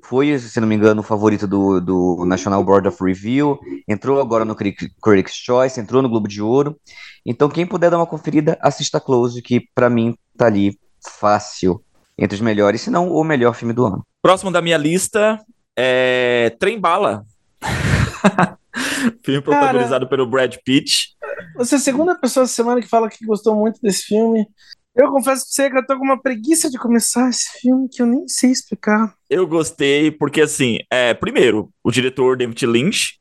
foi, 0.03 0.37
se 0.39 0.61
não 0.61 0.67
me 0.67 0.75
engano, 0.75 1.01
o 1.01 1.05
favorito 1.05 1.47
do, 1.47 1.81
do 1.81 2.25
National 2.27 2.65
Board 2.65 2.89
of 2.89 3.03
Review. 3.03 3.59
Entrou 3.89 4.21
agora 4.21 4.45
no 4.45 4.57
Critic- 4.57 4.93
Critics' 5.01 5.37
Choice, 5.37 5.81
entrou 5.81 6.03
no 6.03 6.09
Globo 6.09 6.27
de 6.27 6.43
Ouro. 6.43 6.77
Então, 7.25 7.49
quem 7.49 7.65
puder 7.65 7.91
dar 7.91 7.99
uma 7.99 8.07
conferida, 8.07 8.59
assista 8.61 9.01
Close, 9.01 9.41
que 9.41 9.69
pra 9.75 9.89
mim 9.89 10.17
tá 10.37 10.47
ali 10.47 10.77
fácil 11.21 11.81
entre 12.19 12.35
os 12.35 12.41
melhores, 12.41 12.81
se 12.81 12.91
não 12.91 13.11
o 13.11 13.23
melhor 13.23 13.55
filme 13.55 13.73
do 13.73 13.85
ano. 13.85 14.03
Próximo 14.23 14.51
da 14.51 14.63
minha 14.63 14.77
lista 14.77 15.39
é 15.77 16.51
Trem 16.59 16.81
Bala. 16.81 17.25
Filme 19.25 19.41
protagonizado 19.41 20.09
pelo 20.09 20.27
Brad 20.27 20.55
Pitt. 20.65 21.17
Você 21.57 21.75
é 21.75 21.79
a 21.79 21.81
segunda 21.81 22.15
pessoa 22.19 22.45
essa 22.45 22.53
semana 22.53 22.81
que 22.81 22.89
fala 22.89 23.09
que 23.09 23.25
gostou 23.25 23.57
muito 23.57 23.81
desse 23.81 24.05
filme. 24.05 24.47
Eu 24.95 25.11
confesso 25.11 25.45
pra 25.45 25.51
você 25.53 25.71
que 25.71 25.77
eu 25.77 25.87
tô 25.87 25.99
com 25.99 26.05
uma 26.05 26.21
preguiça 26.21 26.71
de 26.71 26.79
começar 26.79 27.29
esse 27.29 27.61
filme 27.61 27.89
que 27.89 28.01
eu 28.01 28.07
nem 28.07 28.27
sei 28.27 28.51
explicar. 28.51 29.15
Eu 29.29 29.47
gostei 29.47 30.11
porque, 30.11 30.41
assim, 30.41 30.79
é, 30.91 31.13
primeiro, 31.13 31.71
o 31.85 31.91
diretor 31.91 32.37
David 32.37 32.67
Lynch, 32.67 33.19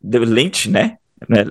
David 0.00 0.32
Lynch, 0.32 0.68
né? 0.68 0.96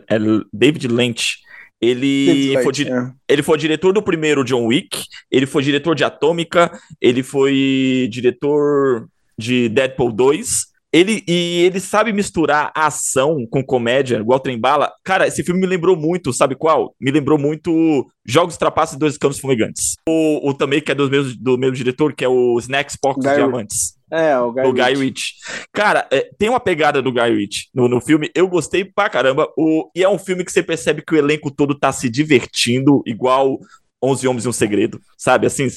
É, 0.10 0.16
é 0.16 0.20
David 0.52 0.88
Lynch. 0.88 1.38
Ele 1.80 2.26
David 2.54 2.64
foi, 2.64 2.74
di- 2.74 2.90
é. 2.90 3.12
ele 3.28 3.44
foi 3.44 3.58
diretor 3.58 3.94
do 3.94 4.02
primeiro 4.02 4.44
John 4.44 4.66
Wick, 4.66 5.04
ele 5.30 5.46
foi 5.46 5.64
diretor 5.64 5.96
de 5.96 6.04
Atômica, 6.04 6.72
ele 7.02 7.24
foi 7.24 8.08
diretor 8.12 9.08
de 9.38 9.68
Deadpool 9.70 10.12
2. 10.12 10.73
Ele, 10.94 11.24
e 11.28 11.64
ele 11.64 11.80
sabe 11.80 12.14
misturar 12.14 12.72
ação 12.76 13.48
com 13.50 13.64
comédia, 13.64 14.18
igual 14.18 14.40
Trem 14.40 14.60
Bala. 14.60 14.94
Cara, 15.04 15.26
esse 15.26 15.44
filme 15.44 15.60
me 15.60 15.66
lembrou 15.66 15.98
muito, 15.98 16.32
sabe 16.32 16.54
qual? 16.54 16.96
Me 17.02 17.10
lembrou 17.10 17.40
muito 17.40 18.08
Jogos 18.24 18.58
Trapaços 18.58 18.96
e 18.96 19.00
Dois 19.00 19.18
Canos 19.18 19.40
Fumegantes. 19.40 19.96
O, 20.08 20.50
o 20.50 20.54
também, 20.54 20.80
que 20.80 20.92
é 20.92 20.96
do 20.96 21.10
mesmo, 21.10 21.34
do 21.42 21.58
mesmo 21.58 21.76
diretor, 21.76 22.14
que 22.14 22.24
é 22.24 22.30
o 22.30 22.60
Snacks 22.60 22.96
Porcos 22.96 23.26
e 23.26 23.34
Diamantes. 23.34 23.96
É, 24.12 24.38
o 24.38 24.52
Guy 24.52 24.64
O 24.68 24.74
Guy. 24.74 24.94
Ritchie. 24.94 25.34
Cara, 25.74 26.08
é, 26.12 26.30
tem 26.38 26.48
uma 26.48 26.60
pegada 26.60 27.02
do 27.02 27.12
Guy 27.12 27.36
Ritchie 27.36 27.70
no, 27.74 27.88
no 27.88 28.00
filme. 28.00 28.30
Eu 28.36 28.48
gostei 28.48 28.86
pra 28.86 29.10
caramba. 29.10 29.52
O, 29.58 29.90
e 29.96 30.04
é 30.04 30.10
um 30.10 30.20
filme 30.20 30.46
que 30.46 30.52
você 30.52 30.62
percebe 30.62 31.02
que 31.02 31.16
o 31.16 31.18
elenco 31.18 31.50
todo 31.50 31.74
tá 31.74 31.92
se 31.92 32.08
divertindo, 32.08 33.02
igual 33.08 33.58
11 34.04 34.28
Homens 34.28 34.46
e 34.46 34.50
um 34.50 34.54
Segredo. 34.54 35.00
Sabe? 35.18 35.48
Assim, 35.48 35.68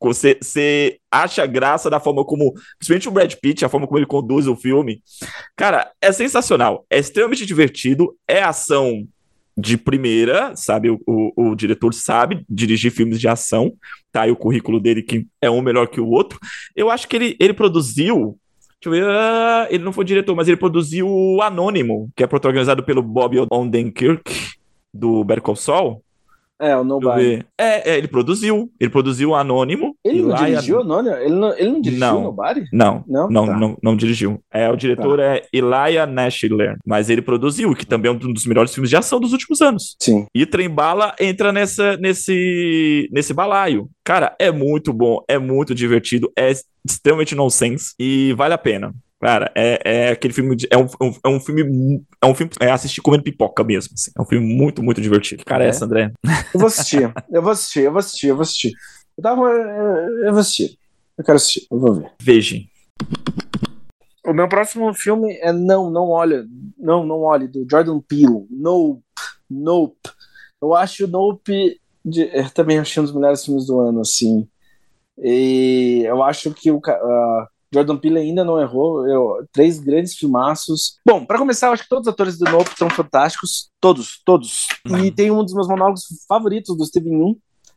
você, 0.00 0.98
acha 1.10 1.46
graça 1.46 1.90
da 1.90 2.00
forma 2.00 2.24
como. 2.24 2.54
Principalmente 2.78 3.08
o 3.08 3.12
Brad 3.12 3.34
Pitt, 3.34 3.64
a 3.64 3.68
forma 3.68 3.86
como 3.86 3.98
ele 3.98 4.06
conduz 4.06 4.48
o 4.48 4.56
filme. 4.56 5.02
Cara, 5.54 5.90
é 6.00 6.10
sensacional. 6.10 6.86
É 6.88 6.98
extremamente 6.98 7.44
divertido. 7.44 8.16
É 8.26 8.42
ação 8.42 9.06
de 9.56 9.76
primeira, 9.76 10.56
sabe? 10.56 10.90
O, 10.90 10.98
o, 11.06 11.50
o 11.50 11.54
diretor 11.54 11.92
sabe 11.92 12.44
dirigir 12.48 12.90
filmes 12.90 13.20
de 13.20 13.28
ação. 13.28 13.72
Tá 14.10 14.22
aí 14.22 14.30
o 14.30 14.36
currículo 14.36 14.80
dele, 14.80 15.02
que 15.02 15.26
é 15.40 15.50
um 15.50 15.60
melhor 15.60 15.86
que 15.86 16.00
o 16.00 16.08
outro. 16.08 16.38
Eu 16.74 16.90
acho 16.90 17.06
que 17.06 17.16
ele, 17.16 17.36
ele 17.38 17.52
produziu. 17.52 18.38
Deixa 18.82 18.86
eu 18.86 18.92
ver. 18.92 19.04
ah, 19.04 19.66
ele 19.70 19.84
não 19.84 19.92
foi 19.92 20.06
diretor, 20.06 20.34
mas 20.34 20.48
ele 20.48 20.56
produziu 20.56 21.06
o 21.06 21.42
Anônimo, 21.42 22.10
que 22.16 22.24
é 22.24 22.26
protagonizado 22.26 22.82
pelo 22.82 23.02
Bob 23.02 23.46
Odenkirk, 23.50 24.54
do 24.92 25.22
Better 25.22 25.42
Call 25.42 25.56
Saul. 25.56 26.02
É, 26.60 26.76
o 26.76 26.84
Nobody. 26.84 27.44
É, 27.58 27.90
é, 27.92 27.98
ele 27.98 28.06
produziu. 28.06 28.70
Ele 28.78 28.90
produziu 28.90 29.34
Anônimo. 29.34 29.96
Ele 30.04 30.22
não 30.22 30.34
dirigiu, 30.34 30.84
né? 30.84 31.24
Ele 31.24 31.34
não, 31.34 31.52
ele 31.58 31.70
não 31.70 31.80
dirigiu 31.80 32.06
Não. 32.06 32.18
o 32.18 32.22
Nobody? 32.24 32.64
Não, 32.72 33.04
Não? 33.08 33.30
não, 33.30 33.46
Tá. 33.46 33.56
não, 33.56 33.76
não 33.82 33.96
dirigiu. 33.96 34.40
É, 34.52 34.68
o 34.70 34.76
diretor 34.76 35.18
é 35.20 35.42
Elijah 35.52 36.06
Nashler, 36.06 36.76
mas 36.86 37.08
ele 37.08 37.22
produziu, 37.22 37.74
que 37.74 37.86
também 37.86 38.10
é 38.10 38.14
um 38.14 38.18
dos 38.18 38.44
melhores 38.46 38.74
filmes 38.74 38.90
de 38.90 38.96
ação 38.96 39.18
dos 39.18 39.32
últimos 39.32 39.62
anos. 39.62 39.96
Sim. 40.00 40.26
E 40.34 40.44
Trem 40.44 40.68
Bala 40.68 41.14
entra 41.18 41.50
nessa, 41.52 41.96
nesse, 41.96 43.08
nesse 43.10 43.32
balaio. 43.32 43.88
Cara, 44.04 44.34
é 44.38 44.50
muito 44.50 44.92
bom, 44.92 45.22
é 45.28 45.38
muito 45.38 45.74
divertido, 45.74 46.30
é 46.38 46.52
extremamente 46.86 47.34
nonsense 47.34 47.94
e 47.98 48.32
vale 48.36 48.54
a 48.54 48.58
pena. 48.58 48.92
Cara, 49.20 49.52
é, 49.54 49.80
é 49.84 50.08
aquele 50.12 50.32
filme. 50.32 50.56
de- 50.56 50.66
é, 50.70 50.76
um, 50.78 50.86
é 51.24 51.28
um 51.28 51.38
filme. 51.38 51.62
mu- 51.64 52.02
É 52.22 52.26
um 52.26 52.34
filme. 52.34 52.50
É 52.60 52.70
assistir 52.70 53.00
comendo 53.02 53.22
pipoca 53.22 53.62
mesmo. 53.62 53.92
assim. 53.94 54.10
É 54.18 54.22
um 54.22 54.24
filme 54.24 54.46
muito, 54.54 54.82
muito 54.82 55.00
divertido. 55.00 55.38
Que 55.40 55.44
cara 55.44 55.62
é, 55.64 55.66
É? 55.66 55.70
essa, 55.70 55.84
André? 55.84 56.12
Eu 56.54 56.60
vou 56.60 56.66
assistir. 56.68 57.12
eu 57.30 57.42
vou 57.42 57.52
assistir, 57.52 57.80
eu 57.80 57.90
vou 57.92 57.98
assistir, 57.98 58.26
eu 58.28 58.34
vou 58.36 58.42
assistir. 58.42 58.72
Eu, 59.18 59.22
tava, 59.22 59.42
eu, 59.42 60.30
vou 60.32 60.40
assistir. 60.40 60.78
Eu 61.18 61.24
quero 61.24 61.36
assistir, 61.36 61.66
eu 61.70 61.78
vou 61.78 61.94
ver. 61.94 62.10
Veja. 62.22 62.56
O 64.26 64.32
meu 64.32 64.48
próximo 64.48 64.92
filme 64.94 65.34
é 65.42 65.52
Não, 65.52 65.90
Não 65.90 66.08
Olha. 66.08 66.44
Não, 66.78 67.04
Não 67.04 67.20
Olhe, 67.20 67.46
do 67.48 67.66
Jordan 67.70 68.00
Peele. 68.00 68.46
Nope. 68.50 69.02
Nope. 69.50 69.98
Eu 70.62 70.74
acho 70.74 71.06
Nope. 71.06 71.78
De, 72.02 72.30
eu 72.32 72.48
também 72.50 72.78
achei 72.78 73.00
um 73.02 73.04
dos 73.04 73.14
melhores 73.14 73.44
filmes 73.44 73.66
do 73.66 73.78
ano, 73.80 74.00
assim. 74.00 74.48
E 75.18 76.02
eu 76.06 76.22
acho 76.22 76.50
que 76.54 76.70
o 76.70 76.80
ah, 76.86 77.48
Jordan 77.72 77.96
Peele 77.96 78.18
ainda 78.18 78.44
não 78.44 78.60
errou. 78.60 79.06
Eu- 79.08 79.46
três 79.52 79.78
grandes 79.78 80.14
filmaços. 80.14 80.98
Bom, 81.06 81.24
para 81.24 81.38
começar, 81.38 81.68
eu 81.68 81.72
acho 81.72 81.84
que 81.84 81.88
todos 81.88 82.06
os 82.06 82.12
atores 82.12 82.38
do 82.38 82.50
Nope 82.50 82.70
são 82.76 82.90
fantásticos. 82.90 83.70
Todos, 83.80 84.20
todos. 84.24 84.66
E 85.04 85.10
tem 85.10 85.30
um 85.30 85.44
dos 85.44 85.54
meus 85.54 85.68
monólogos 85.68 86.04
favoritos 86.28 86.76
do 86.76 86.84
Steven 86.84 87.12
Yeun, 87.12 87.36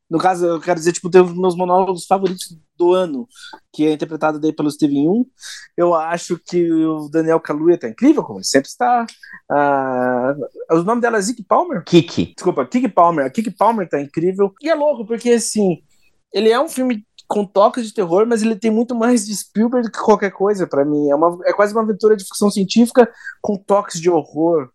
No 0.09 0.19
caso, 0.19 0.45
eu 0.45 0.59
quero 0.59 0.77
dizer, 0.79 0.91
tipo, 0.93 1.09
tem 1.09 1.21
os 1.21 1.33
meus 1.35 1.55
monólogos 1.55 2.05
favoritos 2.05 2.55
do 2.77 2.93
ano, 2.93 3.27
que 3.71 3.85
é 3.87 3.93
interpretado 3.93 4.39
daí 4.39 4.51
pelo 4.53 4.69
Steven 4.69 5.03
Yeun. 5.03 5.25
Eu 5.77 5.93
acho 5.95 6.37
que 6.45 6.71
o 6.85 7.07
Daniel 7.09 7.39
Kaluuya 7.39 7.77
tá 7.79 7.87
incrível, 7.89 8.21
como 8.23 8.37
ele 8.39 8.45
sempre 8.45 8.67
está. 8.69 9.05
Ah, 9.49 10.35
o 10.71 10.83
nome 10.83 11.01
dela 11.01 11.17
é 11.17 11.21
Zeke 11.21 11.43
Palmer? 11.43 11.83
Kiki. 11.83 12.33
Desculpa, 12.35 12.65
Kiki 12.65 12.89
Palmer. 12.89 13.25
A 13.25 13.29
Kiki 13.29 13.49
Palmer 13.51 13.87
tá 13.89 13.99
incrível. 14.01 14.53
E 14.61 14.69
é 14.69 14.75
louco, 14.75 15.05
porque, 15.05 15.31
assim, 15.31 15.81
ele 16.31 16.49
é 16.49 16.59
um 16.59 16.67
filme 16.69 17.05
com 17.33 17.43
toques 17.43 17.87
de 17.87 17.93
terror, 17.95 18.27
mas 18.27 18.43
ele 18.43 18.55
tem 18.55 18.69
muito 18.69 18.93
mais 18.93 19.25
de 19.25 19.35
Spielberg 19.35 19.87
do 19.87 19.91
que 19.91 19.99
qualquer 19.99 20.29
coisa 20.29 20.67
para 20.67 20.85
mim. 20.85 21.09
É, 21.09 21.15
uma, 21.15 21.35
é 21.47 21.51
quase 21.51 21.73
uma 21.73 21.81
aventura 21.81 22.15
de 22.15 22.23
ficção 22.23 22.51
científica 22.51 23.09
com 23.41 23.57
toques 23.57 23.99
de 23.99 24.07
horror. 24.07 24.69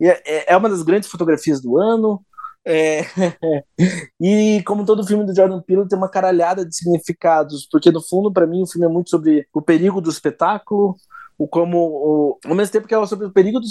E 0.00 0.08
é, 0.08 0.52
é 0.52 0.56
uma 0.56 0.68
das 0.68 0.82
grandes 0.82 1.08
fotografias 1.08 1.60
do 1.60 1.78
ano. 1.78 2.20
É... 2.66 3.02
e 4.20 4.60
como 4.66 4.84
todo 4.84 5.06
filme 5.06 5.24
do 5.24 5.32
Jordan 5.34 5.62
Peele 5.62 5.86
tem 5.86 5.96
uma 5.96 6.10
caralhada 6.10 6.66
de 6.66 6.74
significados, 6.74 7.68
porque 7.70 7.92
no 7.92 8.02
fundo 8.02 8.32
para 8.32 8.44
mim 8.44 8.64
o 8.64 8.66
filme 8.66 8.86
é 8.86 8.90
muito 8.90 9.08
sobre 9.08 9.46
o 9.54 9.62
perigo 9.62 10.00
do 10.00 10.10
espetáculo, 10.10 10.96
o 11.40 11.48
como 11.48 11.78
o, 11.78 12.38
ao 12.44 12.54
mesmo 12.54 12.70
tempo 12.70 12.86
que 12.86 12.94
é 12.94 13.06
sobre 13.06 13.26
o 13.26 13.32
perigo 13.32 13.58
do, 13.58 13.66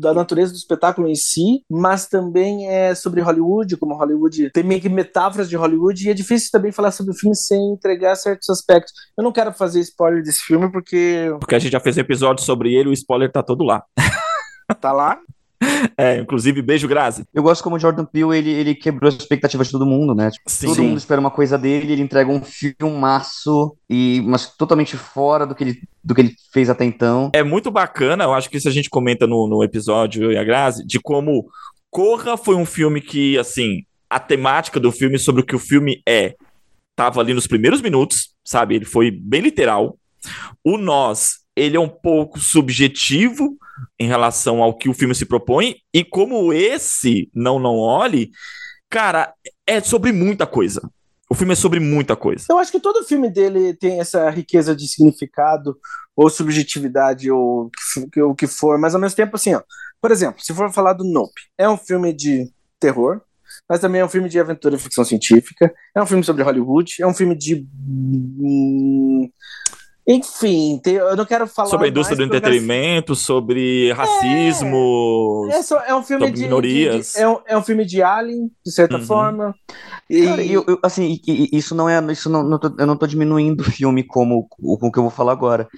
da 0.00 0.14
natureza 0.14 0.50
do 0.50 0.56
espetáculo 0.56 1.06
em 1.06 1.14
si, 1.14 1.62
mas 1.70 2.08
também 2.08 2.68
é 2.68 2.94
sobre 2.94 3.20
Hollywood, 3.20 3.76
como 3.76 3.94
Hollywood 3.94 4.48
tem 4.50 4.64
meio 4.64 4.80
que 4.80 4.88
metáforas 4.88 5.50
de 5.50 5.56
Hollywood 5.56 6.06
e 6.06 6.10
é 6.10 6.14
difícil 6.14 6.48
também 6.50 6.72
falar 6.72 6.90
sobre 6.90 7.12
o 7.12 7.14
filme 7.14 7.36
sem 7.36 7.74
entregar 7.74 8.16
certos 8.16 8.48
aspectos. 8.48 8.94
Eu 9.14 9.22
não 9.22 9.30
quero 9.30 9.52
fazer 9.52 9.80
spoiler 9.80 10.22
desse 10.22 10.40
filme 10.40 10.72
porque 10.72 11.30
porque 11.38 11.54
a 11.54 11.58
gente 11.58 11.72
já 11.72 11.80
fez 11.80 11.98
um 11.98 12.00
episódio 12.00 12.42
sobre 12.42 12.74
ele, 12.74 12.88
o 12.88 12.94
spoiler 12.94 13.30
tá 13.30 13.42
todo 13.42 13.62
lá. 13.62 13.84
tá 14.80 14.90
lá? 14.90 15.20
É, 15.96 16.18
inclusive, 16.18 16.62
beijo, 16.62 16.88
Grazi. 16.88 17.24
Eu 17.32 17.42
gosto 17.42 17.62
como 17.62 17.76
o 17.76 17.78
Jordan 17.78 18.04
Peele, 18.04 18.36
ele, 18.36 18.50
ele 18.50 18.74
quebrou 18.74 19.08
as 19.08 19.14
expectativas 19.14 19.66
de 19.66 19.72
todo 19.72 19.84
mundo, 19.84 20.14
né? 20.14 20.30
Tipo, 20.30 20.50
Sim. 20.50 20.66
todo 20.68 20.82
mundo 20.82 20.98
espera 20.98 21.20
uma 21.20 21.30
coisa 21.30 21.58
dele, 21.58 21.92
ele 21.92 22.02
entrega 22.02 22.30
um 22.30 22.42
filmaço, 22.42 23.76
e, 23.88 24.22
mas 24.24 24.46
totalmente 24.56 24.96
fora 24.96 25.46
do 25.46 25.54
que, 25.54 25.64
ele, 25.64 25.82
do 26.02 26.14
que 26.14 26.22
ele 26.22 26.34
fez 26.52 26.70
até 26.70 26.84
então. 26.84 27.30
É 27.34 27.42
muito 27.42 27.70
bacana, 27.70 28.24
eu 28.24 28.32
acho 28.32 28.48
que 28.48 28.56
isso 28.56 28.68
a 28.68 28.72
gente 28.72 28.88
comenta 28.88 29.26
no, 29.26 29.46
no 29.46 29.62
episódio, 29.62 30.24
eu 30.24 30.32
e 30.32 30.38
a 30.38 30.44
Grazi, 30.44 30.86
de 30.86 30.98
como 30.98 31.46
Corra 31.90 32.36
foi 32.36 32.54
um 32.54 32.66
filme 32.66 33.00
que, 33.00 33.36
assim, 33.38 33.82
a 34.08 34.18
temática 34.18 34.80
do 34.80 34.92
filme 34.92 35.18
sobre 35.18 35.42
o 35.42 35.44
que 35.44 35.56
o 35.56 35.60
filme 35.60 36.02
é, 36.08 36.34
tava 36.96 37.20
ali 37.20 37.34
nos 37.34 37.46
primeiros 37.46 37.82
minutos, 37.82 38.30
sabe? 38.44 38.76
Ele 38.76 38.84
foi 38.84 39.10
bem 39.10 39.40
literal. 39.40 39.98
O 40.64 40.78
Nós, 40.78 41.40
ele 41.56 41.76
é 41.76 41.80
um 41.80 41.88
pouco 41.88 42.38
subjetivo 42.38 43.58
em 43.98 44.06
relação 44.06 44.62
ao 44.62 44.76
que 44.76 44.88
o 44.88 44.94
filme 44.94 45.14
se 45.14 45.26
propõe, 45.26 45.76
e 45.92 46.04
como 46.04 46.52
esse 46.52 47.30
Não 47.34 47.58
Não 47.58 47.76
Olhe, 47.76 48.30
cara, 48.88 49.32
é 49.66 49.80
sobre 49.80 50.12
muita 50.12 50.46
coisa. 50.46 50.80
O 51.30 51.34
filme 51.34 51.52
é 51.52 51.56
sobre 51.56 51.78
muita 51.78 52.16
coisa. 52.16 52.44
Eu 52.50 52.58
acho 52.58 52.72
que 52.72 52.80
todo 52.80 53.06
filme 53.06 53.30
dele 53.30 53.72
tem 53.74 54.00
essa 54.00 54.28
riqueza 54.30 54.74
de 54.74 54.88
significado, 54.88 55.78
ou 56.16 56.28
subjetividade, 56.28 57.30
ou 57.30 57.70
o 58.16 58.34
que, 58.34 58.48
for, 58.48 58.78
mas 58.78 58.94
ao 58.94 59.00
mesmo 59.00 59.16
tempo, 59.16 59.36
assim, 59.36 59.54
ó, 59.54 59.62
por 60.00 60.10
exemplo, 60.10 60.42
se 60.42 60.52
for 60.52 60.72
falar 60.72 60.92
do 60.92 61.04
Nope, 61.04 61.40
é 61.56 61.68
um 61.68 61.76
filme 61.76 62.12
de 62.12 62.50
terror, 62.80 63.20
mas 63.68 63.80
também 63.80 64.00
é 64.00 64.04
um 64.04 64.08
filme 64.08 64.28
de 64.28 64.40
aventura 64.40 64.74
e 64.74 64.78
ficção 64.78 65.04
científica, 65.04 65.72
é 65.94 66.02
um 66.02 66.06
filme 66.06 66.24
sobre 66.24 66.42
Hollywood, 66.42 66.96
é 67.00 67.06
um 67.06 67.14
filme 67.14 67.36
de. 67.36 67.64
hum, 67.86 69.30
Enfim, 70.06 70.80
tem- 70.82 70.94
eu 70.94 71.14
não 71.16 71.24
quero 71.24 71.46
falar. 71.46 71.68
Sobre 71.68 71.86
a 71.86 71.90
indústria 71.90 72.16
do 72.16 72.24
entretenimento, 72.24 73.14
sobre 73.14 73.92
racismo. 73.92 75.48
É, 75.52 75.62
só- 75.62 75.80
é 75.80 75.94
um 75.94 76.02
filme 76.02 76.24
sobre 76.26 76.36
de, 76.36 76.42
minorias. 76.44 77.06
de- 77.08 77.12
de- 77.12 77.18
é, 77.20 77.28
um, 77.28 77.38
é 77.46 77.56
um 77.58 77.62
filme 77.62 77.84
de 77.84 78.02
Alien, 78.02 78.50
de 78.64 78.72
certa 78.72 78.96
Uhum. 78.96 79.04
forma. 79.04 79.54
E, 80.08 80.24
Cara, 80.24 80.44
eu, 80.44 80.64
eu- 80.66 80.78
assim, 80.82 81.20
isso 81.26 81.74
não 81.74 81.88
é. 81.88 82.00
Isso 82.12 82.28
não, 82.28 82.42
não 82.42 82.58
tô- 82.58 82.74
eu 82.78 82.86
não 82.86 82.96
tô 82.96 83.06
diminuindo 83.06 83.60
o 83.60 83.64
filme 83.70 84.02
como 84.02 84.48
o 84.58 84.78
com 84.78 84.86
o 84.88 84.92
que 84.92 84.98
eu 84.98 85.02
vou 85.04 85.10
falar 85.12 85.32
agora. 85.32 85.68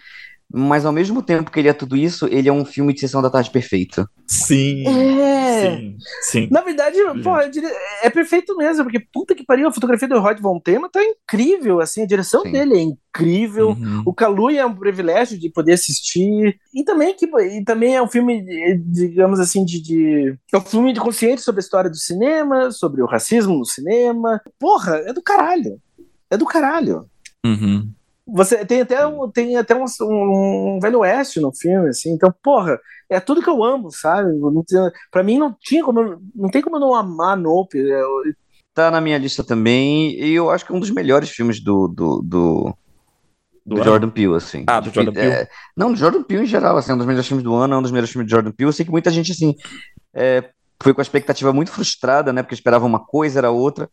Mas 0.54 0.84
ao 0.84 0.92
mesmo 0.92 1.22
tempo 1.22 1.50
que 1.50 1.58
ele 1.58 1.68
é 1.68 1.72
tudo 1.72 1.96
isso, 1.96 2.26
ele 2.30 2.48
é 2.48 2.52
um 2.52 2.64
filme 2.64 2.92
de 2.92 3.00
sessão 3.00 3.22
da 3.22 3.30
tarde 3.30 3.50
perfeita. 3.50 4.06
Sim. 4.26 4.84
É. 4.86 5.70
Sim. 5.70 5.96
Sim. 6.22 6.48
Na 6.50 6.60
verdade, 6.60 6.96
diria- 7.50 7.70
é 8.02 8.10
perfeito 8.10 8.56
mesmo, 8.56 8.84
porque 8.84 9.00
puta 9.12 9.34
que 9.34 9.44
pariu, 9.44 9.68
a 9.68 9.72
fotografia 9.72 10.06
do 10.08 10.18
Rod 10.20 10.38
Von 10.40 10.58
Tema 10.60 10.88
tá 10.90 11.00
incrível, 11.02 11.80
assim, 11.80 12.02
a 12.02 12.06
direção 12.06 12.42
Sim. 12.42 12.52
dele 12.52 12.74
é 12.76 12.80
incrível. 12.82 13.70
Uhum. 13.70 14.02
O 14.04 14.12
Kaluuya 14.12 14.60
é 14.60 14.66
um 14.66 14.74
privilégio 14.74 15.38
de 15.38 15.48
poder 15.50 15.72
assistir. 15.72 16.58
E 16.74 16.84
também, 16.84 17.14
que, 17.14 17.26
e 17.26 17.64
também 17.64 17.96
é 17.96 18.02
um 18.02 18.08
filme, 18.08 18.42
digamos 18.84 19.40
assim, 19.40 19.64
de, 19.64 19.80
de. 19.80 20.34
É 20.52 20.56
um 20.58 20.60
filme 20.60 20.92
de 20.92 21.00
consciente 21.00 21.40
sobre 21.42 21.60
a 21.60 21.64
história 21.64 21.88
do 21.90 21.96
cinema, 21.96 22.70
sobre 22.70 23.02
o 23.02 23.06
racismo 23.06 23.56
no 23.56 23.64
cinema. 23.64 24.40
Porra, 24.58 24.96
é 25.06 25.12
do 25.12 25.22
caralho. 25.22 25.78
É 26.30 26.36
do 26.36 26.44
caralho. 26.46 27.06
Uhum. 27.44 27.90
Você 28.26 28.64
tem 28.64 28.80
até 28.82 29.04
um, 29.06 29.30
tem 29.30 29.56
até 29.56 29.74
um, 29.74 29.84
um 30.02 30.78
velho 30.80 31.00
oeste 31.00 31.40
no 31.40 31.52
filme, 31.54 31.88
assim. 31.88 32.12
Então, 32.12 32.32
porra, 32.42 32.78
é 33.10 33.18
tudo 33.18 33.42
que 33.42 33.50
eu 33.50 33.62
amo, 33.64 33.90
sabe? 33.90 34.32
Não 34.38 34.62
tem, 34.64 34.78
pra 35.10 35.22
mim 35.22 35.38
não 35.38 35.56
tinha 35.60 35.84
como, 35.84 36.20
não 36.34 36.48
tem 36.50 36.62
como 36.62 36.76
eu 36.76 36.80
não 36.80 36.94
amar 36.94 37.36
Nope. 37.36 37.78
É, 37.78 38.00
Eu- 38.00 38.22
Tá 38.74 38.90
na 38.90 39.02
minha 39.02 39.18
lista 39.18 39.44
também, 39.44 40.18
e 40.18 40.32
eu 40.32 40.48
acho 40.48 40.64
que 40.64 40.72
é 40.72 40.74
um 40.74 40.80
dos 40.80 40.90
melhores 40.90 41.28
filmes 41.28 41.62
do, 41.62 41.86
do, 41.88 42.22
do, 42.22 42.74
Do 43.66 43.76
do? 43.76 43.82
Jordan 43.84 44.08
Peele, 44.08 44.34
assim. 44.36 44.64
Ah, 44.66 44.80
do 44.80 44.88
Jordan 44.88 45.12
Peele. 45.12 45.30
é, 45.30 45.48
não, 45.76 45.92
do 45.92 45.98
Jordan 45.98 46.22
Peele 46.22 46.44
em 46.44 46.46
geral, 46.46 46.78
assim, 46.78 46.90
é 46.90 46.94
um 46.94 46.96
dos 46.96 47.06
melhores 47.06 47.28
filmes 47.28 47.44
do 47.44 47.52
ano, 47.54 47.74
é 47.74 47.76
um 47.76 47.82
dos 47.82 47.90
melhores 47.90 48.10
filmes 48.10 48.26
do 48.26 48.30
Jordan 48.30 48.50
Peele. 48.52 48.68
Eu 48.68 48.72
sei 48.72 48.86
que 48.86 48.90
muita 48.90 49.10
gente, 49.10 49.30
assim, 49.32 49.54
é, 50.14 50.48
foi 50.82 50.94
com 50.94 51.00
a 51.00 51.02
expectativa 51.02 51.52
muito 51.52 51.70
frustrada, 51.70 52.32
né, 52.32 52.42
porque 52.42 52.54
esperava 52.54 52.84
uma 52.84 53.00
coisa, 53.00 53.38
era 53.38 53.50
outra, 53.50 53.88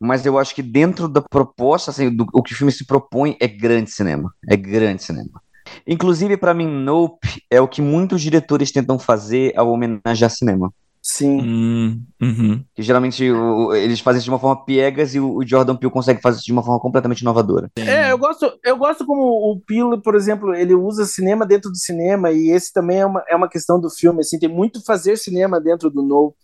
mas 0.00 0.26
eu 0.26 0.38
acho 0.38 0.54
que 0.54 0.62
dentro 0.62 1.08
da 1.08 1.22
proposta, 1.22 1.90
assim, 1.90 2.14
do, 2.14 2.26
o 2.32 2.42
que 2.42 2.52
o 2.52 2.56
filme 2.56 2.72
se 2.72 2.84
propõe 2.84 3.36
é 3.40 3.46
grande 3.46 3.90
cinema, 3.90 4.32
é 4.48 4.56
grande 4.56 5.02
cinema. 5.02 5.40
Inclusive, 5.86 6.36
pra 6.36 6.52
mim, 6.52 6.66
Nope 6.66 7.42
é 7.50 7.60
o 7.60 7.68
que 7.68 7.80
muitos 7.80 8.20
diretores 8.20 8.72
tentam 8.72 8.98
fazer 8.98 9.52
ao 9.56 9.70
homenagear 9.70 10.30
cinema. 10.30 10.72
Sim. 11.12 11.40
Hum, 11.40 12.02
uhum. 12.20 12.64
Que 12.74 12.82
geralmente 12.82 13.30
o- 13.30 13.74
eles 13.74 14.00
fazem 14.00 14.18
isso 14.18 14.24
de 14.24 14.30
uma 14.30 14.38
forma 14.38 14.64
piegas 14.64 15.14
e 15.14 15.20
o, 15.20 15.36
o 15.36 15.46
Jordan 15.46 15.76
Peele 15.76 15.92
consegue 15.92 16.20
fazer 16.20 16.36
isso 16.38 16.46
de 16.46 16.52
uma 16.52 16.62
forma 16.62 16.80
completamente 16.80 17.20
inovadora. 17.20 17.70
É, 17.76 18.10
eu 18.12 18.18
gosto, 18.18 18.50
eu 18.64 18.76
gosto 18.76 19.04
como 19.04 19.22
o 19.22 19.60
Pilo, 19.60 20.00
por 20.00 20.14
exemplo, 20.14 20.54
ele 20.54 20.74
usa 20.74 21.04
cinema 21.04 21.46
dentro 21.46 21.70
do 21.70 21.76
cinema, 21.76 22.30
e 22.30 22.50
esse 22.50 22.72
também 22.72 23.00
é 23.00 23.06
uma, 23.06 23.22
é 23.28 23.36
uma 23.36 23.48
questão 23.48 23.80
do 23.80 23.90
filme, 23.90 24.20
assim, 24.20 24.38
tem 24.38 24.48
muito 24.48 24.84
fazer 24.84 25.16
cinema 25.16 25.60
dentro 25.60 25.90
do 25.90 26.02
Nope. 26.02 26.36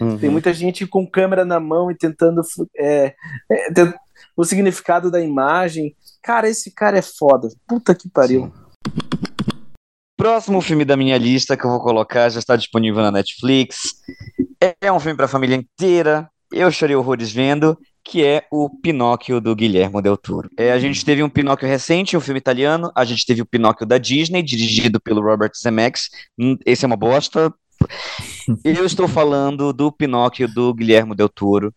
Uhum. 0.00 0.18
Tem 0.18 0.30
muita 0.30 0.52
gente 0.52 0.86
com 0.86 1.06
câmera 1.08 1.44
na 1.44 1.60
mão 1.60 1.90
e 1.90 1.94
tentando 1.94 2.40
é, 2.76 3.14
é, 3.50 3.94
o 4.36 4.44
significado 4.44 5.10
da 5.10 5.20
imagem. 5.20 5.94
Cara, 6.22 6.48
esse 6.48 6.72
cara 6.72 6.98
é 6.98 7.02
foda. 7.02 7.48
Puta 7.66 7.94
que 7.94 8.08
pariu. 8.08 8.52
Próximo 10.16 10.60
filme 10.60 10.84
da 10.84 10.96
minha 10.96 11.18
lista 11.18 11.56
que 11.56 11.64
eu 11.64 11.70
vou 11.70 11.80
colocar 11.80 12.28
já 12.28 12.38
está 12.38 12.56
disponível 12.56 13.02
na 13.02 13.10
Netflix. 13.10 13.94
É 14.80 14.90
um 14.92 15.00
filme 15.00 15.16
para 15.16 15.26
a 15.26 15.28
família 15.28 15.56
inteira. 15.56 16.30
Eu 16.52 16.70
chorei 16.70 16.94
horrores 16.94 17.32
vendo, 17.32 17.76
que 18.04 18.24
é 18.24 18.46
o 18.50 18.70
Pinóquio 18.70 19.40
do 19.40 19.56
Guilherme 19.56 20.00
Del 20.00 20.16
Toro. 20.16 20.48
É, 20.56 20.70
a 20.70 20.78
gente 20.78 21.04
teve 21.04 21.22
um 21.22 21.28
Pinóquio 21.28 21.66
recente, 21.68 22.16
um 22.16 22.20
filme 22.20 22.38
italiano. 22.38 22.92
A 22.94 23.04
gente 23.04 23.26
teve 23.26 23.42
o 23.42 23.46
Pinóquio 23.46 23.84
da 23.84 23.98
Disney, 23.98 24.42
dirigido 24.42 25.00
pelo 25.00 25.20
Robert 25.20 25.50
Zemeckis. 25.56 26.10
Hum, 26.38 26.56
Esse 26.64 26.84
é 26.84 26.86
uma 26.86 26.96
bosta. 26.96 27.52
Eu 28.64 28.86
estou 28.86 29.08
falando 29.08 29.72
do 29.72 29.90
Pinóquio 29.90 30.46
do 30.46 30.72
Guilherme 30.72 31.14
Del 31.14 31.28
Toro, 31.28 31.74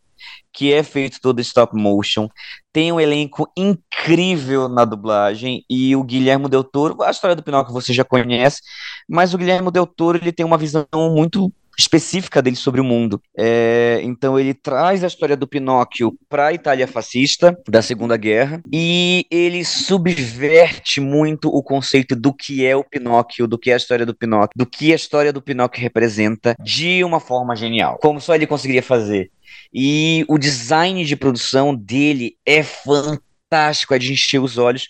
que 0.53 0.73
é 0.73 0.83
feito 0.83 1.19
todo 1.21 1.39
stop 1.41 1.75
motion. 1.75 2.27
Tem 2.71 2.91
um 2.91 2.99
elenco 2.99 3.51
incrível 3.57 4.67
na 4.67 4.85
dublagem 4.85 5.63
e 5.69 5.95
o 5.95 6.03
Guilherme 6.03 6.49
Del 6.49 6.63
Toro, 6.63 7.01
a 7.01 7.11
história 7.11 7.35
do 7.35 7.43
Pinóquio 7.43 7.73
você 7.73 7.93
já 7.93 8.03
conhece, 8.03 8.61
mas 9.07 9.33
o 9.33 9.37
Guilherme 9.37 9.71
Del 9.71 9.87
Toro 9.87 10.17
ele 10.17 10.31
tem 10.31 10.45
uma 10.45 10.57
visão 10.57 10.85
muito 10.93 11.51
específica 11.77 12.41
dele 12.41 12.55
sobre 12.55 12.81
o 12.81 12.83
mundo. 12.83 13.21
É, 13.37 13.99
então 14.03 14.39
ele 14.39 14.53
traz 14.53 15.03
a 15.03 15.07
história 15.07 15.37
do 15.37 15.47
Pinóquio 15.47 16.17
para 16.27 16.47
a 16.47 16.53
Itália 16.53 16.87
fascista 16.87 17.55
da 17.67 17.81
Segunda 17.81 18.17
Guerra 18.17 18.61
e 18.73 19.25
ele 19.29 19.63
subverte 19.63 20.99
muito 20.99 21.49
o 21.49 21.61
conceito 21.61 22.15
do 22.15 22.33
que 22.33 22.65
é 22.65 22.75
o 22.75 22.83
Pinóquio, 22.83 23.47
do 23.47 23.59
que 23.59 23.69
é 23.69 23.75
a 23.75 23.77
história 23.77 24.05
do 24.05 24.15
Pinóquio, 24.15 24.55
do 24.55 24.65
que 24.65 24.91
a 24.91 24.95
história 24.95 25.31
do 25.31 25.41
Pinóquio 25.41 25.81
representa 25.81 26.55
de 26.63 27.03
uma 27.03 27.19
forma 27.19 27.55
genial, 27.55 27.99
como 28.01 28.19
só 28.19 28.33
ele 28.33 28.47
conseguiria 28.47 28.81
fazer. 28.81 29.29
E 29.73 30.25
o 30.27 30.37
design 30.37 31.03
de 31.03 31.15
produção 31.15 31.75
dele 31.75 32.37
é 32.45 32.63
fantástico, 32.63 33.93
é 33.93 33.99
de 33.99 34.13
encher 34.13 34.39
os 34.39 34.57
olhos. 34.57 34.87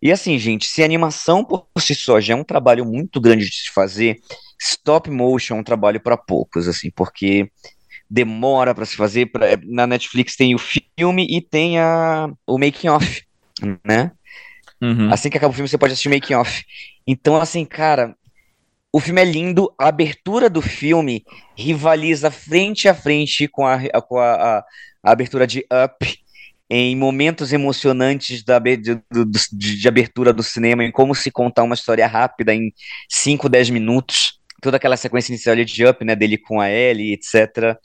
E 0.00 0.10
assim, 0.12 0.38
gente, 0.38 0.66
se 0.66 0.82
a 0.82 0.84
animação 0.84 1.44
por 1.44 1.66
si 1.78 1.94
só 1.94 2.20
já 2.20 2.34
é 2.34 2.36
um 2.36 2.44
trabalho 2.44 2.84
muito 2.84 3.20
grande 3.20 3.48
de 3.48 3.54
se 3.54 3.70
fazer, 3.72 4.18
stop 4.60 5.10
motion 5.10 5.56
é 5.56 5.60
um 5.60 5.64
trabalho 5.64 6.00
para 6.00 6.16
poucos, 6.16 6.68
assim, 6.68 6.90
porque 6.90 7.50
demora 8.08 8.74
para 8.74 8.84
se 8.84 8.96
fazer. 8.96 9.26
Pra, 9.26 9.46
na 9.64 9.86
Netflix 9.86 10.36
tem 10.36 10.54
o 10.54 10.58
filme 10.58 11.26
e 11.30 11.40
tem 11.40 11.78
a, 11.78 12.28
o 12.46 12.58
making 12.58 12.88
off, 12.88 13.22
né? 13.84 14.10
Uhum. 14.82 15.12
Assim 15.12 15.28
que 15.28 15.36
acaba 15.36 15.52
o 15.52 15.54
filme, 15.54 15.68
você 15.68 15.78
pode 15.78 15.92
assistir 15.92 16.08
o 16.08 16.12
making 16.12 16.34
off. 16.34 16.64
Então, 17.06 17.36
assim, 17.36 17.64
cara, 17.64 18.16
o 18.92 18.98
filme 18.98 19.20
é 19.20 19.24
lindo, 19.24 19.72
a 19.78 19.88
abertura 19.88 20.50
do 20.50 20.60
filme 20.60 21.24
rivaliza 21.56 22.30
frente 22.30 22.88
a 22.88 22.94
frente 22.94 23.46
com 23.46 23.66
a, 23.66 23.78
com 24.02 24.18
a, 24.18 24.32
a, 24.32 24.64
a 25.02 25.12
abertura 25.12 25.46
de 25.46 25.60
Up, 25.60 26.20
em 26.68 26.96
momentos 26.96 27.52
emocionantes 27.52 28.44
da, 28.44 28.58
de, 28.58 28.78
de, 28.78 28.98
de, 29.52 29.88
abertura 29.88 30.32
do 30.32 30.42
cinema, 30.42 30.84
em 30.84 30.90
como 30.90 31.14
se 31.14 31.30
contar 31.30 31.62
uma 31.62 31.74
história 31.74 32.06
rápida 32.06 32.54
em 32.54 32.72
5, 33.08 33.48
10 33.48 33.70
minutos. 33.70 34.38
Toda 34.62 34.76
aquela 34.76 34.96
sequência 34.96 35.32
inicial 35.32 35.56
de 35.56 35.86
Up, 35.86 36.04
né, 36.04 36.14
dele 36.14 36.36
com 36.38 36.60
a 36.60 36.70
Ellie, 36.70 37.14
etc. 37.14 37.76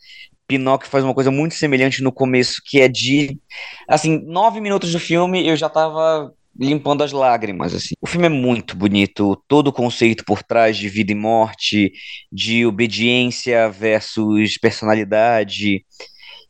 Pinóquio 0.47 0.89
faz 0.89 1.03
uma 1.03 1.13
coisa 1.13 1.31
muito 1.31 1.55
semelhante 1.55 2.03
no 2.03 2.11
começo, 2.11 2.61
que 2.63 2.79
é 2.79 2.87
de. 2.87 3.39
Assim, 3.87 4.21
nove 4.25 4.59
minutos 4.59 4.91
do 4.91 4.99
filme 4.99 5.47
eu 5.47 5.55
já 5.55 5.69
tava 5.69 6.31
limpando 6.57 7.03
as 7.03 7.11
lágrimas, 7.11 7.73
assim. 7.73 7.95
O 8.01 8.07
filme 8.07 8.27
é 8.27 8.29
muito 8.29 8.75
bonito, 8.75 9.41
todo 9.47 9.67
o 9.67 9.73
conceito 9.73 10.23
por 10.25 10.41
trás 10.41 10.77
de 10.77 10.87
vida 10.87 11.11
e 11.11 11.15
morte, 11.15 11.91
de 12.31 12.65
obediência 12.65 13.69
versus 13.69 14.57
personalidade, 14.57 15.85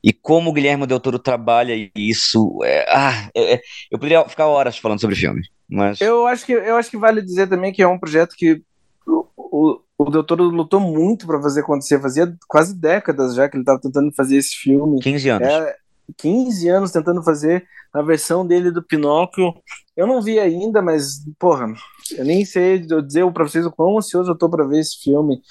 e 0.03 0.13
como 0.13 0.51
o 0.51 0.53
Guilherme 0.53 0.85
Del 0.85 0.99
Toro 0.99 1.17
trabalha 1.17 1.73
isso. 1.95 2.59
É, 2.63 2.85
ah, 2.87 3.29
é, 3.33 3.55
é 3.55 3.61
eu 3.89 3.97
poderia 3.97 4.27
ficar 4.29 4.45
horas 4.45 4.77
falando 4.77 5.01
sobre 5.01 5.15
o 5.15 5.19
filme, 5.19 5.41
mas... 5.67 5.99
Eu 5.99 6.27
acho 6.27 6.45
que, 6.45 6.53
eu 6.53 6.75
acho 6.75 6.91
que 6.91 6.97
vale 6.97 7.21
dizer 7.21 7.47
também 7.47 7.73
que 7.73 7.81
é 7.81 7.87
um 7.87 7.97
projeto 7.97 8.35
que 8.37 8.61
o, 9.07 9.25
o, 9.35 9.79
o 9.97 10.11
Del 10.11 10.23
Toro 10.23 10.43
lutou 10.43 10.79
muito 10.79 11.25
para 11.25 11.41
fazer 11.41 11.61
acontecer, 11.61 11.99
fazia 11.99 12.31
quase 12.47 12.79
décadas 12.79 13.33
já 13.33 13.49
que 13.49 13.55
ele 13.55 13.63
estava 13.63 13.81
tentando 13.81 14.13
fazer 14.13 14.37
esse 14.37 14.55
filme. 14.55 14.99
15 14.99 15.29
anos. 15.29 15.47
É, 15.47 15.75
15 16.17 16.69
anos 16.69 16.91
tentando 16.91 17.23
fazer 17.23 17.65
a 17.93 18.01
versão 18.01 18.45
dele 18.45 18.71
do 18.71 18.83
Pinóquio. 18.83 19.53
Eu 19.95 20.05
não 20.05 20.21
vi 20.21 20.39
ainda, 20.39 20.81
mas, 20.81 21.23
porra, 21.39 21.73
eu 22.17 22.25
nem 22.25 22.43
sei 22.43 22.79
dizer 22.79 23.29
para 23.31 23.43
vocês 23.43 23.65
o 23.65 23.71
quão 23.71 23.97
ansioso 23.97 24.31
eu 24.31 24.37
tô 24.37 24.49
para 24.49 24.67
ver 24.67 24.79
esse 24.79 25.01
filme. 25.01 25.41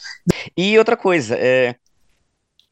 E 0.56 0.78
outra 0.78 0.96
coisa, 0.96 1.34
é, 1.36 1.74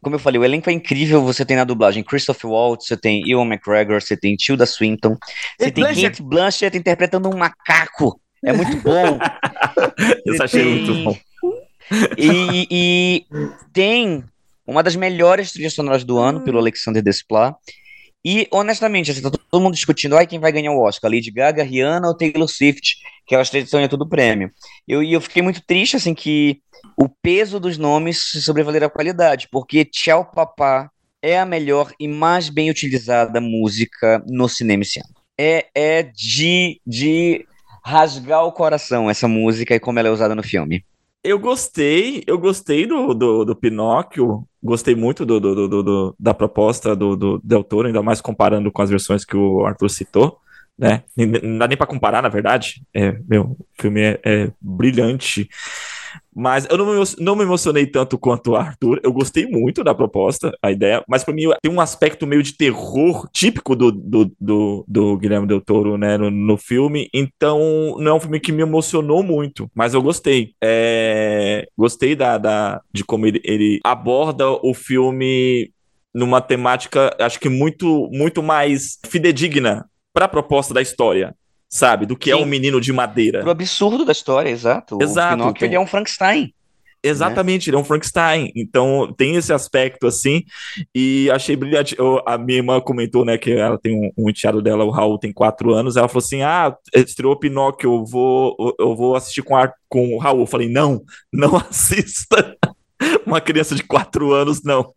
como 0.02 0.16
eu 0.16 0.18
falei, 0.18 0.40
o 0.40 0.44
elenco 0.44 0.68
é 0.68 0.72
incrível. 0.72 1.22
Você 1.22 1.44
tem 1.44 1.56
na 1.56 1.64
dublagem 1.64 2.02
Christopher 2.02 2.50
Waltz, 2.50 2.88
você 2.88 2.96
tem 2.96 3.22
Ewan 3.30 3.46
McGregor, 3.46 4.00
você 4.00 4.16
tem 4.16 4.34
Tilda 4.34 4.66
Swinton, 4.66 5.16
você 5.58 5.70
tem 5.70 5.84
Blanchett. 5.84 6.02
Kate 6.02 6.22
Blanchett 6.22 6.76
interpretando 6.76 7.28
um 7.28 7.38
macaco. 7.38 8.20
É 8.44 8.52
muito 8.52 8.76
bom. 8.82 9.18
eu 10.26 10.42
achei 10.42 10.64
tem... 10.64 10.74
muito 10.74 11.04
bom. 11.04 11.18
E, 12.18 12.66
e, 12.70 13.26
tem 13.72 14.24
uma 14.66 14.82
das 14.82 14.96
melhores 14.96 15.52
trilhas 15.52 15.74
sonoras 15.74 16.04
do 16.04 16.18
ano, 16.18 16.40
pelo 16.42 16.58
Alexander 16.58 17.02
Desplat. 17.02 17.54
E, 18.24 18.46
honestamente, 18.52 19.10
assim, 19.10 19.20
tá 19.20 19.30
todo 19.30 19.62
mundo 19.62 19.74
discutindo 19.74 20.16
ai, 20.16 20.26
quem 20.26 20.38
vai 20.38 20.52
ganhar 20.52 20.70
o 20.70 20.80
Oscar, 20.80 21.10
Lady 21.10 21.30
Gaga, 21.30 21.64
Rihanna 21.64 22.06
ou 22.06 22.16
Taylor 22.16 22.48
Swift, 22.48 22.98
que 23.26 23.34
elas 23.34 23.52
estão 23.52 23.86
tudo 23.88 24.08
prêmio. 24.08 24.50
Eu, 24.86 25.02
e 25.02 25.12
eu 25.12 25.20
fiquei 25.20 25.42
muito 25.42 25.60
triste, 25.66 25.96
assim, 25.96 26.14
que 26.14 26.60
o 26.96 27.08
peso 27.08 27.58
dos 27.58 27.76
nomes 27.76 28.18
sobrevaler 28.44 28.84
a 28.84 28.90
qualidade, 28.90 29.48
porque 29.50 29.84
Tchau 29.84 30.24
Papá 30.24 30.88
é 31.20 31.38
a 31.38 31.46
melhor 31.46 31.92
e 31.98 32.06
mais 32.06 32.48
bem 32.48 32.70
utilizada 32.70 33.40
música 33.40 34.22
no 34.26 34.48
cinema 34.48 34.82
esse 34.82 35.00
ano. 35.00 35.14
É, 35.38 35.66
é 35.74 36.02
de, 36.02 36.80
de 36.86 37.46
rasgar 37.84 38.44
o 38.44 38.52
coração 38.52 39.10
essa 39.10 39.26
música 39.26 39.74
e 39.74 39.80
como 39.80 39.98
ela 39.98 40.08
é 40.08 40.10
usada 40.10 40.34
no 40.34 40.42
filme. 40.42 40.84
Eu 41.24 41.38
gostei, 41.38 42.24
eu 42.26 42.36
gostei 42.36 42.84
do, 42.84 43.14
do, 43.14 43.44
do 43.44 43.54
Pinóquio, 43.54 44.44
gostei 44.60 44.96
muito 44.96 45.24
do, 45.24 45.38
do, 45.38 45.68
do, 45.68 45.82
do, 45.82 46.16
da 46.18 46.34
proposta 46.34 46.96
do, 46.96 47.16
do 47.16 47.40
ainda 47.86 48.02
mais 48.02 48.20
comparando 48.20 48.72
com 48.72 48.82
as 48.82 48.90
versões 48.90 49.24
que 49.24 49.36
o 49.36 49.64
Arthur 49.64 49.88
citou, 49.88 50.38
né? 50.76 51.04
Não 51.16 51.58
dá 51.58 51.68
nem 51.68 51.76
para 51.76 51.86
comparar, 51.86 52.22
na 52.22 52.28
verdade. 52.28 52.84
É, 52.92 53.12
meu, 53.28 53.52
o 53.52 53.66
filme 53.80 54.00
é, 54.00 54.20
é 54.24 54.52
brilhante. 54.60 55.48
Mas 56.34 56.66
eu 56.70 56.78
não 56.78 56.86
me, 56.86 57.04
não 57.18 57.36
me 57.36 57.42
emocionei 57.42 57.86
tanto 57.86 58.18
quanto 58.18 58.52
o 58.52 58.56
Arthur. 58.56 59.00
Eu 59.02 59.12
gostei 59.12 59.46
muito 59.46 59.84
da 59.84 59.94
proposta, 59.94 60.56
a 60.62 60.70
ideia. 60.70 61.02
Mas 61.06 61.22
para 61.22 61.34
mim 61.34 61.44
tem 61.60 61.70
um 61.70 61.80
aspecto 61.80 62.26
meio 62.26 62.42
de 62.42 62.54
terror 62.54 63.28
típico 63.32 63.76
do, 63.76 63.92
do, 63.92 64.32
do, 64.40 64.84
do 64.88 65.16
Guilherme 65.18 65.46
Del 65.46 65.60
Toro, 65.60 65.98
né, 65.98 66.16
no, 66.16 66.30
no, 66.30 66.56
filme. 66.56 67.08
Então 67.12 67.96
não 67.98 68.12
é 68.12 68.14
um 68.14 68.20
filme 68.20 68.40
que 68.40 68.52
me 68.52 68.62
emocionou 68.62 69.22
muito, 69.22 69.70
mas 69.74 69.94
eu 69.94 70.02
gostei. 70.02 70.54
É, 70.62 71.66
gostei 71.76 72.16
da, 72.16 72.38
da, 72.38 72.80
de 72.92 73.04
como 73.04 73.26
ele, 73.26 73.40
ele 73.44 73.80
aborda 73.84 74.50
o 74.50 74.72
filme 74.74 75.70
numa 76.14 76.40
temática, 76.40 77.14
acho 77.18 77.40
que 77.40 77.48
muito, 77.48 78.08
muito 78.12 78.42
mais 78.42 78.98
fidedigna 79.06 79.86
para 80.12 80.26
a 80.26 80.28
proposta 80.28 80.74
da 80.74 80.82
história 80.82 81.34
sabe? 81.72 82.04
Do 82.04 82.14
que 82.14 82.30
Sim. 82.30 82.38
é 82.38 82.42
um 82.42 82.44
menino 82.44 82.78
de 82.80 82.92
madeira. 82.92 83.40
Pro 83.40 83.50
absurdo 83.50 84.04
da 84.04 84.12
história, 84.12 84.50
exato. 84.50 84.98
Exato. 85.00 85.34
O 85.34 85.38
Pinóquio, 85.38 85.56
então... 85.56 85.68
ele 85.68 85.74
é 85.76 85.80
um 85.80 85.86
Frankenstein. 85.86 86.54
Exatamente, 87.02 87.66
né? 87.66 87.70
ele 87.70 87.76
é 87.76 87.80
um 87.80 87.84
Frankenstein. 87.84 88.52
Então 88.54 89.12
tem 89.16 89.34
esse 89.36 89.52
aspecto 89.52 90.06
assim. 90.06 90.44
E 90.94 91.30
achei 91.30 91.56
brilhante. 91.56 91.96
Eu, 91.98 92.22
a 92.26 92.36
minha 92.36 92.58
irmã 92.58 92.78
comentou, 92.78 93.24
né, 93.24 93.38
que 93.38 93.52
ela 93.52 93.78
tem 93.78 93.96
um, 93.96 94.10
um 94.16 94.28
enteado 94.28 94.60
dela, 94.60 94.84
o 94.84 94.90
Raul, 94.90 95.18
tem 95.18 95.32
quatro 95.32 95.72
anos. 95.72 95.96
Ela 95.96 96.08
falou 96.08 96.22
assim: 96.24 96.42
Ah, 96.42 96.76
estreou 96.94 97.34
Pinóquio, 97.38 97.94
eu 97.94 98.04
vou, 98.04 98.76
eu 98.78 98.94
vou 98.94 99.16
assistir 99.16 99.42
com, 99.42 99.56
a, 99.56 99.72
com 99.88 100.14
o 100.14 100.18
Raul. 100.18 100.40
Eu 100.40 100.46
falei: 100.46 100.68
Não, 100.68 101.02
não 101.32 101.56
assista. 101.70 102.54
uma 103.26 103.40
criança 103.40 103.74
de 103.74 103.82
4 103.82 104.32
anos, 104.32 104.62
não. 104.62 104.92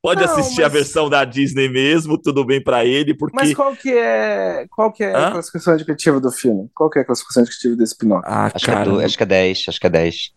Pode 0.00 0.24
não, 0.24 0.32
assistir 0.32 0.62
mas... 0.62 0.66
a 0.66 0.68
versão 0.68 1.08
da 1.08 1.24
Disney 1.24 1.68
mesmo, 1.68 2.18
tudo 2.18 2.44
bem 2.44 2.62
para 2.62 2.84
ele, 2.84 3.14
porque... 3.14 3.36
Mas 3.36 3.54
qual 3.54 3.74
que 3.74 3.90
é, 3.90 4.66
qual 4.70 4.92
que 4.92 5.04
é 5.04 5.14
a 5.14 5.30
classificação 5.32 5.74
indicativa 5.74 6.20
do 6.20 6.30
filme? 6.30 6.68
Qual 6.74 6.90
que 6.90 6.98
é 6.98 7.02
a 7.02 7.04
classificação 7.04 7.42
indicativa 7.42 7.76
desse 7.76 7.96
Pinóquio? 7.96 8.30
Ah, 8.30 8.50
acho, 8.52 8.66
cara... 8.66 8.90
que 8.90 9.00
é, 9.00 9.04
acho 9.04 9.16
que 9.16 9.22
é 9.22 9.26
10, 9.26 9.64
acho 9.68 9.80
que 9.80 9.86
é 9.86 9.90
10. 9.90 10.32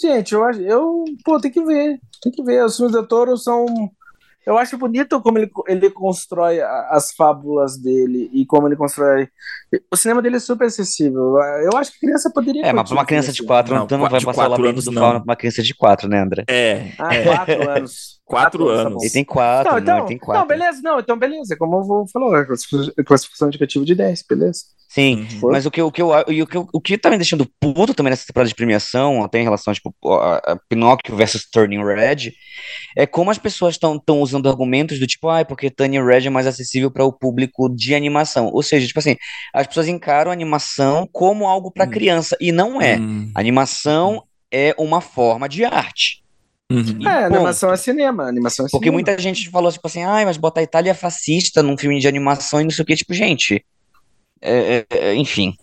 Gente, 0.00 0.34
eu 0.34 0.44
acho, 0.44 0.60
eu, 0.60 1.04
pô, 1.24 1.40
tem 1.40 1.50
que 1.50 1.64
ver, 1.64 1.98
tem 2.22 2.32
que 2.32 2.42
ver. 2.42 2.64
Os 2.64 2.76
filmes 2.76 2.94
do 2.94 3.06
Toro 3.06 3.36
são 3.36 3.66
eu 4.46 4.56
acho 4.56 4.78
bonito 4.78 5.20
como 5.20 5.38
ele, 5.38 5.50
ele 5.66 5.90
constrói 5.90 6.60
as 6.60 7.12
fábulas 7.12 7.76
dele 7.76 8.30
e 8.32 8.46
como 8.46 8.66
ele 8.66 8.76
constrói. 8.76 9.28
O 9.92 9.96
cinema 9.96 10.22
dele 10.22 10.36
é 10.36 10.40
super 10.40 10.66
acessível. 10.66 11.36
Eu 11.62 11.76
acho 11.76 11.92
que 11.92 12.00
criança 12.00 12.30
poderia. 12.30 12.64
É, 12.64 12.72
mas 12.72 12.88
pra 12.88 12.98
uma 12.98 13.04
criança 13.04 13.32
de 13.32 13.42
4 13.42 13.74
anos, 13.74 13.84
então 13.84 13.98
não 13.98 14.08
vai 14.08 14.22
passar 14.22 14.48
o 14.48 14.52
lamento 14.52 14.82
do 14.82 14.92
fauna 14.92 15.20
pra 15.20 15.30
uma 15.32 15.36
criança 15.36 15.62
de 15.62 15.74
4, 15.74 16.08
né, 16.08 16.20
André? 16.20 16.44
É. 16.48 16.92
Ah, 16.98 17.44
4 17.44 17.70
anos. 17.70 18.18
Quatro, 18.24 18.68
anos. 18.68 19.02
Ele 19.02 19.12
tem 19.12 19.24
quatro, 19.24 19.72
não, 19.72 19.78
então, 19.78 19.98
não, 20.00 20.06
tem 20.06 20.18
quatro. 20.18 20.40
Não, 20.40 20.46
beleza, 20.46 20.80
não, 20.82 20.98
então 20.98 21.18
beleza. 21.18 21.56
Como 21.56 21.78
eu 21.78 22.06
falou, 22.12 22.36
é 22.36 22.44
classificação 23.02 23.48
indicativa 23.48 23.84
de 23.84 23.94
10, 23.94 24.24
beleza. 24.28 24.60
Sim, 24.88 25.26
uhum. 25.42 25.50
mas 25.50 25.66
o 25.66 25.70
que, 25.70 25.82
o, 25.82 25.92
que 25.92 26.00
eu, 26.00 26.08
o, 26.08 26.46
que, 26.46 26.58
o 26.72 26.80
que 26.80 26.96
tá 26.96 27.10
me 27.10 27.18
deixando 27.18 27.46
puto 27.60 27.92
também 27.92 28.10
nessa 28.10 28.26
temporada 28.26 28.48
de 28.48 28.54
premiação, 28.54 29.22
até 29.22 29.38
em 29.38 29.42
relação 29.42 29.74
tipo, 29.74 29.94
a, 30.06 30.52
a 30.52 30.56
Pinóquio 30.66 31.14
versus 31.14 31.46
Turning 31.50 31.84
Red, 31.84 32.32
é 32.96 33.06
como 33.06 33.30
as 33.30 33.36
pessoas 33.36 33.74
estão 33.74 34.00
usando 34.20 34.48
argumentos 34.48 34.98
do 34.98 35.06
tipo, 35.06 35.28
ah, 35.28 35.44
porque 35.44 35.68
Turning 35.68 36.02
Red 36.02 36.26
é 36.26 36.30
mais 36.30 36.46
acessível 36.46 36.90
para 36.90 37.04
o 37.04 37.12
público 37.12 37.68
de 37.68 37.94
animação. 37.94 38.46
Ou 38.46 38.62
seja, 38.62 38.86
tipo 38.86 38.98
assim, 38.98 39.14
as 39.52 39.66
pessoas 39.66 39.88
encaram 39.88 40.30
a 40.30 40.34
animação 40.34 41.06
como 41.12 41.46
algo 41.46 41.70
para 41.70 41.84
hum. 41.84 41.90
criança, 41.90 42.34
e 42.40 42.50
não 42.50 42.80
é. 42.80 42.96
Hum. 42.98 43.30
animação 43.34 44.24
é 44.50 44.74
uma 44.78 45.02
forma 45.02 45.50
de 45.50 45.66
arte. 45.66 46.24
Uhum. 46.70 47.06
É, 47.06 47.24
animação 47.24 47.72
é 47.72 47.76
cinema, 47.76 48.24
animação 48.24 48.64
é 48.64 48.68
Porque 48.70 48.86
cinema. 48.86 48.94
muita 48.94 49.18
gente 49.18 49.50
falou 49.50 49.70
tipo 49.70 49.86
assim, 49.86 50.02
ah, 50.02 50.22
mas 50.24 50.38
botar 50.38 50.60
a 50.60 50.64
Itália 50.64 50.94
fascista 50.94 51.62
num 51.62 51.76
filme 51.76 51.98
de 51.98 52.08
animação 52.08 52.60
e 52.60 52.64
não 52.64 52.70
sei 52.70 52.82
o 52.82 52.86
que, 52.86 52.96
tipo, 52.96 53.12
gente, 53.12 53.62
é, 54.40 54.78
é, 54.78 54.86
é, 54.90 55.14
enfim. 55.14 55.54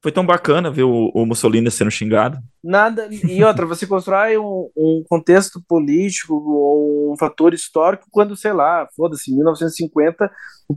Foi 0.00 0.12
tão 0.12 0.24
bacana 0.24 0.70
ver 0.70 0.84
o, 0.84 1.10
o, 1.12 1.26
Mussolini 1.26 1.70
sendo 1.72 1.90
xingado. 1.90 2.38
Nada. 2.62 3.08
E 3.10 3.42
outra, 3.42 3.66
você 3.66 3.84
constrói 3.84 4.38
um, 4.38 4.70
um, 4.76 5.04
contexto 5.08 5.60
político 5.68 6.34
ou 6.34 7.12
um 7.12 7.16
fator 7.16 7.52
histórico 7.52 8.06
quando, 8.10 8.36
sei 8.36 8.52
lá, 8.52 8.86
foda-se, 8.94 9.32
em 9.32 9.34
1950, 9.34 10.30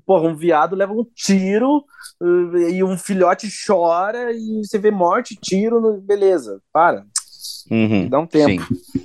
porra, 0.06 0.28
um 0.28 0.36
viado 0.36 0.76
leva 0.76 0.92
um 0.92 1.06
tiro 1.14 1.84
uh, 2.20 2.58
e 2.58 2.84
um 2.84 2.98
filhote 2.98 3.48
chora 3.66 4.32
e 4.34 4.66
você 4.66 4.80
vê 4.80 4.90
morte, 4.90 5.38
tiro, 5.40 6.02
beleza, 6.02 6.60
para. 6.74 7.06
Uhum, 7.70 8.10
Dá 8.10 8.20
um 8.20 8.28
tempo. 8.28 8.64
Sim. 8.64 9.01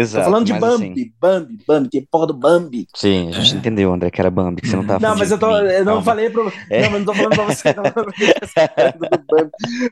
Exato. 0.00 0.24
Tô 0.24 0.30
falando 0.30 0.46
de 0.46 0.54
Bambi, 0.54 0.92
assim... 0.92 1.12
Bambi, 1.20 1.58
Bambi, 1.66 1.90
que 1.90 2.00
porra 2.00 2.28
do 2.28 2.34
Bambi. 2.34 2.86
Sim, 2.94 3.28
a 3.28 3.32
gente 3.32 3.54
é. 3.54 3.58
entendeu, 3.58 3.92
André, 3.92 4.10
que 4.10 4.18
era 4.20 4.30
Bambi, 4.30 4.62
que 4.62 4.68
você 4.68 4.76
não 4.76 4.86
tava 4.86 5.06
Não, 5.06 5.14
mas 5.16 5.30
eu, 5.30 5.38
tô, 5.38 5.54
eu 5.58 5.84
não 5.84 6.02
falei 6.02 6.30
pro. 6.30 6.50
É. 6.70 6.82
Não, 6.82 6.90
mas 6.90 7.00
não 7.00 7.06
tô 7.06 7.14
falando 7.14 7.34
pra 7.34 7.44
você, 7.44 7.74
não. 7.74 7.82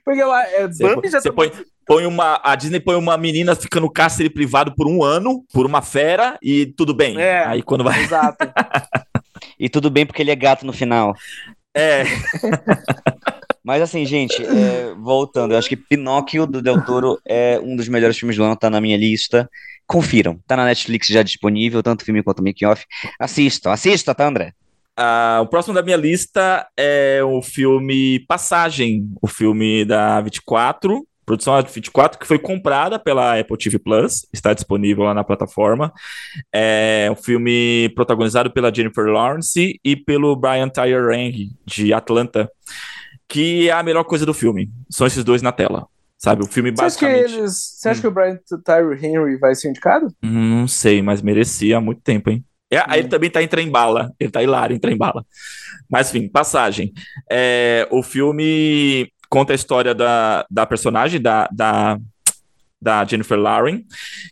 Porque 0.04 0.22
eu, 0.22 0.34
é, 0.34 0.68
Bambi 0.68 1.08
já 1.08 1.20
você 1.20 1.28
tá 1.28 1.34
põe, 1.34 1.52
põe 1.86 2.06
uma. 2.06 2.40
A 2.42 2.56
Disney 2.56 2.80
põe 2.80 2.96
uma 2.96 3.18
menina 3.18 3.54
ficando 3.54 3.90
cárcere 3.90 4.30
privado 4.30 4.74
por 4.74 4.88
um 4.88 5.04
ano, 5.04 5.44
por 5.52 5.66
uma 5.66 5.82
fera, 5.82 6.38
e 6.42 6.64
tudo 6.66 6.94
bem. 6.94 7.20
É, 7.20 7.44
Aí 7.44 7.62
quando 7.62 7.84
vai. 7.84 8.02
Exato. 8.02 8.50
e 9.60 9.68
tudo 9.68 9.90
bem 9.90 10.06
porque 10.06 10.22
ele 10.22 10.30
é 10.30 10.36
gato 10.36 10.64
no 10.64 10.72
final. 10.72 11.12
É. 11.76 12.04
Mas 13.68 13.82
assim, 13.82 14.06
gente, 14.06 14.42
é, 14.42 14.94
voltando, 14.96 15.52
eu 15.52 15.58
acho 15.58 15.68
que 15.68 15.76
Pinóquio 15.76 16.46
do 16.46 16.62
Del 16.62 16.82
Toro 16.86 17.20
é 17.26 17.60
um 17.62 17.76
dos 17.76 17.86
melhores 17.86 18.16
filmes 18.16 18.34
do 18.34 18.42
ano, 18.42 18.56
tá 18.56 18.70
na 18.70 18.80
minha 18.80 18.96
lista. 18.96 19.46
Confiram, 19.88 20.38
tá 20.46 20.54
na 20.54 20.66
Netflix 20.66 21.06
já 21.08 21.22
disponível, 21.22 21.82
tanto 21.82 22.02
o 22.02 22.04
filme 22.04 22.22
quanto 22.22 22.40
o 22.40 22.44
making 22.44 22.66
off. 22.66 22.84
Assistam, 23.18 23.72
assista, 23.72 24.14
tá, 24.14 24.28
André? 24.28 24.52
Uh, 25.00 25.40
o 25.42 25.46
próximo 25.46 25.74
da 25.74 25.82
minha 25.82 25.96
lista 25.96 26.68
é 26.76 27.20
o 27.24 27.40
filme 27.40 28.20
Passagem, 28.28 29.08
o 29.22 29.26
filme 29.26 29.86
da 29.86 30.20
24, 30.20 31.06
produção 31.24 31.54
A24, 31.54 32.18
que 32.18 32.26
foi 32.26 32.38
comprada 32.38 32.98
pela 32.98 33.38
Apple 33.38 33.56
TV 33.56 33.78
Plus, 33.78 34.26
está 34.30 34.52
disponível 34.52 35.04
lá 35.04 35.14
na 35.14 35.24
plataforma. 35.24 35.90
É 36.52 37.08
um 37.10 37.16
filme 37.16 37.90
protagonizado 37.94 38.50
pela 38.50 38.74
Jennifer 38.74 39.06
Lawrence 39.06 39.80
e 39.82 39.96
pelo 39.96 40.36
Brian 40.36 40.68
Tyree 40.68 41.50
de 41.64 41.94
Atlanta, 41.94 42.50
que 43.26 43.70
é 43.70 43.72
a 43.72 43.82
melhor 43.82 44.04
coisa 44.04 44.26
do 44.26 44.34
filme. 44.34 44.70
São 44.90 45.06
esses 45.06 45.24
dois 45.24 45.40
na 45.40 45.52
tela. 45.52 45.86
Sabe, 46.18 46.42
o 46.42 46.46
filme 46.48 46.70
Você 46.74 46.82
acha 46.84 46.98
que, 46.98 47.04
basicamente. 47.06 47.38
eles, 47.38 47.54
você 47.76 47.88
acha 47.90 47.98
Hum. 47.98 48.02
que 48.02 48.06
o 48.08 48.10
Brian 48.10 48.38
Tyree 48.64 49.06
Henry 49.06 49.38
vai 49.38 49.54
ser 49.54 49.68
indicado? 49.70 50.08
Hum, 50.22 50.60
Não 50.60 50.68
sei, 50.68 51.00
mas 51.00 51.22
merecia 51.22 51.78
há 51.78 51.80
muito 51.80 52.00
tempo, 52.02 52.28
hein? 52.30 52.44
É, 52.70 52.82
aí 52.86 53.00
ele 53.00 53.08
também 53.08 53.30
tá 53.30 53.42
em 53.42 53.48
trem-bala. 53.48 54.12
Ele 54.20 54.30
tá 54.30 54.42
hilário 54.42 54.76
em 54.76 54.80
trem-bala. 54.80 55.24
Mas, 55.88 56.12
enfim, 56.14 56.28
passagem. 56.28 56.92
É, 57.30 57.86
o 57.90 58.02
filme 58.02 59.10
conta 59.30 59.52
a 59.52 59.56
história 59.56 59.94
da, 59.94 60.44
da 60.50 60.66
personagem, 60.66 61.20
da, 61.22 61.48
da, 61.52 61.98
da 62.80 63.04
Jennifer 63.04 63.38
Lawrence, 63.38 63.84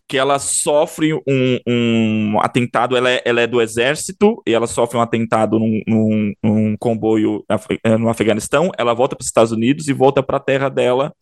que 0.09 0.17
ela 0.17 0.39
sofre 0.39 1.13
um, 1.15 1.59
um 1.67 2.41
atentado. 2.41 2.97
Ela 2.97 3.11
é, 3.11 3.23
ela 3.25 3.41
é 3.41 3.47
do 3.47 3.61
exército 3.61 4.43
e 4.47 4.53
ela 4.53 4.67
sofre 4.67 4.97
um 4.97 5.01
atentado 5.01 5.59
num, 5.59 5.83
num, 5.87 6.33
num 6.43 6.77
comboio 6.79 7.45
eh, 7.83 7.97
no 7.99 8.09
Afeganistão. 8.09 8.71
Ela 8.79 8.95
volta 8.95 9.17
para 9.17 9.23
os 9.23 9.29
Estados 9.29 9.53
Unidos 9.53 9.89
e 9.89 9.93
volta 9.93 10.23
para 10.23 10.37
a 10.37 10.41
terra 10.41 10.69
dela 10.69 11.13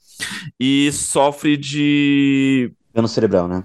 e 0.61 0.91
sofre 0.93 1.57
de 1.57 2.73
Dano 2.93 3.09
cerebral, 3.09 3.49
né? 3.49 3.65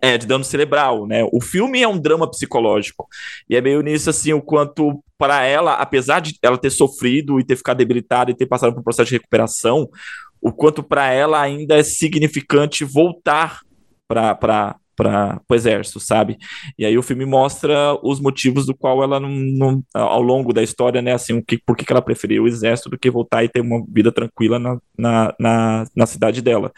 é, 0.00 0.16
de 0.16 0.26
dano 0.26 0.44
cerebral, 0.44 1.06
né? 1.06 1.24
O 1.32 1.40
filme 1.40 1.82
é 1.82 1.88
um 1.88 1.98
drama 1.98 2.30
psicológico. 2.30 3.06
E 3.48 3.56
é 3.56 3.60
meio 3.60 3.80
nisso, 3.80 4.08
assim, 4.08 4.32
o 4.32 4.40
quanto 4.40 5.02
para 5.16 5.44
ela, 5.44 5.74
apesar 5.74 6.20
de 6.20 6.38
ela 6.40 6.56
ter 6.56 6.70
sofrido 6.70 7.40
e 7.40 7.44
ter 7.44 7.56
ficado 7.56 7.78
debilitada 7.78 8.30
e 8.30 8.36
ter 8.36 8.46
passado 8.46 8.72
por 8.72 8.80
um 8.80 8.84
processo 8.84 9.08
de 9.08 9.16
recuperação, 9.16 9.88
o 10.40 10.52
quanto 10.52 10.82
para 10.82 11.10
ela 11.12 11.40
ainda 11.40 11.76
é 11.76 11.82
significante 11.82 12.84
voltar 12.84 13.60
para 14.06 14.76
para 14.98 15.40
o 15.48 15.54
exército, 15.54 16.00
sabe? 16.00 16.36
E 16.76 16.84
aí 16.84 16.98
o 16.98 17.02
filme 17.04 17.24
mostra 17.24 17.96
os 18.02 18.18
motivos 18.18 18.66
do 18.66 18.74
qual 18.74 19.00
ela 19.00 19.20
não, 19.20 19.28
não- 19.28 19.82
ao 19.94 20.20
longo 20.20 20.52
da 20.52 20.60
história, 20.60 21.00
né, 21.00 21.12
assim, 21.12 21.34
o 21.34 21.44
que, 21.44 21.56
por 21.56 21.76
que 21.76 21.84
ela 21.88 22.02
preferiu 22.02 22.42
o 22.42 22.48
exército 22.48 22.90
do 22.90 22.98
que 22.98 23.08
voltar 23.08 23.44
e 23.44 23.48
ter 23.48 23.60
uma 23.60 23.80
vida 23.88 24.10
tranquila 24.10 24.58
na, 24.58 24.76
na, 24.98 25.34
na, 25.38 25.84
na 25.94 26.06
cidade 26.06 26.42
dela. 26.42 26.72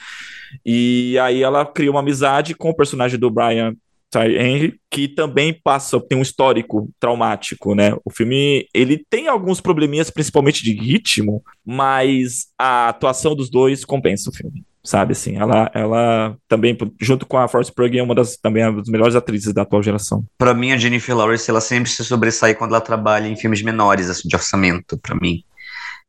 E 0.66 1.18
aí 1.18 1.42
ela 1.42 1.64
cria 1.64 1.90
uma 1.90 2.00
amizade 2.00 2.54
com 2.54 2.68
o 2.68 2.76
personagem 2.76 3.18
do 3.18 3.30
Brian 3.30 3.74
Tyree 4.10 4.38
Henry, 4.38 4.80
que 4.90 5.06
também 5.06 5.58
passa, 5.62 6.00
tem 6.00 6.18
um 6.18 6.22
histórico 6.22 6.90
traumático, 6.98 7.74
né? 7.74 7.94
O 8.04 8.10
filme, 8.10 8.66
ele 8.74 9.04
tem 9.08 9.28
alguns 9.28 9.60
probleminhas, 9.60 10.10
principalmente 10.10 10.64
de 10.64 10.72
ritmo, 10.72 11.42
mas 11.64 12.48
a 12.58 12.88
atuação 12.88 13.36
dos 13.36 13.48
dois 13.48 13.84
compensa 13.84 14.30
o 14.30 14.34
filme, 14.34 14.64
sabe? 14.82 15.12
Assim, 15.12 15.36
ela, 15.36 15.70
ela 15.72 16.36
também, 16.48 16.76
junto 17.00 17.24
com 17.24 17.38
a 17.38 17.46
Force 17.46 17.72
Pug, 17.72 17.96
é 17.96 18.02
uma 18.02 18.14
das, 18.14 18.36
também 18.36 18.66
uma 18.66 18.80
das 18.80 18.88
melhores 18.88 19.14
atrizes 19.14 19.54
da 19.54 19.62
atual 19.62 19.82
geração. 19.82 20.24
Pra 20.36 20.52
mim, 20.52 20.72
a 20.72 20.76
Jennifer 20.76 21.16
Lawrence, 21.16 21.48
ela 21.48 21.60
sempre 21.60 21.88
se 21.88 22.04
sobressai 22.04 22.54
quando 22.54 22.72
ela 22.72 22.80
trabalha 22.80 23.28
em 23.28 23.36
filmes 23.36 23.62
menores, 23.62 24.10
assim, 24.10 24.28
de 24.28 24.34
orçamento, 24.34 24.98
pra 24.98 25.14
mim. 25.14 25.44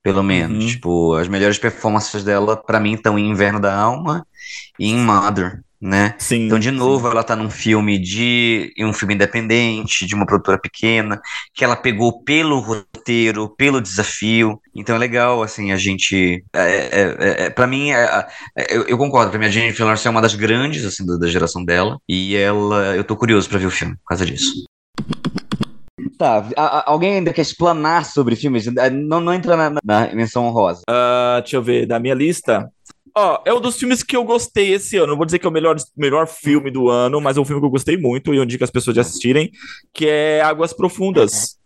Pelo 0.04 0.24
menos. 0.24 0.64
Uhum. 0.64 0.70
Tipo, 0.72 1.14
as 1.14 1.28
melhores 1.28 1.60
performances 1.60 2.24
dela, 2.24 2.58
pra 2.58 2.80
mim, 2.80 2.94
estão 2.94 3.20
em 3.20 3.30
Inverno 3.30 3.60
da 3.60 3.76
Alma 3.76 4.26
e 4.80 4.90
em 4.90 4.98
Mother, 4.98 5.62
né? 5.82 6.16
Sim. 6.20 6.46
Então, 6.46 6.60
de 6.60 6.70
novo, 6.72 7.08
ela 7.08 7.24
tá 7.24 7.36
num 7.36 7.50
filme 7.50 7.98
de 7.98 8.72
em 8.78 8.86
um 8.86 8.94
filme 8.94 9.16
independente, 9.16 10.06
de 10.06 10.14
uma 10.14 10.26
produtora 10.26 10.60
pequena, 10.60 11.20
que 11.54 11.64
ela 11.64 11.76
pegou 11.76 12.24
pelo 12.24 12.60
roteiro, 12.60 13.50
pelo 13.58 13.82
desafio. 13.82 14.60
Então 14.76 14.96
é 14.96 15.00
legal, 15.00 15.42
assim, 15.42 15.72
a 15.72 15.78
gente. 15.78 16.44
É, 16.54 16.62
é, 16.62 17.18
é, 17.20 17.46
é, 17.46 17.50
para 17.50 17.66
mim, 17.68 17.92
é, 17.92 18.28
é, 18.58 18.76
eu, 18.78 18.84
eu 18.84 18.98
concordo. 18.98 19.32
Pra 19.32 19.40
mim, 19.40 19.46
a 19.46 19.50
Jennifer 19.50 19.86
Lawrence 19.86 20.08
é 20.08 20.12
uma 20.12 20.22
das 20.22 20.36
grandes, 20.36 20.86
assim, 20.86 21.06
da, 21.06 21.18
da 21.18 21.28
geração 21.28 21.64
dela. 21.66 21.98
E 22.08 22.36
ela, 22.36 22.96
eu 22.96 23.04
tô 23.04 23.16
curioso 23.16 23.50
pra 23.50 23.58
ver 23.58 23.66
o 23.66 23.72
filme 23.72 23.96
por 23.96 24.10
causa 24.10 24.26
disso. 24.26 24.64
Tá, 26.18 26.48
a- 26.56 26.80
a- 26.80 26.84
alguém 26.92 27.16
ainda 27.16 27.34
quer 27.34 27.42
explanar 27.42 28.06
sobre 28.06 28.36
filmes? 28.36 28.66
Não, 28.92 29.20
não 29.20 29.34
entra 29.34 29.56
na, 29.58 29.80
na 29.84 30.14
menção 30.14 30.46
honrosa. 30.46 30.82
Ah, 30.88 31.40
deixa 31.42 31.56
eu 31.58 31.64
ver, 31.64 31.86
da 31.86 32.00
minha 32.00 32.14
lista. 32.14 32.70
Ó, 33.16 33.42
é 33.46 33.54
um 33.54 33.60
dos 33.60 33.78
filmes 33.78 34.04
que 34.04 34.16
eu 34.16 34.24
gostei 34.24 34.74
esse 34.74 34.98
ano. 34.98 35.08
Não 35.08 35.18
vou 35.18 35.26
dizer 35.26 35.40
que 35.40 35.46
é 35.46 35.50
o 35.50 35.54
melhor, 35.54 35.76
melhor 35.96 36.28
filme 36.28 36.72
do 36.72 36.90
ano, 36.90 37.20
mas 37.20 37.38
é 37.38 37.40
um 37.42 37.46
filme 37.46 37.62
que 37.62 37.66
eu 37.66 37.72
gostei 37.72 37.98
muito 37.98 38.34
e 38.34 38.38
eu 38.38 38.44
indico 38.44 38.64
as 38.64 38.72
pessoas 38.72 38.94
de 38.94 39.00
assistirem, 39.02 39.52
que 39.94 40.08
é 40.08 40.42
Águas 40.42 40.74
Profundas. 40.74 41.61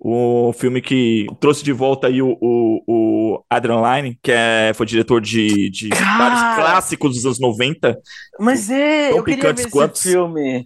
O 0.00 0.52
filme 0.52 0.80
que 0.80 1.26
trouxe 1.40 1.64
de 1.64 1.72
volta 1.72 2.06
aí 2.06 2.22
o, 2.22 2.38
o, 2.40 2.82
o 2.86 3.44
Adrian 3.50 3.82
Lyne, 3.82 4.16
que 4.22 4.30
é, 4.30 4.72
foi 4.72 4.86
diretor 4.86 5.20
de, 5.20 5.68
de 5.70 5.88
Cara! 5.88 6.18
vários 6.18 6.56
clássicos 6.56 7.16
dos 7.16 7.26
anos 7.26 7.40
90. 7.40 7.98
Mas 8.38 8.70
é, 8.70 9.10
eu 9.10 9.24
queria 9.24 9.52
ver 9.52 9.68
quantos? 9.68 10.00
esse 10.00 10.12
filme. 10.12 10.64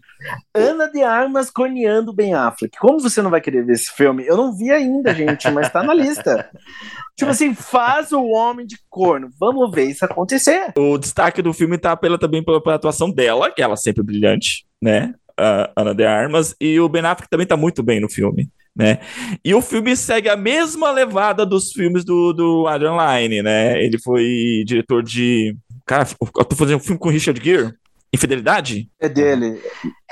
Ana 0.55 0.87
de 0.91 1.03
Armas 1.03 1.51
corneando 1.51 2.13
Ben 2.13 2.35
Affleck. 2.35 2.77
Como 2.79 3.01
você 3.01 3.23
não 3.23 3.31
vai 3.31 3.41
querer 3.41 3.65
ver 3.65 3.73
esse 3.73 3.91
filme? 3.93 4.23
Eu 4.27 4.37
não 4.37 4.55
vi 4.55 4.71
ainda, 4.71 5.15
gente, 5.15 5.51
mas 5.51 5.73
tá 5.73 5.83
na 5.83 5.95
lista. 5.95 6.51
Tipo 7.17 7.31
assim, 7.31 7.55
faz 7.55 8.13
o 8.13 8.23
homem 8.27 8.67
de 8.67 8.77
corno. 8.91 9.31
Vamos 9.41 9.71
ver 9.71 9.85
isso 9.85 10.05
acontecer. 10.05 10.73
O 10.77 10.99
destaque 10.99 11.41
do 11.41 11.55
filme 11.55 11.79
tá 11.79 11.97
pela, 11.97 12.19
também 12.19 12.45
pela, 12.45 12.63
pela 12.63 12.77
atuação 12.77 13.11
dela, 13.11 13.51
que 13.51 13.63
ela 13.63 13.75
é 13.75 13.77
sempre 13.77 14.03
brilhante, 14.03 14.67
né? 14.81 15.15
A 15.39 15.71
Ana 15.75 15.95
de 15.95 16.05
Armas. 16.05 16.55
E 16.61 16.79
o 16.79 16.89
Ben 16.89 17.03
Affleck 17.03 17.31
também 17.31 17.47
tá 17.47 17.57
muito 17.57 17.83
bem 17.83 17.99
no 17.99 18.11
filme, 18.11 18.51
né? 18.75 18.99
E 19.45 19.55
o 19.55 19.63
filme 19.63 19.97
segue 19.97 20.29
a 20.29 20.37
mesma 20.37 20.91
levada 20.91 21.45
dos 21.45 21.73
filmes 21.73 22.05
do, 22.05 22.33
do 22.33 22.67
Adrian 22.67 22.97
Lyne, 22.97 23.43
né? 23.43 23.83
Ele 23.83 23.99
foi 23.99 24.65
diretor 24.67 25.03
de... 25.03 25.57
Cara, 25.85 26.07
eu 26.21 26.45
tô 26.45 26.57
fazendo 26.57 26.77
um 26.77 26.81
filme 26.81 26.99
com 26.99 27.09
o 27.09 27.13
Richard 27.13 27.43
Gere. 27.43 27.73
Infidelidade? 28.15 28.91
É 29.01 29.09
dele. 29.09 29.59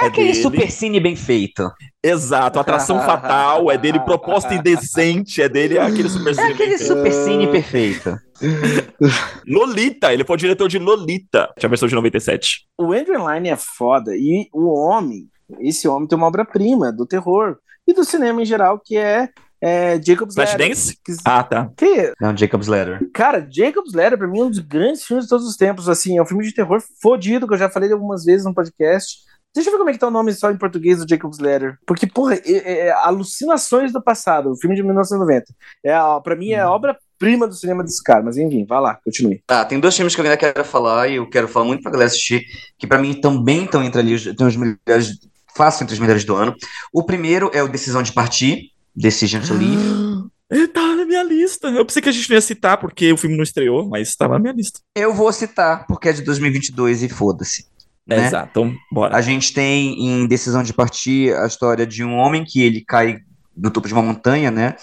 É 0.00 0.06
aquele 0.06 0.32
dele. 0.32 0.42
super 0.42 0.70
cine 0.70 0.98
bem 0.98 1.14
feito. 1.14 1.70
Exato, 2.02 2.58
Atração 2.58 2.98
Fatal, 3.04 3.70
é 3.70 3.76
dele 3.76 4.00
Proposta 4.00 4.54
Indecente, 4.54 5.42
é 5.42 5.50
dele 5.50 5.78
aquele 5.78 6.08
super 6.08 6.30
É 6.30 6.34
cine 6.34 6.52
aquele 6.52 6.68
bem 6.70 6.78
feito. 6.78 6.94
super 6.96 7.12
cine 7.12 7.46
perfeito. 7.46 8.18
Lolita, 9.46 10.14
ele 10.14 10.24
foi 10.24 10.34
o 10.34 10.38
diretor 10.38 10.66
de 10.66 10.78
Lolita, 10.78 11.52
que 11.58 11.66
é 11.66 11.66
a 11.66 11.68
versão 11.68 11.86
de 11.86 11.94
97. 11.94 12.66
O 12.78 12.92
Andrew 12.94 13.28
Line 13.28 13.50
é 13.50 13.56
foda 13.56 14.12
e 14.16 14.48
o 14.50 14.68
homem, 14.72 15.28
esse 15.60 15.86
homem 15.86 16.08
tem 16.08 16.16
uma 16.16 16.26
obra-prima 16.26 16.90
do 16.90 17.04
terror 17.04 17.58
e 17.90 17.94
do 17.94 18.04
cinema 18.04 18.42
em 18.42 18.44
geral, 18.46 18.78
que 18.84 18.96
é, 18.96 19.28
é 19.60 20.00
Jacob's 20.02 20.36
Ladder. 20.36 20.54
Flashdance? 20.56 20.96
Que, 21.04 21.12
Ah, 21.24 21.42
tá. 21.42 21.70
que, 21.76 22.12
Não, 22.20 22.36
Jacob's 22.36 22.66
Ladder. 22.68 23.00
cara, 23.12 23.46
Jacob's 23.50 23.92
Ladder 23.94 24.18
pra 24.18 24.26
mim 24.28 24.40
é 24.40 24.44
um 24.44 24.50
dos 24.50 24.58
grandes 24.60 25.04
filmes 25.04 25.24
de 25.26 25.30
todos 25.30 25.46
os 25.46 25.56
tempos. 25.56 25.88
Assim, 25.88 26.16
é 26.18 26.22
um 26.22 26.26
filme 26.26 26.44
de 26.44 26.54
terror 26.54 26.82
fodido 27.02 27.46
que 27.46 27.54
eu 27.54 27.58
já 27.58 27.68
falei 27.68 27.92
algumas 27.92 28.24
vezes 28.24 28.44
no 28.46 28.54
podcast. 28.54 29.18
Deixa 29.52 29.68
eu 29.68 29.72
ver 29.72 29.78
como 29.78 29.90
é 29.90 29.92
que 29.92 29.98
tá 29.98 30.06
o 30.06 30.12
nome 30.12 30.32
só 30.32 30.48
em 30.52 30.56
português 30.56 30.98
do 30.98 31.08
Jacob's 31.08 31.40
Ladder. 31.40 31.76
Porque, 31.84 32.06
porra, 32.06 32.36
é, 32.36 32.86
é 32.86 32.92
Alucinações 32.92 33.92
do 33.92 34.00
Passado, 34.00 34.52
o 34.52 34.56
filme 34.56 34.76
de 34.76 34.82
1990. 34.84 35.52
É, 35.84 35.92
pra 36.22 36.36
mim 36.36 36.50
é 36.50 36.60
a 36.60 36.70
obra-prima 36.70 37.48
do 37.48 37.54
cinema 37.54 37.82
desse 37.82 38.00
cara. 38.00 38.22
Mas 38.22 38.36
enfim, 38.38 38.64
vai 38.64 38.80
lá, 38.80 38.98
continue. 39.04 39.42
Tá, 39.46 39.64
tem 39.64 39.80
dois 39.80 39.96
filmes 39.96 40.14
que 40.14 40.20
eu 40.20 40.24
ainda 40.24 40.36
quero 40.36 40.64
falar 40.64 41.08
e 41.08 41.16
eu 41.16 41.28
quero 41.28 41.48
falar 41.48 41.64
muito 41.66 41.82
pra 41.82 41.90
galera 41.90 42.06
assistir, 42.08 42.44
que 42.78 42.86
pra 42.86 42.98
mim 43.00 43.12
também 43.20 43.64
estão 43.64 43.82
entre 43.82 44.00
ali, 44.00 44.34
tem 44.36 44.46
os 44.46 44.54
melhores, 44.56 45.18
fácil 45.56 45.84
entre 45.84 45.94
os 45.94 46.00
melhores 46.00 46.24
do 46.24 46.34
ano. 46.34 46.54
O 46.92 47.02
primeiro 47.02 47.50
é 47.54 47.62
o 47.62 47.68
Decisão 47.68 48.02
de 48.02 48.12
Partir, 48.12 48.70
Decision 48.94 49.42
to 49.42 49.54
Leave. 49.54 50.28
Ele 50.50 50.66
tá 50.66 50.94
na 50.96 51.04
minha 51.04 51.22
lista. 51.22 51.68
Eu 51.68 51.84
pensei 51.86 52.02
que 52.02 52.08
a 52.08 52.12
gente 52.12 52.28
não 52.28 52.34
ia 52.34 52.40
citar 52.40 52.76
porque 52.78 53.12
o 53.12 53.16
filme 53.16 53.36
não 53.36 53.44
estreou, 53.44 53.88
mas 53.88 54.16
tava 54.16 54.34
na 54.34 54.40
minha 54.40 54.52
lista. 54.52 54.80
Eu 54.96 55.14
vou 55.14 55.32
citar, 55.32 55.86
porque 55.86 56.08
é 56.08 56.12
de 56.12 56.22
2022 56.22 57.04
e 57.04 57.08
foda-se. 57.08 57.66
né? 58.06 58.26
Exato, 58.26 58.48
então 58.50 58.74
bora. 58.90 59.16
A 59.16 59.20
gente 59.20 59.52
tem 59.52 60.08
em 60.08 60.26
Decisão 60.26 60.62
de 60.62 60.72
Partir 60.74 61.32
a 61.36 61.46
história 61.46 61.86
de 61.86 62.02
um 62.02 62.16
homem 62.16 62.44
que 62.44 62.60
ele 62.62 62.84
cai 62.84 63.18
do 63.56 63.70
topo 63.70 63.86
de 63.86 63.94
uma 63.94 64.02
montanha, 64.02 64.50
né? 64.50 64.74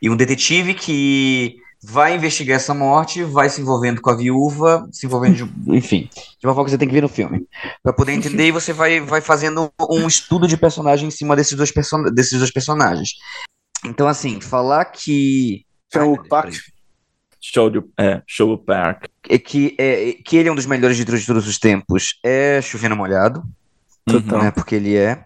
E 0.00 0.08
um 0.08 0.16
detetive 0.16 0.72
que 0.72 1.56
vai 1.82 2.14
investigar 2.14 2.56
essa 2.56 2.74
morte, 2.74 3.22
vai 3.24 3.48
se 3.48 3.60
envolvendo 3.60 4.00
com 4.00 4.10
a 4.10 4.16
viúva, 4.16 4.88
se 4.92 5.06
envolvendo, 5.06 5.46
de, 5.46 5.50
enfim, 5.76 6.08
de 6.38 6.46
uma 6.46 6.52
forma 6.54 6.64
que 6.66 6.70
você 6.72 6.78
tem 6.78 6.88
que 6.88 6.94
ver 6.94 7.02
no 7.02 7.08
filme. 7.08 7.46
Pra 7.82 7.92
poder 7.92 8.12
entender, 8.12 8.48
e 8.48 8.52
você 8.52 8.72
vai, 8.72 9.00
vai 9.00 9.20
fazendo 9.20 9.72
um 9.90 10.06
estudo 10.06 10.46
de 10.46 10.56
personagem 10.56 11.08
em 11.08 11.10
cima 11.10 11.34
desses 11.34 11.54
dois, 11.56 11.70
person 11.70 12.02
desses 12.04 12.38
dois 12.38 12.50
personagens. 12.50 13.10
Então, 13.84 14.06
assim, 14.06 14.40
falar 14.40 14.84
que. 14.86 15.64
Ai, 15.94 16.02
Deus, 16.02 16.28
Pac- 16.28 16.44
peraí. 16.46 16.60
Show, 17.42 17.70
de, 17.70 17.82
é, 17.98 18.20
show 18.26 18.58
Park. 18.58 19.06
é 19.26 19.38
que, 19.38 19.74
é, 19.78 20.12
que 20.22 20.36
ele 20.36 20.50
é 20.50 20.52
um 20.52 20.54
dos 20.54 20.66
melhores 20.66 20.94
de 20.94 21.06
todos 21.06 21.22
de 21.22 21.26
todos 21.26 21.48
os 21.48 21.58
tempos 21.58 22.18
é 22.22 22.60
Chovendo 22.60 22.94
Molhado. 22.94 23.42
Total. 24.04 24.42
né? 24.42 24.50
Porque 24.50 24.74
ele 24.74 24.94
é. 24.94 25.24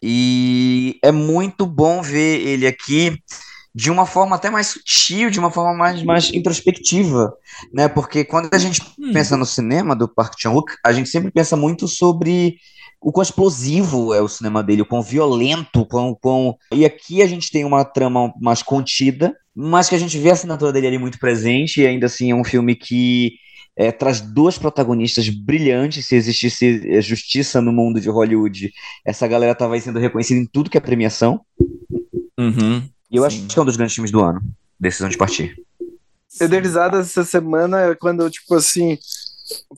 E 0.00 0.98
é 1.02 1.10
muito 1.10 1.66
bom 1.66 2.00
ver 2.00 2.40
ele 2.46 2.64
aqui 2.66 3.20
de 3.76 3.90
uma 3.90 4.06
forma 4.06 4.34
até 4.34 4.48
mais 4.48 4.68
sutil, 4.68 5.28
de 5.28 5.38
uma 5.38 5.50
forma 5.50 5.74
mais, 5.74 6.02
mais 6.02 6.32
introspectiva, 6.32 7.30
né? 7.70 7.88
Porque 7.88 8.24
quando 8.24 8.48
a 8.50 8.56
gente 8.56 8.80
Hum. 8.98 9.12
pensa 9.12 9.36
no 9.36 9.44
cinema 9.44 9.94
do 9.94 10.08
Park 10.08 10.32
Chan-wook, 10.38 10.72
a 10.82 10.94
gente 10.94 11.10
sempre 11.10 11.30
pensa 11.30 11.58
muito 11.58 11.86
sobre 11.86 12.56
o 13.02 13.12
quão 13.12 13.22
explosivo 13.22 14.14
é 14.14 14.22
o 14.22 14.28
cinema 14.28 14.62
dele, 14.62 14.80
o 14.80 14.86
quão 14.86 15.02
violento, 15.02 15.82
o 15.82 15.86
quão, 15.86 16.16
quão... 16.18 16.56
E 16.72 16.86
aqui 16.86 17.20
a 17.20 17.26
gente 17.26 17.50
tem 17.50 17.66
uma 17.66 17.84
trama 17.84 18.32
mais 18.40 18.62
contida, 18.62 19.36
mas 19.54 19.90
que 19.90 19.94
a 19.94 19.98
gente 19.98 20.18
vê 20.18 20.30
a 20.30 20.32
assinatura 20.32 20.72
dele 20.72 20.86
ali 20.86 20.98
muito 20.98 21.18
presente, 21.18 21.82
e 21.82 21.86
ainda 21.86 22.06
assim 22.06 22.30
é 22.30 22.34
um 22.34 22.44
filme 22.44 22.74
que 22.74 23.34
é, 23.76 23.92
traz 23.92 24.22
duas 24.22 24.56
protagonistas 24.56 25.28
brilhantes. 25.28 26.06
Se 26.06 26.16
existisse 26.16 27.02
justiça 27.02 27.60
no 27.60 27.74
mundo 27.74 28.00
de 28.00 28.08
Hollywood, 28.08 28.72
essa 29.04 29.28
galera 29.28 29.54
tava 29.54 29.78
sendo 29.78 29.98
reconhecida 29.98 30.40
em 30.40 30.46
tudo 30.46 30.70
que 30.70 30.78
é 30.78 30.80
premiação. 30.80 31.42
Uhum, 32.38 32.88
e 33.16 33.18
eu 33.18 33.30
sim. 33.30 33.44
acho 33.44 33.46
que 33.48 33.58
é 33.58 33.62
um 33.62 33.64
dos 33.64 33.76
grandes 33.76 33.94
filmes 33.94 34.10
do 34.10 34.22
ano. 34.22 34.40
Decisão 34.78 35.08
de 35.08 35.16
partir. 35.16 35.56
Eu 36.40 36.48
dei 36.48 36.60
risada 36.60 36.98
essa 36.98 37.24
semana 37.24 37.96
quando, 37.98 38.28
tipo 38.30 38.54
assim, 38.54 38.98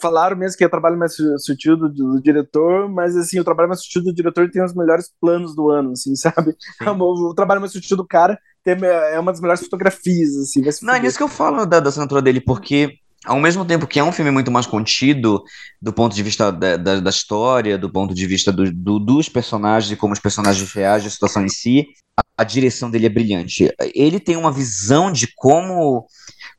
falaram 0.00 0.36
mesmo 0.36 0.56
que 0.58 0.64
é 0.64 0.66
o 0.66 0.70
trabalho 0.70 0.98
mais 0.98 1.14
su- 1.14 1.38
sutil 1.38 1.76
do, 1.76 1.88
do 1.88 2.20
diretor, 2.20 2.88
mas 2.88 3.16
assim, 3.16 3.38
o 3.38 3.44
trabalho 3.44 3.68
mais 3.68 3.82
sutil 3.82 4.02
do 4.02 4.12
diretor 4.12 4.50
tem 4.50 4.62
os 4.62 4.74
melhores 4.74 5.12
planos 5.20 5.54
do 5.54 5.70
ano, 5.70 5.92
assim, 5.92 6.14
sabe? 6.16 6.56
O, 6.84 7.30
o 7.30 7.34
trabalho 7.34 7.60
mais 7.60 7.72
sutil 7.72 7.96
do 7.96 8.06
cara 8.06 8.38
tem, 8.64 8.74
é 8.84 9.18
uma 9.20 9.30
das 9.30 9.40
melhores 9.40 9.62
fotografias, 9.62 10.36
assim, 10.36 10.62
Não, 10.82 10.94
é 10.94 11.00
nisso 11.00 11.16
que 11.16 11.22
eu 11.22 11.28
falo 11.28 11.64
da, 11.64 11.80
da 11.80 11.90
assinatura 11.90 12.20
dele, 12.20 12.40
porque 12.40 12.98
ao 13.24 13.38
mesmo 13.40 13.64
tempo 13.64 13.86
que 13.86 13.98
é 13.98 14.04
um 14.04 14.12
filme 14.12 14.30
muito 14.30 14.50
mais 14.50 14.66
contido 14.66 15.42
do 15.80 15.92
ponto 15.92 16.14
de 16.14 16.22
vista 16.22 16.50
da, 16.52 16.76
da, 16.76 17.00
da 17.00 17.10
história, 17.10 17.76
do 17.78 17.90
ponto 17.90 18.14
de 18.14 18.26
vista 18.26 18.52
do, 18.52 18.70
do- 18.72 18.98
dos 18.98 19.28
personagens 19.28 19.90
e 19.92 19.96
como 19.96 20.12
os 20.12 20.20
personagens 20.20 20.70
reagem 20.72 21.08
à 21.08 21.10
situação 21.10 21.44
em 21.44 21.48
si, 21.48 21.86
a, 22.18 22.22
a 22.38 22.44
direção 22.44 22.90
dele 22.90 23.06
é 23.06 23.08
brilhante. 23.08 23.72
Ele 23.94 24.20
tem 24.20 24.36
uma 24.36 24.52
visão 24.52 25.10
de 25.12 25.28
como, 25.36 26.06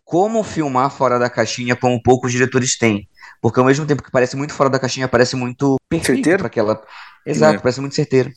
como 0.03 0.43
filmar 0.43 0.91
fora 0.91 1.19
da 1.19 1.29
caixinha 1.29 1.75
como 1.75 2.01
poucos 2.01 2.31
diretores 2.31 2.77
têm. 2.77 3.07
Porque 3.41 3.59
ao 3.59 3.65
mesmo 3.65 3.85
tempo 3.85 4.03
que 4.03 4.11
parece 4.11 4.35
muito 4.35 4.53
fora 4.53 4.69
da 4.69 4.79
caixinha, 4.79 5.07
parece 5.07 5.35
muito 5.35 5.77
perfeito 5.89 6.15
Certeiro? 6.17 6.37
para 6.39 6.47
aquela. 6.47 6.81
Exato, 7.25 7.59
É. 7.59 7.61
parece 7.61 7.79
muito 7.81 7.95
certeiro, 7.95 8.31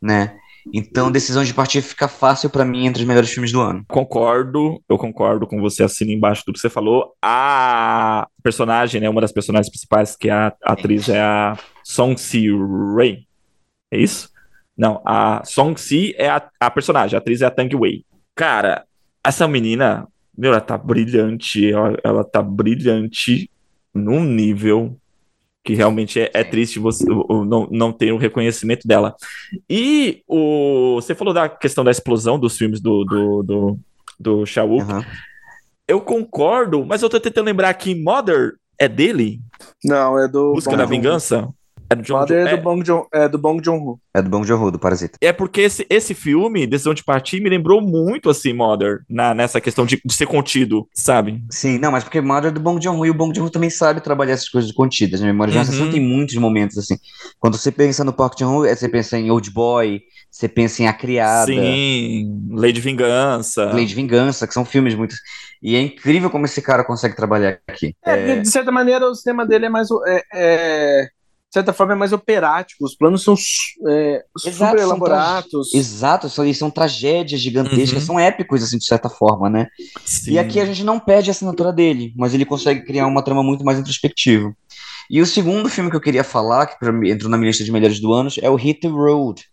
né? 0.00 0.36
Então, 0.72 1.10
decisão 1.10 1.42
de 1.42 1.54
partir 1.54 1.82
fica 1.82 2.06
fácil 2.06 2.50
pra 2.50 2.64
mim 2.64 2.86
entre 2.86 3.02
os 3.02 3.08
melhores 3.08 3.30
filmes 3.30 3.52
do 3.52 3.60
ano. 3.60 3.84
Concordo, 3.88 4.82
eu 4.88 4.98
concordo 4.98 5.46
com 5.46 5.60
você, 5.60 5.82
assina 5.82 6.12
embaixo 6.12 6.42
tudo 6.44 6.54
que 6.54 6.60
você 6.60 6.70
falou. 6.70 7.14
A 7.22 8.28
personagem, 8.42 9.00
né, 9.00 9.08
uma 9.08 9.20
das 9.20 9.32
personagens 9.32 9.70
principais, 9.70 10.16
que 10.16 10.28
é 10.28 10.32
a 10.32 10.52
atriz, 10.64 11.08
é 11.08 11.20
a 11.20 11.56
Song 11.82 12.18
Si 12.20 12.46
Ray. 12.96 13.26
É 13.90 13.98
isso? 13.98 14.30
Não, 14.76 15.02
a 15.04 15.42
Song 15.44 15.78
Si 15.78 16.14
é 16.16 16.28
a, 16.28 16.48
a 16.60 16.70
personagem, 16.70 17.16
a 17.16 17.18
atriz 17.18 17.42
é 17.42 17.46
a 17.46 17.50
Tang 17.50 17.74
Wei. 17.74 18.04
Cara, 18.34 18.84
essa 19.24 19.46
menina, 19.46 20.06
meu, 20.36 20.52
ela 20.52 20.60
tá 20.60 20.78
brilhante, 20.78 21.70
ela, 21.70 21.96
ela 22.02 22.24
tá 22.24 22.42
brilhante 22.42 23.50
num 23.94 24.24
nível 24.24 24.96
que 25.64 25.74
realmente 25.74 26.20
é, 26.20 26.30
é 26.34 26.44
triste 26.44 26.78
você 26.78 27.04
não, 27.04 27.68
não 27.70 27.92
ter 27.92 28.12
o 28.12 28.16
reconhecimento 28.16 28.86
dela. 28.86 29.14
E 29.68 30.22
o, 30.26 30.96
você 30.96 31.14
falou 31.14 31.32
da 31.32 31.48
questão 31.48 31.84
da 31.84 31.90
explosão 31.90 32.38
dos 32.38 32.56
filmes 32.56 32.80
do, 32.80 33.04
do, 33.04 33.42
do, 33.42 33.78
do 34.18 34.46
Shawook. 34.46 34.82
Aham. 34.82 35.04
Eu 35.86 36.00
concordo, 36.00 36.84
mas 36.84 37.02
eu 37.02 37.08
tô 37.08 37.20
tentando 37.20 37.46
lembrar 37.46 37.74
que 37.74 37.94
Mother 37.94 38.54
é 38.78 38.88
dele? 38.88 39.40
Não, 39.84 40.18
é 40.18 40.26
do 40.26 40.52
Busca 40.52 40.70
Bong 40.70 40.82
da. 40.82 40.86
Vingança? 40.86 41.48
É 41.92 41.94
do 41.96 42.02
John 42.02 42.18
Mother 42.20 42.46
é 42.46 42.52
é, 42.52 42.56
do 42.56 42.62
Bong 42.62 42.84
Joon, 42.86 43.04
é 43.12 43.28
do 43.28 43.38
Bong 43.38 43.64
Joon-ho. 43.64 44.00
É 44.14 44.22
do 44.22 44.28
Bong 44.30 44.46
Joon-ho, 44.46 44.70
do 44.70 44.78
Parasita. 44.78 45.18
é 45.20 45.32
porque 45.32 45.60
esse, 45.62 45.86
esse 45.88 46.14
filme, 46.14 46.66
Decisão 46.66 46.94
de 46.94 47.02
Partir, 47.04 47.40
me 47.40 47.48
lembrou 47.50 47.80
muito 47.80 48.28
assim, 48.30 48.52
Mother, 48.52 49.00
na, 49.08 49.34
nessa 49.34 49.60
questão 49.60 49.84
de, 49.86 50.00
de 50.04 50.12
ser 50.14 50.26
contido, 50.26 50.86
sabe? 50.94 51.42
Sim, 51.50 51.78
não, 51.78 51.92
mas 51.92 52.04
porque 52.04 52.20
Mother 52.20 52.50
é 52.50 52.52
do 52.54 52.60
Bong 52.60 52.82
Joon-ho 52.82 53.06
e 53.06 53.10
o 53.10 53.14
Bong 53.14 53.34
Joon-ho 53.34 53.50
também 53.50 53.70
sabe 53.70 54.00
trabalhar 54.00 54.32
essas 54.34 54.48
coisas 54.48 54.70
contidas. 54.72 55.20
Né? 55.20 55.26
Memória 55.28 55.50
de 55.52 55.56
Uhum. 55.58 55.62
Assassino 55.62 55.90
tem 55.90 56.00
muitos 56.00 56.34
momentos 56.36 56.76
assim. 56.78 56.96
Quando 57.38 57.56
você 57.56 57.70
pensa 57.70 58.04
no 58.04 58.12
Park 58.12 58.38
Chan-wook, 58.38 58.68
é, 58.68 58.74
você 58.74 58.88
pensa 58.88 59.18
em 59.18 59.30
Old 59.30 59.50
Boy, 59.50 60.00
você 60.30 60.48
pensa 60.48 60.82
em 60.82 60.86
A 60.86 60.92
Criada, 60.92 61.46
Sim, 61.46 62.48
Lei 62.52 62.72
de 62.72 62.80
Vingança. 62.80 63.70
Lei 63.72 63.84
de 63.84 63.94
Vingança, 63.94 64.46
que 64.46 64.54
são 64.54 64.64
filmes 64.64 64.94
muito. 64.94 65.14
E 65.62 65.76
é 65.76 65.80
incrível 65.80 66.30
como 66.30 66.44
esse 66.44 66.60
cara 66.62 66.82
consegue 66.84 67.14
trabalhar 67.14 67.58
aqui. 67.68 67.94
É, 68.04 68.16
porque, 68.16 68.40
de 68.40 68.48
certa 68.48 68.72
maneira, 68.72 69.06
o 69.08 69.14
cinema 69.14 69.46
dele 69.46 69.66
é 69.66 69.68
mais. 69.68 69.88
É, 70.06 70.22
é- 70.34 71.08
de 71.52 71.58
certa 71.58 71.74
forma, 71.74 71.92
é 71.92 71.96
mais 71.96 72.14
operático. 72.14 72.82
Os 72.82 72.96
planos 72.96 73.22
são 73.22 73.34
é, 73.86 74.24
Exato, 74.42 74.54
super 74.54 74.78
são 74.78 74.78
elaborados. 74.78 75.74
Exato, 75.74 76.30
são, 76.30 76.54
são 76.54 76.70
tragédias 76.70 77.42
gigantescas, 77.42 78.00
Uhum. 78.00 78.06
são 78.06 78.18
épicos, 78.18 78.62
assim, 78.62 78.78
de 78.78 78.86
certa 78.86 79.10
forma, 79.10 79.50
né? 79.50 79.66
Sim. 80.02 80.32
E 80.32 80.38
aqui 80.38 80.58
a 80.58 80.64
gente 80.64 80.82
não 80.82 80.98
perde 80.98 81.28
a 81.28 81.32
assinatura 81.32 81.70
dele, 81.70 82.14
mas 82.16 82.32
ele 82.32 82.46
consegue 82.46 82.86
criar 82.86 83.06
uma 83.06 83.22
trama 83.22 83.42
muito 83.42 83.66
mais 83.66 83.78
introspectiva. 83.78 84.50
E 85.10 85.20
o 85.20 85.26
segundo 85.26 85.68
filme 85.68 85.90
que 85.90 85.96
eu 85.96 86.00
queria 86.00 86.24
falar, 86.24 86.64
que 86.64 86.86
entrou 87.10 87.30
na 87.30 87.36
minha 87.36 87.50
lista 87.50 87.62
de 87.64 87.70
melhores 87.70 88.00
do 88.00 88.14
ano, 88.14 88.30
é 88.40 88.48
o 88.48 88.54
Hit 88.56 88.80
the 88.80 88.88
Road, 88.88 89.44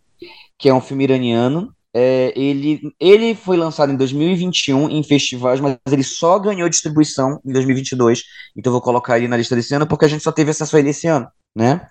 que 0.57 0.69
é 0.69 0.73
um 0.73 0.79
filme 0.79 1.03
iraniano. 1.03 1.73
É, 1.93 2.31
ele, 2.33 2.79
ele 2.97 3.35
foi 3.35 3.57
lançado 3.57 3.91
em 3.91 3.97
2021 3.97 4.89
em 4.89 5.03
festivais, 5.03 5.59
mas 5.59 5.75
ele 5.91 6.03
só 6.03 6.39
ganhou 6.39 6.69
distribuição 6.69 7.41
em 7.45 7.51
2022. 7.51 8.23
Então 8.55 8.69
eu 8.69 8.73
vou 8.75 8.81
colocar 8.81 9.17
ele 9.17 9.27
na 9.27 9.35
lista 9.35 9.53
desse 9.53 9.73
ano 9.75 9.85
porque 9.85 10.05
a 10.05 10.07
gente 10.07 10.23
só 10.23 10.31
teve 10.31 10.51
acesso 10.51 10.77
a 10.77 10.79
ele 10.79 10.91
esse 10.91 11.07
ano, 11.07 11.27
né? 11.59 11.81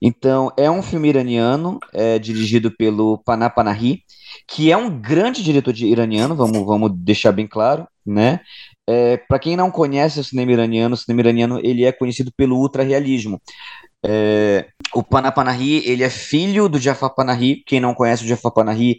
Então 0.00 0.50
é 0.56 0.70
um 0.70 0.82
filme 0.82 1.10
iraniano, 1.10 1.78
é, 1.92 2.18
dirigido 2.18 2.74
pelo 2.74 3.18
Panah 3.18 3.50
Panahi, 3.50 4.02
que 4.48 4.72
é 4.72 4.76
um 4.76 4.88
grande 4.88 5.42
diretor 5.44 5.76
iraniano, 5.76 6.34
vamos, 6.34 6.64
vamos 6.64 6.90
deixar 6.94 7.30
bem 7.30 7.46
claro, 7.46 7.86
né? 8.04 8.40
É, 8.88 9.18
para 9.18 9.38
quem 9.38 9.54
não 9.54 9.70
conhece 9.70 10.18
o 10.18 10.24
cinema 10.24 10.52
iraniano, 10.52 10.94
o 10.94 10.98
cinema 10.98 11.20
iraniano 11.20 11.60
ele 11.62 11.84
é 11.84 11.92
conhecido 11.92 12.32
pelo 12.34 12.56
ultra-realismo. 12.56 13.40
É, 14.04 14.66
o 14.94 15.02
Panah 15.02 15.30
Panahi, 15.30 15.82
ele 15.86 16.02
é 16.02 16.10
filho 16.10 16.68
do 16.68 16.78
Jafar 16.78 17.14
Panahi. 17.14 17.62
Quem 17.66 17.78
não 17.78 17.94
conhece 17.94 18.24
o 18.24 18.26
Jafar 18.26 18.52
Panahi, 18.52 18.98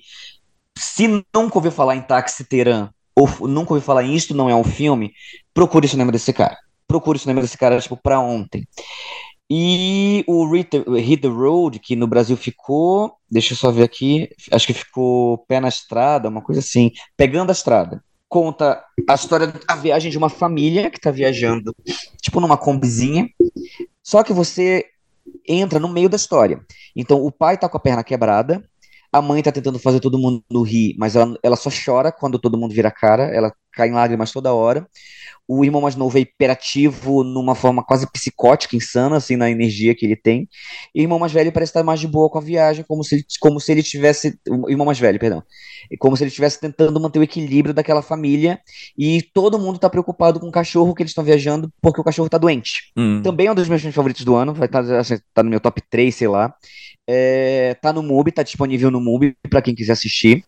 se 0.77 1.07
nunca 1.07 1.57
ouviu 1.57 1.71
falar 1.71 1.95
em 1.95 2.01
Taxi 2.01 2.45
Teherã 2.45 2.89
ou 3.15 3.47
nunca 3.47 3.73
ouviu 3.73 3.85
falar 3.85 4.03
em 4.03 4.15
Isto 4.15 4.33
Não 4.33 4.49
É 4.49 4.55
um 4.55 4.63
Filme, 4.63 5.11
procure 5.53 5.85
o 5.85 5.89
cinema 5.89 6.11
desse 6.11 6.31
cara. 6.31 6.57
Procure 6.87 7.17
o 7.17 7.19
cinema 7.19 7.41
desse 7.41 7.57
cara, 7.57 7.79
tipo, 7.79 7.97
pra 7.97 8.19
ontem. 8.19 8.67
E 9.55 10.23
o 10.25 10.51
Hit 10.51 10.71
the, 11.21 11.27
Road, 11.27 11.77
que 11.77 11.95
no 11.95 12.07
Brasil 12.07 12.35
ficou, 12.35 13.13
deixa 13.29 13.53
eu 13.53 13.57
só 13.57 13.69
ver 13.69 13.83
aqui, 13.83 14.27
acho 14.51 14.65
que 14.65 14.73
ficou 14.73 15.45
Pé 15.47 15.59
na 15.59 15.67
Estrada, 15.67 16.27
uma 16.27 16.41
coisa 16.41 16.59
assim, 16.59 16.89
Pegando 17.15 17.51
a 17.51 17.53
Estrada. 17.53 18.03
Conta 18.27 18.83
a 19.07 19.13
história, 19.13 19.53
a 19.67 19.75
viagem 19.75 20.09
de 20.09 20.17
uma 20.17 20.27
família 20.27 20.89
que 20.89 20.99
tá 20.99 21.11
viajando, 21.11 21.71
tipo 22.19 22.39
numa 22.39 22.57
combizinha, 22.57 23.29
só 24.01 24.23
que 24.23 24.33
você 24.33 24.87
entra 25.47 25.79
no 25.79 25.87
meio 25.87 26.09
da 26.09 26.15
história. 26.15 26.59
Então, 26.95 27.23
o 27.23 27.31
pai 27.31 27.55
tá 27.55 27.69
com 27.69 27.77
a 27.77 27.79
perna 27.79 28.03
quebrada, 28.03 28.67
a 29.11 29.21
mãe 29.21 29.43
tá 29.43 29.51
tentando 29.51 29.77
fazer 29.77 29.99
todo 29.99 30.17
mundo 30.17 30.63
rir, 30.63 30.95
mas 30.97 31.15
ela, 31.15 31.37
ela 31.43 31.55
só 31.55 31.69
chora 31.69 32.11
quando 32.11 32.39
todo 32.39 32.57
mundo 32.57 32.73
vira 32.73 32.87
a 32.87 32.91
cara, 32.91 33.25
ela 33.25 33.53
cai 33.71 33.89
em 33.89 33.93
lágrimas 33.93 34.31
toda 34.31 34.51
hora. 34.51 34.87
O 35.47 35.65
irmão 35.65 35.81
mais 35.81 35.95
novo 35.95 36.17
é 36.17 36.21
hiperativo 36.21 37.23
numa 37.23 37.53
forma 37.53 37.83
quase 37.83 38.09
psicótica, 38.11 38.75
insana, 38.75 39.17
assim, 39.17 39.35
na 39.35 39.51
energia 39.51 39.93
que 39.93 40.05
ele 40.05 40.15
tem. 40.15 40.47
E 40.95 41.01
o 41.01 41.03
irmão 41.03 41.19
mais 41.19 41.33
velho 41.33 41.51
parece 41.51 41.71
estar 41.71 41.83
mais 41.83 41.99
de 41.99 42.07
boa 42.07 42.29
com 42.29 42.37
a 42.37 42.41
viagem, 42.41 42.85
como 42.87 43.03
se 43.03 43.15
ele, 43.15 43.25
como 43.41 43.59
se 43.59 43.71
ele 43.71 43.83
tivesse. 43.83 44.39
O 44.47 44.69
irmão 44.69 44.85
mais 44.85 44.97
velho, 44.99 45.19
perdão. 45.19 45.43
Como 45.99 46.15
se 46.15 46.23
ele 46.23 46.29
estivesse 46.29 46.59
tentando 46.59 46.99
manter 46.99 47.19
o 47.19 47.23
equilíbrio 47.23 47.73
daquela 47.73 48.01
família. 48.01 48.59
E 48.97 49.21
todo 49.33 49.59
mundo 49.59 49.79
tá 49.79 49.89
preocupado 49.89 50.39
com 50.39 50.47
o 50.47 50.51
cachorro 50.51 50.93
que 50.93 51.03
eles 51.03 51.11
estão 51.11 51.23
viajando, 51.23 51.69
porque 51.81 51.99
o 51.99 52.03
cachorro 52.03 52.29
tá 52.29 52.37
doente. 52.37 52.91
Hum. 52.95 53.21
Também 53.21 53.47
é 53.47 53.51
um 53.51 53.55
dos 53.55 53.67
meus 53.67 53.81
filmes 53.81 53.95
favoritos 53.95 54.23
do 54.23 54.35
ano, 54.35 54.53
vai 54.53 54.67
estar 54.67 54.79
assim, 54.97 55.17
tá 55.33 55.43
no 55.43 55.49
meu 55.49 55.59
top 55.59 55.81
3, 55.89 56.15
sei 56.15 56.27
lá. 56.27 56.53
É, 57.05 57.73
tá 57.81 57.91
no 57.91 58.01
MUBI, 58.01 58.31
tá 58.31 58.43
disponível 58.43 58.89
no 58.89 59.01
MUBI 59.01 59.35
pra 59.49 59.61
quem 59.61 59.75
quiser 59.75 59.93
assistir. 59.93 60.45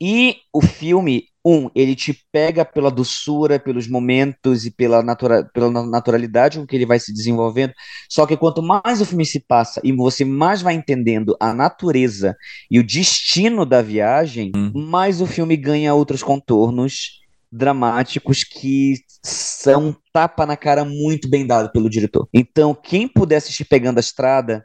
E 0.00 0.36
o 0.52 0.60
filme, 0.60 1.24
um, 1.48 1.70
ele 1.76 1.94
te 1.94 2.12
pega 2.32 2.64
pela 2.64 2.90
doçura, 2.90 3.60
pelos 3.60 3.86
momentos 3.86 4.66
e 4.66 4.70
pela, 4.72 5.00
natura, 5.00 5.48
pela 5.54 5.70
na- 5.70 5.86
naturalidade 5.86 6.58
com 6.58 6.66
que 6.66 6.74
ele 6.74 6.84
vai 6.84 6.98
se 6.98 7.12
desenvolvendo. 7.12 7.72
Só 8.10 8.26
que 8.26 8.36
quanto 8.36 8.60
mais 8.60 9.00
o 9.00 9.06
filme 9.06 9.24
se 9.24 9.38
passa 9.38 9.80
e 9.84 9.92
você 9.92 10.24
mais 10.24 10.60
vai 10.60 10.74
entendendo 10.74 11.36
a 11.38 11.54
natureza 11.54 12.36
e 12.68 12.80
o 12.80 12.84
destino 12.84 13.64
da 13.64 13.80
viagem, 13.80 14.50
mais 14.74 15.20
o 15.20 15.26
filme 15.26 15.56
ganha 15.56 15.94
outros 15.94 16.20
contornos 16.20 17.20
dramáticos 17.52 18.42
que 18.42 18.94
são 19.24 19.90
um 19.90 19.94
tapa 20.12 20.44
na 20.46 20.56
cara 20.56 20.84
muito 20.84 21.28
bem 21.30 21.46
dado 21.46 21.70
pelo 21.70 21.88
diretor. 21.88 22.28
Então, 22.34 22.74
quem 22.74 23.06
puder 23.06 23.36
assistir 23.36 23.64
Pegando 23.64 23.98
a 23.98 24.00
Estrada, 24.00 24.64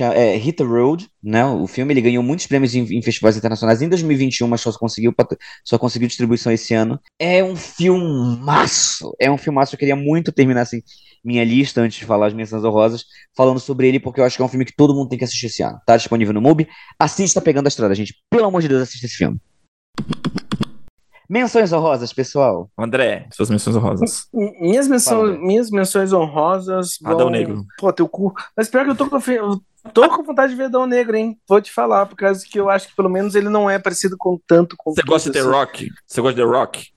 é, 0.00 0.36
Hit 0.36 0.56
the 0.56 0.64
Road, 0.64 1.08
né? 1.22 1.44
O 1.44 1.66
filme 1.66 1.92
ele 1.92 2.00
ganhou 2.00 2.22
muitos 2.22 2.46
prêmios 2.46 2.74
em, 2.74 2.82
em 2.96 3.02
festivais 3.02 3.36
internacionais 3.36 3.82
em 3.82 3.88
2021, 3.88 4.48
mas 4.48 4.60
só 4.60 4.72
conseguiu 4.72 5.14
só 5.64 5.78
conseguiu 5.78 6.08
distribuição 6.08 6.50
esse 6.52 6.72
ano. 6.72 6.98
É 7.18 7.44
um 7.44 7.54
filmaço, 7.54 9.14
é 9.20 9.30
um 9.30 9.36
filmaço. 9.36 9.74
Eu 9.74 9.78
queria 9.78 9.96
muito 9.96 10.32
terminar 10.32 10.62
assim 10.62 10.80
minha 11.24 11.44
lista 11.44 11.80
antes 11.80 11.98
de 11.98 12.04
falar 12.04 12.26
as 12.28 12.34
menções 12.34 12.64
honrosas, 12.64 13.04
falando 13.36 13.60
sobre 13.60 13.86
ele 13.86 14.00
porque 14.00 14.20
eu 14.20 14.24
acho 14.24 14.36
que 14.36 14.42
é 14.42 14.44
um 14.44 14.48
filme 14.48 14.64
que 14.64 14.74
todo 14.74 14.94
mundo 14.94 15.08
tem 15.08 15.18
que 15.18 15.24
assistir 15.24 15.46
esse 15.46 15.62
ano. 15.62 15.78
Tá 15.86 15.96
disponível 15.96 16.34
no 16.34 16.40
MUBI. 16.40 16.66
Assista 16.98 17.40
Pegando 17.40 17.66
a 17.66 17.68
Estrada, 17.68 17.94
gente. 17.94 18.14
Pelo 18.30 18.46
amor 18.46 18.62
de 18.62 18.68
Deus, 18.68 18.82
assista 18.82 19.06
esse 19.06 19.16
filme. 19.16 19.38
Menções 21.28 21.72
honrosas, 21.72 22.12
pessoal. 22.12 22.70
André, 22.76 23.26
suas 23.32 23.48
menções 23.48 23.76
honrosas. 23.76 24.26
Minhas, 24.60 24.86
menção, 24.88 25.18
Fala, 25.20 25.38
minhas 25.38 25.70
menções 25.70 26.12
honrosas. 26.12 26.98
Adão 27.04 27.20
vão- 27.20 27.30
Negro. 27.30 27.64
Pô, 27.78 27.92
teu 27.92 28.08
cu. 28.08 28.34
Mas 28.56 28.68
pior 28.68 28.84
que 28.84 28.90
eu 28.90 28.96
tô 28.96 29.08
com, 29.08 29.16
eu 29.16 29.60
tô 29.92 30.08
com 30.08 30.22
vontade 30.22 30.52
de 30.52 30.56
ver 30.56 30.64
Adão 30.64 30.86
Negro, 30.86 31.16
hein? 31.16 31.38
Vou 31.48 31.60
te 31.60 31.72
falar, 31.72 32.06
por 32.06 32.16
causa 32.16 32.44
que 32.44 32.58
eu 32.58 32.70
acho 32.70 32.88
que 32.88 32.96
pelo 32.96 33.08
menos 33.08 33.34
ele 33.34 33.48
não 33.48 33.68
é 33.68 33.78
parecido 33.78 34.16
com 34.16 34.38
tanto 34.46 34.76
com 34.76 34.92
Você 34.92 35.02
gosta 35.02 35.30
de 35.30 35.34
The 35.34 35.42
todos 35.42 35.56
Rock? 35.56 35.88
Você 36.06 36.20
gosta 36.20 36.34
de 36.34 36.42
The 36.42 36.56
Rock? 36.56 36.92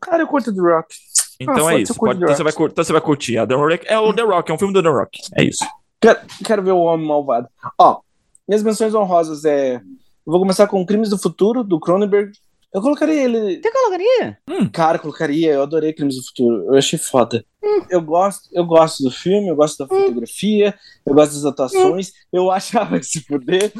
Cara, 0.00 0.22
eu 0.22 0.26
curto 0.26 0.54
The 0.54 0.60
Rock. 0.60 0.94
Então 1.40 1.68
é 1.68 1.80
isso. 1.80 1.94
Pode, 1.94 2.22
então, 2.22 2.34
você 2.34 2.42
vai, 2.42 2.52
então 2.52 2.84
você 2.84 2.92
vai 2.92 3.02
curtir. 3.02 3.38
A 3.38 3.46
The 3.46 3.54
Rock, 3.54 3.86
é 3.86 3.98
o 3.98 4.12
The 4.12 4.22
Rock, 4.22 4.50
é 4.50 4.54
um 4.54 4.58
filme 4.58 4.72
do 4.72 4.82
The 4.82 4.88
Rock. 4.88 5.18
É 5.36 5.44
isso. 5.44 5.64
Quero, 6.00 6.20
quero 6.44 6.62
ver 6.62 6.72
o 6.72 6.80
Homem 6.80 7.06
Malvado. 7.06 7.48
Ó, 7.78 8.00
minhas 8.48 8.62
menções 8.62 8.94
honrosas 8.94 9.44
é. 9.44 9.76
Eu 9.76 10.32
vou 10.32 10.40
começar 10.40 10.66
com 10.66 10.84
Crimes 10.86 11.10
do 11.10 11.18
Futuro, 11.18 11.62
do 11.62 11.78
Cronenberg. 11.78 12.32
Eu 12.74 12.82
colocaria 12.82 13.22
ele. 13.22 13.62
Você 13.62 13.70
colocaria? 13.70 14.38
Hum. 14.50 14.68
Cara, 14.68 14.98
colocaria. 14.98 15.52
Eu 15.52 15.62
adorei 15.62 15.92
Crimes 15.92 16.16
do 16.16 16.24
Futuro. 16.24 16.66
Eu 16.66 16.74
achei 16.74 16.98
foda. 16.98 17.44
Hum. 17.62 17.82
Eu, 17.88 18.02
gosto, 18.02 18.48
eu 18.52 18.66
gosto 18.66 19.04
do 19.04 19.12
filme, 19.12 19.48
eu 19.48 19.54
gosto 19.54 19.78
da 19.78 19.84
hum. 19.84 20.00
fotografia, 20.00 20.74
eu 21.06 21.14
gosto 21.14 21.34
das 21.34 21.44
atuações. 21.44 22.08
Hum. 22.08 22.12
Eu 22.32 22.50
achava 22.50 23.00
se 23.00 23.20
fuder. 23.20 23.72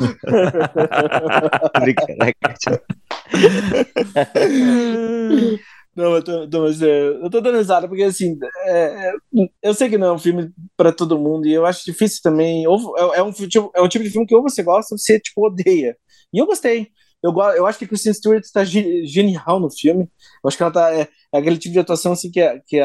Não, 5.96 6.14
eu 6.16 6.22
tô, 6.22 6.48
tô, 6.48 6.62
mas, 6.62 6.82
é, 6.82 7.06
eu 7.06 7.30
tô 7.30 7.40
dando 7.40 7.58
risada, 7.58 7.86
porque 7.86 8.02
assim, 8.02 8.36
é, 8.64 9.10
é, 9.10 9.12
eu 9.62 9.72
sei 9.74 9.88
que 9.88 9.96
não 9.96 10.08
é 10.08 10.12
um 10.12 10.18
filme 10.18 10.52
pra 10.76 10.90
todo 10.90 11.18
mundo, 11.18 11.46
e 11.46 11.52
eu 11.52 11.64
acho 11.64 11.84
difícil 11.84 12.20
também. 12.20 12.66
Ou, 12.66 12.98
é, 12.98 13.18
é, 13.18 13.22
um, 13.22 13.30
tipo, 13.30 13.70
é 13.74 13.80
um 13.80 13.88
tipo 13.88 14.04
de 14.04 14.10
filme 14.10 14.26
que 14.26 14.34
ou 14.34 14.42
você 14.42 14.62
gosta 14.62 14.94
ou 14.94 14.98
você 14.98 15.20
tipo, 15.20 15.46
odeia. 15.46 15.96
E 16.32 16.38
eu 16.38 16.46
gostei. 16.46 16.88
Eu, 17.24 17.32
eu 17.56 17.66
acho 17.66 17.78
que 17.78 17.86
a 17.86 17.88
Kristen 17.88 18.12
Stewart 18.12 18.44
está 18.44 18.62
genial 18.64 19.58
no 19.58 19.70
filme. 19.70 20.02
Eu 20.42 20.48
acho 20.48 20.58
que 20.58 20.62
ela 20.62 20.70
tá. 20.70 20.92
É, 20.92 21.08
é 21.32 21.38
aquele 21.38 21.56
tipo 21.56 21.72
de 21.72 21.78
atuação 21.78 22.12
assim 22.12 22.30
que, 22.30 22.38
a, 22.38 22.60
que 22.60 22.78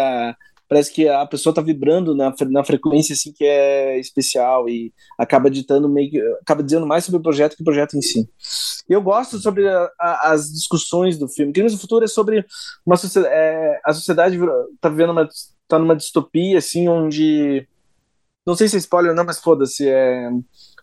parece 0.70 0.94
que 0.94 1.10
a 1.10 1.26
pessoa 1.26 1.54
tá 1.54 1.62
vibrando 1.62 2.16
na, 2.16 2.34
na 2.50 2.64
frequência 2.64 3.12
assim 3.12 3.34
que 3.34 3.44
é 3.44 4.00
especial 4.00 4.70
e 4.70 4.94
acaba 5.18 5.52
ditando 5.52 5.90
meio 5.90 6.38
acaba 6.42 6.64
dizendo 6.64 6.88
mais 6.88 7.04
sobre 7.04 7.20
o 7.20 7.24
projeto 7.24 7.58
que 7.58 7.64
o 7.64 7.66
projeto 7.66 7.98
em 7.98 8.02
si. 8.02 8.30
Eu 8.88 9.02
gosto 9.02 9.40
sobre 9.40 9.68
a, 9.68 9.90
a, 10.00 10.32
as 10.32 10.50
discussões 10.50 11.18
do 11.18 11.28
filme. 11.28 11.52
Crimes 11.52 11.74
do 11.74 11.80
Futuro 11.80 12.06
é 12.06 12.08
sobre 12.08 12.46
uma 12.86 12.96
sociedade, 12.96 13.36
é, 13.36 13.82
a 13.84 13.92
sociedade 13.92 14.40
tá 14.80 14.88
vivendo 14.88 15.12
uma 15.12 15.28
tá 15.68 15.78
numa 15.78 15.98
distopia 15.98 16.60
assim 16.60 16.88
onde 16.88 17.68
não 18.48 18.56
sei 18.56 18.68
se 18.68 18.78
é 18.78 18.80
spoiler 18.80 19.12
ou 19.12 19.16
não, 19.16 19.26
mas 19.26 19.40
foda-se, 19.40 19.88
é 19.88 20.30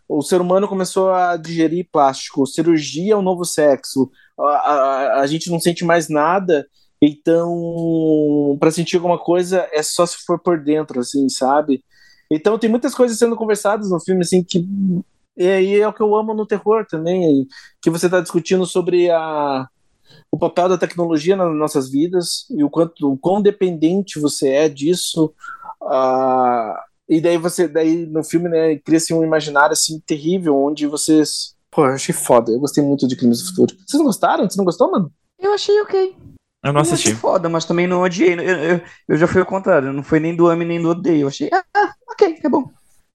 o 0.08 0.22
ser 0.22 0.40
humano 0.40 0.68
começou 0.68 1.10
a 1.10 1.36
digerir 1.36 1.88
plástico, 1.90 2.46
cirurgia 2.46 3.14
é 3.14 3.16
um 3.16 3.22
novo 3.22 3.44
sexo, 3.44 4.10
a, 4.38 4.42
a, 4.42 5.20
a 5.20 5.26
gente 5.26 5.50
não 5.50 5.60
sente 5.60 5.84
mais 5.84 6.08
nada 6.08 6.66
então, 7.00 8.56
para 8.58 8.70
sentir 8.70 8.96
alguma 8.96 9.18
coisa 9.18 9.68
é 9.72 9.82
só 9.82 10.06
se 10.06 10.16
for 10.24 10.38
por 10.38 10.62
dentro, 10.62 11.00
assim, 11.00 11.28
sabe? 11.28 11.84
Então 12.30 12.58
tem 12.58 12.70
muitas 12.70 12.94
coisas 12.94 13.18
sendo 13.18 13.36
conversadas 13.36 13.90
no 13.90 14.00
filme, 14.00 14.22
assim, 14.22 14.42
que 14.42 14.66
e 15.36 15.46
aí 15.46 15.80
é 15.80 15.86
o 15.86 15.92
que 15.92 16.00
eu 16.00 16.16
amo 16.16 16.32
no 16.32 16.46
terror 16.46 16.86
também, 16.86 17.46
que 17.82 17.90
você 17.90 18.06
está 18.06 18.20
discutindo 18.22 18.64
sobre 18.64 19.10
a, 19.10 19.68
o 20.32 20.38
papel 20.38 20.70
da 20.70 20.78
tecnologia 20.78 21.36
nas 21.36 21.54
nossas 21.54 21.90
vidas 21.90 22.46
e 22.50 22.64
o 22.64 22.70
quanto 22.70 23.12
o 23.12 23.18
quão 23.18 23.42
dependente 23.42 24.18
você 24.18 24.48
é 24.48 24.68
disso. 24.68 25.34
Uh, 25.82 26.74
e 27.08 27.20
daí 27.20 27.38
você, 27.38 27.68
daí 27.68 28.06
no 28.06 28.24
filme, 28.24 28.48
né, 28.48 28.76
cria-se 28.76 29.14
um 29.14 29.24
imaginário 29.24 29.72
assim 29.72 30.00
terrível, 30.06 30.56
onde 30.56 30.86
vocês. 30.86 31.54
Pô, 31.70 31.86
eu 31.86 31.92
achei 31.92 32.14
foda. 32.14 32.50
Eu 32.50 32.60
gostei 32.60 32.82
muito 32.82 33.06
de 33.06 33.16
Crimes 33.16 33.40
do 33.40 33.48
Futuro. 33.48 33.76
Vocês 33.86 33.98
não 33.98 34.06
gostaram? 34.06 34.48
Você 34.48 34.56
não 34.56 34.64
gostou, 34.64 34.90
mano? 34.90 35.12
Eu 35.38 35.52
achei 35.52 35.80
ok. 35.82 36.16
Eu 36.64 36.72
não 36.72 36.80
assisti. 36.80 37.10
Eu 37.10 37.16
foda, 37.16 37.48
mas 37.48 37.64
também 37.64 37.86
não 37.86 38.02
odiei. 38.02 38.34
Eu, 38.34 38.40
eu, 38.40 38.80
eu, 39.08 39.16
já 39.16 39.26
fui 39.26 39.40
ao 39.40 39.46
contrário, 39.46 39.92
não 39.92 40.02
foi 40.02 40.18
nem 40.18 40.34
do 40.34 40.48
ame 40.48 40.64
nem 40.64 40.80
do 40.80 40.88
odeio. 40.88 41.22
Eu 41.22 41.28
achei, 41.28 41.48
ah, 41.52 41.92
ok, 42.10 42.38
é 42.42 42.48
bom. 42.48 42.70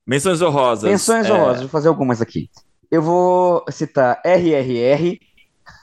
Menções 0.08 0.42
honrosas. 0.42 0.90
Menções 0.90 1.26
é... 1.26 1.34
honrosas, 1.34 1.62
vou 1.62 1.70
fazer 1.70 1.88
algumas 1.90 2.22
aqui. 2.22 2.50
Eu 2.90 3.02
vou 3.02 3.66
citar 3.70 4.22
RRR. 4.26 5.20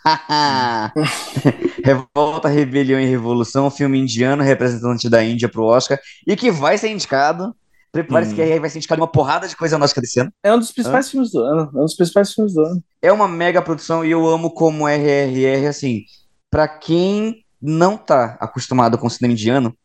Revolta, 1.85 2.49
Rebelião 2.49 3.01
e 3.01 3.07
Revolução, 3.07 3.71
filme 3.71 3.99
indiano, 3.99 4.43
representante 4.43 5.09
da 5.09 5.23
Índia 5.23 5.49
pro 5.49 5.65
Oscar, 5.65 5.99
e 6.27 6.37
que 6.37 6.51
vai 6.51 6.79
ser 6.79 6.89
indicado. 6.89 7.55
Prepare-se 7.91 8.33
hum. 8.33 8.35
que 8.37 8.43
RR 8.43 8.61
vai 8.61 8.71
ser 8.71 8.79
indicado 8.79 9.01
uma 9.01 9.11
porrada 9.11 9.49
de 9.49 9.57
coisa 9.57 9.79
no 9.79 9.85
Oscar 9.85 10.03
desse 10.03 10.21
ano. 10.21 10.33
É 10.43 10.55
um 10.55 10.59
dos 10.59 10.73
principais 10.73 11.07
ah. 11.07 11.11
filmes 11.11 11.31
do 11.31 11.41
ano. 11.41 11.71
É 11.75 11.79
um 11.79 11.85
dos 11.85 11.97
principais 11.97 12.33
filmes 12.33 12.55
do 12.55 12.63
ano. 12.63 12.85
É 13.01 13.13
uma 13.13 13.27
mega 13.27 13.63
produção 13.63 14.05
e 14.05 14.11
eu 14.11 14.27
amo 14.27 14.51
como 14.51 14.89
RRR, 14.89 15.67
assim, 15.67 16.03
para 16.51 16.69
quem 16.69 17.45
não 17.61 17.97
tá 17.97 18.37
acostumado 18.41 18.97
com 18.99 19.07
o 19.07 19.11
cinema 19.11 19.33
indiano, 19.33 19.77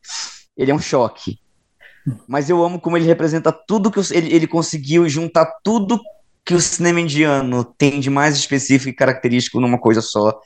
ele 0.56 0.72
é 0.72 0.76
um 0.76 0.80
choque. 0.80 1.40
Mas 2.28 2.50
eu 2.50 2.64
amo 2.64 2.80
como 2.80 2.98
ele 2.98 3.06
representa 3.06 3.52
tudo 3.52 3.90
que 3.90 4.00
ele, 4.14 4.34
ele 4.34 4.48
conseguiu 4.48 5.08
juntar 5.08 5.46
tudo 5.64 6.00
que 6.46 6.54
o 6.54 6.60
cinema 6.60 7.00
indiano 7.00 7.64
tem 7.64 8.00
de 8.00 8.10
mais 8.10 8.36
específico 8.36 8.90
e 8.90 8.94
característico 8.94 9.62
numa 9.62 9.80
coisa 9.80 10.02
só, 10.02 10.40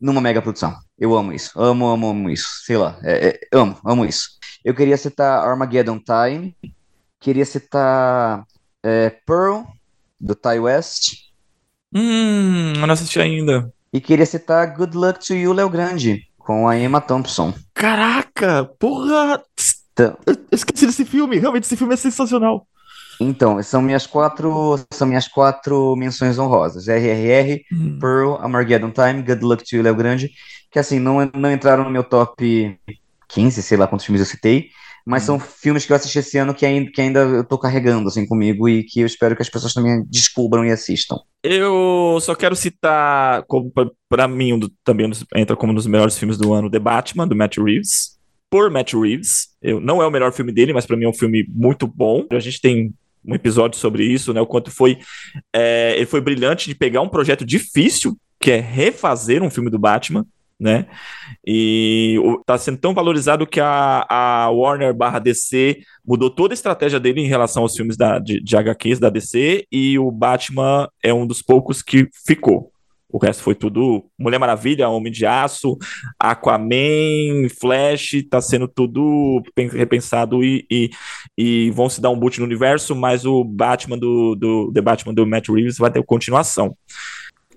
numa 0.00 0.20
mega 0.20 0.40
produção. 0.40 0.74
Eu 0.98 1.14
amo 1.14 1.32
isso. 1.32 1.52
Amo, 1.60 1.86
amo, 1.86 2.08
amo 2.08 2.30
isso. 2.30 2.48
Sei 2.64 2.76
lá. 2.76 2.98
É, 3.02 3.28
é, 3.28 3.40
amo, 3.52 3.76
amo 3.84 4.06
isso. 4.06 4.30
Eu 4.64 4.74
queria 4.74 4.96
citar 4.96 5.46
Armageddon 5.46 5.98
Time. 6.00 6.56
Queria 7.20 7.44
citar 7.44 8.44
é, 8.82 9.10
Pearl, 9.26 9.62
do 10.20 10.34
Ty 10.34 10.58
West. 10.60 11.26
Hum, 11.94 12.74
eu 12.76 12.86
não 12.86 12.94
assisti 12.94 13.20
ainda. 13.20 13.72
E 13.92 14.00
queria 14.00 14.26
citar 14.26 14.76
Good 14.76 14.96
Luck 14.96 15.26
to 15.26 15.34
You, 15.34 15.52
Léo 15.52 15.70
Grande, 15.70 16.26
com 16.38 16.68
a 16.68 16.78
Emma 16.78 17.00
Thompson. 17.00 17.54
Caraca, 17.74 18.64
porra! 18.78 19.42
Então, 19.92 20.16
eu 20.26 20.36
esqueci 20.52 20.86
desse 20.86 21.04
filme, 21.04 21.38
realmente 21.38 21.64
esse 21.64 21.76
filme 21.76 21.94
é 21.94 21.96
sensacional. 21.96 22.66
Então, 23.18 23.62
são 23.62 23.80
minhas 23.80 24.06
quatro, 24.06 24.78
são 24.92 25.06
minhas 25.06 25.26
quatro 25.26 25.96
menções 25.96 26.38
honrosas. 26.38 26.86
RRR, 26.86 27.62
hum. 27.72 27.98
Pearl, 27.98 28.34
Armageddon 28.34 28.90
Time, 28.90 29.22
Good 29.22 29.42
Luck 29.42 29.64
to 29.64 29.76
You, 29.76 29.82
Léo 29.82 29.94
Grande, 29.94 30.30
que 30.70 30.78
assim, 30.78 30.98
não, 30.98 31.30
não 31.34 31.50
entraram 31.50 31.84
no 31.84 31.90
meu 31.90 32.04
top 32.04 32.78
15, 33.28 33.62
sei 33.62 33.78
lá 33.78 33.86
quantos 33.86 34.04
filmes 34.04 34.20
eu 34.20 34.26
citei, 34.26 34.68
mas 35.06 35.22
hum. 35.22 35.26
são 35.26 35.40
filmes 35.40 35.86
que 35.86 35.92
eu 35.92 35.96
assisti 35.96 36.18
esse 36.18 36.36
ano 36.36 36.52
que 36.52 36.66
ainda, 36.66 36.90
que 36.90 37.00
ainda 37.00 37.20
eu 37.20 37.44
tô 37.44 37.56
carregando 37.56 38.08
assim 38.08 38.26
comigo 38.26 38.68
e 38.68 38.82
que 38.82 39.00
eu 39.00 39.06
espero 39.06 39.36
que 39.36 39.42
as 39.42 39.48
pessoas 39.48 39.72
também 39.72 40.04
descubram 40.10 40.64
e 40.64 40.72
assistam. 40.72 41.16
Eu 41.42 42.18
só 42.20 42.34
quero 42.34 42.56
citar, 42.56 43.44
para 44.08 44.26
mim, 44.26 44.54
um 44.54 44.58
do, 44.58 44.68
também 44.82 45.08
entra 45.36 45.54
como 45.54 45.70
um 45.70 45.74
dos 45.74 45.86
melhores 45.86 46.18
filmes 46.18 46.36
do 46.36 46.52
ano, 46.52 46.68
The 46.68 46.80
Batman, 46.80 47.28
do 47.28 47.36
Matt 47.36 47.56
Reeves. 47.58 48.16
Por 48.50 48.68
Matt 48.68 48.94
Reeves. 48.94 49.48
Eu, 49.62 49.80
não 49.80 50.02
é 50.02 50.06
o 50.06 50.10
melhor 50.10 50.32
filme 50.32 50.50
dele, 50.50 50.72
mas 50.72 50.84
para 50.84 50.96
mim 50.96 51.04
é 51.04 51.08
um 51.08 51.14
filme 51.14 51.46
muito 51.48 51.86
bom. 51.86 52.26
A 52.32 52.40
gente 52.40 52.60
tem 52.60 52.92
um 53.24 53.34
episódio 53.34 53.78
sobre 53.78 54.04
isso, 54.04 54.32
né? 54.32 54.40
O 54.40 54.46
quanto 54.46 54.72
foi. 54.72 54.98
É, 55.54 55.94
ele 55.96 56.06
foi 56.06 56.20
brilhante 56.20 56.68
de 56.68 56.74
pegar 56.74 57.00
um 57.00 57.08
projeto 57.08 57.44
difícil, 57.44 58.16
que 58.40 58.50
é 58.50 58.60
refazer 58.60 59.42
um 59.42 59.50
filme 59.50 59.70
do 59.70 59.78
Batman, 59.78 60.26
né? 60.58 60.86
E 61.46 62.16
está 62.40 62.56
sendo 62.58 62.78
tão 62.78 62.94
valorizado 62.94 63.46
que 63.46 63.60
a, 63.60 64.06
a 64.08 64.50
Warner 64.50 64.94
barra 64.94 65.18
DC 65.18 65.78
mudou 66.04 66.30
toda 66.30 66.52
a 66.52 66.56
estratégia 66.56 66.98
dele 66.98 67.20
em 67.20 67.28
relação 67.28 67.62
aos 67.62 67.76
filmes 67.76 67.96
da, 67.96 68.18
de, 68.18 68.40
de 68.42 68.56
HQs 68.56 68.98
da 68.98 69.10
DC 69.10 69.66
e 69.70 69.98
o 69.98 70.10
Batman 70.10 70.88
é 71.02 71.12
um 71.12 71.26
dos 71.26 71.42
poucos 71.42 71.82
que 71.82 72.08
ficou. 72.26 72.72
O 73.08 73.18
resto 73.18 73.42
foi 73.42 73.54
tudo 73.54 74.04
Mulher 74.18 74.38
Maravilha, 74.38 74.88
Homem 74.88 75.12
de 75.12 75.24
Aço, 75.24 75.78
Aquaman, 76.18 77.48
Flash, 77.60 78.24
tá 78.28 78.40
sendo 78.40 78.66
tudo 78.66 79.42
repensado 79.56 80.42
e, 80.42 80.66
e, 80.70 80.90
e, 81.38 81.70
vão 81.70 81.88
se 81.88 82.00
dar 82.00 82.10
um 82.10 82.18
boot 82.18 82.38
no 82.40 82.44
universo, 82.44 82.94
mas 82.96 83.24
o 83.24 83.44
Batman 83.44 83.96
do, 83.96 84.34
do 84.34 84.72
The 84.72 84.80
Batman 84.80 85.14
do 85.14 85.26
Matt 85.26 85.48
Reeves 85.48 85.78
vai 85.78 85.90
ter 85.90 86.02
continuação. 86.04 86.76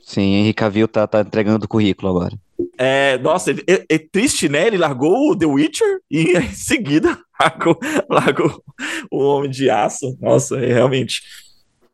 Sim, 0.10 0.34
Henry 0.34 0.56
Cavill 0.56 0.88
tá, 0.88 1.06
tá 1.06 1.22
entregando 1.22 1.66
o 1.66 1.68
currículo 1.68 2.10
agora. 2.10 2.36
É, 2.80 3.20
nossa, 3.20 3.52
é, 3.52 3.86
é, 3.88 4.00
triste, 4.00 4.50
né? 4.50 4.66
Ele 4.66 4.78
largou 4.80 5.30
o 5.30 5.38
The 5.38 5.46
Witcher 5.46 6.00
e 6.10 6.34
em 6.36 6.52
seguida 6.52 7.16
largou, 7.40 7.78
largou 8.10 8.64
o 9.12 9.20
Homem 9.20 9.52
de 9.52 9.70
Aço. 9.70 10.18
Nossa, 10.20 10.58
é, 10.58 10.74
realmente. 10.74 11.22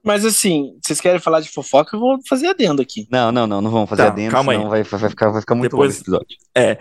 Mas 0.02 0.24
assim, 0.24 0.78
vocês 0.82 1.02
querem 1.02 1.20
falar 1.20 1.42
de 1.42 1.50
fofoca? 1.50 1.98
Eu 1.98 2.00
vou 2.00 2.18
fazer 2.26 2.48
adendo 2.48 2.82
aqui. 2.82 3.06
Não, 3.12 3.34
não, 3.34 3.46
não, 3.46 3.60
não 3.60 3.70
vamos 3.70 3.90
fazer 3.90 4.04
tá, 4.04 4.08
adendo, 4.08 4.32
calma 4.32 4.54
senão 4.54 4.72
aí. 4.72 4.84
Vai, 4.84 5.00
vai, 5.00 5.10
ficar, 5.10 5.30
vai 5.32 5.42
ficar 5.42 5.56
muito 5.56 5.72
Depois, 5.72 5.92
esse 5.92 6.04
episódio. 6.04 6.38
É, 6.56 6.78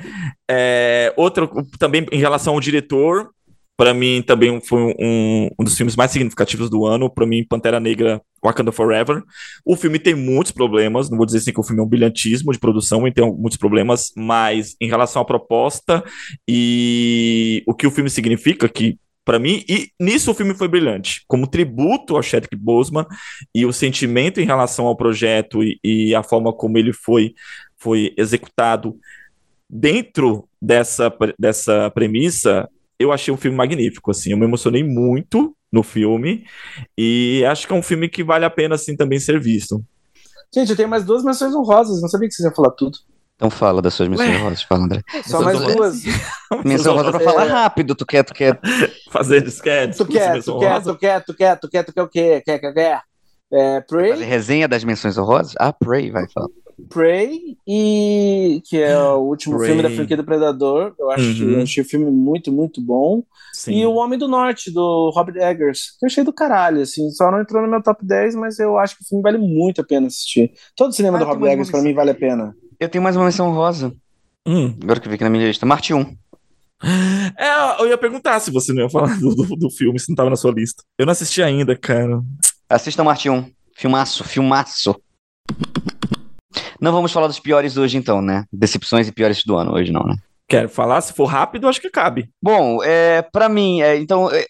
é. 0.49 1.13
Outro, 1.17 1.51
também 1.81 2.07
em 2.13 2.19
relação 2.19 2.55
ao 2.55 2.61
diretor, 2.61 3.31
para 3.77 3.93
mim 3.93 4.23
também 4.23 4.61
foi 4.61 4.95
um, 4.99 5.49
um, 5.59 5.65
dos 5.65 5.77
filmes 5.77 5.97
mais 5.97 6.11
significativos 6.11 6.71
do 6.71 6.87
ano. 6.87 7.11
Para 7.11 7.27
mim, 7.27 7.45
Pantera 7.45 7.81
Negra, 7.81 8.23
Wakanda 8.45 8.71
Forever. 8.71 9.23
O 9.65 9.77
filme 9.77 9.99
tem 9.99 10.15
muitos 10.15 10.53
problemas, 10.53 11.11
não 11.11 11.17
vou 11.17 11.27
dizer 11.27 11.39
assim 11.39 11.53
que 11.53 11.61
o 11.61 11.65
filme 11.65 11.81
é 11.81 11.85
um 11.85 11.89
brilhantismo 11.89 12.53
de 12.53 12.59
produção, 12.59 13.07
ele 13.07 13.15
tem 13.15 13.25
muitos 13.33 13.59
problemas, 13.59 14.13
mas 14.17 14.77
em 14.81 14.89
relação 14.89 15.23
à 15.23 15.25
proposta 15.25 16.05
e 16.49 17.63
o 17.67 17.75
que 17.75 17.87
o 17.87 17.91
filme 17.91 18.11
significa, 18.11 18.69
que 18.69 18.97
para 19.25 19.39
mim, 19.39 19.65
e 19.67 19.89
nisso 19.99 20.31
o 20.31 20.35
filme 20.35 20.55
foi 20.55 20.69
brilhante, 20.69 21.25
como 21.27 21.47
tributo 21.47 22.15
ao 22.15 22.23
Chadwick 22.23 22.55
Boseman 22.55 23.07
e 23.55 23.65
o 23.65 23.73
sentimento 23.73 24.39
em 24.39 24.45
relação 24.45 24.87
ao 24.87 24.97
projeto 24.97 25.65
e, 25.65 25.81
e 25.83 26.15
a 26.15 26.23
forma 26.23 26.53
como 26.53 26.77
ele 26.77 26.93
foi, 26.93 27.35
foi 27.79 28.13
executado 28.19 28.97
dentro 29.69 30.47
dessa, 30.61 31.13
dessa 31.39 31.91
premissa 31.91 32.69
eu 32.99 33.13
achei 33.13 33.33
um 33.33 33.37
filme 33.37 33.57
magnífico, 33.57 34.11
assim, 34.11 34.33
eu 34.33 34.37
me 34.37 34.45
emocionei 34.45 34.83
muito 34.83 35.57
no 35.73 35.83
filme 35.83 36.45
e 36.97 37.45
acho 37.47 37.67
que 37.67 37.73
é 37.73 37.77
um 37.77 37.83
filme 37.83 38.09
que 38.09 38.23
vale 38.23 38.45
a 38.45 38.51
pena, 38.51 38.75
assim, 38.75 38.97
também 38.97 39.19
ser 39.19 39.41
visto. 39.41 39.83
Gente, 40.55 40.71
eu 40.71 40.77
tenho 40.77 40.89
mais 40.89 41.05
duas 41.05 41.25
menções 41.25 41.55
honrosas, 41.55 42.01
não 42.01 42.09
sabia 42.09 42.29
que 42.29 42.35
vocês 42.35 42.47
iam 42.47 42.55
falar 42.55 42.71
tudo. 42.71 42.97
Então 43.37 43.51
fala 43.51 43.83
das 43.83 43.95
suas 43.95 44.09
menções 44.09 44.41
rosas, 44.41 44.63
fala, 44.63 44.85
André. 44.85 45.03
Só 45.27 45.43
mais 45.43 45.59
duas. 45.59 46.03
Menção 46.65 46.95
rosa 46.95 47.11
pra 47.11 47.21
falar 47.21 47.45
rápido, 47.47 47.95
tu 47.95 48.07
quer, 48.07 48.23
tu 48.23 48.33
quer. 48.33 48.61
Fazer 49.11 49.45
sketch. 49.49 49.97
Tu 49.97 50.07
quer, 50.07 50.43
tu 50.43 50.59
quer, 50.59 50.83
tu 50.83 50.97
quer, 50.97 51.25
tu 51.25 51.35
quer, 51.35 51.59
tu 51.59 51.69
quer, 51.69 51.83
tu 51.85 51.93
quer 51.93 52.03
o 52.03 52.09
quê? 52.09 52.43
Quer, 52.45 52.59
quer, 52.61 52.73
quer? 52.73 53.03
É, 53.53 53.81
Fazer 53.81 53.87
Prey, 53.87 54.23
resenha 54.23 54.69
das 54.69 54.85
menções 54.85 55.19
honrosas? 55.19 55.55
Ah, 55.59 55.73
Prey, 55.73 56.11
vai 56.13 56.27
falar. 56.33 56.49
Prey 56.89 57.57
e 57.67 58.63
que 58.69 58.77
é 58.81 58.99
o 58.99 59.19
último 59.21 59.57
Prey. 59.57 59.69
filme 59.69 59.83
da 59.83 59.91
franquia 59.91 60.17
do 60.17 60.25
Predador. 60.25 60.95
Eu 60.99 61.11
acho 61.11 61.35
que 61.35 61.43
Uhum. 61.45 61.51
eu 61.53 61.63
achei 61.63 61.83
o 61.83 61.87
filme 61.87 62.11
muito, 62.11 62.53
muito 62.53 62.81
bom. 62.81 63.23
Sim. 63.53 63.75
E 63.75 63.87
o 63.87 63.95
Homem 63.95 64.19
do 64.19 64.27
Norte, 64.29 64.71
do 64.73 65.11
Robert 65.15 65.37
Eggers, 65.37 65.97
que 65.99 66.05
eu 66.05 66.09
achei 66.09 66.25
do 66.25 66.33
caralho, 66.33 66.81
assim, 66.83 67.09
só 67.11 67.31
não 67.31 67.41
entrou 67.41 67.63
no 67.63 67.69
meu 67.69 67.83
top 67.83 68.05
10, 68.05 68.35
mas 68.35 68.59
eu 68.59 68.79
acho 68.79 68.97
que 68.97 69.05
o 69.05 69.07
filme 69.09 69.23
vale 69.23 69.39
muito 69.39 69.81
a 69.81 69.85
pena 69.85 70.07
assistir. 70.09 70.53
Todo 70.77 70.91
o 70.91 70.93
cinema 70.93 71.17
Ah, 71.17 71.21
do 71.21 71.27
Robert 71.27 71.53
Eggers, 71.53 71.69
uma 71.69 71.73
pra 71.73 71.83
mim, 71.83 71.95
vale 71.95 72.11
a 72.11 72.15
pena. 72.15 72.55
Eu 72.81 72.89
tenho 72.89 73.03
mais 73.05 73.15
uma 73.17 73.25
menção 73.25 73.53
rosa. 73.53 73.93
Hum. 74.47 74.75
Agora 74.83 75.01
que 75.01 75.07
eu 75.07 75.11
vi 75.11 75.15
aqui 75.15 75.25
na 75.25 75.31
minha 75.31 75.47
lista. 75.47 75.65
Marte 75.65 75.95
1. 75.95 76.05
É, 77.39 77.81
eu 77.81 77.89
ia 77.89 77.97
perguntar 77.97 78.41
se 78.41 78.51
você 78.51 78.73
não 78.73 78.83
ia 78.83 78.91
falar 78.91 79.19
do, 79.19 79.35
do, 79.35 79.57
do 79.57 79.71
filme, 79.71 79.99
se 79.99 80.09
não 80.11 80.17
tava 80.17 80.29
na 80.31 80.37
sua 80.37 80.53
lista. 80.53 80.83
Eu 80.99 81.07
não 81.07 81.13
assisti 81.13 81.43
ainda, 81.43 81.77
cara. 81.77 82.21
Assista 82.69 83.03
Marte 83.05 83.31
1. 83.31 83.51
Filmaço, 83.77 84.23
filmaço. 84.25 84.95
Não 86.85 86.93
vamos 86.93 87.13
falar 87.13 87.27
dos 87.29 87.41
piores 87.41 87.77
hoje, 87.79 87.97
então, 87.97 88.21
né? 88.21 88.45
Decepções 88.53 89.09
e 89.09 89.13
piores 89.13 89.43
do 89.43 89.57
ano 89.57 89.73
hoje, 89.73 89.91
não, 89.91 90.03
né? 90.05 90.17
Quero 90.47 90.69
falar, 90.69 91.01
se 91.01 91.15
for 91.15 91.25
rápido, 91.25 91.67
acho 91.67 91.81
que 91.81 91.89
cabe. 91.89 92.29
Bom, 92.43 92.83
é, 92.85 93.23
para 93.23 93.49
mim, 93.49 93.81
é, 93.81 93.97
então, 93.97 94.31
é, 94.31 94.45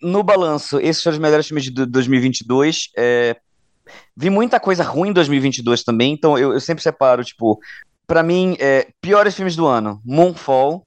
no 0.00 0.22
balanço, 0.22 0.80
esses 0.80 1.02
foram 1.02 1.16
os 1.16 1.20
melhores 1.20 1.46
filmes 1.46 1.64
de 1.64 1.70
do- 1.70 1.86
2022. 1.86 2.88
É, 2.96 3.36
vi 4.16 4.30
muita 4.30 4.58
coisa 4.58 4.82
ruim 4.82 5.10
em 5.10 5.12
2022 5.12 5.84
também, 5.84 6.14
então 6.14 6.38
eu, 6.38 6.54
eu 6.54 6.60
sempre 6.60 6.82
separo, 6.82 7.22
tipo, 7.22 7.58
pra 8.06 8.22
mim, 8.22 8.56
é, 8.58 8.88
piores 9.02 9.34
filmes 9.34 9.54
do 9.54 9.66
ano: 9.66 10.00
Moonfall, 10.04 10.82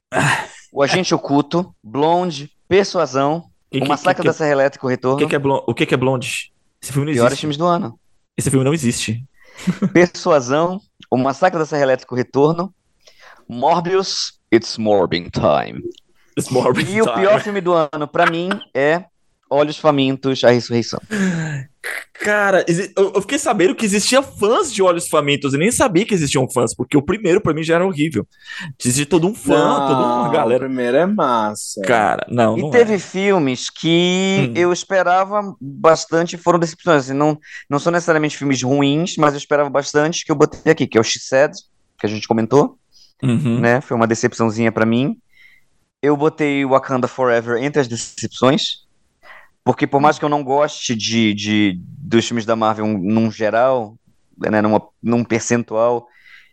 O 0.74 0.82
Agente 0.82 1.14
Oculto, 1.14 1.72
Blonde, 1.84 2.50
Persuasão, 2.68 3.44
Que- 3.72 3.78
O 3.78 3.82
que- 3.84 3.88
Massacre 3.88 4.24
que- 4.24 4.28
da 4.28 4.34
Serra 4.34 4.52
Elétrica, 4.54 4.84
O 4.86 4.88
O 4.88 4.90
Retorno. 4.90 5.18
que, 5.20 5.28
que 5.28 5.36
é 5.36 5.40
blonde? 5.40 5.64
O 5.68 5.74
que, 5.76 5.86
que 5.86 5.94
é 5.94 5.98
blonde? 5.98 6.52
Esse 6.82 6.92
filme 6.92 7.06
não 7.06 7.14
Piores 7.14 7.32
existe. 7.34 7.42
filmes 7.42 7.58
do 7.58 7.66
ano. 7.66 8.00
Esse 8.36 8.50
filme 8.50 8.66
não 8.66 8.74
existe. 8.74 9.24
Persuasão, 9.94 10.80
O 11.10 11.18
Massacre 11.18 11.60
da 11.60 11.66
Serra 11.66 11.84
Elétrica, 11.84 12.14
O 12.14 12.18
Retorno, 12.18 12.74
Morbius, 13.48 14.40
It's 14.54 14.78
Morbing 14.78 15.30
Time. 15.30 15.82
It's 16.38 16.50
Morbid 16.50 16.90
E 16.90 17.02
o 17.02 17.06
Time. 17.06 17.18
pior 17.18 17.42
filme 17.42 17.62
do 17.62 17.74
ano, 17.74 18.08
pra 18.08 18.30
mim, 18.30 18.50
é 18.74 19.06
Olhos 19.50 19.78
Famintos, 19.78 20.44
A 20.44 20.50
Ressurreição. 20.52 21.00
Cara, 22.22 22.66
eu, 22.98 23.22
fiquei 23.22 23.40
sabendo 23.40 23.74
que 23.74 23.86
existia 23.86 24.22
fãs 24.22 24.72
de 24.74 24.82
Olhos 24.84 25.08
Famintos. 25.08 25.54
Eu 25.54 25.60
nem 25.60 25.72
sabia 25.72 26.06
que 26.06 26.14
existiam 26.14 26.50
fãs, 26.50 26.76
porque 26.76 26.98
o 26.98 27.02
primeiro 27.02 27.40
pra 27.40 27.54
mim 27.54 27.64
já 27.64 27.76
era 27.76 27.86
horrível. 27.86 28.28
Existia 28.78 29.06
todo 29.06 29.26
um 29.26 29.34
fã, 29.34 29.88
toda 29.88 30.00
uma 30.02 30.28
O 30.28 30.32
galera. 30.32 30.60
primeiro 30.66 30.98
é 30.98 31.06
massa. 31.06 31.82
Cara, 31.82 32.26
não, 32.30 32.58
E 32.58 32.62
não 32.62 32.70
teve 32.70 32.96
é. 32.96 33.00
filmes 33.00 33.70
que 33.70 34.50
Hum. 34.50 34.54
eu 34.56 34.74
esperava 34.74 35.56
bastante 35.62 36.36
e 36.36 36.38
foram 36.40 36.60
decepções. 36.60 37.06
Assim, 37.06 37.14
não, 37.14 37.40
não 37.70 37.80
são 37.80 37.92
necessariamente 37.92 38.38
filmes 38.38 38.62
ruins, 38.62 39.16
mas 39.18 39.34
eu 39.34 39.38
esperava 39.38 39.70
bastante, 39.70 40.26
que 40.26 40.32
eu 40.32 40.36
botei 40.36 40.72
aqui, 40.72 40.86
que 40.86 40.98
é 40.98 41.02
o 41.02 41.04
She-Said, 41.04 41.54
que 41.98 42.06
a 42.06 42.10
gente 42.10 42.28
comentou, 42.28 42.78
Uhum. 43.24 43.60
né? 43.62 43.80
Foi 43.82 43.96
uma 43.96 44.08
decepçãozinha 44.08 44.72
pra 44.72 44.86
mim. 44.86 45.18
Eu 46.02 46.16
botei 46.18 46.66
Wakanda 46.66 47.08
Forever 47.08 47.62
entre 47.64 47.82
as 47.82 47.88
decepções, 47.88 48.86
porque 49.70 49.86
por 49.86 50.02
mais 50.02 50.18
que 50.18 50.26
eu 50.26 50.30
não 50.30 50.44
goste 50.44 50.96
de, 50.96 51.32
de 51.32 51.80
dos 51.80 52.28
filmes 52.28 52.44
da 52.44 52.56
Marvel 52.56 52.88
num 52.88 53.30
geral, 53.30 53.96
né, 54.36 54.64
numa, 54.64 54.82
num 55.00 55.24
percentual, 55.24 56.08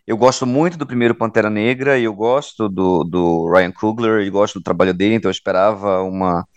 eu 0.05 0.15
gosto 0.15 0.45
muito 0.45 0.77
do 0.77 0.85
primeiro 0.85 1.15
Pantera 1.15 1.49
Negra, 1.49 1.97
e 1.97 2.03
eu 2.03 2.13
gosto 2.13 2.69
do, 2.69 3.03
do 3.03 3.51
Ryan 3.51 3.71
Coogler, 3.71 4.21
e 4.21 4.29
gosto 4.29 4.59
do 4.59 4.63
trabalho 4.63 4.93
dele, 4.93 5.15
então 5.15 5.29
eu 5.29 5.33
esperava 5.33 6.03
uma 6.03 6.47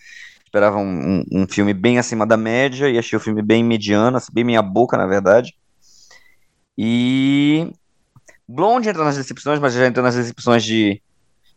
esperava 0.44 0.76
um, 0.76 1.22
um, 1.22 1.24
um 1.32 1.48
filme 1.48 1.72
bem 1.72 1.98
acima 1.98 2.26
da 2.26 2.36
média, 2.36 2.90
e 2.90 2.98
achei 2.98 3.16
o 3.16 3.22
filme 3.22 3.40
bem 3.40 3.64
mediano, 3.64 4.18
assim, 4.18 4.30
bem 4.30 4.44
minha 4.44 4.60
boca, 4.60 4.98
na 4.98 5.06
verdade. 5.06 5.54
E 6.76 7.72
Blonde 8.46 8.90
entra 8.90 9.02
nas 9.02 9.16
decepções, 9.16 9.58
mas 9.58 9.72
já 9.72 9.86
entrou 9.86 10.04
nas 10.04 10.14
decepções 10.14 10.62
de, 10.62 11.00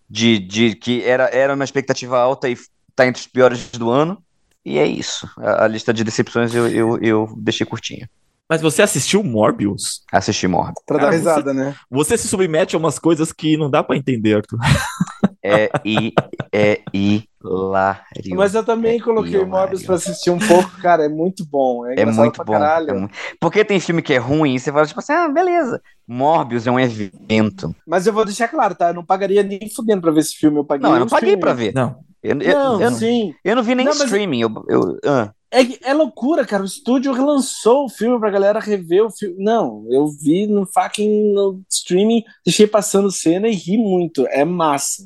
de, 0.09 0.39
de 0.39 0.75
que 0.75 1.03
era, 1.03 1.25
era 1.25 1.53
uma 1.53 1.65
expectativa 1.65 2.17
alta 2.17 2.47
e 2.47 2.55
tá 2.95 3.05
entre 3.05 3.19
os 3.19 3.27
piores 3.27 3.69
do 3.71 3.91
ano. 3.91 4.23
E 4.65 4.77
é 4.79 4.85
isso. 4.85 5.29
A, 5.37 5.65
a 5.65 5.67
lista 5.67 5.93
de 5.93 6.03
decepções 6.03 6.53
eu, 6.53 6.67
eu, 6.67 6.97
eu 6.99 7.33
deixei 7.37 7.65
curtinha. 7.65 8.09
Mas 8.49 8.61
você 8.61 8.81
assistiu 8.81 9.23
Morbius? 9.23 10.03
Assisti 10.11 10.47
Morbius. 10.47 10.83
Pra 10.85 10.97
dar 10.97 11.03
Cara, 11.05 11.15
risada, 11.15 11.53
né? 11.53 11.75
Você 11.89 12.17
se 12.17 12.27
submete 12.27 12.75
a 12.75 12.79
umas 12.79 12.99
coisas 12.99 13.31
que 13.31 13.57
não 13.57 13.69
dá 13.69 13.81
pra 13.83 13.95
entender, 13.97 14.35
Arthur. 14.35 14.59
É, 15.45 15.69
e, 15.83 16.13
é 16.53 16.79
hilário. 16.93 18.01
Mas 18.35 18.55
eu 18.55 18.63
também 18.63 18.97
É 18.97 19.01
coloquei 19.01 19.33
hilário. 19.33 19.49
Morbius 19.49 19.83
pra 19.83 19.95
assistir 19.95 20.29
um 20.31 20.39
pouco, 20.39 20.71
cara, 20.81 21.03
é 21.05 21.09
muito 21.09 21.45
bom. 21.45 21.85
É, 21.85 21.89
É 21.89 21.93
engraçado 21.93 22.21
muito 22.23 22.35
pra 22.37 22.45
bom. 22.45 22.53
caralho. 22.53 22.89
é 22.89 22.93
mu- 22.93 23.09
Porque 23.41 23.65
tem 23.65 23.77
filme 23.79 24.01
que 24.01 24.13
é 24.13 24.17
ruim 24.17 24.55
e 24.55 24.59
você 24.59 24.71
fala, 24.71 24.85
tipo 24.85 25.01
assim, 25.01 25.11
ah, 25.11 25.27
beleza. 25.27 25.81
Morbius 26.07 26.65
é 26.65 26.71
um 26.71 26.79
evento. 26.79 27.75
Mas 27.85 28.07
eu 28.07 28.13
vou 28.13 28.23
deixar 28.23 28.47
claro, 28.47 28.73
tá? 28.73 28.89
Eu 28.89 28.93
não 28.93 29.03
pagaria 29.05 29.43
nem 29.43 29.69
fudendo 29.75 30.01
pra 30.01 30.11
ver 30.11 30.21
esse 30.21 30.35
filme. 30.35 30.57
Eu 30.59 30.63
paguei 30.65 30.83
Não, 30.87 30.93
eu 30.95 31.01
não 31.01 31.07
paguei 31.07 31.33
streaming. 31.33 31.41
pra 31.41 31.53
ver. 31.53 31.73
Não. 31.73 31.97
Eu, 32.23 32.35
Não, 32.35 32.81
eu, 32.81 32.91
sim. 32.91 33.35
eu 33.43 33.55
não 33.55 33.63
vi 33.63 33.75
nem 33.75 33.85
Não, 33.85 33.91
streaming. 33.93 34.39
Eu, 34.41 34.65
eu, 34.69 34.99
ah. 35.05 35.33
É, 35.51 35.89
é 35.91 35.93
loucura, 35.93 36.45
cara. 36.45 36.63
O 36.63 36.65
estúdio 36.65 37.11
relançou 37.13 37.85
o 37.85 37.89
filme 37.89 38.17
pra 38.19 38.31
galera 38.31 38.59
rever 38.59 39.05
o 39.05 39.11
filme. 39.11 39.35
Não, 39.37 39.85
eu 39.89 40.07
vi 40.07 40.47
no 40.47 40.65
fucking 40.65 41.33
no 41.33 41.61
streaming, 41.69 42.23
deixei 42.45 42.65
passando 42.65 43.11
cena 43.11 43.47
e 43.47 43.53
ri 43.53 43.77
muito. 43.77 44.25
É 44.29 44.43
massa. 44.45 45.03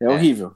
É, 0.00 0.08
horrível. 0.08 0.52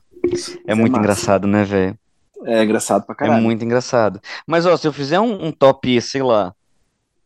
É 0.67 0.75
muito 0.75 0.93
massa. 0.93 1.01
engraçado, 1.03 1.47
né, 1.49 1.65
velho? 1.65 1.99
É 2.45 2.63
engraçado 2.63 3.05
pra 3.07 3.15
É 3.15 3.19
caralho. 3.19 3.43
muito 3.43 3.65
engraçado. 3.65 4.21
Mas, 4.47 4.67
ó, 4.67 4.77
se 4.77 4.87
eu 4.87 4.93
fizer 4.93 5.19
um, 5.19 5.47
um 5.47 5.51
top, 5.51 6.01
sei 6.03 6.23
lá, 6.23 6.55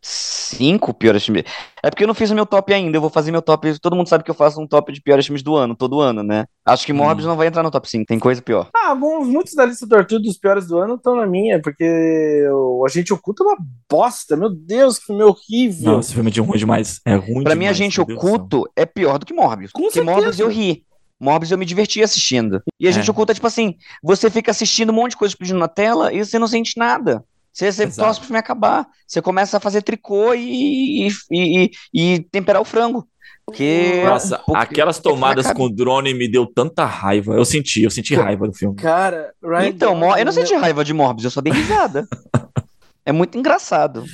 cinco 0.01 0.95
piores 0.95 1.25
filmes. 1.25 1.45
É 1.83 1.91
porque 1.91 2.05
eu 2.05 2.09
não 2.09 2.15
fiz 2.15 2.31
o 2.31 2.35
meu 2.35 2.47
top 2.47 2.73
ainda. 2.73 2.97
Eu 2.97 3.01
vou 3.01 3.11
fazer 3.11 3.31
meu 3.31 3.43
top. 3.43 3.79
Todo 3.81 3.95
mundo 3.97 4.09
sabe 4.09 4.25
que 4.25 4.31
eu 4.31 4.35
faço 4.35 4.61
um 4.61 4.67
top 4.67 4.93
de 4.93 5.01
piores 5.01 5.27
filmes 5.27 5.43
do 5.43 5.55
ano, 5.57 5.75
todo 5.77 6.01
ano, 6.01 6.23
né? 6.23 6.45
Acho 6.65 6.85
que 6.87 6.93
Morbius 6.93 7.27
Hum. 7.27 7.31
não 7.31 7.37
vai 7.37 7.47
entrar 7.47 7.63
no 7.63 7.71
top 7.71 7.89
5. 7.89 8.07
Tem 8.07 8.19
coisa 8.19 8.41
pior. 8.43 8.69
Ah, 8.75 8.95
bom, 8.95 9.25
muitos 9.25 9.55
da 9.55 9.65
lista 9.65 9.87
do 9.87 9.97
Arthur 9.97 10.21
dos 10.21 10.37
piores 10.39 10.67
do 10.67 10.79
ano 10.79 10.95
estão 10.95 11.17
na 11.17 11.27
minha, 11.27 11.61
porque 11.61 12.45
o 12.51 12.85
Agente 12.87 13.13
Oculto 13.13 13.43
é 13.43 13.47
uma 13.47 13.57
bosta. 13.91 14.37
Meu 14.37 14.51
Deus, 14.51 14.99
que 14.99 15.07
filme 15.07 15.23
horrível. 15.23 15.93
Não, 15.93 16.01
esse 16.01 16.15
filme 16.15 16.31
é 16.31 16.33
de 16.33 16.41
ruim 16.41 16.59
demais. 16.59 17.01
É 17.05 17.15
ruim 17.15 17.43
Pra 17.45 17.55
demais. 17.55 17.59
mim, 17.59 17.67
a 17.67 17.73
gente 17.73 17.99
meu 17.99 18.07
Deus 18.07 18.19
do 18.19 18.23
céu. 18.27 18.35
oculto 18.35 18.71
é 18.77 18.85
pior 18.87 19.19
do 19.19 19.27
que 19.27 19.35
Morbius. 19.35 19.73
Com 19.73 19.83
porque 19.83 19.95
certeza. 19.95 20.15
Morbius 20.17 20.39
eu 20.41 20.49
ri. 20.49 20.85
Morbius 21.21 21.51
eu 21.51 21.59
me 21.59 21.65
diverti 21.67 22.01
assistindo. 22.03 22.63
E 22.79 22.87
a 22.87 22.93
gente 22.93 23.09
É. 23.09 23.11
oculta, 23.11 23.35
tipo 23.35 23.47
assim, 23.47 23.75
você 24.03 24.31
fica 24.31 24.51
assistindo 24.53 24.91
um 24.91 24.95
monte 24.95 25.11
de 25.13 25.17
coisa 25.17 25.33
explodindo 25.33 25.59
na 25.59 25.67
tela 25.69 26.13
e 26.13 26.25
você 26.25 26.39
não 26.39 26.47
sente 26.47 26.75
nada. 26.77 27.25
Você, 27.53 27.73
você 27.73 27.85
Exato. 27.85 28.07
torce 28.07 28.21
pro 28.21 28.27
filme 28.29 28.39
acabar. 28.39 28.87
Você 29.07 29.21
começa 29.23 29.57
a 29.57 29.61
fazer 29.61 29.83
tricô 29.83 30.33
e, 30.35 31.09
e, 31.09 31.11
e, 31.33 31.71
e 31.95 32.21
temperar 32.31 32.63
o 32.63 32.65
frango. 32.65 33.07
Porque. 33.45 34.03
Nossa, 34.05 34.39
porque- 34.45 34.61
aquelas 34.63 34.99
tomadas 34.99 35.47
acaba- 35.47 35.59
com 35.61 35.75
drone 35.75 36.13
me 36.15 36.31
deu 36.31 36.47
tanta 36.47 36.85
raiva. 36.85 37.35
Eu 37.35 37.45
senti, 37.45 37.83
eu 37.83 37.91
senti 37.91 38.15
raiva 38.15 38.47
do 38.47 38.53
filme. 38.55 38.77
Cara, 38.77 39.33
Ryan 39.43 39.69
Então, 39.69 39.89
Gosling, 39.95 40.07
Mor- 40.07 40.19
eu 40.19 40.25
não 40.27 40.33
senti 40.33 40.53
meu- 40.53 40.61
raiva 40.61 40.85
de 40.85 40.93
Morbius, 40.93 41.25
eu 41.25 41.31
só 41.31 41.41
dei 41.41 41.53
risada. 41.53 42.07
é 43.07 43.11
muito 43.13 43.39
engraçado. 43.39 44.05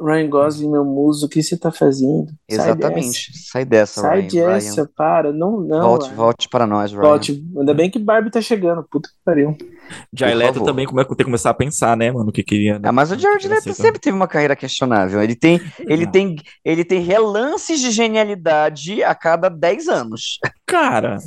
Ryan 0.00 0.28
Gosling, 0.28 0.70
meu 0.70 0.84
muso, 0.84 1.26
o 1.26 1.28
que 1.28 1.42
você 1.42 1.56
tá 1.56 1.70
fazendo? 1.70 2.26
Sai 2.50 2.58
Exatamente. 2.70 3.30
dessa. 3.32 3.50
Sai 3.52 3.64
dessa, 3.64 4.00
Sai 4.00 4.20
Ryan. 4.22 4.46
dessa, 4.54 4.74
Ryan. 4.82 4.88
para. 4.96 5.32
Não, 5.32 5.60
não. 5.60 5.80
Volte, 5.82 6.06
Ryan. 6.06 6.14
volte 6.16 6.48
para 6.48 6.66
nós, 6.66 6.92
Ryan. 6.92 7.02
Volte. 7.02 7.44
Ainda 7.58 7.74
bem 7.74 7.90
que 7.90 7.98
Barbie 7.98 8.30
tá 8.30 8.40
chegando. 8.40 8.84
Puta 8.90 9.08
que 9.08 9.14
pariu. 9.24 9.56
Jared 10.12 10.36
Por 10.38 10.44
Leto 10.44 10.64
também 10.64 10.86
come- 10.86 11.04
tem 11.04 11.16
que 11.16 11.24
começar 11.24 11.50
a 11.50 11.54
pensar, 11.54 11.96
né, 11.96 12.10
mano, 12.10 12.30
o 12.30 12.32
que 12.32 12.42
queria. 12.42 12.78
né? 12.78 12.88
Ah, 12.88 12.92
mas 12.92 13.10
o 13.10 13.18
Jared 13.18 13.42
que 13.42 13.48
Leto 13.48 13.74
sempre 13.74 14.00
teve 14.00 14.16
uma 14.16 14.28
carreira 14.28 14.56
questionável. 14.56 15.22
Ele 15.22 15.34
tem, 15.34 15.60
ele 15.80 16.04
Não. 16.06 16.12
tem, 16.12 16.36
ele 16.64 16.84
tem 16.84 17.00
relances 17.00 17.80
de 17.80 17.90
genialidade 17.90 19.02
a 19.02 19.14
cada 19.14 19.48
10 19.48 19.88
anos. 19.88 20.38
Cara, 20.66 21.18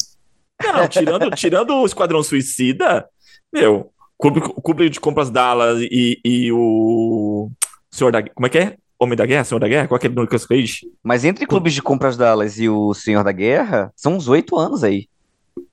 não, 0.64 0.88
tirando, 0.88 1.30
tirando 1.36 1.74
o 1.76 1.86
Esquadrão 1.86 2.24
Suicida, 2.24 3.06
meu, 3.54 3.92
Clube, 4.18 4.42
Clube 4.64 4.90
de 4.90 5.00
Compras 5.00 5.30
Dallas 5.30 5.80
e, 5.82 6.20
e 6.24 6.52
o 6.52 7.50
Senhor 7.92 8.12
da 8.12 8.24
Como 8.24 8.48
é 8.48 8.50
que 8.50 8.58
é? 8.58 8.78
Homem 8.98 9.18
da 9.18 9.26
Guerra? 9.26 9.44
Senhor 9.44 9.60
da 9.60 9.68
Guerra? 9.68 9.88
Qual 9.90 9.98
é 9.98 10.00
aquele 10.00 10.14
do 10.16 10.22
Nicolas 10.22 10.46
Cage? 10.46 10.88
Mas 11.04 11.26
entre 11.26 11.46
Clubes 11.46 11.74
de 11.74 11.82
Compras 11.82 12.16
Dallas 12.16 12.58
e 12.58 12.70
o 12.70 12.94
Senhor 12.94 13.24
da 13.26 13.32
Guerra, 13.34 13.92
são 13.96 14.16
uns 14.16 14.30
8 14.30 14.58
anos 14.58 14.84
aí. 14.86 15.08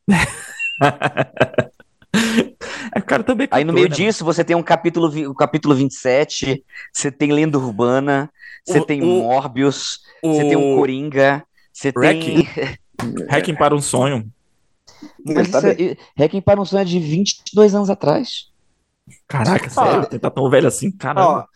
É, 2.94 3.00
cara 3.00 3.22
também 3.22 3.46
é 3.46 3.48
Aí 3.54 3.64
no 3.64 3.72
meio 3.72 3.88
né, 3.88 3.94
disso, 3.94 4.24
você 4.24 4.44
tem 4.44 4.56
um 4.56 4.62
capítulo, 4.62 5.08
o 5.30 5.34
capítulo 5.34 5.74
27, 5.74 6.64
você 6.92 7.10
tem 7.10 7.32
Lenda 7.32 7.58
Urbana, 7.58 8.30
você 8.64 8.80
O- 8.80 8.84
tem 8.86 9.02
o- 9.02 9.06
Morbius, 9.06 10.00
você 10.22 10.48
tem 10.48 10.56
um 10.56 10.72
O 10.74 10.76
Coringa, 10.76 11.44
você 11.72 11.92
tem. 11.92 12.46
Hacking 13.28 13.54
para 13.56 13.74
um 13.74 13.80
Sonho. 13.80 14.30
Mas 15.24 15.50
tá 15.50 15.58
isso 15.58 15.66
é, 15.68 16.40
para 16.44 16.60
um 16.60 16.64
Sonho 16.64 16.82
é 16.82 16.84
de 16.84 16.98
22 16.98 17.74
anos 17.74 17.90
atrás. 17.90 18.50
Caraca, 19.28 19.66
Ó. 19.76 19.84
sério? 19.84 20.06
Tem 20.08 20.18
tá 20.18 20.30
tão 20.30 20.48
velho 20.48 20.68
assim? 20.68 20.88
Ó, 20.88 20.98
Caramba. 20.98 21.48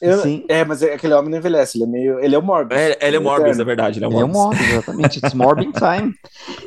Eu- 0.00 0.18
Sim. 0.20 0.44
É, 0.48 0.64
mas 0.64 0.82
é- 0.82 0.94
aquele 0.94 1.14
homem 1.14 1.30
não 1.30 1.38
envelhece, 1.38 1.76
ele 1.78 1.84
é 1.84 1.86
meio. 1.86 2.18
Ele 2.20 2.34
é 2.34 2.38
o 2.38 2.42
Morbius. 2.42 2.78
É, 2.80 2.98
ele 3.06 3.16
é 3.16 3.18
Morbius, 3.20 3.44
eterno. 3.46 3.62
é 3.62 3.64
verdade. 3.64 3.98
Ele 3.98 4.04
é 4.04 4.08
É 4.08 4.10
o 4.10 4.28
Morbius. 4.28 4.36
Morbius, 4.36 4.70
exatamente. 4.70 5.18
It's 5.18 5.34
Morbin 5.34 5.72
time. 5.72 6.12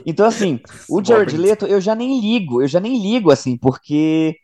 Então, 0.06 0.26
assim, 0.26 0.60
o 0.90 1.04
Jared. 1.04 1.38
Leto, 1.38 1.66
eu 1.68 1.80
já 1.80 1.94
nem 1.94 2.20
ligo, 2.20 2.62
eu 2.62 2.68
já 2.68 2.80
nem 2.80 3.00
ligo, 3.02 3.30
assim, 3.32 3.56
porque, 3.58 4.36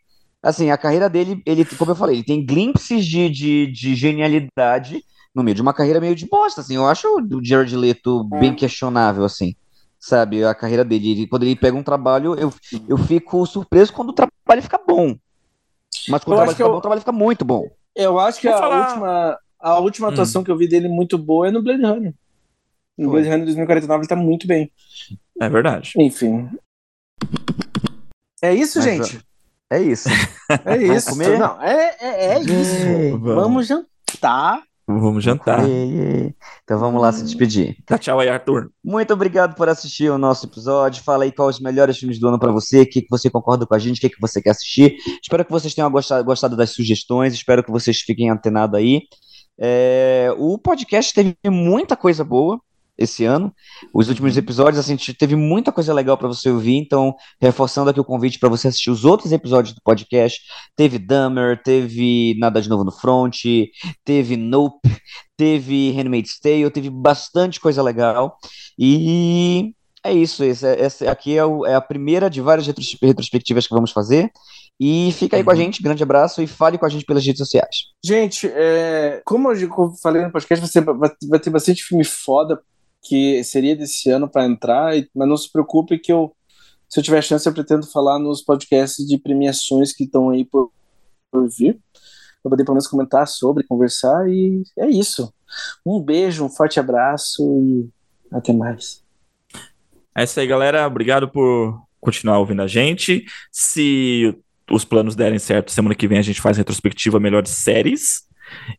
assim, 0.42 0.70
a 0.70 0.78
carreira 0.78 1.08
dele, 1.10 1.42
ele, 1.44 1.64
como 1.64 1.90
eu 1.90 1.96
falei, 1.96 2.16
ele 2.16 2.24
tem 2.24 2.44
glimpses 2.46 3.04
de, 3.04 3.28
de, 3.28 3.66
de 3.72 3.94
genialidade 3.96 5.02
no 5.34 5.42
meio 5.42 5.54
de 5.54 5.62
uma 5.62 5.74
carreira 5.74 6.00
meio 6.00 6.14
de 6.14 6.26
bosta, 6.26 6.60
assim. 6.60 6.76
Eu 6.76 6.86
acho 6.86 7.06
o 7.08 7.44
Jared 7.44 7.76
Leto 7.76 8.22
bem 8.24 8.54
questionável, 8.54 9.24
assim, 9.24 9.54
sabe? 9.98 10.44
A 10.44 10.54
carreira 10.54 10.84
dele. 10.84 11.10
Ele, 11.10 11.26
quando 11.26 11.42
ele 11.42 11.56
pega 11.56 11.76
um 11.76 11.82
trabalho, 11.82 12.34
eu, 12.38 12.52
eu 12.88 12.96
fico 12.96 13.44
surpreso 13.46 13.92
quando 13.92 14.10
o 14.10 14.14
trabalho 14.14 14.62
fica 14.62 14.78
bom. 14.78 15.14
Mas 16.08 16.22
quando 16.22 16.36
Eu 16.38 16.42
o 16.42 16.44
trabalho 16.44 16.56
fica 16.56 16.68
eu- 16.68 16.72
bom, 16.72 16.78
o 16.78 16.80
trabalho 16.80 17.00
fica 17.00 17.12
muito 17.12 17.44
bom. 17.44 17.64
Eu 17.96 18.18
acho 18.20 18.40
que 18.40 18.46
Vou 18.48 18.56
a 18.56 18.60
falar- 18.60 18.88
última, 18.88 19.38
a 19.58 19.78
última 19.80 20.08
Hum. 20.08 20.10
atuação 20.12 20.44
que 20.44 20.50
eu 20.50 20.56
vi 20.56 20.68
dele 20.68 20.86
muito 20.88 21.16
boa 21.16 21.48
é 21.48 21.50
no 21.50 21.62
Blade 21.62 21.82
Runner. 21.82 22.14
No. 22.96 23.10
Blade 23.10 23.28
Runner 23.28 23.44
2049 23.44 24.00
ele 24.02 24.08
tá 24.08 24.16
muito 24.16 24.46
bem. 24.46 24.70
É 25.40 25.48
verdade. 25.48 25.92
Enfim. 25.96 26.48
É 28.42 28.54
isso, 28.54 28.78
Mas, 28.78 28.84
gente. 28.84 29.20
É 29.70 29.80
isso. 29.80 30.08
É 30.64 30.76
isso. 30.76 31.10
comer? 31.10 31.38
Não, 31.38 31.60
é, 31.62 31.96
é, 32.00 32.26
é 32.34 32.40
isso. 32.40 32.76
Yay. 32.86 33.10
Vamos 33.12 33.66
jantar. 33.66 34.62
Vamos 34.88 35.24
jantar. 35.24 35.64
Então 36.62 36.78
vamos 36.78 37.02
lá 37.02 37.10
se 37.12 37.24
despedir. 37.24 37.76
Dá 37.88 37.98
tchau 37.98 38.20
aí, 38.20 38.28
Arthur. 38.28 38.70
Muito 38.84 39.12
obrigado 39.12 39.56
por 39.56 39.68
assistir 39.68 40.10
o 40.10 40.16
nosso 40.16 40.46
episódio. 40.46 41.02
Fala 41.02 41.24
aí 41.24 41.32
quais 41.32 41.56
os 41.56 41.60
melhores 41.60 41.98
filmes 41.98 42.20
do 42.20 42.28
ano 42.28 42.38
pra 42.38 42.52
você, 42.52 42.82
o 42.82 42.88
que, 42.88 43.02
que 43.02 43.10
você 43.10 43.28
concorda 43.28 43.66
com 43.66 43.74
a 43.74 43.78
gente, 43.80 43.98
o 43.98 44.00
que, 44.00 44.10
que 44.10 44.20
você 44.20 44.40
quer 44.40 44.50
assistir. 44.50 44.96
Espero 45.20 45.44
que 45.44 45.50
vocês 45.50 45.74
tenham 45.74 45.90
gostado, 45.90 46.24
gostado 46.24 46.56
das 46.56 46.70
sugestões, 46.70 47.34
espero 47.34 47.64
que 47.64 47.70
vocês 47.70 47.98
fiquem 47.98 48.30
antenados 48.30 48.78
aí. 48.78 49.02
É, 49.58 50.32
o 50.38 50.56
podcast 50.56 51.12
teve 51.12 51.34
muita 51.46 51.96
coisa 51.96 52.22
boa 52.22 52.60
esse 52.98 53.24
ano. 53.24 53.52
Os 53.92 54.08
últimos 54.08 54.36
episódios, 54.36 54.78
assim, 54.78 54.96
teve 55.14 55.36
muita 55.36 55.70
coisa 55.72 55.92
legal 55.92 56.16
pra 56.16 56.28
você 56.28 56.48
ouvir. 56.50 56.76
Então, 56.76 57.14
reforçando 57.40 57.90
aqui 57.90 58.00
o 58.00 58.04
convite 58.04 58.38
pra 58.38 58.48
você 58.48 58.68
assistir 58.68 58.90
os 58.90 59.04
outros 59.04 59.32
episódios 59.32 59.74
do 59.74 59.80
podcast. 59.82 60.40
Teve 60.74 60.98
Dummer, 60.98 61.62
teve 61.62 62.34
Nada 62.38 62.60
de 62.62 62.68
Novo 62.68 62.84
no 62.84 62.92
Front, 62.92 63.36
teve 64.04 64.36
Nope, 64.36 64.88
teve 65.36 65.92
Handmaid's 65.92 66.38
Tale, 66.40 66.70
teve 66.70 66.88
bastante 66.90 67.60
coisa 67.60 67.82
legal. 67.82 68.36
E 68.78 69.72
é 70.04 70.12
isso. 70.12 70.42
Esse, 70.44 70.66
essa 70.66 71.10
aqui 71.10 71.36
é, 71.36 71.44
o- 71.44 71.66
é 71.66 71.74
a 71.74 71.80
primeira 71.80 72.30
de 72.30 72.40
várias 72.40 72.66
retros- 72.66 72.96
retrospectivas 73.02 73.66
que 73.66 73.74
vamos 73.74 73.90
fazer. 73.92 74.30
E 74.78 75.10
fica 75.12 75.38
aí 75.38 75.42
com 75.42 75.50
a 75.50 75.54
Uhum. 75.54 75.58
gente. 75.60 75.82
Grande 75.82 76.02
abraço 76.02 76.42
e 76.42 76.46
fale 76.46 76.76
com 76.76 76.84
a 76.84 76.88
gente 76.90 77.04
pelas 77.06 77.24
redes 77.24 77.38
sociais. 77.38 77.76
Gente, 78.04 78.46
é, 78.46 79.22
como 79.24 79.50
eu 79.50 79.92
falei 80.02 80.22
no 80.22 80.30
podcast, 80.30 80.80
vai- 80.84 81.10
vai 81.30 81.40
ter 81.40 81.48
bastante 81.50 81.82
filme 81.82 82.04
foda 82.04 82.60
que 83.06 83.42
seria 83.44 83.76
desse 83.76 84.10
ano 84.10 84.28
pra 84.28 84.44
entrar, 84.44 84.92
mas 85.14 85.28
não 85.28 85.36
se 85.36 85.50
preocupe 85.50 85.98
que 85.98 86.12
eu, 86.12 86.34
se 86.88 86.98
eu 86.98 87.04
tiver 87.04 87.22
chance, 87.22 87.46
eu 87.46 87.54
pretendo 87.54 87.86
falar 87.86 88.18
nos 88.18 88.42
podcasts 88.42 89.06
de 89.06 89.18
premiações 89.18 89.92
que 89.92 90.04
estão 90.04 90.30
aí 90.30 90.44
por, 90.44 90.70
por 91.30 91.48
vir. 91.48 91.78
Pra 92.42 92.50
poder 92.50 92.64
pelo 92.64 92.74
menos 92.74 92.86
comentar 92.86 93.26
sobre, 93.26 93.64
conversar, 93.64 94.28
e 94.28 94.62
é 94.78 94.88
isso. 94.88 95.32
Um 95.84 96.00
beijo, 96.00 96.44
um 96.44 96.48
forte 96.48 96.78
abraço 96.78 97.42
e 97.42 97.88
até 98.30 98.52
mais. 98.52 99.02
É 100.16 100.24
isso 100.24 100.38
aí, 100.38 100.46
galera. 100.46 100.86
Obrigado 100.86 101.28
por 101.28 101.80
continuar 102.00 102.38
ouvindo 102.38 102.62
a 102.62 102.66
gente. 102.66 103.24
Se 103.50 104.36
os 104.70 104.84
planos 104.84 105.14
derem 105.14 105.38
certo, 105.38 105.72
semana 105.72 105.94
que 105.94 106.08
vem 106.08 106.18
a 106.18 106.22
gente 106.22 106.40
faz 106.40 106.56
retrospectiva 106.56 107.20
melhores 107.20 107.50
séries. 107.50 108.26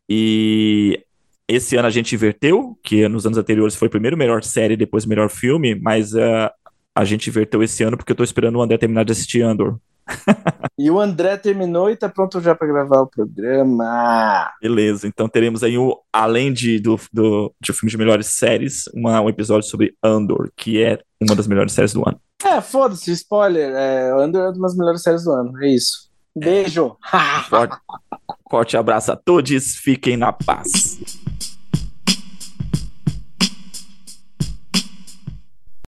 E 0.10 1.04
esse 1.48 1.76
ano 1.76 1.88
a 1.88 1.92
gente 1.92 2.14
inverteu, 2.16 2.78
que 2.84 3.08
nos 3.08 3.26
anos 3.26 3.38
anteriores 3.38 3.76
foi 3.76 3.90
primeiro 3.90 4.18
melhor 4.18 4.44
série, 4.44 4.76
depois 4.76 5.06
melhor 5.06 5.30
filme, 5.30 5.76
mas 5.76 6.16
ah, 6.16 6.52
a 6.96 7.06
gente 7.06 7.30
inverteu 7.30 7.64
esse 7.64 7.84
ano 7.84 7.96
porque 7.98 8.12
eu 8.12 8.16
tô 8.16 8.24
esperando 8.24 8.58
o 8.58 8.62
André 8.62 8.78
terminar 8.78 9.06
de 9.06 9.12
assistir 9.12 9.42
Andor. 9.42 9.78
E 10.80 10.92
o 10.92 11.00
André 11.00 11.36
terminou 11.38 11.90
e 11.90 11.96
tá 11.96 12.08
pronto 12.08 12.40
já 12.40 12.54
pra 12.54 12.68
gravar 12.68 13.02
o 13.02 13.08
programa. 13.08 14.48
Beleza, 14.62 15.08
então 15.08 15.28
teremos 15.28 15.64
aí, 15.64 15.76
o, 15.76 15.98
além 16.14 16.54
de, 16.54 16.80
do, 16.80 17.00
do, 17.12 17.52
de 17.60 17.74
filme 17.74 17.90
de 17.90 17.98
melhores 17.98 18.28
séries, 18.28 18.84
uma- 18.94 19.20
um 19.20 19.28
episódio 19.28 19.68
sobre 19.68 19.96
Andor, 20.04 20.52
que 20.56 20.84
é 20.84 21.00
uma 21.20 21.36
das 21.36 21.48
melhores 21.48 21.74
séries 21.74 21.94
do 21.94 22.08
ano. 22.08 22.22
É, 22.46 22.62
foda-se, 22.62 23.12
spoiler. 23.12 23.74
É, 23.74 24.12
Andor 24.12 24.42
é 24.44 24.50
uma 24.52 24.62
das 24.68 24.78
melhores 24.78 25.02
séries 25.02 25.24
do 25.24 25.32
ano. 25.32 25.52
É 25.64 25.68
isso. 25.74 26.08
Beijo. 26.38 26.96
Forte, 27.50 27.78
forte 28.50 28.78
abraço 28.78 29.12
a 29.12 29.16
todos, 29.16 29.76
fiquem 29.78 30.16
na 30.16 30.32
paz. 30.32 31.00